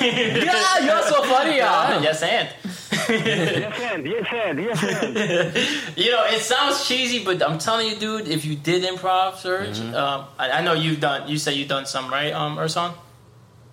Yeah, 0.00 0.78
you're 0.80 1.02
so 1.02 1.22
funny, 1.24 1.58
y'all. 1.58 2.02
yes, 2.02 2.22
and 2.22 2.48
yes, 2.64 3.80
and 3.80 4.06
yes, 4.06 4.26
and 4.32 4.58
yes, 4.58 4.82
and. 4.82 5.96
you 5.96 6.10
know 6.10 6.24
it 6.26 6.40
sounds 6.40 6.86
cheesy, 6.88 7.22
but 7.24 7.42
I'm 7.42 7.58
telling 7.58 7.88
you, 7.88 7.96
dude, 7.96 8.28
if 8.28 8.44
you 8.44 8.56
did 8.56 8.82
improv, 8.82 9.36
Serge, 9.36 9.80
um, 9.80 10.24
I, 10.38 10.50
I 10.52 10.62
know 10.62 10.72
you've 10.72 11.00
done. 11.00 11.28
You 11.28 11.38
said 11.38 11.54
you've 11.54 11.68
done 11.68 11.86
some, 11.86 12.10
right, 12.10 12.32
um, 12.32 12.58
Urson? 12.58 12.92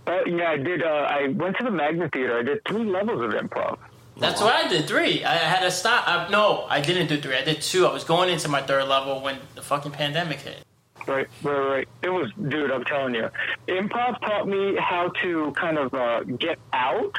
Uh, 0.06 0.20
yeah, 0.26 0.50
I 0.52 0.58
did. 0.58 0.84
Uh, 0.84 0.88
I 0.88 1.28
went 1.30 1.58
to 1.58 1.64
the 1.64 1.72
Magnet 1.72 2.12
Theater. 2.12 2.40
I 2.40 2.44
did 2.44 2.60
three 2.68 2.84
levels 2.84 3.22
of 3.22 3.32
improv. 3.32 3.78
That's 4.22 4.40
what 4.40 4.54
I 4.54 4.68
did. 4.68 4.88
Three. 4.88 5.24
I 5.24 5.36
had 5.36 5.62
to 5.62 5.72
stop. 5.72 6.08
I, 6.08 6.30
no, 6.30 6.66
I 6.70 6.80
didn't 6.80 7.08
do 7.08 7.20
three. 7.20 7.36
I 7.36 7.44
did 7.44 7.62
two. 7.62 7.86
I 7.88 7.92
was 7.92 8.04
going 8.04 8.30
into 8.30 8.48
my 8.48 8.62
third 8.62 8.88
level 8.88 9.22
when 9.22 9.38
the 9.56 9.62
fucking 9.62 9.92
pandemic 9.92 10.40
hit. 10.40 10.64
Right, 11.08 11.28
right, 11.44 11.60
right. 11.60 11.88
It 12.04 12.10
was, 12.10 12.32
dude. 12.48 12.72
I'm 12.72 12.86
telling 12.86 13.16
you, 13.16 13.30
improv 13.68 14.20
taught 14.22 14.48
me 14.48 14.76
how 14.78 15.10
to 15.24 15.52
kind 15.54 15.78
of 15.80 15.94
uh, 15.94 16.24
get 16.24 16.60
out 16.72 17.18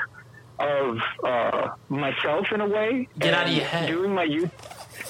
of 0.60 0.98
uh, 1.24 1.70
myself 1.88 2.52
in 2.52 2.60
a 2.60 2.66
way. 2.66 3.08
Get 3.18 3.34
out 3.34 3.48
of 3.48 3.52
your 3.52 3.64
head. 3.64 3.88
Doing 3.88 4.14
my 4.14 4.22
youth. 4.22 4.52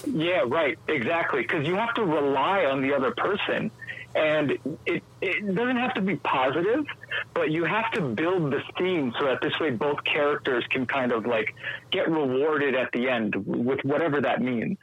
Yeah, 0.06 0.44
right. 0.46 0.78
Exactly. 0.88 1.42
Because 1.42 1.66
you 1.66 1.74
have 1.74 1.92
to 1.94 2.04
rely 2.04 2.64
on 2.64 2.80
the 2.80 2.94
other 2.94 3.10
person, 3.10 3.70
and 4.14 4.52
it 4.86 5.02
it 5.20 5.54
doesn't 5.54 5.76
have 5.76 5.94
to 5.94 6.00
be 6.00 6.16
positive, 6.16 6.86
but 7.34 7.50
you 7.50 7.64
have 7.64 7.90
to 7.92 8.00
build 8.14 8.52
the 8.52 8.62
theme 8.78 9.12
so 9.18 9.26
that 9.26 9.38
this 9.42 9.52
way 9.60 9.70
both 9.70 9.98
characters 10.04 10.64
can 10.70 10.86
kind 10.86 11.12
of 11.12 11.26
like 11.26 11.46
get 11.90 12.10
rewarded 12.10 12.74
at 12.74 12.88
the 12.92 13.08
end 13.08 13.34
with 13.46 13.80
whatever 13.84 14.20
that 14.20 14.40
means. 14.42 14.76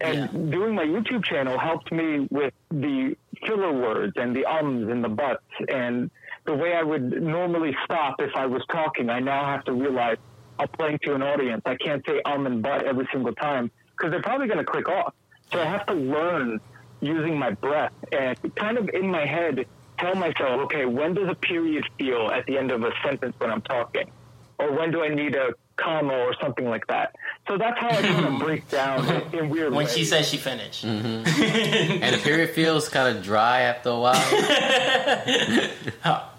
And 0.00 0.28
Yeah. 0.32 0.50
doing 0.58 0.74
my 0.74 0.84
YouTube 0.84 1.24
channel 1.24 1.58
helped 1.58 1.90
me 1.92 2.26
with 2.30 2.52
the 2.70 3.16
filler 3.46 3.72
words 3.72 4.12
and 4.16 4.34
the 4.34 4.44
ums 4.46 4.90
and 4.90 5.04
the 5.04 5.08
buts 5.08 5.44
and 5.68 6.10
the 6.46 6.54
way 6.54 6.74
I 6.74 6.82
would 6.82 7.22
normally 7.22 7.76
stop 7.84 8.16
if 8.20 8.30
I 8.36 8.46
was 8.46 8.62
talking. 8.70 9.08
I 9.10 9.20
now 9.20 9.44
have 9.46 9.64
to 9.64 9.72
realize 9.72 10.16
I'm 10.58 10.68
playing 10.78 10.98
to 11.04 11.14
an 11.14 11.22
audience. 11.22 11.62
I 11.66 11.76
can't 11.76 12.02
say 12.06 12.20
um 12.24 12.46
and 12.46 12.62
but 12.62 12.84
every 12.86 13.08
single 13.12 13.34
time 13.34 13.70
because 13.96 14.10
they're 14.12 14.22
probably 14.22 14.46
going 14.48 14.58
to 14.58 14.64
click 14.64 14.88
off. 14.88 15.12
So 15.52 15.60
I 15.60 15.66
have 15.66 15.86
to 15.86 15.94
learn 15.94 16.58
using 17.00 17.38
my 17.38 17.52
breath 17.62 17.92
and 18.12 18.36
kind 18.58 18.78
of 18.78 18.88
in 18.92 19.10
my 19.10 19.26
head 19.26 19.64
tell 20.04 20.14
myself, 20.14 20.60
okay, 20.66 20.84
when 20.84 21.14
does 21.14 21.28
a 21.28 21.34
period 21.34 21.84
feel 21.98 22.30
at 22.30 22.44
the 22.46 22.58
end 22.58 22.70
of 22.70 22.82
a 22.82 22.92
sentence 23.02 23.34
when 23.38 23.50
I'm 23.50 23.62
talking? 23.62 24.10
Or 24.58 24.72
when 24.72 24.92
do 24.92 25.02
I 25.02 25.08
need 25.08 25.34
a 25.34 25.54
comma 25.76 26.14
or 26.14 26.34
something 26.40 26.68
like 26.68 26.86
that? 26.86 27.16
So 27.48 27.58
that's 27.58 27.76
how 27.78 27.88
I 27.88 28.02
kind 28.02 28.26
of 28.26 28.38
break 28.46 28.68
down 28.68 29.04
in, 29.08 29.38
in 29.38 29.48
weird 29.48 29.72
When 29.72 29.86
ways. 29.86 29.96
she 29.96 30.04
says 30.04 30.28
she 30.28 30.36
finished. 30.36 30.84
Mm-hmm. 30.84 32.02
And 32.02 32.14
the 32.14 32.20
period 32.22 32.50
feels 32.50 32.88
kind 32.88 33.16
of 33.16 33.24
dry 33.24 33.62
after 33.62 33.88
a 33.90 33.98
while. 33.98 34.14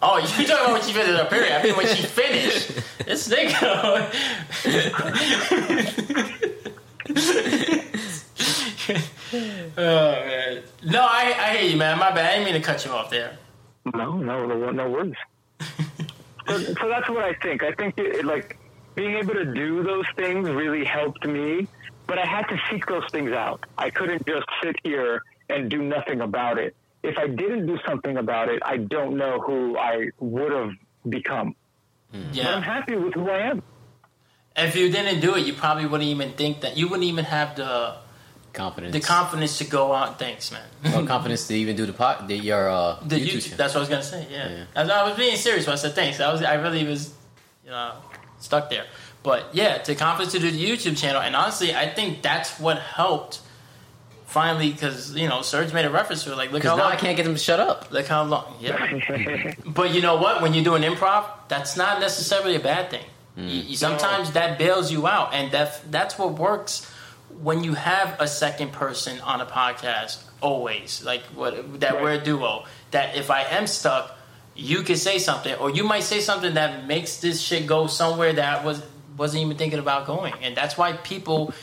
Oh, 0.07 0.17
you 0.19 0.27
talking 0.27 0.45
about 0.51 0.71
when 0.73 0.81
she 0.83 0.93
finished 0.93 1.17
her 1.19 1.25
period? 1.25 1.51
I 1.51 1.63
mean 1.63 1.75
when 1.75 1.87
she 1.87 2.03
finished. 2.03 2.69
This 3.05 3.27
nigga. 3.27 4.05
oh 9.77 9.77
man. 9.77 10.61
No, 10.85 11.01
I, 11.01 11.33
I 11.37 11.57
hear 11.57 11.69
you, 11.71 11.77
man. 11.77 11.97
My 11.97 12.11
bad. 12.11 12.25
I 12.25 12.31
didn't 12.33 12.45
mean 12.45 12.53
to 12.53 12.61
cut 12.61 12.85
you 12.85 12.91
off 12.91 13.09
there. 13.09 13.37
No, 13.93 14.17
no, 14.17 14.45
no, 14.45 14.71
no 14.71 14.89
worries. 14.89 15.13
so, 16.47 16.59
so 16.59 16.89
that's 16.89 17.09
what 17.09 17.23
I 17.23 17.33
think. 17.35 17.63
I 17.63 17.71
think 17.73 17.97
it, 17.97 18.25
like 18.25 18.57
being 18.95 19.15
able 19.15 19.33
to 19.33 19.45
do 19.45 19.83
those 19.83 20.05
things 20.15 20.49
really 20.49 20.83
helped 20.85 21.25
me, 21.25 21.67
but 22.07 22.17
I 22.17 22.25
had 22.25 22.43
to 22.47 22.57
seek 22.69 22.85
those 22.87 23.05
things 23.11 23.31
out. 23.31 23.63
I 23.77 23.89
couldn't 23.89 24.25
just 24.25 24.47
sit 24.63 24.75
here 24.83 25.21
and 25.49 25.69
do 25.69 25.83
nothing 25.83 26.21
about 26.21 26.57
it. 26.57 26.75
If 27.03 27.17
I 27.17 27.27
didn't 27.27 27.67
do 27.67 27.77
something 27.87 28.17
about 28.17 28.49
it, 28.49 28.63
I 28.65 28.77
don't 28.77 29.17
know 29.17 29.39
who 29.39 29.77
I 29.77 30.09
would 30.19 30.51
have 30.51 30.71
become. 31.07 31.55
Hmm. 32.11 32.23
But 32.33 32.45
I'm 32.47 32.61
happy 32.63 32.95
with 32.95 33.13
who 33.13 33.29
I 33.29 33.49
am. 33.49 33.63
If 34.57 34.75
you 34.75 34.89
didn't 34.89 35.19
do 35.19 35.35
it, 35.35 35.45
you 35.45 35.53
probably 35.53 35.85
wouldn't 35.85 36.09
even 36.09 36.31
think 36.31 36.61
that. 36.61 36.77
You 36.77 36.87
wouldn't 36.87 37.07
even 37.07 37.25
have 37.25 37.57
the 37.57 37.97
Confidence. 38.55 38.93
the 38.93 39.01
confidence 39.01 39.57
to 39.59 39.65
go 39.65 39.93
out. 39.93 40.17
Thanks, 40.17 40.51
man. 40.51 40.63
or 40.95 41.05
confidence 41.05 41.47
to 41.47 41.53
even 41.55 41.75
do 41.75 41.85
the 41.85 41.93
pot, 41.93 42.27
the, 42.27 42.35
your 42.37 42.69
uh, 42.69 42.99
The 43.05 43.17
YouTube, 43.17 43.37
YouTube, 43.37 43.57
that's 43.57 43.73
what 43.73 43.79
I 43.79 43.79
was 43.81 43.89
gonna 43.89 44.03
say. 44.03 44.25
Yeah, 44.31 44.49
Yeah. 44.49 44.63
I, 44.75 44.81
was- 44.83 44.89
I 44.91 45.07
was 45.09 45.17
being 45.17 45.35
serious 45.37 45.67
when 45.67 45.73
I 45.73 45.77
said 45.77 45.93
thanks. 45.93 46.19
I 46.19 46.31
was, 46.31 46.41
I 46.41 46.55
really 46.55 46.83
was, 46.85 47.13
you 47.63 47.71
know, 47.71 47.93
stuck 48.39 48.69
there. 48.69 48.85
But 49.23 49.53
yeah, 49.53 49.79
to 49.79 49.95
confidence 49.95 50.33
to 50.33 50.39
do 50.39 50.51
the 50.51 50.63
YouTube 50.63 50.97
channel, 50.97 51.21
and 51.21 51.35
honestly, 51.35 51.75
I 51.75 51.89
think 51.93 52.21
that's 52.21 52.59
what 52.59 52.77
helped. 52.79 53.41
Finally, 54.27 54.71
because 54.71 55.15
you 55.15 55.29
know, 55.29 55.41
Serge 55.41 55.71
made 55.73 55.85
a 55.85 55.89
reference 55.89 56.23
to 56.25 56.31
it. 56.33 56.35
Like, 56.37 56.51
look 56.51 56.63
how 56.63 56.75
now 56.75 56.83
long. 56.83 56.91
I 56.91 56.95
can't 56.97 57.15
get 57.15 57.23
them 57.23 57.35
to 57.35 57.39
shut 57.39 57.59
up. 57.59 57.89
Look 57.91 58.05
how 58.07 58.23
long. 58.23 58.55
Yeah. 58.59 59.53
but 59.65 59.93
you 59.93 60.01
know 60.01 60.17
what? 60.17 60.41
When 60.41 60.53
you 60.53 60.61
do 60.63 60.75
an 60.75 60.81
improv, 60.83 61.25
that's 61.47 61.77
not 61.77 62.01
necessarily 62.01 62.55
a 62.55 62.59
bad 62.59 62.89
thing. 62.89 63.05
You, 63.37 63.45
you- 63.61 63.75
sometimes 63.77 64.31
that 64.31 64.57
bails 64.59 64.91
you 64.91 65.07
out, 65.07 65.33
and 65.33 65.51
that 65.53 65.89
that's 65.91 66.17
what 66.19 66.33
works 66.33 66.91
when 67.41 67.63
you 67.63 67.73
have 67.73 68.19
a 68.19 68.27
second 68.27 68.71
person 68.71 69.19
on 69.21 69.41
a 69.41 69.45
podcast, 69.45 70.23
always 70.41 71.03
like 71.03 71.21
what 71.35 71.79
that 71.81 72.01
we're 72.01 72.13
a 72.13 72.23
duo. 72.23 72.65
That 72.91 73.15
if 73.15 73.29
I 73.29 73.41
am 73.43 73.67
stuck, 73.67 74.17
you 74.55 74.83
can 74.83 74.95
say 74.95 75.19
something, 75.19 75.53
or 75.55 75.69
you 75.69 75.83
might 75.83 76.03
say 76.03 76.19
something 76.19 76.53
that 76.53 76.87
makes 76.87 77.17
this 77.17 77.41
shit 77.41 77.67
go 77.67 77.87
somewhere 77.87 78.33
that 78.33 78.63
was 78.63 78.81
wasn't 79.17 79.43
even 79.43 79.57
thinking 79.57 79.79
about 79.79 80.07
going, 80.07 80.33
and 80.41 80.55
that's 80.55 80.77
why 80.77 80.93
people 80.93 81.53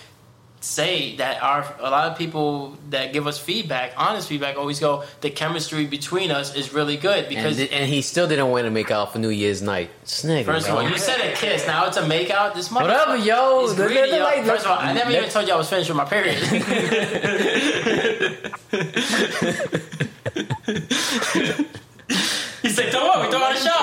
say 0.62 1.16
that 1.16 1.42
our 1.42 1.66
a 1.80 1.90
lot 1.90 2.10
of 2.10 2.16
people 2.18 2.76
that 2.90 3.12
give 3.12 3.26
us 3.26 3.38
feedback, 3.38 3.92
honest 3.96 4.28
feedback, 4.28 4.56
always 4.56 4.78
go 4.80 5.04
the 5.20 5.30
chemistry 5.30 5.86
between 5.86 6.30
us 6.30 6.54
is 6.54 6.72
really 6.72 6.96
good 6.96 7.24
And, 7.24 7.28
because. 7.28 7.56
th- 7.56 7.72
and 7.72 7.88
he 7.88 8.00
still 8.02 8.28
didn't 8.28 8.48
want 8.50 8.64
to 8.64 8.70
make 8.70 8.90
out 8.90 9.12
for 9.12 9.18
New 9.18 9.28
Year's 9.30 9.60
night. 9.62 9.90
Snigger, 10.04 10.44
First 10.52 10.68
of 10.68 10.74
all, 10.76 10.82
you 10.88 10.96
said 10.98 11.20
a 11.20 11.34
kiss. 11.34 11.66
Now 11.66 11.86
it's 11.86 11.96
a 11.96 12.02
makeout. 12.02 12.54
This 12.54 12.70
month, 12.70 12.86
Whatever, 12.86 13.16
yo. 13.16 13.66
The- 13.68 13.86
greedy, 13.86 14.10
yo. 14.10 14.22
like, 14.22 14.44
First 14.44 14.64
of 14.64 14.70
all, 14.72 14.78
I 14.78 14.92
never 14.92 15.10
even 15.10 15.28
told 15.28 15.46
you 15.48 15.54
I 15.54 15.56
was 15.56 15.68
finished 15.68 15.90
with 15.90 15.96
my 15.96 16.04
period. 16.04 16.38
He's 22.62 22.78
like, 22.78 22.90
don't 22.92 23.08
worry, 23.08 23.26
we 23.26 23.32
throw 23.32 23.42
on 23.42 23.52
a 23.52 23.58
show. 23.58 23.82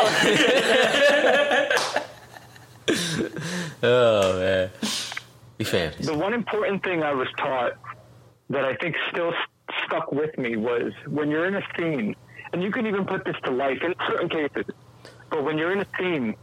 oh 3.84 4.40
man, 4.40 4.70
we 5.60 5.66
fam. 5.66 5.92
The 6.00 6.14
one 6.18 6.34
important 6.34 6.84
thing 6.84 7.04
I 7.04 7.14
was 7.14 7.28
taught 7.38 7.74
that 8.50 8.66
I 8.66 8.76
think 8.78 8.96
still 9.12 9.30
s- 9.32 9.76
stuck 9.86 10.12
with 10.12 10.36
me 10.38 10.56
was 10.56 10.92
when 11.08 11.30
you're 11.30 11.46
in 11.46 11.56
a 11.56 11.62
scene, 11.78 12.16
and 12.54 12.64
you 12.64 12.72
can 12.72 12.88
even 12.88 13.06
put 13.06 13.26
this 13.26 13.36
to 13.44 13.52
life 13.52 13.78
in 13.84 13.94
certain 14.08 14.30
cases, 14.30 14.66
but 15.30 15.44
when 15.44 15.58
you're 15.58 15.72
in 15.74 15.82
a 15.82 15.88
scene 16.00 16.36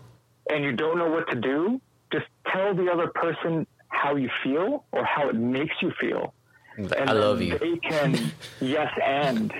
and 0.51 0.62
you 0.62 0.72
don't 0.72 0.98
know 0.98 1.10
what 1.10 1.28
to 1.30 1.36
do, 1.36 1.80
just 2.12 2.26
tell 2.52 2.74
the 2.74 2.88
other 2.93 3.09
person 3.09 3.66
how 3.88 4.14
you 4.14 4.30
feel 4.44 4.84
or 4.93 5.05
how 5.05 5.28
it 5.28 5.34
makes 5.34 5.74
you 5.82 5.90
feel. 5.98 6.32
And 6.76 6.93
I 7.10 7.12
love 7.14 7.40
you. 7.40 7.59
They 7.59 7.78
can 7.78 8.32
yes 8.60 8.93
and. 9.02 9.52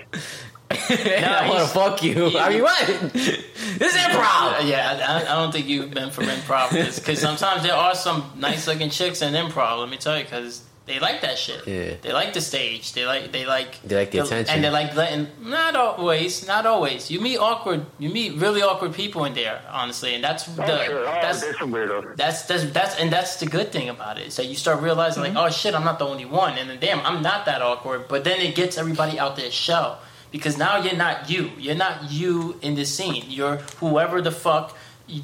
I 0.71 1.45
want 1.49 1.61
to 1.61 1.73
fuck 1.73 2.03
you. 2.03 2.37
I 2.37 2.49
mean, 2.49 2.61
what? 2.63 2.87
This 3.13 3.93
is 3.95 4.01
improv. 4.01 4.67
Yeah, 4.67 4.99
I, 5.07 5.21
I 5.21 5.35
don't 5.41 5.51
think 5.51 5.67
you've 5.67 5.91
been 5.91 6.11
for 6.11 6.23
improv 6.23 6.71
because 6.95 7.19
sometimes 7.19 7.63
there 7.63 7.73
are 7.73 7.95
some 7.95 8.31
nice 8.37 8.67
looking 8.67 8.89
chicks 8.89 9.21
in 9.21 9.33
improv. 9.33 9.79
Let 9.79 9.89
me 9.89 9.97
tell 9.97 10.17
you, 10.17 10.23
because 10.23 10.63
they 10.85 10.99
like 10.99 11.21
that 11.21 11.37
shit. 11.37 11.67
Yeah. 11.67 11.95
They 12.01 12.11
like 12.13 12.33
the 12.33 12.41
stage. 12.41 12.93
They 12.93 13.05
like 13.05 13.31
they 13.31 13.45
like 13.45 13.81
They 13.81 13.95
like 13.95 14.11
the 14.11 14.19
attention. 14.19 14.55
and 14.55 14.63
they 14.63 14.69
like 14.69 14.95
letting. 14.95 15.27
Not 15.41 15.75
always, 15.75 16.47
not 16.47 16.65
always. 16.65 17.09
You 17.11 17.21
meet 17.21 17.37
awkward. 17.37 17.85
You 17.99 18.09
meet 18.09 18.33
really 18.35 18.61
awkward 18.61 18.93
people 18.93 19.23
in 19.25 19.33
there, 19.33 19.61
honestly, 19.71 20.15
and 20.15 20.23
that's 20.23 20.45
the 20.45 20.63
Oh, 20.63 20.83
sure. 20.85 20.99
Oh, 20.99 21.03
that's 21.21 21.41
there's 21.41 21.59
some 21.59 21.71
weirdos. 21.71 22.15
that's 22.17 22.43
that's 22.43 22.65
that's 22.71 22.95
and 22.99 23.11
that's 23.11 23.37
the 23.39 23.45
good 23.45 23.71
thing 23.71 23.87
about 23.89 24.17
it. 24.17 24.31
So 24.33 24.41
you 24.41 24.55
start 24.55 24.81
realizing 24.81 25.23
Mm-hmm. 25.23 25.35
like, 25.35 25.45
oh 25.47 25.49
shit, 25.49 25.75
I'm 25.75 25.85
not 25.85 25.97
the 25.99 26.05
only 26.05 26.25
one, 26.25 26.57
and 26.57 26.69
then 26.69 26.79
damn, 26.79 26.99
I'm 27.05 27.21
not 27.21 27.45
that 27.45 27.61
awkward. 27.61 28.07
But 28.09 28.23
then 28.25 28.39
it 28.41 28.55
gets 28.55 28.77
everybody 28.77 29.17
out 29.19 29.35
their 29.37 29.51
shell 29.51 29.99
because 30.31 30.57
now 30.57 30.77
you're 30.77 30.95
not 30.95 31.29
you. 31.29 31.51
You're 31.57 31.75
not 31.75 32.11
you 32.11 32.57
in 32.61 32.75
the 32.75 32.85
scene. 32.85 33.23
You're 33.27 33.57
whoever 33.79 34.21
the 34.21 34.31
fuck 34.31 34.75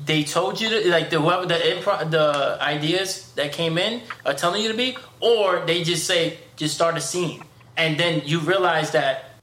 they 0.06 0.24
told 0.24 0.62
you 0.62 0.70
to 0.70 0.90
like 0.90 1.10
the 1.10 1.20
whoever 1.20 1.46
the 1.46 1.56
improv 1.56 2.10
the 2.10 2.58
ideas 2.62 3.32
that 3.36 3.52
came 3.52 3.78
in 3.78 4.02
are 4.26 4.34
telling 4.34 4.62
you 4.62 4.72
to 4.72 4.78
be, 4.78 4.98
or 5.20 5.66
they 5.66 5.84
just 5.84 6.06
say 6.06 6.38
just 6.56 6.74
start 6.74 6.98
a 6.98 7.02
scene, 7.02 7.44
and 7.76 8.00
then 8.00 8.22
you 8.26 8.40
realize 8.40 8.92
that 8.92 9.36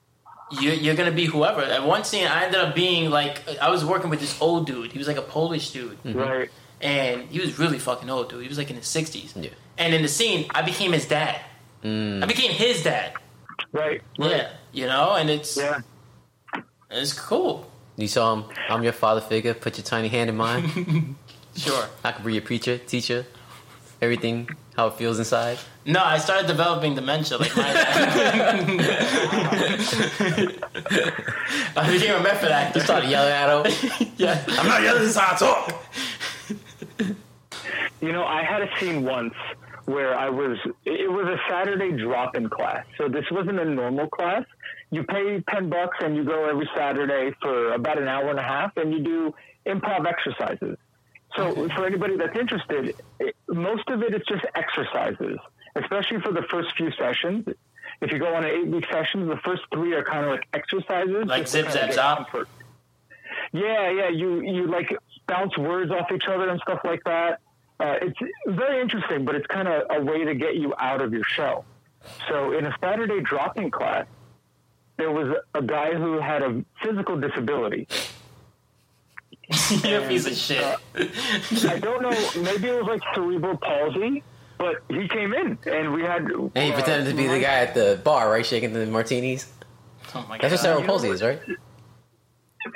you're, 0.50 0.74
you're 0.74 0.96
gonna 0.96 1.12
be 1.12 1.26
whoever. 1.26 1.60
At 1.60 1.84
one 1.84 2.04
scene, 2.04 2.26
I 2.26 2.44
ended 2.44 2.60
up 2.60 2.74
being 2.74 3.10
like 3.10 3.42
I 3.60 3.70
was 3.70 3.84
working 3.84 4.10
with 4.10 4.20
this 4.20 4.40
old 4.40 4.66
dude. 4.66 4.92
He 4.92 4.98
was 4.98 5.06
like 5.06 5.18
a 5.18 5.22
Polish 5.22 5.70
dude 5.70 6.02
mm-hmm. 6.02 6.18
Right. 6.18 6.50
and 6.80 7.28
he 7.28 7.38
was 7.38 7.58
really 7.58 7.78
fucking 7.78 8.08
old, 8.08 8.30
dude. 8.30 8.42
He 8.42 8.48
was 8.48 8.58
like 8.58 8.70
in 8.70 8.76
his 8.76 8.86
sixties. 8.86 9.34
Yeah. 9.36 9.50
And 9.78 9.94
in 9.94 10.02
the 10.02 10.08
scene, 10.08 10.46
I 10.50 10.62
became 10.62 10.92
his 10.92 11.06
dad. 11.06 11.40
Mm. 11.84 12.22
I 12.22 12.26
became 12.26 12.50
his 12.50 12.82
dad. 12.82 13.14
Right. 13.72 14.02
Right. 14.18 14.30
Yeah, 14.30 14.48
you 14.72 14.86
know, 14.86 15.14
and 15.14 15.30
it's 15.30 15.56
Yeah. 15.56 15.80
it's 16.90 17.12
cool. 17.12 17.70
You 17.96 18.08
saw 18.08 18.34
him. 18.34 18.44
I'm 18.68 18.82
your 18.82 18.92
father 18.92 19.20
figure. 19.20 19.54
Put 19.54 19.76
your 19.78 19.84
tiny 19.84 20.08
hand 20.08 20.30
in 20.30 20.36
mine. 20.36 21.16
Sure. 21.56 21.84
I 22.04 22.12
could 22.12 22.24
be 22.24 22.32
your 22.34 22.42
preacher, 22.42 22.78
teacher, 22.78 23.26
everything, 24.00 24.48
how 24.76 24.86
it 24.86 24.94
feels 24.94 25.18
inside. 25.18 25.58
No, 25.84 26.00
I 26.02 26.16
started 26.18 26.46
developing 26.46 26.94
dementia 26.94 27.38
like 27.38 27.54
my. 27.56 27.64
I 31.76 31.90
became 31.92 32.14
a 32.14 32.22
method 32.22 32.52
actor. 32.52 32.78
You 32.78 32.84
started 32.84 33.10
yelling 33.10 33.32
at 33.32 33.48
him. 33.66 34.12
yeah. 34.16 34.44
I'm 34.48 34.66
not 34.68 34.82
yelling. 34.82 35.02
This 35.02 35.10
is 35.10 35.16
how 35.16 35.34
I 35.34 35.36
talk. 35.36 35.84
You 38.00 38.12
know, 38.12 38.24
I 38.24 38.42
had 38.44 38.62
a 38.62 38.68
scene 38.78 39.02
once 39.02 39.34
where 39.90 40.16
I 40.16 40.28
was, 40.30 40.58
it 40.84 41.10
was 41.10 41.26
a 41.26 41.38
Saturday 41.50 41.92
drop 41.92 42.36
in 42.36 42.48
class. 42.48 42.84
So 42.96 43.08
this 43.08 43.24
wasn't 43.30 43.58
a 43.58 43.64
normal 43.64 44.08
class. 44.08 44.44
You 44.90 45.04
pay 45.04 45.42
10 45.50 45.68
bucks 45.68 45.98
and 46.00 46.16
you 46.16 46.24
go 46.24 46.48
every 46.48 46.68
Saturday 46.76 47.34
for 47.40 47.72
about 47.72 47.98
an 48.00 48.08
hour 48.08 48.30
and 48.30 48.38
a 48.38 48.42
half 48.42 48.76
and 48.76 48.92
you 48.92 49.00
do 49.00 49.34
improv 49.66 50.06
exercises. 50.06 50.76
So 51.36 51.68
for 51.76 51.86
anybody 51.86 52.16
that's 52.16 52.36
interested, 52.38 52.94
it, 53.20 53.36
most 53.48 53.88
of 53.88 54.02
it 54.02 54.14
is 54.14 54.22
just 54.28 54.44
exercises, 54.54 55.38
especially 55.76 56.20
for 56.20 56.32
the 56.32 56.42
first 56.50 56.76
few 56.76 56.90
sessions. 56.92 57.46
If 58.00 58.10
you 58.12 58.18
go 58.18 58.34
on 58.34 58.44
an 58.44 58.50
eight 58.50 58.66
week 58.66 58.84
session, 58.90 59.28
the 59.28 59.38
first 59.44 59.62
three 59.72 59.92
are 59.94 60.02
kind 60.02 60.24
of 60.24 60.32
like 60.32 60.46
exercises. 60.52 61.26
Like 61.26 61.46
zip, 61.46 61.70
zap, 61.70 62.16
comfort. 62.16 62.48
Yeah, 63.52 63.90
yeah. 63.90 64.08
You 64.08 64.40
you 64.40 64.66
like 64.66 64.90
bounce 65.28 65.56
words 65.56 65.90
off 65.90 66.10
each 66.12 66.24
other 66.28 66.48
and 66.48 66.60
stuff 66.60 66.80
like 66.84 67.02
that. 67.04 67.40
Uh, 67.80 67.96
it's 68.02 68.18
very 68.46 68.82
interesting, 68.82 69.24
but 69.24 69.34
it's 69.34 69.46
kind 69.46 69.66
of 69.66 69.84
a 69.90 70.04
way 70.04 70.24
to 70.24 70.34
get 70.34 70.56
you 70.56 70.74
out 70.78 71.00
of 71.00 71.14
your 71.14 71.24
shell. 71.24 71.64
So 72.28 72.52
in 72.52 72.66
a 72.66 72.76
Saturday 72.80 73.20
drop-in 73.22 73.70
class, 73.70 74.06
there 74.98 75.10
was 75.10 75.34
a 75.54 75.62
guy 75.62 75.94
who 75.94 76.20
had 76.20 76.42
a 76.42 76.62
physical 76.82 77.18
disability. 77.18 77.88
You're 79.82 80.04
a 80.04 80.08
piece 80.08 80.26
of 80.26 80.34
shit. 80.34 80.62
I 81.64 81.78
don't 81.78 82.02
know, 82.02 82.42
maybe 82.42 82.68
it 82.68 82.76
was 82.76 82.86
like 82.86 83.02
cerebral 83.14 83.56
palsy, 83.56 84.22
but 84.58 84.82
he 84.88 85.08
came 85.08 85.32
in 85.32 85.58
and 85.66 85.94
we 85.94 86.02
had. 86.02 86.22
And 86.22 86.56
he 86.56 86.72
pretended 86.72 87.10
to 87.10 87.16
be 87.16 87.26
the 87.26 87.40
guy 87.40 87.60
at 87.60 87.74
the 87.74 87.98
bar, 88.04 88.30
right, 88.30 88.44
shaking 88.44 88.74
the 88.74 88.86
martinis. 88.86 89.50
Oh 90.14 90.26
my 90.28 90.36
god. 90.36 90.42
That's 90.42 90.52
what 90.52 90.60
cerebral 90.60 90.86
palsy 90.86 91.08
what? 91.08 91.14
is, 91.14 91.22
right? 91.22 91.40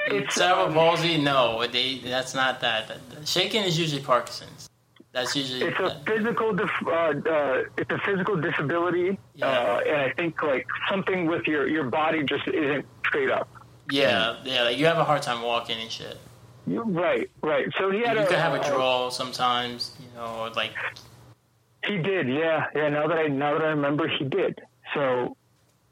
It's, 0.06 0.34
Cerebral 0.34 0.72
palsy? 0.72 1.18
No, 1.18 1.66
they, 1.66 1.98
that's 1.98 2.34
not 2.34 2.62
that. 2.62 2.90
Shaking 3.26 3.64
is 3.64 3.78
usually 3.78 4.02
Parkinson's. 4.02 4.70
That's 5.14 5.36
usually. 5.36 5.62
it's 5.62 5.78
a 5.78 6.02
physical, 6.06 6.52
dif- 6.52 6.86
uh, 6.86 6.90
uh, 6.90 7.62
it's 7.78 7.90
a 7.90 7.98
physical 8.04 8.36
disability, 8.36 9.16
Yeah. 9.36 9.46
uh, 9.46 9.80
and 9.86 9.96
I 9.96 10.10
think 10.12 10.42
like 10.42 10.66
something 10.90 11.26
with 11.26 11.46
your 11.46 11.68
your 11.68 11.84
body 11.84 12.24
just 12.24 12.46
isn't 12.48 12.84
straight 13.06 13.30
up. 13.30 13.48
yeah, 13.90 14.36
yeah. 14.44 14.62
Like 14.64 14.76
you 14.76 14.86
have 14.86 14.98
a 14.98 15.04
hard 15.04 15.22
time 15.22 15.40
walking 15.42 15.80
and 15.80 15.90
shit. 15.90 16.18
You- 16.66 16.82
Right, 16.82 17.30
right. 17.42 17.66
So 17.78 17.90
he 17.92 18.00
had 18.00 18.16
You 18.16 18.24
a, 18.24 18.26
could 18.26 18.38
have 18.38 18.54
a 18.54 18.60
a- 18.60 18.68
draw 18.68 19.08
sometimes, 19.10 19.94
you 20.00 20.08
know, 20.16 20.26
or 20.40 20.50
like 20.50 20.72
He 21.86 21.98
did, 21.98 22.28
yeah, 22.28 22.66
yeah. 22.74 22.88
Now 22.88 23.06
that 23.06 23.18
I 23.18 23.26
now 23.28 23.52
that 23.56 23.62
I 23.64 23.68
remember, 23.70 24.08
he 24.08 24.24
did. 24.24 24.60
So 24.94 25.36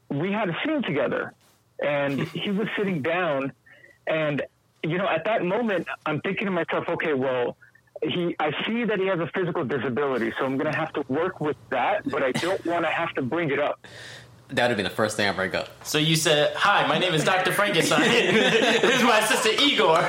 we 0.09 0.33
had 0.33 0.49
a 0.49 0.57
scene 0.65 0.81
together, 0.83 1.33
and 1.81 2.19
he 2.43 2.51
was 2.51 2.67
sitting 2.77 3.01
down, 3.01 3.53
and 4.05 4.41
you 4.83 4.97
know, 4.97 5.07
at 5.07 5.23
that 5.25 5.45
moment, 5.45 5.87
I'm 6.05 6.19
thinking 6.19 6.45
to 6.47 6.51
myself, 6.51 6.89
okay, 6.89 7.13
well, 7.13 7.55
he, 8.03 8.35
I 8.39 8.51
see 8.65 8.83
that 8.85 8.99
he 8.99 9.07
has 9.07 9.19
a 9.19 9.27
physical 9.27 9.63
disability, 9.63 10.33
so 10.37 10.45
I'm 10.45 10.57
going 10.57 10.71
to 10.71 10.77
have 10.77 10.93
to 10.93 11.05
work 11.07 11.39
with 11.39 11.57
that, 11.69 12.09
but 12.09 12.23
I 12.23 12.31
don't 12.31 12.63
want 12.65 12.85
to 12.85 12.91
have 12.91 13.13
to 13.15 13.21
bring 13.21 13.51
it 13.51 13.59
up. 13.59 13.85
That 14.49 14.63
would 14.63 14.69
have 14.69 14.77
been 14.77 14.83
the 14.83 14.89
first 14.89 15.17
thing 15.17 15.27
I 15.27 15.31
bring 15.31 15.55
up. 15.55 15.69
So 15.85 15.97
you 15.97 16.15
said, 16.15 16.53
"Hi, 16.55 16.85
my 16.87 16.99
name 16.99 17.13
is 17.13 17.23
Dr. 17.23 17.51
Frankenstein. 17.51 18.01
this 18.01 18.83
is 18.83 19.03
my 19.03 19.19
assistant 19.19 19.61
Igor." 19.61 19.97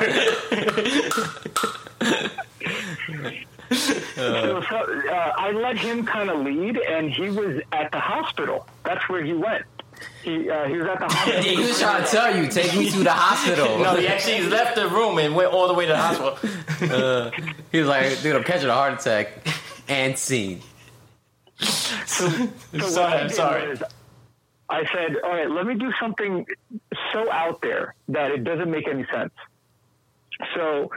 so, 3.72 4.62
so 4.68 5.02
uh, 5.08 5.32
I 5.36 5.52
let 5.52 5.78
him 5.78 6.04
kind 6.04 6.28
of 6.28 6.40
lead, 6.40 6.76
and 6.76 7.10
he 7.10 7.30
was 7.30 7.62
at 7.72 7.90
the 7.92 8.00
hospital. 8.00 8.66
That's 8.82 9.08
where 9.08 9.24
he 9.24 9.32
went. 9.32 9.64
He 10.22 10.48
uh, 10.51 10.64
he 10.66 10.76
was 10.78 10.86
at 10.86 10.98
the 11.01 11.06
hospital. 11.14 11.43
He 11.43 11.56
was 11.56 11.78
trying 11.81 12.05
to 12.05 12.10
tell 12.10 12.36
you, 12.36 12.48
take 12.48 12.74
me 12.76 12.90
to 12.90 12.98
the 13.05 13.10
hospital. 13.12 13.78
no, 13.82 13.97
he 13.97 14.06
actually 14.09 14.43
left 14.48 14.74
the 14.76 14.89
room 14.89 15.18
and 15.18 15.35
went 15.35 15.52
all 15.52 15.68
the 15.68 15.74
way 15.74 15.86
to 15.86 15.93
the 15.93 15.98
hospital. 15.98 17.31
He 17.72 17.78
was 17.81 17.89
like, 17.89 18.20
dude, 18.22 18.36
I'm 18.36 18.44
catching 18.44 18.68
a 18.68 18.74
heart 18.74 18.94
attack. 19.01 19.47
And 19.89 20.16
scene. 20.18 20.60
So 21.59 22.28
what 22.28 22.85
Sorry, 22.85 23.12
I 23.14 23.20
I'm 23.22 23.28
sorry. 23.31 23.68
was 23.68 23.82
I 24.68 24.85
said, 24.93 25.16
all 25.22 25.31
right, 25.31 25.51
let 25.51 25.66
me 25.66 25.74
do 25.74 25.93
something 26.01 26.47
so 27.12 27.31
out 27.31 27.60
there 27.62 27.94
that 28.09 28.31
it 28.31 28.44
doesn't 28.44 28.70
make 28.70 28.89
any 28.89 29.05
sense. 29.12 29.32
So 30.55 30.90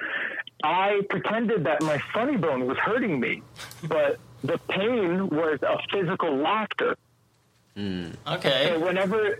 I 0.63 1.01
pretended 1.09 1.65
that 1.65 1.81
my 1.83 2.01
funny 2.13 2.37
bone 2.37 2.65
was 2.65 2.77
hurting 2.77 3.19
me, 3.19 3.41
but 3.83 4.19
the 4.43 4.57
pain 4.69 5.29
was 5.29 5.59
a 5.63 5.77
physical 5.91 6.35
laughter. 6.37 6.95
Mm. 7.77 8.15
Okay. 8.25 8.69
So 8.69 8.79
whenever, 8.79 9.39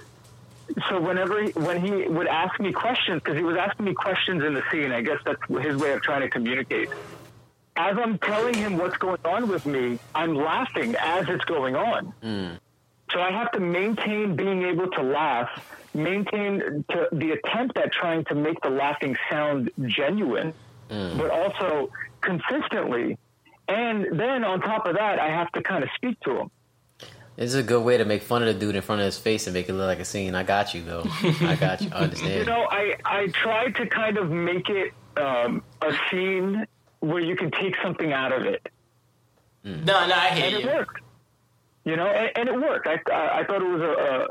so 0.89 1.01
whenever 1.01 1.43
he, 1.43 1.51
when 1.51 1.81
he 1.81 2.07
would 2.07 2.27
ask 2.27 2.59
me 2.59 2.71
questions, 2.71 3.21
because 3.23 3.37
he 3.37 3.43
was 3.43 3.57
asking 3.57 3.85
me 3.85 3.93
questions 3.93 4.43
in 4.43 4.53
the 4.53 4.63
scene, 4.71 4.91
I 4.91 5.01
guess 5.01 5.17
that's 5.25 5.41
his 5.65 5.75
way 5.77 5.91
of 5.93 6.01
trying 6.01 6.21
to 6.21 6.29
communicate. 6.29 6.89
as 7.77 7.95
I'm 7.97 8.17
telling 8.19 8.55
him 8.55 8.77
what's 8.77 8.97
going 8.97 9.19
on 9.23 9.47
with 9.47 9.65
me, 9.65 9.99
I'm 10.15 10.35
laughing 10.35 10.95
as 10.95 11.29
it's 11.29 11.45
going 11.45 11.75
on. 11.75 12.13
Mm. 12.23 12.59
So 13.11 13.21
I 13.21 13.31
have 13.31 13.51
to 13.51 13.59
maintain 13.59 14.35
being 14.35 14.63
able 14.63 14.89
to 14.91 15.01
laugh, 15.03 15.49
maintain 15.93 16.83
to, 16.91 17.07
the 17.11 17.31
attempt 17.31 17.77
at 17.77 17.91
trying 17.93 18.25
to 18.25 18.35
make 18.35 18.59
the 18.61 18.69
laughing 18.69 19.15
sound 19.29 19.71
genuine, 19.85 20.53
mm. 20.89 21.17
but 21.17 21.29
also 21.29 21.91
consistently. 22.21 23.17
And 23.67 24.19
then 24.19 24.43
on 24.43 24.59
top 24.61 24.87
of 24.87 24.95
that, 24.95 25.19
I 25.19 25.29
have 25.29 25.51
to 25.53 25.61
kind 25.61 25.83
of 25.83 25.89
speak 25.95 26.19
to 26.21 26.31
him. 26.39 26.51
This 27.37 27.49
is 27.53 27.55
a 27.55 27.63
good 27.63 27.83
way 27.83 27.97
to 27.97 28.03
make 28.05 28.23
fun 28.23 28.41
of 28.41 28.47
the 28.47 28.53
dude 28.55 28.75
in 28.75 28.81
front 28.81 28.99
of 29.01 29.05
his 29.05 29.17
face 29.17 29.45
and 29.47 29.53
make 29.53 29.69
it 29.69 29.73
look 29.73 29.85
like 29.85 29.99
a 29.99 30.05
scene. 30.05 30.33
I 30.35 30.41
got 30.43 30.73
you 30.73 30.81
though. 30.81 31.03
I 31.41 31.55
got 31.55 31.81
you. 31.81 31.89
I 31.93 31.99
understand. 31.99 32.33
You 32.33 32.45
know, 32.45 32.67
I 32.69 32.95
I 33.05 33.27
tried 33.27 33.75
to 33.75 33.85
kind 33.87 34.17
of 34.17 34.31
make 34.31 34.69
it 34.69 34.91
um, 35.17 35.63
a 35.81 35.93
scene 36.09 36.65
where 36.99 37.21
you 37.21 37.35
can 37.35 37.51
take 37.51 37.75
something 37.83 38.11
out 38.11 38.31
of 38.33 38.43
it, 38.45 38.67
No, 39.63 39.73
no, 39.85 39.93
I 40.15 40.27
and 40.31 40.39
hear 40.39 40.57
it 40.59 40.63
you. 40.63 40.69
worked. 40.71 41.01
You 41.85 41.95
know, 41.95 42.07
and, 42.07 42.31
and 42.35 42.49
it 42.49 42.55
worked. 42.59 42.87
I 42.87 42.99
I, 43.13 43.39
I 43.39 43.43
thought 43.45 43.61
it 43.61 43.67
was 43.71 43.81
a 43.81 44.27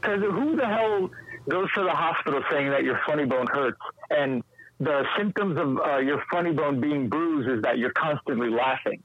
because 0.00 0.20
who 0.20 0.54
the 0.54 0.66
hell 0.66 1.10
goes 1.48 1.72
to 1.76 1.82
the 1.82 1.90
hospital 1.90 2.42
saying 2.50 2.68
that 2.70 2.84
your 2.84 3.00
funny 3.06 3.24
bone 3.24 3.46
hurts 3.50 3.80
and 4.10 4.44
the 4.80 5.04
symptoms 5.16 5.58
of 5.58 5.78
uh, 5.80 5.96
your 5.96 6.22
funny 6.30 6.52
bone 6.52 6.78
being 6.80 7.08
bruised 7.08 7.48
is 7.48 7.62
that 7.62 7.78
you're 7.78 7.90
constantly 7.92 8.50
laughing. 8.50 9.02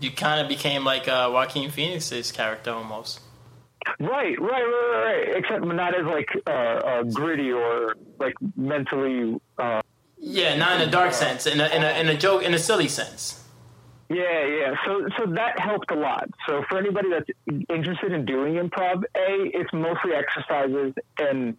You 0.00 0.10
kind 0.10 0.40
of 0.40 0.48
became 0.48 0.84
like 0.84 1.06
uh, 1.08 1.30
Joaquin 1.32 1.70
Phoenix's 1.70 2.32
character 2.32 2.72
almost. 2.72 3.20
Right, 4.00 4.08
right, 4.10 4.38
right, 4.40 4.64
right, 4.64 5.04
right. 5.04 5.36
Except 5.36 5.64
not 5.64 5.94
as 5.94 6.04
like 6.04 6.28
uh, 6.46 6.50
uh, 6.50 7.02
gritty 7.04 7.52
or 7.52 7.94
like 8.18 8.34
mentally. 8.56 9.40
Uh, 9.58 9.80
Yeah, 10.18 10.56
not 10.56 10.80
in 10.80 10.88
a 10.88 10.90
dark 10.90 11.12
sense, 11.12 11.46
in 11.46 11.60
a, 11.60 11.68
in 11.68 11.82
a 11.84 12.00
in 12.00 12.08
a 12.08 12.16
joke, 12.16 12.42
in 12.42 12.52
a 12.54 12.58
silly 12.58 12.88
sense. 12.88 13.44
Yeah, 14.08 14.44
yeah. 14.44 14.74
So 14.84 15.06
so 15.16 15.32
that 15.32 15.60
helped 15.60 15.90
a 15.92 15.94
lot. 15.94 16.28
So 16.48 16.64
for 16.68 16.78
anybody 16.78 17.08
that's 17.10 17.30
interested 17.68 18.12
in 18.12 18.24
doing 18.24 18.54
improv, 18.54 19.04
A, 19.16 19.50
it's 19.54 19.72
mostly 19.72 20.12
exercises 20.14 20.94
and 21.18 21.56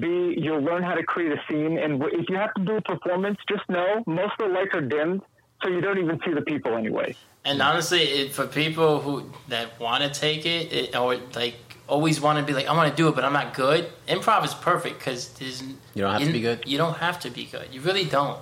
B, 0.00 0.34
you'll 0.36 0.60
learn 0.60 0.82
how 0.82 0.94
to 0.94 1.02
create 1.02 1.32
a 1.32 1.40
scene 1.48 1.78
and 1.78 2.02
if 2.12 2.28
you 2.28 2.36
have 2.36 2.52
to 2.54 2.64
do 2.64 2.76
a 2.76 2.82
performance, 2.82 3.38
just 3.48 3.68
know 3.68 4.02
most 4.06 4.32
of 4.38 4.48
the 4.48 4.54
lights 4.54 4.74
are 4.74 4.82
dimmed 4.82 5.22
so 5.62 5.68
you 5.68 5.80
don't 5.80 5.98
even 5.98 6.20
see 6.24 6.32
the 6.32 6.42
people 6.42 6.74
anyway. 6.76 7.14
And 7.44 7.62
honestly, 7.62 8.02
it, 8.02 8.32
for 8.32 8.46
people 8.46 9.00
who 9.00 9.30
that 9.48 9.78
want 9.80 10.02
to 10.04 10.10
take 10.20 10.44
it, 10.46 10.72
it 10.72 10.96
or 10.96 11.16
like 11.34 11.54
always 11.86 12.20
want 12.20 12.38
to 12.38 12.44
be 12.44 12.52
like, 12.52 12.66
I 12.66 12.74
want 12.76 12.90
to 12.90 12.96
do 12.96 13.08
it, 13.08 13.14
but 13.14 13.24
I'm 13.24 13.32
not 13.32 13.54
good. 13.54 13.88
Improv 14.06 14.44
is 14.44 14.54
perfect 14.54 14.98
because 14.98 15.30
there's 15.34 15.62
You 15.62 15.76
don't 16.02 16.12
have 16.12 16.22
to 16.22 16.32
be 16.32 16.40
good? 16.40 16.64
You 16.66 16.78
don't 16.78 16.96
have 16.98 17.20
to 17.20 17.30
be 17.30 17.44
good. 17.46 17.66
You 17.72 17.80
really 17.80 18.04
don't. 18.04 18.38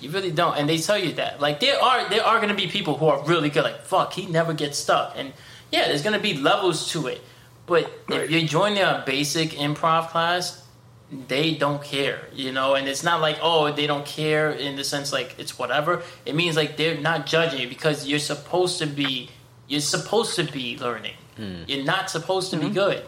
You 0.00 0.10
really 0.10 0.30
don't. 0.30 0.56
And 0.56 0.68
they 0.68 0.78
tell 0.78 0.98
you 0.98 1.14
that. 1.14 1.40
Like 1.40 1.58
there 1.60 1.82
are 1.82 2.08
there 2.08 2.24
are 2.24 2.36
going 2.36 2.50
to 2.50 2.54
be 2.54 2.68
people 2.68 2.96
who 2.96 3.06
are 3.06 3.22
really 3.24 3.50
good. 3.50 3.64
Like 3.64 3.82
fuck, 3.82 4.12
he 4.12 4.26
never 4.26 4.52
gets 4.54 4.78
stuck. 4.78 5.14
And 5.16 5.32
yeah, 5.72 5.88
there's 5.88 6.02
going 6.02 6.14
to 6.16 6.22
be 6.22 6.34
levels 6.34 6.92
to 6.92 7.08
it. 7.08 7.20
But 7.66 7.90
Right. 8.08 8.20
if 8.22 8.30
you're 8.30 8.42
joining 8.42 8.78
a 8.78 9.02
basic 9.04 9.50
improv 9.50 10.08
class, 10.08 10.62
they 11.10 11.54
don't 11.54 11.82
care, 11.82 12.28
you 12.34 12.52
know, 12.52 12.74
and 12.74 12.86
it's 12.86 13.02
not 13.02 13.20
like 13.20 13.38
oh 13.40 13.72
they 13.72 13.86
don't 13.86 14.04
care 14.04 14.50
in 14.50 14.76
the 14.76 14.84
sense 14.84 15.12
like 15.12 15.34
it's 15.38 15.58
whatever. 15.58 16.02
It 16.26 16.34
means 16.34 16.56
like 16.56 16.76
they're 16.76 16.98
not 17.00 17.26
judging 17.26 17.60
you 17.60 17.68
because 17.68 18.06
you're 18.06 18.18
supposed 18.18 18.78
to 18.80 18.86
be 18.86 19.30
you're 19.68 19.80
supposed 19.80 20.36
to 20.36 20.44
be 20.44 20.78
learning. 20.78 21.14
Hmm. 21.36 21.62
You're 21.66 21.84
not 21.84 22.10
supposed 22.10 22.50
to 22.50 22.56
be 22.56 22.66
mm-hmm. 22.66 22.74
good, 22.74 23.04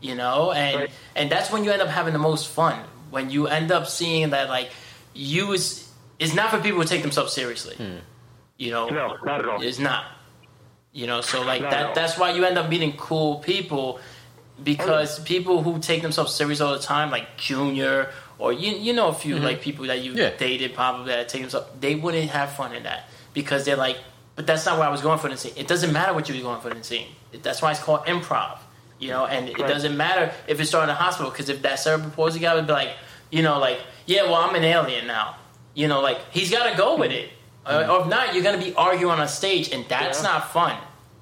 you 0.00 0.14
know, 0.14 0.52
and 0.52 0.80
Right. 0.80 0.90
and 1.16 1.30
that's 1.30 1.50
when 1.50 1.64
you 1.64 1.70
end 1.72 1.82
up 1.82 1.88
having 1.88 2.12
the 2.12 2.20
most 2.20 2.48
fun 2.48 2.78
when 3.10 3.30
you 3.30 3.46
end 3.48 3.72
up 3.72 3.86
seeing 3.86 4.30
that 4.30 4.48
like 4.48 4.70
you 5.14 5.52
is 5.52 5.90
is 6.18 6.34
not 6.34 6.50
for 6.50 6.60
people 6.60 6.80
who 6.80 6.86
take 6.86 7.02
themselves 7.02 7.32
seriously, 7.32 7.74
hmm. 7.76 7.96
you 8.58 8.70
know. 8.70 8.88
No, 8.88 9.16
not 9.24 9.40
at 9.40 9.48
all. 9.48 9.62
It's 9.62 9.78
not. 9.78 10.04
You 10.92 11.06
know, 11.06 11.20
so 11.20 11.42
like 11.42 11.62
Not 11.62 11.70
that 11.70 11.94
that's 11.94 12.18
why 12.18 12.32
you 12.32 12.44
end 12.44 12.58
up 12.58 12.68
meeting 12.68 12.94
cool 12.96 13.38
people 13.38 14.00
because 14.62 15.18
people 15.20 15.62
who 15.62 15.78
take 15.78 16.02
themselves 16.02 16.34
serious 16.34 16.60
all 16.60 16.72
the 16.72 16.78
time, 16.78 17.10
like 17.10 17.36
Junior 17.36 18.10
or 18.38 18.52
you 18.52 18.72
you 18.72 18.92
know 18.92 19.08
a 19.08 19.12
few 19.14 19.36
like 19.38 19.60
people 19.60 19.86
that 19.86 20.00
you 20.02 20.14
Yeah. 20.14 20.30
dated 20.36 20.74
probably 20.74 21.06
that 21.12 21.28
take 21.28 21.42
themselves 21.42 21.66
they 21.78 21.94
wouldn't 21.94 22.30
have 22.30 22.52
fun 22.52 22.74
in 22.74 22.84
that 22.84 23.08
because 23.34 23.64
they're 23.64 23.76
like 23.76 23.98
but 24.36 24.46
that's 24.46 24.64
not 24.64 24.78
where 24.78 24.88
I 24.88 24.90
was 24.90 25.02
going 25.02 25.18
for 25.18 25.28
the 25.28 25.36
scene. 25.36 25.52
It 25.56 25.68
doesn't 25.68 25.92
matter 25.92 26.14
what 26.14 26.28
you 26.28 26.34
were 26.36 26.40
going 26.42 26.60
for 26.62 26.70
the 26.72 26.82
scene. 26.82 27.08
That's 27.42 27.60
why 27.60 27.72
it's 27.72 27.80
called 27.82 28.06
improv. 28.06 28.58
You 28.98 29.08
know, 29.08 29.26
and 29.26 29.48
it 29.48 29.56
doesn't 29.58 29.96
matter 29.96 30.32
if 30.46 30.60
it's 30.60 30.68
starting 30.70 30.90
a 30.90 30.94
hospital 30.94 31.30
because 31.30 31.48
if 31.50 31.60
that 31.62 31.78
cerebral 31.78 32.10
palsy 32.10 32.38
guy 32.38 32.54
would 32.54 32.66
be 32.66 32.72
like, 32.72 32.90
you 33.30 33.42
know, 33.42 33.58
like, 33.58 33.78
yeah, 34.06 34.22
well, 34.24 34.36
I'm 34.36 34.54
an 34.54 34.64
alien 34.64 35.06
now. 35.06 35.36
You 35.74 35.88
know, 35.88 36.00
like 36.00 36.18
he's 36.30 36.50
got 36.50 36.70
to 36.70 36.76
go 36.76 36.96
with 36.96 37.10
it, 37.12 37.28
Uh, 37.66 37.86
or 37.90 38.00
if 38.02 38.06
not, 38.08 38.34
you're 38.34 38.42
gonna 38.42 38.58
be 38.58 38.74
arguing 38.74 39.12
on 39.12 39.20
a 39.20 39.28
stage, 39.28 39.70
and 39.72 39.84
that's 39.88 40.22
Yeah. 40.22 40.30
not 40.32 40.52
fun. 40.52 40.76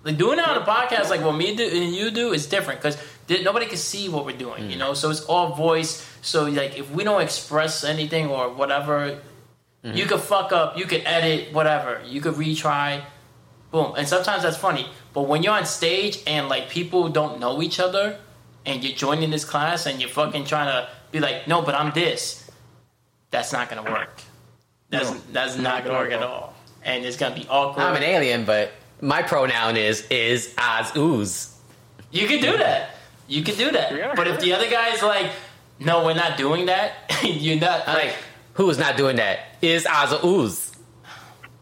Like 0.05 0.16
doing 0.16 0.39
it 0.39 0.48
on 0.48 0.56
a 0.56 0.65
podcast, 0.65 1.09
like 1.10 1.23
what 1.23 1.35
me 1.35 1.56
do 1.56 1.65
and 1.69 1.94
you 1.94 2.10
do, 2.12 2.32
is 2.32 2.47
different 2.47 2.81
because 2.81 2.97
nobody 3.28 3.66
can 3.66 3.76
see 3.76 4.09
what 4.09 4.24
we're 4.24 4.36
doing. 4.36 4.70
You 4.70 4.76
mm. 4.76 4.80
know, 4.80 4.94
so 4.94 5.10
it's 5.10 5.20
all 5.22 5.55
voice. 5.55 6.06
So 6.22 6.44
like, 6.44 6.78
if 6.78 6.90
we 6.90 7.05
don't 7.05 7.22
express 7.22 7.84
anything 7.84 8.28
or 8.28 8.52
whatever, 8.52 9.20
mm-hmm. 9.84 9.96
you 9.96 10.06
could 10.06 10.20
fuck 10.20 10.52
up, 10.52 10.78
you 10.78 10.86
could 10.86 11.02
edit, 11.05 11.52
whatever. 11.52 12.00
You 12.06 12.20
could 12.20 12.34
retry, 12.34 13.05
boom. 13.70 13.94
And 13.96 14.09
sometimes 14.09 14.42
that's 14.42 14.56
funny. 14.56 14.86
But 15.12 15.22
when 15.22 15.42
you're 15.42 15.55
on 15.55 15.66
stage 15.66 16.20
and 16.26 16.48
like 16.48 16.68
people 16.68 17.09
don't 17.09 17.40
know 17.40 17.62
each 17.62 17.80
other, 17.80 18.18
and 18.68 18.84
you're 18.84 18.94
joining 18.94 19.30
this 19.30 19.44
class 19.44 19.86
and 19.86 20.00
you're 20.00 20.10
fucking 20.10 20.44
trying 20.44 20.66
to 20.66 20.88
be 21.10 21.20
like, 21.20 21.48
no, 21.48 21.62
but 21.62 21.74
I'm 21.74 21.92
this. 21.92 22.50
That's 23.30 23.52
not 23.52 23.68
gonna 23.68 23.90
work. 23.90 24.20
That's 24.90 25.10
No. 25.10 25.20
that's 25.32 25.56
not 25.56 25.62
Not 25.62 25.84
gonna 25.84 25.98
work 25.98 26.12
at 26.12 26.22
all. 26.22 26.32
all. 26.32 26.55
And 26.84 27.05
it's 27.05 27.16
gonna 27.16 27.34
be 27.34 27.46
awkward. 27.48 27.82
I'm 27.82 27.96
an 27.96 28.02
alien, 28.02 28.44
but 28.44 28.72
my 29.00 29.22
pronoun 29.22 29.76
is 29.76 30.06
is 30.10 30.55
as 30.59 30.94
ooze. 30.96 31.55
You 32.10 32.26
could 32.26 32.40
do 32.40 32.56
that. 32.59 32.90
You 33.28 33.42
can 33.42 33.56
do 33.56 33.70
that. 33.70 33.94
Yeah, 33.94 34.14
but 34.16 34.26
if 34.26 34.40
the 34.40 34.52
other 34.55 34.68
guy's 34.70 35.02
like, 35.02 35.30
no, 35.78 36.05
we're 36.05 36.14
not 36.14 36.36
doing 36.36 36.66
that, 36.66 36.92
you're 37.22 37.60
not 37.60 37.86
I'm 37.86 37.94
like, 37.94 38.05
like, 38.06 38.16
who's 38.55 38.78
not 38.78 38.96
doing 38.96 39.16
that? 39.16 39.40
Is 39.62 39.86
as 39.88 40.12
a 40.12 40.24
ooze. 40.26 40.72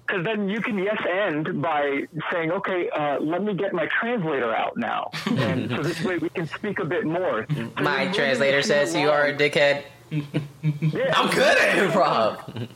Because 0.06 0.24
then 0.24 0.48
you 0.48 0.60
can 0.60 0.78
yes 0.78 1.02
end 1.10 1.60
by 1.60 2.02
saying, 2.30 2.52
okay, 2.52 2.88
uh, 2.90 3.18
let 3.18 3.42
me 3.42 3.54
get 3.54 3.72
my 3.72 3.88
translator 4.00 4.54
out 4.54 4.76
now. 4.76 5.10
and 5.26 5.68
so 5.68 5.82
this 5.82 6.00
way 6.04 6.18
we 6.18 6.28
can 6.28 6.46
speak 6.46 6.78
a 6.78 6.84
bit 6.84 7.04
more. 7.04 7.44
So 7.52 7.70
My 7.82 8.06
translator 8.12 8.62
says 8.62 8.94
you 8.94 9.10
are 9.10 9.26
a 9.26 9.34
dickhead. 9.36 9.82
Yeah, 10.10 11.12
I'm 11.16 11.28
good 11.34 11.58
at 11.58 11.90
improv. 11.90 12.68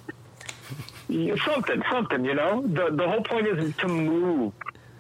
Yeah, 1.09 1.37
something, 1.45 1.81
something. 1.91 2.25
You 2.25 2.35
know, 2.35 2.63
the 2.63 2.91
the 2.91 3.09
whole 3.09 3.23
point 3.23 3.47
is 3.47 3.77
to 3.77 3.89
move, 3.89 4.53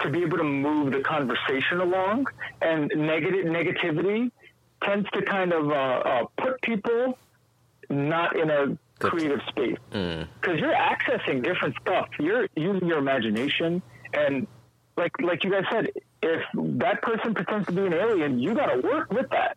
to 0.02 0.10
be 0.10 0.22
able 0.22 0.38
to 0.38 0.44
move 0.44 0.92
the 0.92 1.00
conversation 1.00 1.80
along, 1.80 2.26
and 2.60 2.90
negative 2.96 3.46
negativity 3.46 4.30
tends 4.82 5.08
to 5.10 5.22
kind 5.22 5.52
of 5.52 5.70
uh, 5.70 5.74
uh, 5.74 6.24
put 6.38 6.60
people 6.62 7.18
not 7.88 8.36
in 8.36 8.50
a 8.50 8.78
creative 8.98 9.40
space 9.48 9.76
because 9.90 10.58
you're 10.58 10.74
accessing 10.74 11.42
different 11.42 11.74
stuff. 11.80 12.08
You're 12.18 12.48
using 12.56 12.86
your 12.86 12.98
imagination, 12.98 13.82
and 14.12 14.46
like 14.96 15.12
like 15.20 15.44
you 15.44 15.50
guys 15.50 15.64
said, 15.70 15.90
if 16.22 16.42
that 16.54 17.02
person 17.02 17.34
pretends 17.34 17.66
to 17.66 17.72
be 17.72 17.86
an 17.86 17.94
alien, 17.94 18.38
you 18.38 18.54
got 18.54 18.66
to 18.66 18.80
work 18.80 19.12
with 19.12 19.28
that. 19.30 19.56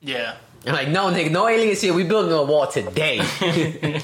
yeah. 0.00 0.36
I'm 0.66 0.72
like, 0.72 0.88
no, 0.88 1.12
nigga, 1.12 1.30
no 1.30 1.46
aliens 1.46 1.80
here. 1.80 1.94
We 1.94 2.02
building 2.02 2.32
a 2.32 2.42
wall 2.42 2.66
today. 2.66 3.20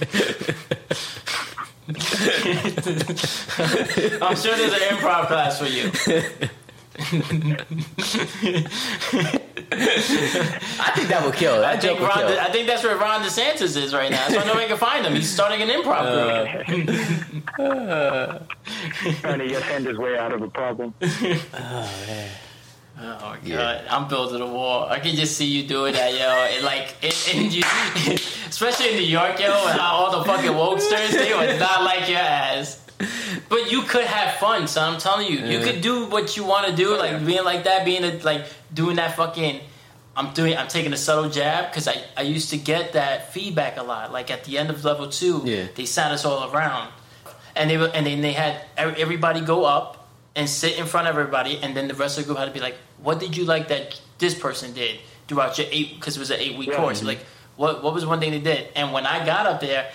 I'm 4.23 4.36
sure 4.36 4.56
there's 4.56 4.73
an 4.73 4.97
improv 4.97 5.27
class 5.27 5.59
for 5.59 5.66
you. 5.66 5.90
I 9.74 10.93
think 10.94 11.09
that 11.09 11.23
would 11.24 11.35
kill. 11.35 11.60
That 11.60 11.77
I 11.77 11.81
joke 11.81 11.98
think, 11.98 12.09
Ron 12.09 12.19
kill. 12.19 12.28
De- 12.28 12.43
I 12.43 12.51
think 12.51 12.66
that's 12.66 12.82
where 12.85 12.97
Ron 12.97 13.23
DeSantis 13.23 13.77
is 13.77 13.94
right 13.94 14.10
now. 14.10 14.27
So 14.28 14.35
That's 14.35 14.44
why 14.44 14.52
nobody 14.52 14.69
can 14.69 14.77
find 14.77 15.06
him. 15.06 15.14
He's 15.14 15.31
starting 15.31 15.62
an 15.62 15.69
improv 15.69 16.66
group. 16.66 17.59
Uh. 17.59 18.39
Trying 19.20 19.39
to 19.39 19.48
yes 19.48 19.62
end 19.70 19.86
his 19.86 19.98
way 19.98 20.19
out 20.19 20.32
of 20.32 20.43
a 20.43 20.48
problem. 20.48 20.94
Oh 21.02 21.90
my 22.97 23.02
god, 23.19 23.39
Yeah. 23.44 23.82
I'm 23.90 24.09
building 24.09 24.40
a 24.40 24.47
wall. 24.47 24.86
I 24.89 25.01
can 25.01 25.16
just 25.16 25.36
see 25.36 25.47
you 25.47 25.66
doing 25.66 25.94
that, 25.94 26.12
yo. 26.12 26.28
And 26.28 26.64
like, 26.64 26.94
it, 27.02 27.35
and 27.35 27.52
you, 27.52 27.62
especially 28.48 28.90
in 28.90 28.97
New 28.97 29.06
York, 29.09 29.40
yo, 29.40 29.47
and 29.69 29.81
how 29.81 29.94
all 29.94 30.19
the 30.19 30.24
fucking 30.24 30.51
wokesters 30.51 31.10
they 31.12 31.35
would 31.35 31.59
not 31.59 31.82
like 31.85 32.09
your 32.09 32.19
ass. 32.19 32.78
But 33.48 33.73
you 33.73 33.82
could 33.82 34.05
have 34.05 34.36
fun, 34.36 34.69
so 34.69 34.81
I'm 34.81 34.98
telling 34.98 35.27
you, 35.27 35.39
you 35.39 35.60
could 35.60 35.81
do 35.81 36.06
what 36.06 36.36
you 36.36 36.44
want 36.44 36.69
to 36.69 36.77
do, 36.77 36.97
like 36.97 37.24
being 37.27 37.44
like 37.44 37.64
that, 37.64 37.85
being 37.85 38.05
a, 38.05 38.19
like 38.23 38.44
doing 38.73 38.97
that 38.97 39.16
fucking. 39.16 39.60
I'm 40.14 40.32
doing. 40.35 40.56
I'm 40.56 40.69
taking 40.69 40.93
a 40.93 40.97
subtle 40.97 41.31
jab 41.31 41.70
because 41.70 41.89
I, 41.89 41.97
I 42.16 42.23
used 42.23 42.51
to 42.51 42.59
get 42.59 42.93
that 42.93 43.32
feedback 43.32 43.78
a 43.78 43.82
lot. 43.82 44.12
Like 44.12 44.31
at 44.31 44.44
the 44.44 44.59
end 44.59 44.69
of 44.70 44.85
level 44.85 45.09
two, 45.09 45.40
Yeah. 45.44 45.66
they 45.74 45.86
sat 45.86 46.12
us 46.12 46.24
all 46.27 46.52
around, 46.55 46.93
and 47.56 47.69
they 47.70 47.78
were, 47.78 47.90
and 47.93 48.06
then 48.06 48.20
they 48.20 48.32
had 48.32 48.60
everybody 48.77 49.40
go 49.40 49.64
up 49.64 50.01
and 50.34 50.48
sit 50.48 50.78
in 50.78 50.86
front 50.86 51.09
of 51.09 51.16
everybody, 51.16 51.59
and 51.62 51.76
then 51.76 51.88
the 51.88 51.94
rest 51.94 52.18
of 52.18 52.24
the 52.24 52.28
group 52.28 52.38
had 52.38 52.46
to 52.46 52.52
be 52.52 52.60
like, 52.60 52.76
"What 53.02 53.20
did 53.20 53.36
you 53.36 53.44
like 53.44 53.68
that 53.68 54.00
this 54.18 54.34
person 54.34 54.72
did 54.72 54.98
throughout 55.28 55.59
your 55.59 55.66
eight? 55.70 55.94
Because 55.96 56.16
it 56.16 56.20
was 56.20 56.30
an 56.30 56.40
eight 56.40 56.56
week 56.56 56.70
Yeah. 56.70 56.76
course. 56.76 57.02
Like, 57.02 57.20
what 57.56 57.82
what 57.82 57.92
was 57.94 58.06
one 58.06 58.20
thing 58.20 58.30
they 58.30 58.38
did?" 58.40 58.68
And 58.74 58.92
when 58.92 59.06
I 59.06 59.24
got 59.26 59.46
up 59.46 59.60
there, 59.60 59.90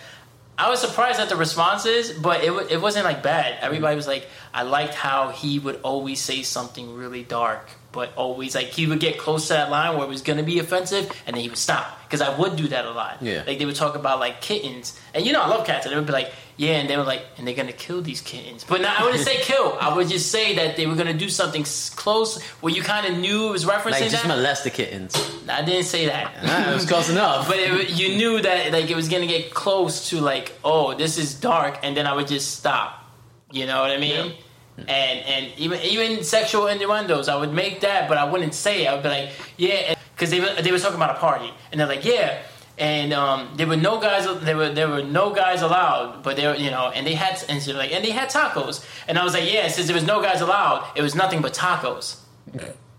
I 0.57 0.69
was 0.69 0.79
surprised 0.79 1.19
at 1.19 1.29
the 1.29 1.35
responses, 1.35 2.11
but 2.11 2.43
it 2.43 2.51
it 2.71 2.81
wasn't 2.81 3.05
like 3.05 3.21
bad. 3.23 3.57
Everybody 3.61 3.95
was 3.95 4.07
like, 4.07 4.27
I 4.53 4.63
liked 4.63 4.93
how 4.95 5.29
he 5.29 5.59
would 5.59 5.79
always 5.83 6.19
say 6.19 6.41
something 6.43 6.95
really 6.95 7.23
dark, 7.23 7.69
but 7.91 8.13
always 8.15 8.53
like 8.53 8.67
he 8.67 8.85
would 8.85 8.99
get 8.99 9.17
close 9.17 9.47
to 9.47 9.53
that 9.53 9.69
line 9.71 9.95
where 9.95 10.05
it 10.05 10.09
was 10.09 10.21
gonna 10.21 10.43
be 10.43 10.59
offensive, 10.59 11.09
and 11.25 11.35
then 11.35 11.41
he 11.43 11.49
would 11.49 11.57
stop 11.57 11.99
because 12.03 12.21
I 12.21 12.37
would 12.37 12.55
do 12.55 12.67
that 12.69 12.85
a 12.85 12.91
lot. 12.91 13.17
Yeah. 13.21 13.43
like 13.47 13.57
they 13.59 13.65
would 13.65 13.75
talk 13.75 13.95
about 13.95 14.19
like 14.19 14.41
kittens, 14.41 14.99
and 15.13 15.25
you 15.25 15.33
know 15.33 15.41
I 15.41 15.47
love 15.47 15.65
cats, 15.65 15.85
and 15.85 15.91
they 15.93 15.97
would 15.97 16.05
be 16.05 16.13
like, 16.13 16.31
yeah, 16.57 16.73
and 16.79 16.89
they 16.89 16.97
were 16.97 17.03
like, 17.03 17.23
and 17.37 17.47
they're 17.47 17.55
gonna 17.55 17.71
kill 17.71 18.01
these 18.01 18.21
kittens, 18.21 18.63
but 18.63 18.81
now 18.81 18.93
I 18.97 19.03
wouldn't 19.03 19.23
say 19.23 19.37
kill. 19.41 19.77
I 19.81 19.95
would 19.95 20.07
just 20.09 20.31
say 20.31 20.55
that 20.55 20.75
they 20.75 20.85
were 20.85 20.95
gonna 20.95 21.13
do 21.13 21.29
something 21.29 21.63
close 21.95 22.41
where 22.61 22.73
you 22.73 22.81
kind 22.81 23.05
of 23.07 23.17
knew 23.19 23.47
it 23.47 23.51
was 23.51 23.65
referencing 23.65 23.91
Like 24.01 24.09
just 24.11 24.23
that. 24.23 24.27
molest 24.27 24.63
the 24.63 24.69
kittens. 24.69 25.15
I 25.49 25.63
didn't 25.63 25.85
say 25.85 26.07
that. 26.07 26.33
Ah, 26.43 26.71
it 26.71 26.73
was 26.73 26.85
close 26.85 27.09
enough. 27.09 27.47
But 27.51 27.57
it, 27.59 27.89
you 27.91 28.15
knew 28.17 28.41
that 28.41 28.71
like 28.73 28.89
it 28.89 28.95
was 28.95 29.07
gonna 29.09 29.27
get 29.27 29.53
close 29.53 30.09
to 30.09 30.19
like, 30.19 30.53
oh, 30.63 30.93
this 30.93 31.17
is 31.17 31.33
dark, 31.35 31.79
and 31.83 31.95
then 31.95 32.05
I 32.05 32.13
would 32.13 32.27
just 32.27 32.55
stop. 32.57 33.03
You 33.51 33.65
know 33.65 33.81
what 33.81 33.91
I 33.91 33.97
mean? 33.97 34.33
And 34.77 34.89
and 34.89 35.51
even 35.57 35.81
even 35.81 36.23
sexual 36.23 36.67
innuendos, 36.67 37.27
I 37.27 37.35
would 37.35 37.51
make 37.51 37.81
that, 37.81 38.07
but 38.07 38.17
I 38.17 38.29
wouldn't 38.29 38.53
say 38.53 38.85
it. 38.85 38.87
I 38.87 38.93
would 38.93 39.03
be 39.03 39.09
like, 39.09 39.29
yeah, 39.57 39.95
because 40.13 40.29
they 40.29 40.39
were 40.39 40.53
they 40.61 40.71
were 40.71 40.79
talking 40.79 40.97
about 40.97 41.15
a 41.15 41.19
party, 41.19 41.51
and 41.71 41.79
they're 41.79 41.87
like, 41.87 42.05
yeah. 42.05 42.43
And 42.77 43.11
um, 43.11 43.53
there 43.55 43.65
were 43.65 43.75
no 43.75 43.99
guys. 43.99 44.25
There 44.43 44.55
were 44.55 44.69
there 44.69 44.87
were 44.87 45.01
no 45.01 45.33
guys 45.33 45.63
allowed, 45.63 46.21
but 46.21 46.35
they 46.35 46.45
were 46.45 46.55
you 46.55 46.69
know, 46.69 46.91
and 46.93 47.07
they 47.07 47.15
had 47.15 47.43
and 47.49 47.61
so 47.61 47.73
like 47.73 47.91
and 47.91 48.05
they 48.05 48.11
had 48.11 48.29
tacos, 48.29 48.85
and 49.07 49.17
I 49.17 49.23
was 49.23 49.33
like, 49.33 49.51
yeah, 49.51 49.67
since 49.67 49.87
there 49.87 49.95
was 49.95 50.05
no 50.05 50.21
guys 50.21 50.41
allowed, 50.41 50.87
it 50.95 51.01
was 51.01 51.15
nothing 51.15 51.41
but 51.41 51.55
tacos. 51.55 52.17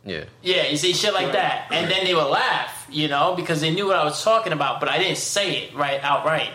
Yeah. 0.05 0.25
Yeah, 0.43 0.67
you 0.67 0.77
see 0.77 0.95
shit 0.95 1.15
like 1.15 1.33
that, 1.33 1.69
and 1.71 1.89
then 1.91 2.05
they 2.05 2.15
would 2.15 2.29
laugh, 2.29 2.87
you 2.91 3.09
know, 3.09 3.35
because 3.37 3.61
they 3.61 3.71
knew 3.71 3.87
what 3.87 3.97
I 3.97 4.05
was 4.05 4.25
talking 4.25 4.53
about, 4.53 4.81
but 4.81 4.89
I 4.89 4.99
didn't 4.99 5.19
say 5.19 5.59
it 5.59 5.75
right 5.77 6.01
outright. 6.03 6.51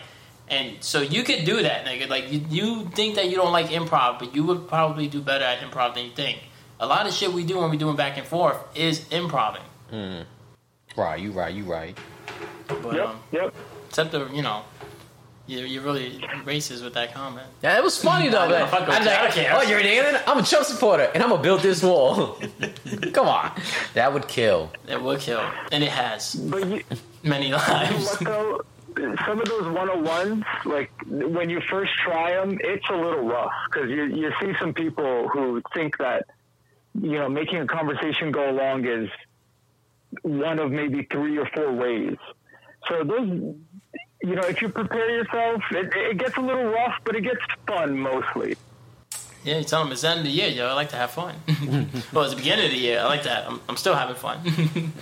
And 0.49 0.83
so 0.83 1.01
you 1.01 1.23
could 1.23 1.45
do 1.45 1.61
that, 1.63 1.85
nigga. 1.85 2.09
Like 2.09 2.31
you, 2.31 2.41
you 2.49 2.85
think 2.89 3.15
that 3.15 3.29
you 3.29 3.35
don't 3.35 3.51
like 3.53 3.67
improv, 3.67 4.19
but 4.19 4.35
you 4.35 4.43
would 4.43 4.67
probably 4.67 5.07
do 5.07 5.21
better 5.21 5.45
at 5.45 5.59
improv 5.59 5.95
than 5.95 6.05
you 6.05 6.11
think. 6.11 6.39
A 6.79 6.85
lot 6.85 7.07
of 7.07 7.13
shit 7.13 7.31
we 7.31 7.43
do 7.45 7.59
when 7.59 7.69
we're 7.69 7.77
doing 7.77 7.95
back 7.95 8.17
and 8.17 8.27
forth 8.27 8.57
is 8.75 9.07
improving. 9.09 9.61
Right, 10.95 11.19
you 11.19 11.31
right, 11.31 11.53
you 11.53 11.63
right. 11.63 11.97
But 12.67 12.95
Yep, 12.95 13.07
um, 13.07 13.19
yep. 13.31 13.53
except 13.89 14.11
the 14.11 14.27
you 14.33 14.41
know, 14.41 14.63
you're, 15.47 15.65
you're 15.65 15.83
really 15.83 16.19
racist 16.45 16.83
with 16.83 16.93
that 16.95 17.13
comment. 17.13 17.47
Yeah, 17.61 17.77
it 17.77 17.83
was 17.83 17.97
funny 18.01 18.29
though. 18.33 18.39
I 18.41 18.47
know, 18.47 18.55
man. 18.65 18.73
I'm. 18.73 18.83
I 18.83 18.99
like, 19.23 19.35
don't 19.35 19.51
oh, 19.53 19.61
you're 19.61 19.79
an 19.79 19.85
alien? 19.85 20.21
I'm 20.27 20.37
a 20.39 20.43
Trump 20.43 20.65
supporter, 20.65 21.09
and 21.13 21.23
I'm 21.23 21.29
gonna 21.29 21.41
build 21.41 21.61
this 21.61 21.81
wall. 21.83 22.37
Come 23.13 23.27
on, 23.27 23.51
that 23.93 24.13
would 24.13 24.27
kill. 24.27 24.71
It 24.87 25.01
would 25.01 25.19
kill, 25.19 25.43
and 25.71 25.83
it 25.83 25.89
has 25.91 26.35
But 26.35 26.67
you, 26.67 26.83
many 27.23 27.45
you 27.49 27.51
know 27.51 27.57
lives. 27.57 28.15
what 28.15 28.19
though? 28.25 28.61
Some 29.25 29.39
of 29.39 29.45
those 29.45 29.63
101s, 29.63 30.43
like 30.65 30.91
when 31.07 31.49
you 31.49 31.61
first 31.69 31.91
try 32.03 32.31
them, 32.31 32.57
it's 32.61 32.87
a 32.89 32.95
little 32.95 33.27
rough 33.27 33.51
because 33.69 33.89
you 33.89 34.05
you 34.05 34.31
see 34.41 34.53
some 34.59 34.73
people 34.73 35.27
who 35.29 35.61
think 35.73 35.97
that 35.97 36.27
you 36.99 37.17
know 37.19 37.29
making 37.29 37.57
a 37.57 37.67
conversation 37.67 38.31
go 38.31 38.49
along 38.49 38.85
is 38.85 39.09
one 40.21 40.59
of 40.59 40.71
maybe 40.71 41.03
three 41.11 41.37
or 41.37 41.45
four 41.53 41.71
ways. 41.71 42.17
So 42.87 43.03
those, 43.03 43.55
you 44.21 44.35
know, 44.35 44.43
if 44.43 44.61
you 44.61 44.69
prepare 44.69 45.09
yourself, 45.09 45.61
it, 45.71 45.91
it 45.95 46.17
gets 46.17 46.37
a 46.37 46.41
little 46.41 46.65
rough, 46.65 46.95
but 47.03 47.15
it 47.15 47.21
gets 47.21 47.41
fun 47.67 47.97
mostly. 47.97 48.55
Yeah, 49.43 49.57
you 49.57 49.63
tell 49.63 49.83
them 49.83 49.91
it's 49.91 50.01
the 50.01 50.09
end 50.09 50.19
of 50.19 50.25
the 50.25 50.31
year, 50.31 50.49
yo. 50.49 50.67
I 50.67 50.73
like 50.73 50.89
to 50.89 50.95
have 50.95 51.11
fun. 51.11 51.35
well, 52.13 52.23
it's 52.23 52.33
the 52.33 52.37
beginning 52.37 52.65
of 52.65 52.71
the 52.71 52.77
year. 52.77 52.99
I 52.99 53.05
like 53.05 53.23
that. 53.23 53.47
I'm, 53.47 53.59
I'm 53.67 53.75
still 53.75 53.95
having 53.95 54.15
fun. 54.15 54.93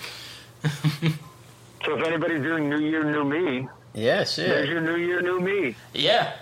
So 1.85 1.97
if 1.97 2.05
anybody's 2.05 2.43
doing 2.43 2.69
New 2.69 2.79
Year, 2.79 3.03
New 3.03 3.23
Me, 3.23 3.67
Yeah, 3.93 4.15
there's 4.17 4.33
shit. 4.33 4.69
your 4.69 4.81
New 4.81 4.95
Year, 4.95 5.21
New 5.21 5.39
Me. 5.39 5.75
yeah, 5.93 6.33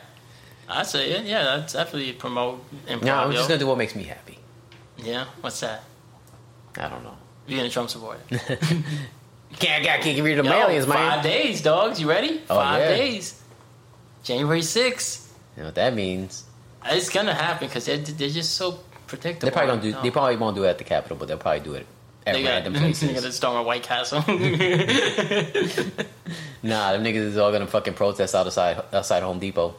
I 0.68 0.84
say 0.84 1.12
it. 1.12 1.26
Yeah, 1.26 1.44
that's 1.44 1.74
definitely 1.74 2.14
promote 2.14 2.64
improv. 2.88 3.04
No, 3.04 3.16
I'm 3.16 3.32
just 3.32 3.48
gonna 3.48 3.60
do 3.60 3.68
what 3.68 3.78
makes 3.78 3.96
me 3.96 4.04
happy. 4.04 4.38
Yeah, 4.98 5.26
what's 5.42 5.60
that? 5.62 5.84
I 6.78 6.88
don't 6.90 7.04
know. 7.04 7.18
Being 7.48 7.66
a 7.66 7.70
Trump 7.70 7.90
supporter. 7.90 8.22
Can't, 8.30 9.84
gotta 9.84 10.04
get 10.04 10.24
rid 10.24 10.38
of 10.38 10.46
them 10.46 10.54
Yo, 10.54 10.66
aliens, 10.68 10.86
man. 10.88 10.96
Five 10.96 11.24
days, 11.24 11.62
dogs. 11.62 12.00
You 12.00 12.08
ready? 12.08 12.42
Oh, 12.50 12.56
Five 12.56 12.82
yeah. 12.82 12.96
days. 12.96 13.42
January 14.24 14.62
6th. 14.62 15.28
You 15.56 15.64
know 15.64 15.68
what 15.70 15.76
that 15.76 15.96
means? 15.96 16.44
It's 16.86 17.10
gonna 17.10 17.34
happen 17.34 17.68
because 17.68 17.86
they're, 17.86 17.98
they're 17.98 18.30
just 18.30 18.54
so 18.54 18.80
predictable. 19.08 19.50
They 19.50 19.52
probably 19.52 19.72
don't 19.72 19.82
do. 19.82 19.92
No. 19.92 20.02
They 20.04 20.12
probably 20.12 20.38
won't 20.38 20.56
do 20.56 20.64
it 20.66 20.70
at 20.70 20.78
the 20.78 20.84
Capitol, 20.84 21.18
but 21.18 21.28
they'll 21.28 21.38
probably 21.38 21.62
do 21.62 21.74
it 21.74 21.88
at 22.28 22.34
They 22.34 22.44
got, 22.44 22.50
random 22.50 22.74
they 22.74 22.80
places. 22.80 23.14
got 23.14 23.24
to 23.24 23.32
storm 23.32 23.58
a 23.58 23.64
White 23.64 23.84
Castle. 23.84 24.22
Nah, 26.62 26.92
them 26.92 27.04
niggas 27.06 27.16
is 27.24 27.38
all 27.38 27.52
gonna 27.54 27.66
fucking 27.68 27.94
protest 27.94 28.36
outside 28.36 28.84
outside 28.92 29.24
Home 29.24 29.40
Depot. 29.40 29.74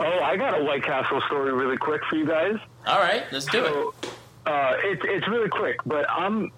Oh, 0.00 0.20
I 0.22 0.36
got 0.36 0.58
a 0.58 0.64
White 0.64 0.82
Castle 0.84 1.20
story 1.26 1.52
really 1.52 1.76
quick 1.76 2.02
for 2.08 2.16
you 2.16 2.26
guys. 2.26 2.56
All 2.86 2.98
right, 2.98 3.24
let's 3.30 3.44
do 3.46 3.64
it. 3.64 4.10
Uh, 4.46 4.76
it's 4.78 5.02
it's 5.04 5.28
really 5.28 5.50
quick, 5.50 5.76
but 5.84 6.06
I'm 6.08 6.50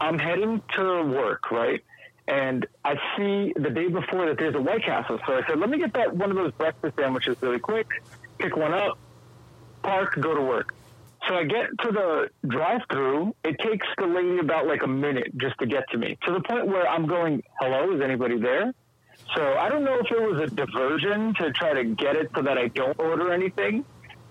I'm 0.00 0.18
heading 0.18 0.60
to 0.76 1.02
work, 1.04 1.50
right? 1.50 1.82
And 2.28 2.66
I 2.84 2.96
see 3.16 3.52
the 3.56 3.70
day 3.70 3.88
before 3.88 4.26
that 4.26 4.36
there's 4.38 4.54
a 4.54 4.60
White 4.60 4.84
Castle, 4.84 5.18
so 5.26 5.38
I 5.38 5.46
said, 5.46 5.58
let 5.58 5.70
me 5.70 5.78
get 5.78 5.92
that 5.94 6.14
one 6.14 6.30
of 6.30 6.36
those 6.36 6.52
breakfast 6.52 6.96
sandwiches 6.96 7.36
really 7.40 7.58
quick, 7.58 7.88
pick 8.38 8.56
one 8.56 8.72
up, 8.74 8.98
park, 9.82 10.20
go 10.20 10.34
to 10.34 10.40
work. 10.42 10.74
So 11.28 11.36
I 11.36 11.44
get 11.44 11.66
to 11.82 11.92
the 11.92 12.30
drive-through. 12.48 13.34
It 13.44 13.58
takes 13.60 13.86
the 13.96 14.06
lady 14.06 14.38
about 14.38 14.66
like 14.66 14.82
a 14.82 14.88
minute 14.88 15.36
just 15.36 15.56
to 15.58 15.66
get 15.66 15.88
to 15.90 15.98
me, 15.98 16.18
to 16.26 16.32
the 16.32 16.40
point 16.40 16.66
where 16.66 16.88
I'm 16.88 17.06
going, 17.06 17.42
"Hello, 17.60 17.94
is 17.94 18.00
anybody 18.00 18.38
there?" 18.38 18.74
So 19.36 19.56
I 19.56 19.68
don't 19.68 19.84
know 19.84 19.98
if 19.98 20.10
it 20.10 20.20
was 20.20 20.40
a 20.42 20.46
diversion 20.54 21.32
to 21.34 21.52
try 21.52 21.74
to 21.74 21.84
get 21.84 22.16
it 22.16 22.30
so 22.34 22.42
that 22.42 22.58
I 22.58 22.68
don't 22.68 22.98
order 22.98 23.32
anything, 23.32 23.84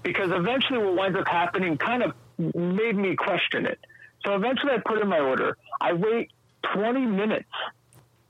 because 0.04 0.32
eventually 0.32 0.80
what 0.80 0.96
winds 0.96 1.18
up 1.18 1.28
happening 1.28 1.78
kind 1.78 2.04
of 2.04 2.14
made 2.38 2.96
me 2.98 3.16
question 3.16 3.66
it. 3.66 3.80
So 4.26 4.36
eventually 4.36 4.74
I 4.74 4.80
put 4.86 5.02
in 5.02 5.08
my 5.08 5.20
order. 5.20 5.58
I 5.80 5.94
wait 5.94 6.32
20 6.74 7.06
minutes 7.06 7.50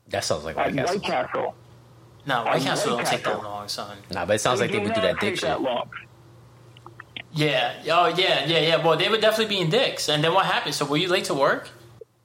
That 0.09 0.23
sounds 0.23 0.45
like 0.45 0.57
at 0.57 0.67
White 0.67 0.75
Castle. 0.75 0.95
White 0.99 1.03
Castle. 1.03 1.55
No, 2.25 2.43
White 2.43 2.61
Castle 2.61 2.95
White 2.95 3.05
don't 3.05 3.11
take 3.11 3.23
that 3.23 3.43
long, 3.43 3.67
son. 3.67 3.97
Nah, 4.11 4.25
but 4.25 4.35
it 4.35 4.39
sounds 4.39 4.59
like 4.61 4.71
they 4.71 4.79
would 4.79 4.93
do 4.93 5.01
that 5.01 5.19
dick 5.19 5.31
take 5.31 5.35
shit. 5.39 5.49
that 5.49 5.61
long. 5.61 5.89
Yeah. 7.33 7.73
Oh, 7.89 8.07
yeah, 8.07 8.45
yeah, 8.45 8.59
yeah. 8.59 8.85
Well, 8.85 8.97
they 8.97 9.09
would 9.09 9.21
definitely 9.21 9.55
be 9.55 9.61
in 9.61 9.69
dicks. 9.69 10.09
And 10.09 10.23
then 10.23 10.33
what 10.33 10.45
happened? 10.45 10.75
So 10.75 10.85
were 10.85 10.97
you 10.97 11.07
late 11.07 11.25
to 11.25 11.33
work? 11.33 11.69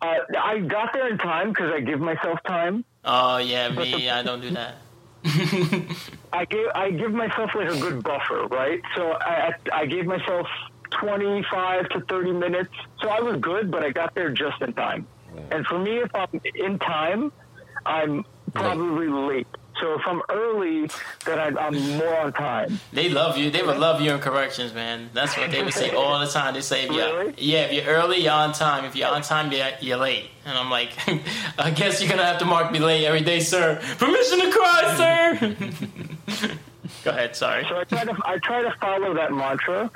Uh, 0.03 0.17
I 0.39 0.59
got 0.59 0.93
there 0.93 1.09
in 1.09 1.19
time 1.19 1.51
because 1.51 1.73
I 1.73 1.81
give 1.81 2.01
myself 2.01 2.39
time. 2.47 2.85
Oh, 3.05 3.39
yeah, 3.39 3.69
me. 3.71 4.11
I 4.11 4.23
don't 4.23 4.41
do 4.41 4.51
that. 4.51 4.77
I 6.33 6.45
give 6.45 6.67
I 6.75 6.91
give 6.91 7.13
myself 7.13 7.51
like 7.55 7.69
a 7.69 7.81
good 7.81 8.03
buffer, 8.03 8.47
right? 8.47 8.81
So 8.95 9.13
I 9.13 9.55
I 9.73 9.87
gave 9.87 10.07
myself 10.07 10.47
25 10.91 11.89
to 11.91 12.01
30 12.03 12.33
minutes. 12.33 12.71
So 13.01 13.09
I 13.09 13.21
was 13.21 13.41
good, 13.41 13.71
but 13.71 13.83
I 13.83 13.91
got 13.91 14.15
there 14.15 14.31
just 14.31 14.61
in 14.63 14.73
time. 14.75 15.07
And 15.51 15.67
for 15.67 15.79
me, 15.79 15.99
if 15.99 16.15
I'm 16.15 16.41
in 16.55 16.79
time, 16.79 17.33
I'm 17.85 18.25
probably 18.55 19.09
late. 19.09 19.47
So 19.81 19.95
if 19.95 20.03
I'm 20.07 20.23
early, 20.31 20.89
then 21.27 21.39
I, 21.39 21.49
I'm 21.61 21.75
more 21.99 22.17
on 22.19 22.33
time. 22.33 22.81
They 22.93 23.09
love 23.11 23.37
you. 23.37 23.51
They 23.51 23.63
would 23.63 23.79
love 23.79 24.01
you 24.01 24.13
in 24.13 24.21
corrections, 24.21 24.73
man. 24.73 25.11
That's 25.13 25.37
what 25.37 25.51
they 25.51 25.63
would 25.63 25.75
say 25.75 25.91
all 25.95 26.19
the 26.19 26.27
time. 26.27 26.55
They 26.55 26.63
say, 26.63 26.85
if 26.85 26.91
you're, 26.93 27.19
Really? 27.19 27.35
yeah, 27.39 27.65
if 27.65 27.73
you're 27.85 27.95
early, 27.95 28.19
you're 28.23 28.33
on 28.33 28.53
time. 28.53 28.85
If 28.87 28.97
you're 28.97 29.09
on 29.09 29.23
time, 29.23 29.53
you're, 29.53 29.67
you're 29.81 29.99
late. 29.99 30.31
And 30.47 30.57
I'm 30.57 30.71
like, 30.71 30.91
I 31.59 31.71
guess 31.71 32.01
you're 32.01 32.09
going 32.09 32.21
to 32.21 32.25
have 32.27 32.39
to 32.39 32.45
mark 32.47 32.73
me 32.73 32.79
late 32.79 33.05
every 33.05 33.21
day, 33.21 33.41
sir. 33.41 33.77
Permission 33.99 34.41
to 34.41 34.51
cry, 34.51 34.95
sir. 34.97 35.57
Go 37.05 37.11
ahead, 37.11 37.37
sorry. 37.37 37.65
So 37.69 37.79
I 37.79 37.85
try 37.85 38.05
to 38.05 38.17
I 38.25 38.39
try 38.39 38.63
to 38.63 38.75
follow 38.81 39.15
that 39.15 39.33
mantra. 39.33 39.91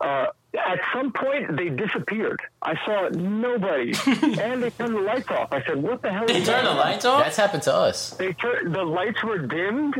Uh, 0.00 0.26
at 0.54 0.80
some 0.92 1.12
point, 1.12 1.56
they 1.56 1.68
disappeared. 1.68 2.40
I 2.62 2.74
saw 2.84 3.08
nobody, 3.10 3.92
and 4.40 4.62
they 4.62 4.70
turned 4.70 4.96
the 4.96 5.00
lights 5.00 5.28
off. 5.30 5.52
I 5.52 5.62
said, 5.64 5.82
"What 5.82 6.02
the 6.02 6.12
hell?" 6.12 6.26
They 6.26 6.38
is 6.38 6.46
turn 6.46 6.64
the 6.64 6.72
lights 6.72 7.04
off? 7.04 7.22
That's 7.24 7.36
happened 7.36 7.62
to 7.64 7.74
us. 7.74 8.10
they 8.10 8.32
tur- 8.32 8.68
the 8.68 8.82
lights 8.84 9.22
were 9.22 9.38
dimmed. 9.38 9.94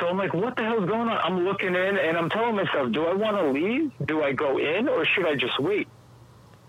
So 0.00 0.06
I'm 0.06 0.18
like, 0.18 0.34
what 0.34 0.54
the 0.54 0.62
hell's 0.64 0.86
going 0.86 1.08
on? 1.08 1.16
I'm 1.16 1.44
looking 1.46 1.74
in 1.74 1.96
and 1.96 2.16
I'm 2.18 2.28
telling 2.28 2.54
myself, 2.56 2.92
do 2.92 3.06
I 3.06 3.14
want 3.14 3.38
to 3.38 3.50
leave? 3.50 3.90
Do 4.04 4.22
I 4.22 4.32
go 4.32 4.58
in 4.58 4.86
or 4.86 5.06
should 5.06 5.24
I 5.26 5.34
just 5.34 5.58
wait? 5.58 5.88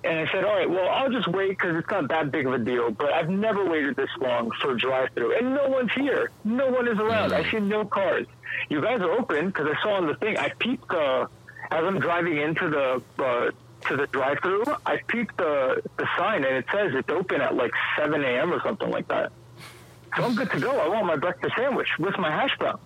And 0.05 0.19
I 0.19 0.31
said, 0.31 0.45
all 0.45 0.55
right, 0.55 0.69
well, 0.69 0.87
I'll 0.89 1.11
just 1.11 1.27
wait 1.27 1.49
because 1.49 1.75
it's 1.75 1.89
not 1.91 2.07
that 2.07 2.31
big 2.31 2.47
of 2.47 2.53
a 2.53 2.57
deal. 2.59 2.89
But 2.91 3.11
I've 3.11 3.27
never 3.29 3.69
waited 3.69 3.97
this 3.97 4.09
long 4.21 4.49
for 4.61 4.71
a 4.71 4.77
drive-through, 4.77 5.37
and 5.37 5.53
no 5.53 5.67
one's 5.67 5.91
here. 5.91 6.31
No 6.45 6.69
one 6.69 6.87
is 6.87 6.97
around. 6.97 7.33
I 7.33 7.43
see 7.51 7.59
no 7.59 7.83
cars. 7.83 8.25
You 8.69 8.81
guys 8.81 9.01
are 9.01 9.11
open 9.11 9.47
because 9.47 9.67
I 9.67 9.83
saw 9.83 9.95
on 9.95 10.07
the 10.07 10.15
thing. 10.15 10.37
I 10.37 10.49
peeped 10.57 10.89
uh, 10.89 11.27
as 11.71 11.83
I'm 11.83 11.99
driving 11.99 12.37
into 12.37 12.69
the 12.69 13.01
uh, 13.23 13.51
to 13.87 13.95
the 13.95 14.07
drive-through. 14.07 14.63
I 14.85 14.97
peeped 15.07 15.37
the 15.37 15.81
the 15.97 16.07
sign 16.17 16.43
and 16.43 16.55
it 16.55 16.65
says 16.73 16.91
it's 16.95 17.09
open 17.09 17.41
at 17.41 17.55
like 17.55 17.71
7 17.97 18.23
a.m. 18.23 18.51
or 18.53 18.61
something 18.61 18.89
like 18.89 19.07
that. 19.07 19.31
So 20.17 20.23
I'm 20.23 20.35
good 20.35 20.51
to 20.51 20.59
go. 20.59 20.71
I 20.79 20.87
want 20.87 21.05
my 21.05 21.15
breakfast 21.15 21.53
sandwich 21.55 21.87
with 21.99 22.17
my 22.17 22.31
hash 22.31 22.57
browns. 22.57 22.79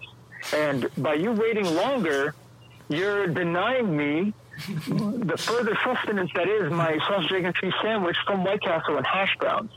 And 0.54 0.90
by 0.98 1.14
you 1.14 1.32
waiting 1.32 1.66
longer, 1.74 2.36
you're 2.90 3.28
denying 3.28 3.96
me 3.96 4.34
the 4.88 5.36
further 5.38 5.76
sustenance 5.84 6.30
that 6.36 6.48
is 6.48 6.72
my 6.72 6.98
sausage, 7.08 7.32
egg, 7.32 7.46
and 7.46 7.56
cheese 7.56 7.74
sandwich 7.82 8.18
from 8.28 8.44
White 8.44 8.62
Castle 8.62 8.98
and 8.98 9.06
hash 9.08 9.36
browns. 9.40 9.72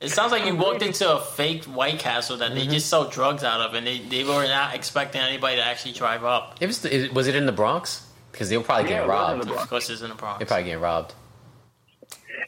It 0.00 0.10
sounds 0.10 0.32
like 0.32 0.46
you 0.46 0.54
walked 0.56 0.82
into 0.82 1.12
a 1.14 1.20
fake 1.20 1.64
White 1.64 1.98
Castle 1.98 2.36
that 2.38 2.50
Mm-hmm. 2.52 2.58
they 2.58 2.66
just 2.68 2.88
sell 2.88 3.08
drugs 3.08 3.44
out 3.44 3.60
of, 3.60 3.74
and 3.74 3.86
they, 3.86 3.98
they 3.98 4.24
were 4.24 4.46
not 4.46 4.74
expecting 4.74 5.20
anybody 5.20 5.56
to 5.56 5.62
actually 5.64 5.92
drive 5.92 6.24
up. 6.24 6.56
It 6.60 6.66
was, 6.68 6.84
it- 6.84 7.12
was 7.12 7.26
it 7.26 7.34
in 7.34 7.44
the 7.46 7.52
Bronx? 7.52 8.06
Because 8.32 8.48
they 8.48 8.56
were 8.56 8.64
probably 8.64 8.84
Yeah, 8.90 9.00
getting 9.00 9.02
it 9.02 9.04
in 9.04 9.10
robbed. 9.10 9.42
the 9.42 9.46
Bronx. 9.46 9.62
Of 9.62 9.68
course, 9.70 9.90
it's 9.90 10.02
in 10.02 10.08
the 10.08 10.14
Bronx. 10.14 10.38
They're 10.38 10.46
probably 10.46 10.64
getting 10.64 10.80
robbed. 10.80 11.14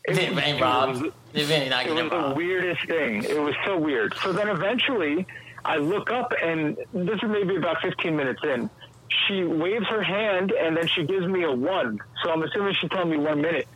It 0.06 0.15
They 0.15 0.31
was- 0.31 0.39
ain't 0.44 0.59
it 0.59 0.62
robbed. 0.62 1.02
was- 1.02 1.12
They 1.32 1.44
really 1.44 1.69
not 1.69 1.85
It 1.86 1.89
getting 1.94 2.11
was 2.11 2.28
the 2.28 2.35
weirdest 2.35 2.86
thing. 2.86 3.24
It 3.24 3.39
was 3.40 3.55
so 3.65 3.77
weird. 3.77 4.15
So 4.23 4.32
then 4.32 4.48
eventually, 4.48 5.27
I 5.65 5.77
look 5.78 6.11
up, 6.11 6.32
and 6.43 6.77
this 6.93 7.16
is 7.23 7.28
maybe 7.28 7.56
about 7.56 7.81
15 7.81 8.16
minutes 8.16 8.40
in. 8.44 8.70
She 9.27 9.44
waves 9.44 9.86
her 9.89 10.02
hand, 10.02 10.52
and 10.52 10.77
then 10.77 10.86
she 10.89 11.05
gives 11.05 11.27
me 11.27 11.43
a 11.44 11.51
one. 11.52 11.98
So 12.23 12.31
I'm 12.31 12.43
assuming 12.43 12.74
she's 12.74 12.90
telling 12.90 13.11
me 13.11 13.16
one 13.19 13.40
minute. 13.40 13.66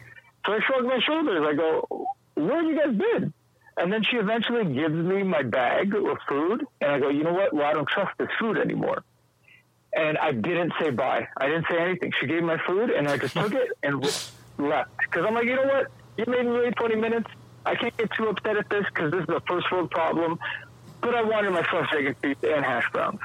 So 0.46 0.52
I 0.54 0.60
shrug 0.60 0.84
my 0.84 0.98
shoulders. 1.00 1.44
I 1.46 1.54
go, 1.54 2.06
"Where 2.34 2.56
have 2.56 2.64
you 2.66 2.76
guys 2.78 2.94
been?" 2.94 3.32
And 3.76 3.92
then 3.92 4.02
she 4.02 4.16
eventually 4.16 4.64
gives 4.72 4.94
me 4.94 5.22
my 5.22 5.42
bag 5.42 5.94
of 5.94 6.18
food, 6.28 6.64
and 6.80 6.92
I 6.92 6.98
go, 6.98 7.08
"You 7.10 7.22
know 7.24 7.32
what? 7.32 7.52
Well, 7.52 7.66
I 7.66 7.72
don't 7.72 7.88
trust 7.88 8.16
this 8.18 8.28
food 8.38 8.58
anymore." 8.58 9.02
And 9.94 10.18
I 10.18 10.32
didn't 10.32 10.72
say 10.80 10.90
bye. 10.90 11.28
I 11.36 11.46
didn't 11.46 11.66
say 11.70 11.78
anything. 11.78 12.12
She 12.20 12.26
gave 12.26 12.40
me 12.42 12.46
my 12.48 12.58
food, 12.66 12.90
and 12.90 13.08
I 13.08 13.16
just 13.16 13.34
took 13.34 13.52
it 13.54 13.70
and 13.82 14.02
left. 14.58 14.90
Because 14.98 15.24
I'm 15.26 15.34
like, 15.34 15.44
you 15.46 15.56
know 15.56 15.64
what? 15.64 15.90
You 16.16 16.24
made 16.26 16.44
me 16.44 16.52
wait 16.52 16.76
20 16.76 16.96
minutes. 16.96 17.30
I 17.64 17.74
can't 17.74 17.96
get 17.96 18.10
too 18.12 18.28
upset 18.28 18.56
at 18.56 18.68
this 18.68 18.84
because 18.86 19.10
this 19.12 19.22
is 19.22 19.28
a 19.28 19.40
first 19.40 19.70
world 19.72 19.90
problem. 19.90 20.38
But 21.00 21.14
I 21.14 21.22
wanted 21.22 21.50
my 21.50 21.62
fresh 21.62 21.90
chicken 21.90 22.14
feet 22.14 22.38
and 22.42 22.64
hash 22.64 22.90
browns. 22.92 23.20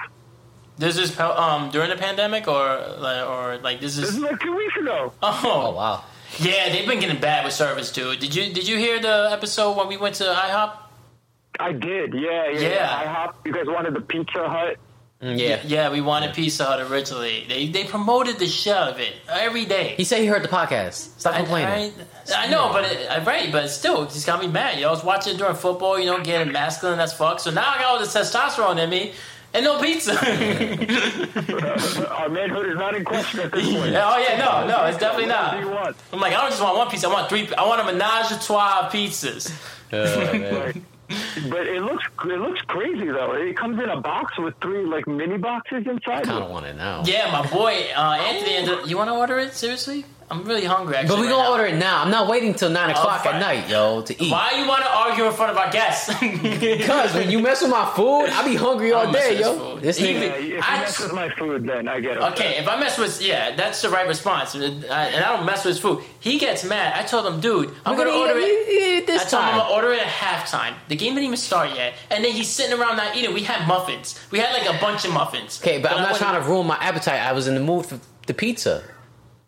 This 0.77 0.97
is 0.97 1.19
um 1.19 1.69
during 1.69 1.89
the 1.89 1.95
pandemic 1.95 2.47
or 2.47 2.65
like 2.97 3.27
or 3.27 3.57
like 3.57 3.79
this 3.79 3.95
This 3.95 4.09
is 4.09 4.15
is 4.15 4.21
like 4.21 4.39
two 4.39 4.55
weeks 4.55 4.75
ago. 4.77 5.13
Oh, 5.21 5.41
oh 5.43 5.75
wow. 5.75 6.03
yeah 6.39 6.69
they've 6.69 6.87
been 6.87 6.99
getting 6.99 7.21
bad 7.21 7.45
with 7.45 7.53
service 7.53 7.91
too. 7.91 8.15
Did 8.15 8.33
you 8.33 8.51
did 8.53 8.67
you 8.67 8.77
hear 8.77 8.99
the 8.99 9.29
episode 9.31 9.77
when 9.77 9.87
we 9.87 9.97
went 9.97 10.15
to 10.15 10.23
IHOP? 10.23 10.77
I 11.59 11.71
did, 11.73 12.13
yeah, 12.15 12.49
yeah. 12.49 12.59
Yeah. 12.59 12.97
I 12.99 13.05
hopped. 13.05 13.45
You 13.45 13.53
guys 13.53 13.67
wanted 13.67 13.93
the 13.93 14.01
Pizza 14.01 14.49
Hut. 14.49 14.77
Mm, 15.23 15.39
yeah. 15.39 15.61
Yeah, 15.65 15.89
we 15.89 16.01
wanted 16.01 16.35
Pizza 16.35 16.65
Hut 16.65 16.81
originally. 16.91 17.45
They 17.47 17.67
they 17.67 17.85
promoted 17.85 18.39
the 18.39 18.47
shit 18.47 18.75
out 18.75 18.89
of 18.91 18.99
it 18.99 19.13
every 19.29 19.63
day. 19.63 19.93
He 19.95 20.03
said 20.03 20.19
he 20.19 20.25
heard 20.27 20.43
the 20.43 20.49
podcast. 20.49 21.17
Stop 21.17 21.35
I, 21.35 21.37
complaining. 21.37 21.93
I, 22.35 22.47
I 22.47 22.49
know, 22.49 22.69
but 22.73 22.83
it, 22.91 23.09
I- 23.09 23.23
right, 23.23 23.49
but 23.49 23.69
still, 23.69 24.03
it 24.03 24.09
just 24.09 24.25
got 24.25 24.41
me 24.41 24.47
mad. 24.47 24.75
You 24.75 24.81
know, 24.81 24.89
I 24.89 24.91
was 24.91 25.03
watching 25.03 25.35
it 25.35 25.37
during 25.37 25.55
football, 25.55 25.97
you 25.97 26.07
know, 26.07 26.21
getting 26.21 26.51
masculine 26.51 26.99
as 26.99 27.13
fuck. 27.13 27.39
So 27.39 27.51
now 27.51 27.63
I 27.71 27.77
got 27.77 27.85
all 27.85 27.99
this 27.99 28.13
testosterone 28.13 28.83
in 28.83 28.89
me 28.89 29.13
and 29.53 29.63
no 29.63 29.79
pizza. 29.79 30.11
Our 32.11 32.27
manhood 32.29 32.67
is 32.67 32.75
not 32.75 32.95
in 32.95 33.05
question 33.05 33.39
at 33.41 33.51
this 33.53 33.65
point. 33.65 33.95
oh 33.95 34.17
yeah, 34.17 34.37
no, 34.37 34.67
no, 34.67 34.83
it's 34.85 34.97
definitely 34.97 35.31
What 35.31 35.51
do 35.51 35.59
you 35.59 35.65
not. 35.73 35.95
I'm 36.11 36.19
like, 36.19 36.33
I 36.33 36.41
don't 36.41 36.49
just 36.49 36.61
want 36.61 36.77
one 36.77 36.89
pizza. 36.89 37.07
I 37.07 37.13
want 37.13 37.29
three. 37.29 37.47
I 37.55 37.65
want 37.65 37.79
a 37.81 37.85
menage 37.85 38.31
a 38.31 38.39
trois 38.45 38.81
of 38.85 38.91
pizzas. 38.91 39.51
Man. 39.91 40.53
Right. 40.53 40.83
But 41.49 41.67
it 41.67 41.81
looks 41.81 42.05
it 42.25 42.39
looks 42.39 42.61
crazy 42.61 43.05
though. 43.07 43.33
It 43.33 43.57
comes 43.57 43.81
in 43.81 43.89
a 43.89 43.99
box 43.99 44.37
with 44.37 44.55
three 44.61 44.85
like 44.85 45.07
mini 45.07 45.37
boxes 45.37 45.85
inside. 45.87 46.27
I 46.27 46.39
don't 46.39 46.51
want 46.51 46.65
to 46.65 46.73
know. 46.73 47.03
Yeah, 47.05 47.31
my 47.31 47.47
boy 47.49 47.87
uh, 47.95 48.17
Anthony. 48.19 48.55
Ended, 48.55 48.89
you 48.89 48.97
want 48.97 49.09
to 49.09 49.15
order 49.15 49.39
it? 49.39 49.53
Seriously? 49.53 50.05
I'm 50.33 50.43
really 50.45 50.65
hungry. 50.65 50.95
Actually, 50.95 51.09
But 51.09 51.17
we 51.21 51.27
right 51.27 51.31
gonna 51.33 51.43
now. 51.43 51.51
order 51.51 51.65
it 51.65 51.75
now. 51.75 52.01
I'm 52.03 52.09
not 52.11 52.27
waiting 52.27 52.53
till 52.53 52.69
nine 52.69 52.89
oh, 52.89 52.93
o'clock 52.93 53.23
fine. 53.23 53.35
at 53.35 53.39
night, 53.39 53.69
yo, 53.69 54.01
to 54.01 54.13
eat. 54.23 54.31
Why 54.31 54.51
you 54.59 54.67
want 54.67 54.83
to 54.83 54.89
argue 54.89 55.25
in 55.25 55.33
front 55.33 55.51
of 55.51 55.57
our 55.57 55.71
guests? 55.71 56.09
Because 56.63 57.13
when 57.13 57.29
you 57.29 57.39
mess 57.39 57.61
with 57.61 57.71
my 57.71 57.85
food, 57.95 58.25
I 58.29 58.43
be 58.45 58.55
hungry 58.55 58.91
all 58.93 59.11
day, 59.11 59.39
yo. 59.39 59.57
food. 59.57 59.81
This 59.83 59.99
Even- 59.99 60.21
Yeah, 60.23 60.29
nigga, 60.29 60.37
if 60.39 60.45
you 60.49 60.59
I 60.61 60.79
mess 60.79 60.99
with 60.99 61.13
my 61.13 61.29
food, 61.29 61.65
then 61.67 61.87
I 61.87 61.99
get 61.99 62.17
it. 62.17 62.23
Okay, 62.31 62.57
if 62.57 62.67
I 62.67 62.79
mess 62.79 62.97
with 62.97 63.21
yeah, 63.21 63.55
that's 63.55 63.81
the 63.81 63.89
right 63.89 64.07
response, 64.07 64.55
and 64.55 64.85
I, 64.85 65.07
and 65.13 65.23
I 65.25 65.35
don't 65.35 65.45
mess 65.45 65.63
with 65.65 65.75
his 65.75 65.79
food. 65.79 66.03
He 66.19 66.39
gets 66.39 66.63
mad. 66.63 66.93
I 66.97 67.03
told 67.03 67.25
him, 67.25 67.39
dude, 67.39 67.69
I'm 67.85 67.95
We're 67.95 68.05
gonna 68.05 68.11
gonna 68.17 68.31
order 68.33 68.39
eat- 68.39 68.43
it. 68.45 68.99
eat 69.03 69.07
this 69.07 69.21
I 69.25 69.29
told 69.29 69.43
him 69.43 69.49
I'm 69.49 69.57
gonna 69.59 69.73
order 69.75 69.91
it 69.93 69.99
at 70.01 70.07
halftime. 70.07 70.73
The 70.87 70.95
game 70.95 71.13
didn't 71.15 71.25
even 71.25 71.37
start 71.37 71.69
yet, 71.75 71.93
and 72.09 72.23
then 72.23 72.31
he's 72.31 72.49
sitting 72.49 72.77
around 72.79 72.97
not 72.97 73.15
eating. 73.15 73.33
We 73.33 73.43
had 73.43 73.67
muffins. 73.67 74.19
We 74.31 74.39
had 74.39 74.51
like 74.57 74.67
a 74.73 74.79
bunch 74.79 75.05
of 75.05 75.11
muffins. 75.13 75.59
okay, 75.61 75.79
but 75.81 75.91
I'm 75.91 75.97
I 75.97 76.01
not 76.01 76.11
wasn't- 76.11 76.29
trying 76.29 76.41
to 76.41 76.47
ruin 76.49 76.65
my 76.67 76.77
appetite. 76.77 77.21
I 77.21 77.33
was 77.33 77.47
in 77.47 77.55
the 77.55 77.61
mood 77.61 77.85
for 77.85 77.99
the 78.27 78.33
pizza. 78.33 78.83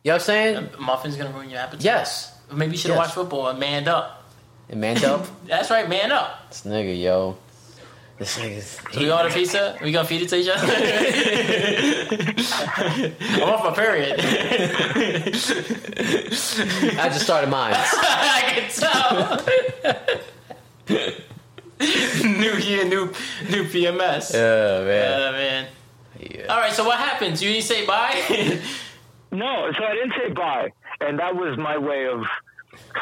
You 0.05 0.11
know 0.11 0.15
what 0.17 0.21
I'm 0.21 0.25
saying? 0.25 0.69
Muffins 0.79 1.15
gonna 1.17 1.31
ruin 1.31 1.49
your 1.49 1.57
appetite. 1.59 1.83
Yes. 1.83 2.31
Maybe 2.53 2.73
you 2.73 2.77
should 2.77 2.91
have 2.91 2.97
Yes. 2.99 3.07
watched 3.07 3.15
football 3.15 3.47
and 3.47 3.57
manned 3.59 3.87
up. 3.87 4.23
And 4.69 4.79
man 4.79 5.03
up. 5.03 5.25
That's 5.47 5.71
right, 5.71 5.89
man 5.89 6.11
up. 6.11 6.47
this 6.47 6.61
nigga, 6.61 7.01
yo. 7.01 7.35
This 8.19 8.37
nigga's. 8.37 8.77
We 8.95 9.11
order 9.11 9.31
pizza. 9.31 9.75
We 9.81 9.91
gonna 9.91 10.07
feed 10.07 10.21
it 10.21 10.29
to 10.29 10.35
each 10.37 10.47
other. 10.47 10.63
I'm 13.43 13.49
off 13.49 13.63
my 13.63 13.73
period. 13.73 14.19
I 16.99 17.09
just 17.09 17.23
started 17.23 17.49
mine. 17.49 17.73
I 17.75 18.43
can 18.53 18.69
tell. 18.69 19.41
new 22.29 22.53
year, 22.59 22.85
new 22.85 23.07
new 23.49 23.63
PMS. 23.65 24.35
Oh, 24.35 24.85
man. 24.85 25.21
Uh, 25.21 25.31
man. 25.31 25.67
Yeah. 26.19 26.45
All 26.53 26.59
right, 26.59 26.73
so 26.73 26.83
what 26.85 26.99
happens? 26.99 27.41
You 27.41 27.59
say 27.61 27.87
bye? 27.87 28.61
No, 29.35 29.71
so 29.77 29.83
I 29.83 29.93
didn't 29.93 30.13
say 30.17 30.29
bye, 30.31 30.71
and 31.01 31.19
that 31.19 31.35
was 31.35 31.57
my 31.57 31.77
way 31.77 32.07
of 32.07 32.23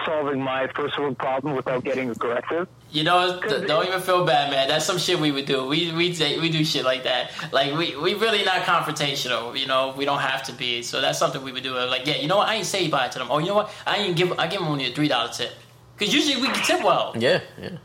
solving 0.06 0.42
my 0.42 0.68
first 0.76 0.98
world 1.00 1.18
problem 1.18 1.56
without 1.56 1.84
getting 1.84 2.10
aggressive. 2.10 2.68
you 2.92 3.04
know, 3.04 3.40
th- 3.40 3.68
don't 3.68 3.88
even 3.88 4.02
feel 4.02 4.24
bad, 4.26 4.52
man. 4.52 4.68
That's 4.68 4.86
some 4.86 4.98
shit 5.00 5.20
we 5.20 5.32
would 5.32 5.46
do. 5.46 5.66
We 5.68 5.92
we 5.94 6.14
say, 6.14 6.40
we 6.40 6.50
do 6.50 6.64
shit 6.64 6.86
like 6.86 7.04
that. 7.04 7.32
Like 7.52 7.74
we 7.78 7.96
we 7.96 8.14
really 8.14 8.44
not 8.44 8.62
confrontational. 8.64 9.58
You 9.58 9.66
know, 9.68 9.94
we 9.98 10.06
don't 10.06 10.20
have 10.20 10.44
to 10.44 10.54
be. 10.54 10.84
So 10.84 11.02
that's 11.02 11.18
something 11.18 11.42
we 11.44 11.52
would 11.52 11.64
do. 11.64 11.74
Like, 11.74 12.06
yeah, 12.06 12.18
you 12.18 12.28
know 12.28 12.38
what? 12.38 12.48
I 12.50 12.56
ain't 12.56 12.66
say 12.68 12.88
bye 12.88 13.08
to 13.08 13.20
them. 13.20 13.28
Oh, 13.32 13.40
you 13.40 13.48
know 13.48 13.56
what? 13.56 13.72
I 13.88 13.98
ain't 13.98 14.16
give. 14.16 14.32
I 14.40 14.48
give 14.48 14.60
them 14.60 14.70
only 14.70 14.92
a 14.92 14.94
three 14.96 15.08
dollar 15.08 15.32
tip. 15.32 15.52
Because 15.98 16.14
usually 16.14 16.42
we 16.42 16.48
can 16.54 16.64
tip 16.64 16.84
well. 16.84 17.14
Yeah, 17.18 17.42
yeah. 17.60 17.78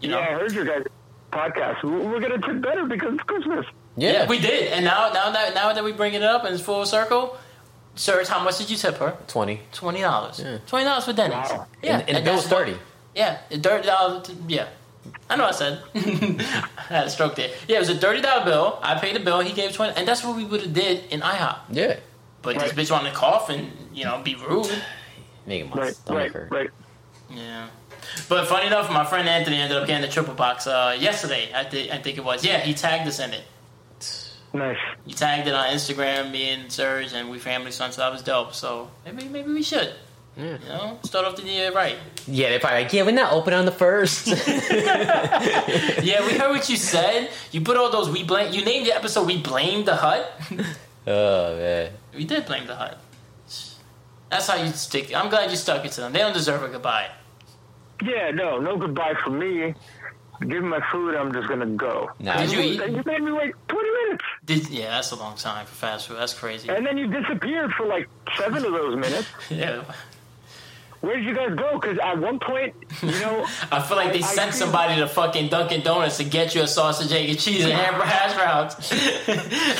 You 0.00 0.08
know. 0.08 0.18
Yeah, 0.18 0.26
I 0.28 0.32
heard 0.38 0.52
your 0.52 0.64
guys' 0.64 0.84
podcast. 1.32 1.82
We're 1.82 2.20
gonna 2.20 2.38
tip 2.38 2.60
better 2.62 2.84
because 2.86 3.14
it's 3.14 3.22
Christmas. 3.24 3.66
Yeah. 3.96 4.12
Yeah, 4.12 4.26
we 4.28 4.38
did. 4.38 4.72
And 4.72 4.84
now, 4.84 5.10
now 5.12 5.30
that 5.30 5.54
now 5.54 5.72
that 5.72 5.82
we 5.84 5.92
bring 5.92 6.14
it 6.14 6.22
up 6.22 6.44
and 6.44 6.54
it's 6.54 6.62
full 6.62 6.84
circle, 6.84 7.36
Serge, 7.94 8.28
how 8.28 8.42
much 8.44 8.58
did 8.58 8.68
you 8.70 8.76
tip 8.76 8.96
her? 8.98 9.16
20. 9.28 9.60
Twenty 9.72 10.00
dollars. 10.02 10.38
Yeah. 10.40 10.58
Twenty 10.66 10.84
dollars 10.84 11.04
for 11.06 11.12
Denny's. 11.14 11.50
Wow. 11.50 11.66
Yeah, 11.82 11.92
and, 11.92 12.00
and 12.02 12.08
the 12.08 12.16
and 12.16 12.24
bill 12.24 12.34
was 12.34 12.44
that's 12.44 12.52
what- 12.52 12.66
30. 12.68 12.78
Yeah, 13.14 13.38
thirty 13.50 13.86
dollars. 13.86 14.30
Yeah, 14.46 14.68
I 15.30 15.36
know. 15.36 15.46
I 15.46 15.52
said 15.52 15.80
I 15.94 16.82
had 16.88 17.06
a 17.06 17.10
stroke 17.10 17.34
there. 17.36 17.50
Yeah, 17.66 17.76
it 17.76 17.80
was 17.80 17.88
a 17.88 17.94
thirty 17.96 18.20
dollar 18.20 18.44
bill. 18.44 18.78
I 18.82 18.96
paid 18.98 19.16
the 19.16 19.20
bill. 19.20 19.40
He 19.40 19.54
gave 19.54 19.72
twenty, 19.72 19.96
and 19.96 20.06
that's 20.06 20.22
what 20.22 20.36
we 20.36 20.44
would 20.44 20.60
have 20.60 20.74
did 20.74 21.04
in 21.10 21.20
IHOP. 21.20 21.56
Yeah. 21.70 21.96
But 22.42 22.56
Right. 22.56 22.74
this 22.76 22.88
bitch 22.88 22.92
wanted 22.92 23.10
to 23.10 23.16
cough 23.16 23.48
and 23.48 23.72
you 23.94 24.04
know 24.04 24.20
be 24.22 24.34
rude. 24.34 24.70
Making 25.46 25.70
my 25.70 25.76
Right, 25.76 25.94
stomach 25.94 26.22
right, 26.22 26.32
hurt. 26.32 26.50
right. 26.50 26.70
Yeah. 27.30 27.68
But 28.28 28.46
funny 28.48 28.66
enough, 28.66 28.90
my 28.90 29.04
friend 29.04 29.26
Anthony 29.28 29.56
ended 29.56 29.78
up 29.78 29.86
getting 29.86 30.02
the 30.02 30.12
triple 30.12 30.34
box 30.34 30.66
uh, 30.66 30.96
yesterday. 31.00 31.48
I 31.54 31.64
think 31.64 31.90
I 31.90 31.96
think 31.98 32.18
it 32.18 32.24
was. 32.24 32.44
Yeah, 32.44 32.58
he 32.60 32.74
tagged 32.74 33.08
us 33.08 33.18
in 33.18 33.32
it. 33.32 33.42
Nice. 34.56 34.78
He 35.04 35.12
tagged 35.12 35.46
it 35.46 35.54
on 35.54 35.68
Instagram, 35.68 36.30
me 36.30 36.48
and 36.48 36.72
Serge, 36.72 37.12
and 37.12 37.30
we 37.30 37.38
family 37.38 37.70
son. 37.70 37.92
So 37.92 38.00
that 38.00 38.10
was 38.10 38.22
dope. 38.22 38.54
So 38.54 38.90
maybe 39.04 39.28
maybe 39.28 39.52
we 39.52 39.62
should. 39.62 39.92
Yeah. 40.36 40.58
You 40.62 40.68
know, 40.68 40.98
start 41.02 41.24
off 41.26 41.36
the 41.36 41.42
year 41.42 41.72
right. 41.72 41.96
Yeah, 42.26 42.50
they 42.50 42.58
probably 42.58 42.84
like, 42.84 42.92
yeah, 42.92 43.04
we're 43.04 43.12
not 43.12 43.32
open 43.32 43.54
on 43.54 43.64
the 43.64 43.72
first. 43.72 44.26
Yeah, 46.06 46.24
we 46.26 46.38
heard 46.38 46.50
what 46.50 46.68
you 46.68 46.76
said. 46.76 47.30
You 47.52 47.60
put 47.62 47.76
all 47.76 47.90
those 47.90 48.08
we 48.10 48.22
blame. 48.22 48.52
You 48.52 48.64
named 48.64 48.86
the 48.86 48.94
episode 48.94 49.26
"We 49.26 49.40
Blame 49.42 49.84
the 49.84 49.96
Hut." 49.96 50.40
oh, 51.06 51.56
man. 51.56 51.92
we 52.14 52.24
did 52.24 52.46
blame 52.46 52.66
the 52.66 52.76
Hut. 52.76 52.98
That's 54.30 54.46
how 54.46 54.56
you 54.62 54.70
stick. 54.72 55.14
I'm 55.14 55.28
glad 55.28 55.50
you 55.50 55.56
stuck 55.56 55.84
it 55.84 55.92
to 55.92 56.00
them. 56.02 56.12
They 56.12 56.20
don't 56.20 56.32
deserve 56.34 56.62
a 56.62 56.68
goodbye. 56.68 57.08
Yeah, 58.02 58.30
no, 58.30 58.58
no 58.58 58.76
goodbye 58.76 59.14
for 59.24 59.30
me. 59.30 59.74
Give 60.40 60.50
me 60.62 60.68
my 60.68 60.80
food. 60.92 61.14
I'm 61.14 61.32
just 61.32 61.48
gonna 61.48 61.66
go. 61.66 62.10
Nah, 62.20 62.36
Did 62.38 62.52
you 62.52 62.60
eat? 62.60 62.80
You 62.90 63.02
made 63.06 63.22
me 63.22 63.32
wait 63.32 63.54
20 63.68 63.90
minutes, 63.90 64.24
Did, 64.44 64.68
yeah, 64.70 64.90
that's 64.90 65.10
a 65.12 65.16
long 65.16 65.36
time 65.36 65.64
for 65.66 65.74
fast 65.74 66.08
food. 66.08 66.18
That's 66.18 66.34
crazy. 66.34 66.68
and 66.68 66.84
then 66.86 66.98
you 66.98 67.06
disappeared 67.06 67.72
for 67.72 67.86
like 67.86 68.08
seven 68.36 68.64
of 68.64 68.72
those 68.72 68.96
minutes. 68.96 69.28
Yeah, 69.50 69.82
Where 71.00 71.16
did 71.16 71.24
you 71.24 71.34
guys 71.34 71.54
go? 71.54 71.78
Because 71.78 71.98
at 71.98 72.18
one 72.18 72.38
point, 72.38 72.74
you 73.02 73.10
know, 73.12 73.46
I 73.72 73.80
feel 73.82 73.96
like 73.96 74.12
they 74.12 74.22
I- 74.22 74.26
I 74.26 74.34
sent 74.34 74.50
feel- 74.52 74.60
somebody 74.66 74.96
to 75.00 75.06
fucking 75.08 75.48
Dunkin' 75.48 75.82
Donuts 75.82 76.16
to 76.18 76.24
get 76.24 76.54
you 76.54 76.62
a 76.62 76.66
sausage, 76.66 77.12
egg, 77.12 77.28
and 77.30 77.38
cheese 77.38 77.64
and 77.64 77.72
hamburger 77.82 78.06
hash 78.06 78.34
browns. 78.34 78.92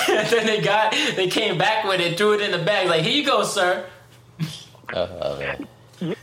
and 0.09 0.29
then 0.29 0.47
they 0.47 0.61
got, 0.61 0.93
they 1.17 1.29
came 1.29 1.59
back 1.59 1.85
with 1.85 2.01
it, 2.01 2.17
threw 2.17 2.35
it 2.35 2.41
in 2.41 2.51
the 2.53 2.65
bag, 2.65 2.89
like 2.89 3.03
here 3.03 3.13
you 3.13 3.27
go, 3.27 3.43
sir. 3.45 3.85
Oh, 4.95 5.19
oh, 5.21 5.39
man. 5.39 5.67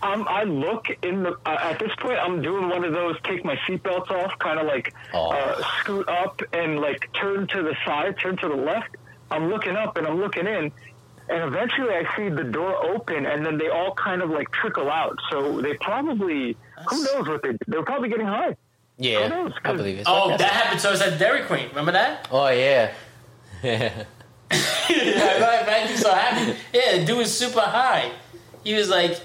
I'm, 0.01 0.27
I 0.27 0.43
look 0.43 0.87
in 1.01 1.23
the. 1.23 1.37
Uh, 1.45 1.57
at 1.61 1.79
this 1.79 1.91
point, 1.99 2.19
I'm 2.19 2.41
doing 2.41 2.69
one 2.69 2.83
of 2.83 2.91
those 2.93 3.15
take 3.23 3.43
my 3.43 3.55
seatbelts 3.67 4.11
off, 4.11 4.37
kind 4.39 4.59
of 4.59 4.67
like 4.67 4.93
Oh. 5.13 5.31
uh, 5.31 5.61
scoot 5.79 6.07
up 6.07 6.41
and 6.53 6.79
like 6.79 7.09
turn 7.19 7.47
to 7.47 7.63
the 7.63 7.75
side, 7.85 8.17
turn 8.19 8.37
to 8.37 8.47
the 8.49 8.55
left. 8.55 8.95
I'm 9.31 9.49
looking 9.49 9.75
up 9.75 9.97
and 9.97 10.05
I'm 10.05 10.19
looking 10.19 10.45
in, 10.45 10.71
and 11.29 11.43
eventually 11.43 11.89
I 11.89 12.03
see 12.15 12.29
the 12.29 12.43
door 12.43 12.75
open, 12.85 13.25
and 13.25 13.45
then 13.45 13.57
they 13.57 13.69
all 13.69 13.93
kind 13.95 14.21
of 14.21 14.29
like 14.29 14.51
trickle 14.51 14.91
out. 14.91 15.17
So 15.31 15.59
they 15.61 15.73
probably, 15.75 16.55
who 16.89 17.03
knows 17.05 17.27
what 17.27 17.41
they? 17.41 17.57
They're 17.67 17.83
probably 17.83 18.09
getting 18.09 18.27
high. 18.27 18.55
Yeah, 18.99 19.27
knows? 19.27 19.53
I 19.65 19.73
believe 19.73 19.97
it. 19.97 20.03
Oh, 20.07 20.29
that 20.37 20.41
happened 20.51 20.79
to 20.81 20.91
us 20.91 21.01
at 21.01 21.17
Dairy 21.17 21.41
Queen. 21.45 21.67
Remember 21.69 21.93
that? 21.93 22.27
Oh, 22.31 22.47
yeah. 22.49 22.91
yeah, 23.63 24.05
go 24.49 24.53
ahead, 25.49 25.65
man. 25.65 25.89
You 25.89 25.97
so 25.97 26.13
happy. 26.13 26.55
Yeah, 26.73 26.97
the 26.99 27.05
dude 27.05 27.17
was 27.17 27.35
super 27.35 27.61
high. 27.61 28.11
He 28.63 28.75
was 28.75 28.89
like, 28.89 29.19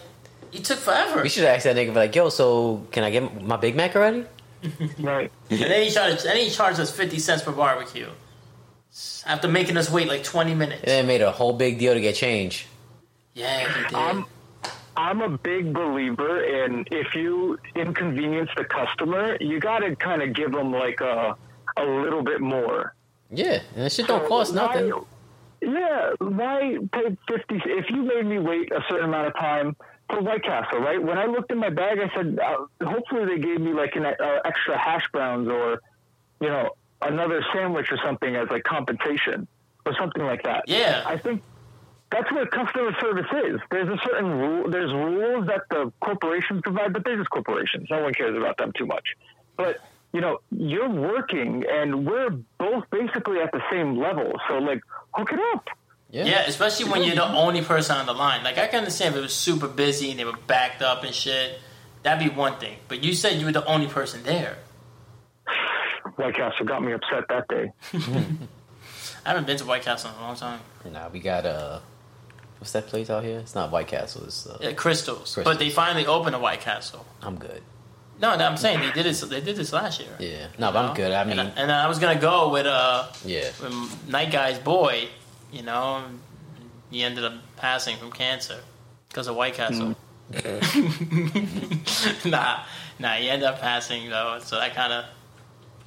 He 0.50 0.60
took 0.60 0.78
forever. 0.78 1.22
We 1.22 1.28
should 1.28 1.44
ask 1.44 1.64
that 1.64 1.76
nigga 1.76 1.94
like, 1.94 2.14
yo, 2.14 2.28
so 2.30 2.86
can 2.90 3.04
I 3.04 3.10
get 3.10 3.42
my 3.42 3.56
Big 3.56 3.76
Mac 3.76 3.94
already? 3.96 4.24
Right. 4.98 5.30
And 5.50 5.60
then 5.60 5.82
he 5.84 5.90
charged. 5.90 6.24
Then 6.24 6.36
he 6.36 6.50
charged 6.50 6.80
us 6.80 6.90
fifty 6.90 7.18
cents 7.20 7.42
per 7.42 7.52
barbecue. 7.52 8.08
After 9.26 9.46
making 9.46 9.76
us 9.76 9.90
wait 9.90 10.08
like 10.08 10.24
twenty 10.24 10.54
minutes. 10.54 10.80
And 10.82 10.90
then 10.90 11.06
made 11.06 11.20
a 11.22 11.30
whole 11.30 11.52
big 11.52 11.78
deal 11.78 11.94
to 11.94 12.00
get 12.00 12.14
change. 12.16 12.66
Yeah, 13.34 13.72
he 13.72 13.82
did. 13.84 13.94
I'm 13.94 14.24
I'm 14.96 15.20
a 15.20 15.28
big 15.38 15.72
believer 15.72 16.42
in 16.42 16.84
if 16.90 17.14
you 17.14 17.58
inconvenience 17.76 18.50
the 18.56 18.64
customer, 18.64 19.36
you 19.40 19.60
got 19.60 19.78
to 19.80 19.94
kind 19.94 20.22
of 20.22 20.32
give 20.34 20.50
them 20.50 20.72
like 20.72 21.00
a 21.00 21.36
a 21.76 21.84
little 21.84 22.22
bit 22.22 22.40
more. 22.40 22.94
Yeah, 23.30 23.60
and 23.76 23.84
that 23.84 23.92
shit 23.92 24.08
don't 24.08 24.22
So 24.24 24.28
cost 24.28 24.54
why- 24.54 24.66
nothing. 24.66 24.92
Yeah, 25.60 26.12
why 26.18 26.78
pay 26.92 27.16
fifty? 27.28 27.60
If 27.64 27.90
you 27.90 28.02
made 28.02 28.26
me 28.26 28.38
wait 28.40 28.72
a 28.72 28.82
certain 28.88 29.04
amount 29.04 29.28
of 29.28 29.34
time 29.34 29.76
for 30.08 30.22
White 30.22 30.42
Castle, 30.42 30.80
right? 30.80 31.02
When 31.02 31.18
I 31.18 31.26
looked 31.26 31.52
in 31.52 31.58
my 31.58 31.70
bag, 31.70 31.98
I 31.98 32.14
said, 32.14 32.38
uh, 32.38 32.86
hopefully 32.86 33.26
they 33.26 33.38
gave 33.38 33.60
me 33.60 33.72
like 33.72 33.94
an 33.96 34.06
uh, 34.06 34.12
extra 34.44 34.78
hash 34.78 35.06
browns 35.12 35.48
or, 35.48 35.80
you 36.40 36.48
know, 36.48 36.70
another 37.02 37.44
sandwich 37.52 37.92
or 37.92 37.98
something 38.04 38.34
as 38.34 38.48
like 38.50 38.64
compensation 38.64 39.46
or 39.86 39.94
something 39.98 40.22
like 40.22 40.42
that. 40.44 40.64
Yeah. 40.66 41.02
I 41.06 41.18
think 41.18 41.42
that's 42.10 42.30
what 42.32 42.50
customer 42.50 42.96
service 43.00 43.26
is. 43.46 43.60
There's 43.70 43.88
a 43.88 43.98
certain 44.04 44.30
rule. 44.30 44.70
There's 44.70 44.92
rules 44.92 45.46
that 45.46 45.62
the 45.70 45.92
corporations 46.00 46.62
provide, 46.62 46.92
but 46.92 47.04
they're 47.04 47.18
just 47.18 47.30
corporations. 47.30 47.88
No 47.90 48.02
one 48.02 48.14
cares 48.14 48.36
about 48.36 48.56
them 48.56 48.72
too 48.76 48.86
much. 48.86 49.04
But 49.56 49.78
you 50.12 50.22
know, 50.22 50.38
you're 50.50 50.88
working, 50.88 51.64
and 51.70 52.06
we're 52.06 52.30
both 52.58 52.84
basically 52.90 53.40
at 53.40 53.52
the 53.52 53.60
same 53.70 53.98
level. 53.98 54.32
So 54.48 54.58
like, 54.58 54.80
hook 55.12 55.32
it 55.32 55.40
up. 55.54 55.68
Yeah. 56.10 56.24
Yeah, 56.24 56.40
especially 56.46 56.90
when 56.90 57.02
you're 57.04 57.14
the 57.16 57.26
only 57.36 57.62
person 57.62 57.96
on 57.96 58.06
the 58.06 58.14
line. 58.14 58.42
Like 58.44 58.58
I 58.58 58.66
can 58.66 58.78
understand 58.78 59.14
if 59.14 59.18
it 59.18 59.22
was 59.22 59.34
super 59.34 59.68
busy 59.68 60.10
and 60.10 60.18
they 60.18 60.24
were 60.24 60.36
backed 60.46 60.82
up 60.82 61.04
and 61.04 61.14
shit. 61.14 61.58
That'd 62.02 62.26
be 62.26 62.34
one 62.34 62.58
thing. 62.58 62.78
But 62.88 63.02
you 63.02 63.12
said 63.12 63.38
you 63.38 63.46
were 63.46 63.52
the 63.52 63.64
only 63.66 63.88
person 63.88 64.22
there. 64.22 64.58
White 66.16 66.34
Castle 66.34 66.66
got 66.66 66.82
me 66.82 66.92
upset 66.92 67.24
that 67.28 67.46
day. 67.48 67.72
I 69.24 69.30
haven't 69.30 69.46
been 69.46 69.56
to 69.58 69.64
White 69.64 69.82
Castle 69.82 70.10
in 70.10 70.16
a 70.16 70.20
long 70.20 70.36
time. 70.36 70.60
Nah, 70.90 71.08
we 71.08 71.20
got 71.20 71.44
uh, 71.44 71.80
what's 72.58 72.72
that 72.72 72.86
place 72.86 73.10
out 73.10 73.24
here? 73.24 73.38
It's 73.40 73.54
not 73.54 73.70
White 73.70 73.88
Castle. 73.88 74.24
It's 74.24 74.46
uh, 74.46 74.58
Yeah, 74.60 74.72
Krystals. 74.72 75.34
Krystals. 75.34 75.44
But 75.44 75.58
they 75.58 75.70
finally 75.70 76.06
opened 76.06 76.34
a 76.34 76.38
White 76.38 76.60
Castle. 76.60 77.04
I'm 77.22 77.36
good. 77.36 77.62
No, 78.20 78.36
no, 78.36 78.46
I'm 78.46 78.56
saying 78.56 78.80
they 78.80 78.90
did 78.90 79.06
this. 79.06 79.20
They 79.20 79.40
did 79.40 79.54
this 79.56 79.72
last 79.72 80.00
year. 80.00 80.08
Yeah, 80.18 80.48
no, 80.58 80.72
but 80.72 80.84
I'm 80.84 80.94
good. 80.96 81.12
I 81.12 81.22
mean, 81.24 81.38
and, 81.38 81.52
I, 81.56 81.62
and 81.62 81.70
I 81.70 81.86
was 81.86 81.98
gonna 82.00 82.20
go 82.20 82.48
with 82.50 82.66
uh 82.66 83.06
yeah, 83.24 83.50
with 83.62 84.08
Night 84.08 84.32
Guy's 84.32 84.58
boy. 84.58 85.08
You 85.52 85.62
know, 85.62 86.04
he 86.90 87.02
ended 87.02 87.24
up 87.24 87.34
passing 87.56 87.96
from 87.96 88.12
cancer 88.12 88.60
because 89.08 89.26
of 89.28 89.36
White 89.36 89.54
Castle. 89.54 89.96
nah, 92.24 92.60
nah, 92.98 93.12
he 93.14 93.28
ended 93.30 93.48
up 93.48 93.60
passing 93.60 94.08
though. 94.10 94.38
So 94.42 94.56
that 94.56 94.74
kind 94.74 94.92
of. 94.92 95.04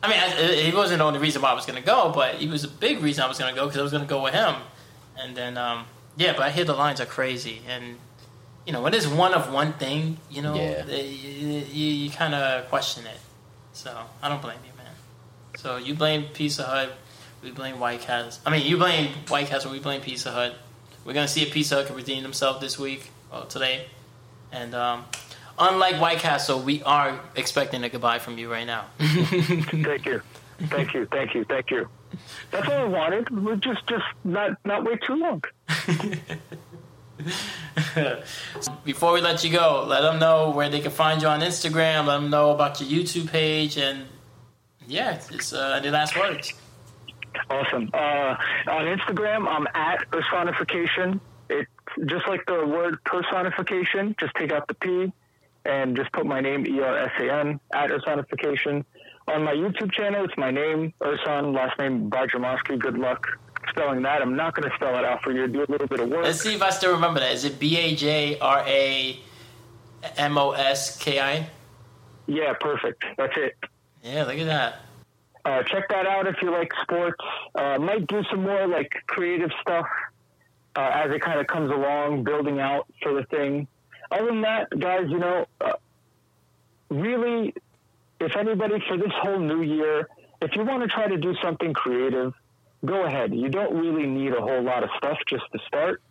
I 0.04 0.08
mean, 0.10 0.18
I, 0.20 0.62
he 0.64 0.76
wasn't 0.76 0.98
the 1.00 1.06
only 1.06 1.20
reason 1.20 1.42
why 1.44 1.52
I 1.52 1.54
was 1.54 1.66
gonna 1.66 1.82
go, 1.82 2.12
but 2.14 2.36
he 2.36 2.48
was 2.48 2.64
a 2.64 2.68
big 2.68 3.02
reason 3.02 3.24
I 3.24 3.28
was 3.28 3.38
gonna 3.38 3.54
go 3.56 3.66
because 3.66 3.80
I 3.80 3.84
was 3.84 3.92
gonna 3.92 4.06
go 4.06 4.24
with 4.24 4.34
him. 4.34 4.56
And 5.20 5.36
then, 5.38 5.58
um, 5.58 5.86
yeah, 6.18 6.34
but 6.34 6.42
I 6.42 6.50
hear 6.50 6.66
the 6.66 6.74
lines 6.74 7.00
are 7.00 7.06
crazy, 7.06 7.62
and 7.68 7.98
you 8.66 8.74
know, 8.74 8.82
when 8.82 8.94
it's 8.94 9.06
one 9.08 9.34
of 9.34 9.52
one 9.54 9.74
thing, 9.74 10.18
you 10.30 10.42
know, 10.42 10.56
Yeah. 10.56 10.82
they- 10.84 11.08
you, 11.08 11.48
you, 11.72 11.86
you 12.06 12.10
kind 12.12 12.34
of 12.34 12.68
question 12.70 13.06
it. 13.06 13.20
So 13.74 13.96
I 14.24 14.30
don't 14.30 14.42
blame 14.42 14.58
you, 14.66 14.72
man. 14.78 14.94
So 15.58 15.78
you 15.78 15.94
blame 15.94 16.26
Pizza 16.34 16.64
Hut, 16.64 16.94
we 17.42 17.52
blame 17.52 17.80
White 17.80 18.02
Castle. 18.02 18.42
I 18.46 18.52
mean, 18.52 18.66
you 18.66 18.78
blame 18.78 19.12
White 19.28 19.48
Castle, 19.48 19.72
we 19.72 19.80
blame 19.80 20.02
Pizza 20.02 20.32
Hut. 20.32 20.56
We're 21.06 21.14
gonna 21.14 21.28
see 21.28 21.42
if 21.42 21.52
Pizza 21.52 21.76
Hut 21.76 21.88
can 21.88 21.96
redeem 21.96 22.24
themselves 22.24 22.62
this 22.62 22.78
week, 22.78 23.10
well, 23.32 23.46
today. 23.46 23.88
And 24.52 24.76
um, 24.76 25.06
unlike 25.58 26.00
White 26.00 26.20
Castle, 26.20 26.62
we 26.62 26.84
are 26.84 27.20
expecting 27.36 27.84
a 27.84 27.90
goodbye 27.90 28.20
from 28.20 28.38
you 28.38 28.52
right 28.52 28.68
now. 28.68 28.86
Thank 29.00 30.06
you, 30.06 30.22
thank 30.68 30.94
you, 30.94 31.06
thank 31.08 31.34
you, 31.34 31.44
thank 31.46 31.72
you. 31.72 31.90
That's 32.52 32.68
all 32.68 32.74
I 32.74 32.84
wanted. 32.84 33.30
We 33.30 33.56
just, 33.56 33.88
just 33.88 34.04
not, 34.24 34.58
not 34.66 34.84
wait 34.84 35.00
too 35.08 35.16
long. 35.16 35.44
Before 38.84 39.14
we 39.14 39.22
let 39.22 39.44
you 39.44 39.52
go, 39.52 39.86
let 39.88 40.02
them 40.02 40.20
know 40.20 40.52
where 40.52 40.70
they 40.70 40.82
can 40.82 40.92
find 40.92 41.22
you 41.22 41.28
on 41.28 41.42
Instagram. 41.42 42.06
Let 42.06 42.20
them 42.20 42.30
know 42.30 42.52
about 42.52 42.82
your 42.82 42.90
YouTube 42.90 43.30
page, 43.30 43.78
and 43.78 44.06
yeah, 44.88 45.20
it's 45.32 45.54
uh, 45.54 45.80
any 45.80 45.90
last 45.90 46.18
words. 46.18 46.54
Awesome. 47.50 47.90
Uh, 47.94 48.36
on 48.68 48.86
Instagram, 48.86 49.48
I'm 49.48 49.68
at 49.74 50.10
personification. 50.12 51.22
It's 51.50 51.70
just 52.06 52.28
like 52.28 52.46
the 52.46 52.66
word 52.66 53.04
personification. 53.04 54.16
Just 54.20 54.34
take 54.36 54.52
out 54.52 54.68
the 54.68 54.74
P 54.76 55.12
and 55.66 55.96
just 55.96 56.12
put 56.14 56.26
my 56.26 56.40
name, 56.40 56.66
E 56.66 56.82
R 56.82 56.98
S 56.98 57.12
A 57.20 57.32
N, 57.32 57.60
at 57.74 57.90
personification. 57.90 58.86
On 59.28 59.44
my 59.44 59.54
YouTube 59.54 59.92
channel, 59.92 60.26
it's 60.26 60.38
my 60.38 60.52
name, 60.52 60.94
Ersan, 61.02 61.54
last 61.54 61.78
name 61.78 62.10
Bajramoski. 62.10 62.80
Good 62.80 62.98
luck 62.98 63.28
spelling 63.70 64.02
that. 64.02 64.22
I'm 64.22 64.36
not 64.36 64.56
going 64.56 64.70
to 64.70 64.76
spell 64.76 64.98
it 64.98 65.06
out 65.06 65.22
for 65.22 65.32
you. 65.32 65.48
Do 65.48 65.64
a 65.64 65.70
little 65.70 65.88
bit 65.88 66.00
of 66.00 66.10
work. 66.10 66.24
Let's 66.24 66.42
see 66.42 66.56
if 66.56 66.62
I 66.62 66.72
still 66.72 66.94
remember 66.94 67.20
that. 67.20 67.32
Is 67.32 67.46
it 67.46 67.60
B 67.60 67.78
A 67.78 67.96
J 67.96 68.40
R 68.40 68.64
A 68.66 69.20
M 70.18 70.38
O 70.38 70.52
S 70.52 70.98
K 70.98 71.20
I? 71.20 71.50
Yeah, 72.28 72.54
perfect. 72.60 73.04
That's 73.18 73.34
it. 73.38 73.56
Yeah, 74.04 74.24
look 74.26 74.38
at 74.38 74.46
that. 74.46 74.80
Uh, 75.44 75.64
check 75.64 75.90
that 75.90 76.06
out 76.06 76.28
if 76.28 76.36
you 76.42 76.52
like 76.52 76.72
sports. 76.82 77.24
Uh, 77.56 77.78
might 77.80 78.06
do 78.08 78.22
some 78.30 78.44
more 78.44 78.68
like 78.68 78.92
creative 79.08 79.50
stuff 79.62 79.88
uh, 80.76 80.92
as 80.94 81.12
it 81.12 81.22
kind 81.22 81.40
of 81.40 81.48
comes 81.48 81.72
along, 81.72 82.24
building 82.24 82.60
out 82.60 82.88
for 83.02 83.14
the 83.14 83.24
thing. 83.26 83.68
Other 84.12 84.28
than 84.28 84.42
that, 84.42 84.68
guys, 84.78 85.06
you 85.08 85.18
know, 85.18 85.46
uh, 85.60 85.74
really, 86.90 87.54
if 88.20 88.36
anybody 88.36 88.76
for 88.88 88.98
this 88.98 89.12
whole 89.22 89.40
new 89.40 89.62
year, 89.62 90.08
if 90.42 90.56
you 90.56 90.64
want 90.64 90.84
to 90.84 90.88
try 90.88 91.08
to 91.08 91.18
do 91.18 91.36
something 91.42 91.74
creative, 91.74 92.34
go 92.86 93.06
ahead. 93.06 93.34
You 93.34 93.50
don't 93.50 93.74
really 93.76 94.06
need 94.06 94.34
a 94.34 94.42
whole 94.42 94.62
lot 94.62 94.84
of 94.84 94.90
stuff 94.98 95.18
just 95.28 95.44
to 95.54 95.60
start. 95.68 96.02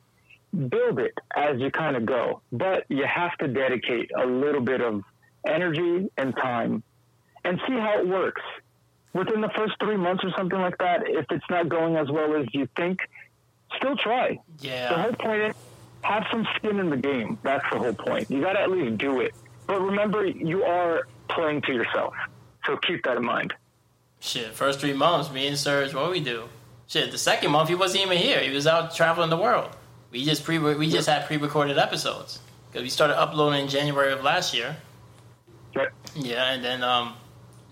Build 0.53 0.99
it 0.99 1.15
as 1.37 1.61
you 1.61 1.71
kind 1.71 1.97
of 1.97 2.07
go, 2.07 2.43
but 2.51 2.85
you 2.89 3.05
have 3.05 3.37
to 3.39 3.49
dedicate 3.49 4.11
a 4.17 4.27
little 4.27 4.61
bit 4.61 4.81
of 4.81 5.03
energy 5.47 6.11
and 6.17 6.35
time 6.37 6.83
and 7.45 7.61
see 7.67 7.75
how 7.75 8.01
it 8.01 8.09
works 8.09 8.43
within 9.13 9.41
the 9.41 9.51
first 9.51 9.75
three 9.81 9.97
months 9.97 10.25
or 10.25 10.31
something 10.37 10.61
like 10.61 10.79
that, 10.79 11.09
if 11.09 11.27
it's 11.31 11.45
not 11.51 11.69
going 11.69 11.97
as 11.97 12.11
well 12.11 12.37
as 12.37 12.47
you 12.53 12.69
think, 12.77 13.01
still 13.77 13.97
try. 13.97 14.39
Yeah. 14.61 14.91
The 14.91 15.03
whole 15.03 15.13
point 15.13 15.43
is 15.43 15.55
have 16.03 16.25
some 16.31 16.47
skin 16.57 16.79
in 16.79 16.91
the 16.91 16.97
game. 16.97 17.39
That's 17.43 17.65
the 17.71 17.79
whole 17.79 17.93
point. 17.93 18.31
You 18.31 18.41
got 18.41 18.55
to 18.55 18.61
at 18.61 18.71
least 18.71 18.99
do 18.99 19.21
it. 19.21 19.35
But 19.67 19.81
remember, 19.81 20.25
you 20.25 20.65
are 20.65 21.07
playing 21.29 21.63
to 21.63 21.73
yourself. 21.73 22.15
So 22.65 22.77
keep 22.77 23.05
that 23.05 23.17
in 23.17 23.25
mind. 23.25 23.55
Shit, 24.21 24.53
first 24.53 24.81
three 24.81 24.93
months, 24.93 25.31
me 25.31 25.47
and 25.47 25.57
Serge, 25.57 25.95
what 25.95 26.11
we 26.11 26.21
do? 26.21 26.45
Shit, 26.87 27.11
the 27.11 27.19
second 27.19 27.53
month 27.53 27.69
he 27.69 27.75
wasn't 27.75 28.05
even 28.05 28.19
here. 28.19 28.41
He 28.41 28.51
was 28.51 28.67
out 28.67 28.95
traveling 28.95 29.31
the 29.31 29.37
world. 29.37 29.71
We 30.11 30.25
just 30.25 30.45
pre 30.45 30.59
we 30.59 30.91
just 30.91 31.09
had 31.09 31.27
pre-recorded 31.27 31.79
episodes 31.79 32.41
because 32.69 32.83
we 32.83 32.91
started 32.91 33.19
uploading 33.19 33.63
in 33.63 33.69
January 33.69 34.13
of 34.13 34.25
last 34.25 34.53
year. 34.53 34.77
Right? 35.75 35.89
Yeah, 36.17 36.51
and 36.51 36.65
then 36.65 36.83
um, 36.83 37.15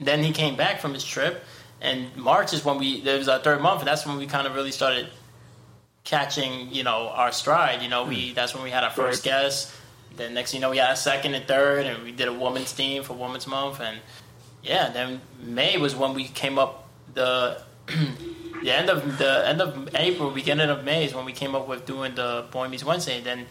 then 0.01 0.23
he 0.23 0.33
came 0.33 0.57
back 0.57 0.81
from 0.81 0.95
his 0.95 1.05
trip, 1.05 1.45
and 1.81 2.15
March 2.17 2.53
is 2.53 2.65
when 2.65 2.79
we 2.79 3.03
it 3.05 3.19
was 3.19 3.29
our 3.29 3.39
third 3.39 3.61
month, 3.61 3.81
and 3.81 3.89
that's 3.89 4.07
when 4.07 4.17
we 4.17 4.27
kind 4.27 4.47
of 4.47 4.55
really 4.55 4.73
started 4.73 5.09
catching 6.05 6.73
you 6.73 6.85
know 6.85 7.09
our 7.09 7.33
stride. 7.33 7.83
You 7.83 7.89
know, 7.89 8.05
we 8.05 8.29
hmm. 8.29 8.35
that's 8.35 8.55
when 8.55 8.65
we 8.65 8.71
had 8.71 8.85
our 8.85 8.91
first 8.91 9.25
Right. 9.25 9.33
guest. 9.33 9.75
Then 10.17 10.35
next, 10.35 10.53
you 10.53 10.61
know, 10.61 10.71
we 10.71 10.79
had 10.79 10.91
a 10.91 10.97
second 10.97 11.35
and 11.35 11.47
third, 11.47 11.87
and 11.87 12.03
we 12.03 12.13
did 12.13 12.27
a 12.27 12.33
woman's 12.33 12.73
theme 12.73 13.05
for 13.05 13.15
Women's 13.15 13.47
Month, 13.47 13.81
and 13.81 14.01
yeah, 14.63 14.91
then 14.91 15.21
May 15.41 15.77
was 15.79 15.95
when 15.95 16.15
we 16.15 16.25
came 16.25 16.59
up 16.59 16.89
the 17.15 17.63
the 17.87 18.73
end 18.73 18.91
of 18.91 19.19
the 19.19 19.47
end 19.47 19.61
of 19.61 19.95
April, 19.95 20.31
beginning 20.31 20.71
of 20.71 20.85
May 20.85 21.05
is 21.05 21.15
when 21.15 21.25
we 21.25 21.33
came 21.33 21.55
up 21.55 21.69
with 21.69 21.87
doing 21.87 22.15
the 22.15 22.47
Boy 22.51 22.69
Meets 22.69 22.85
Wednesday. 22.85 23.21
Then 23.21 23.47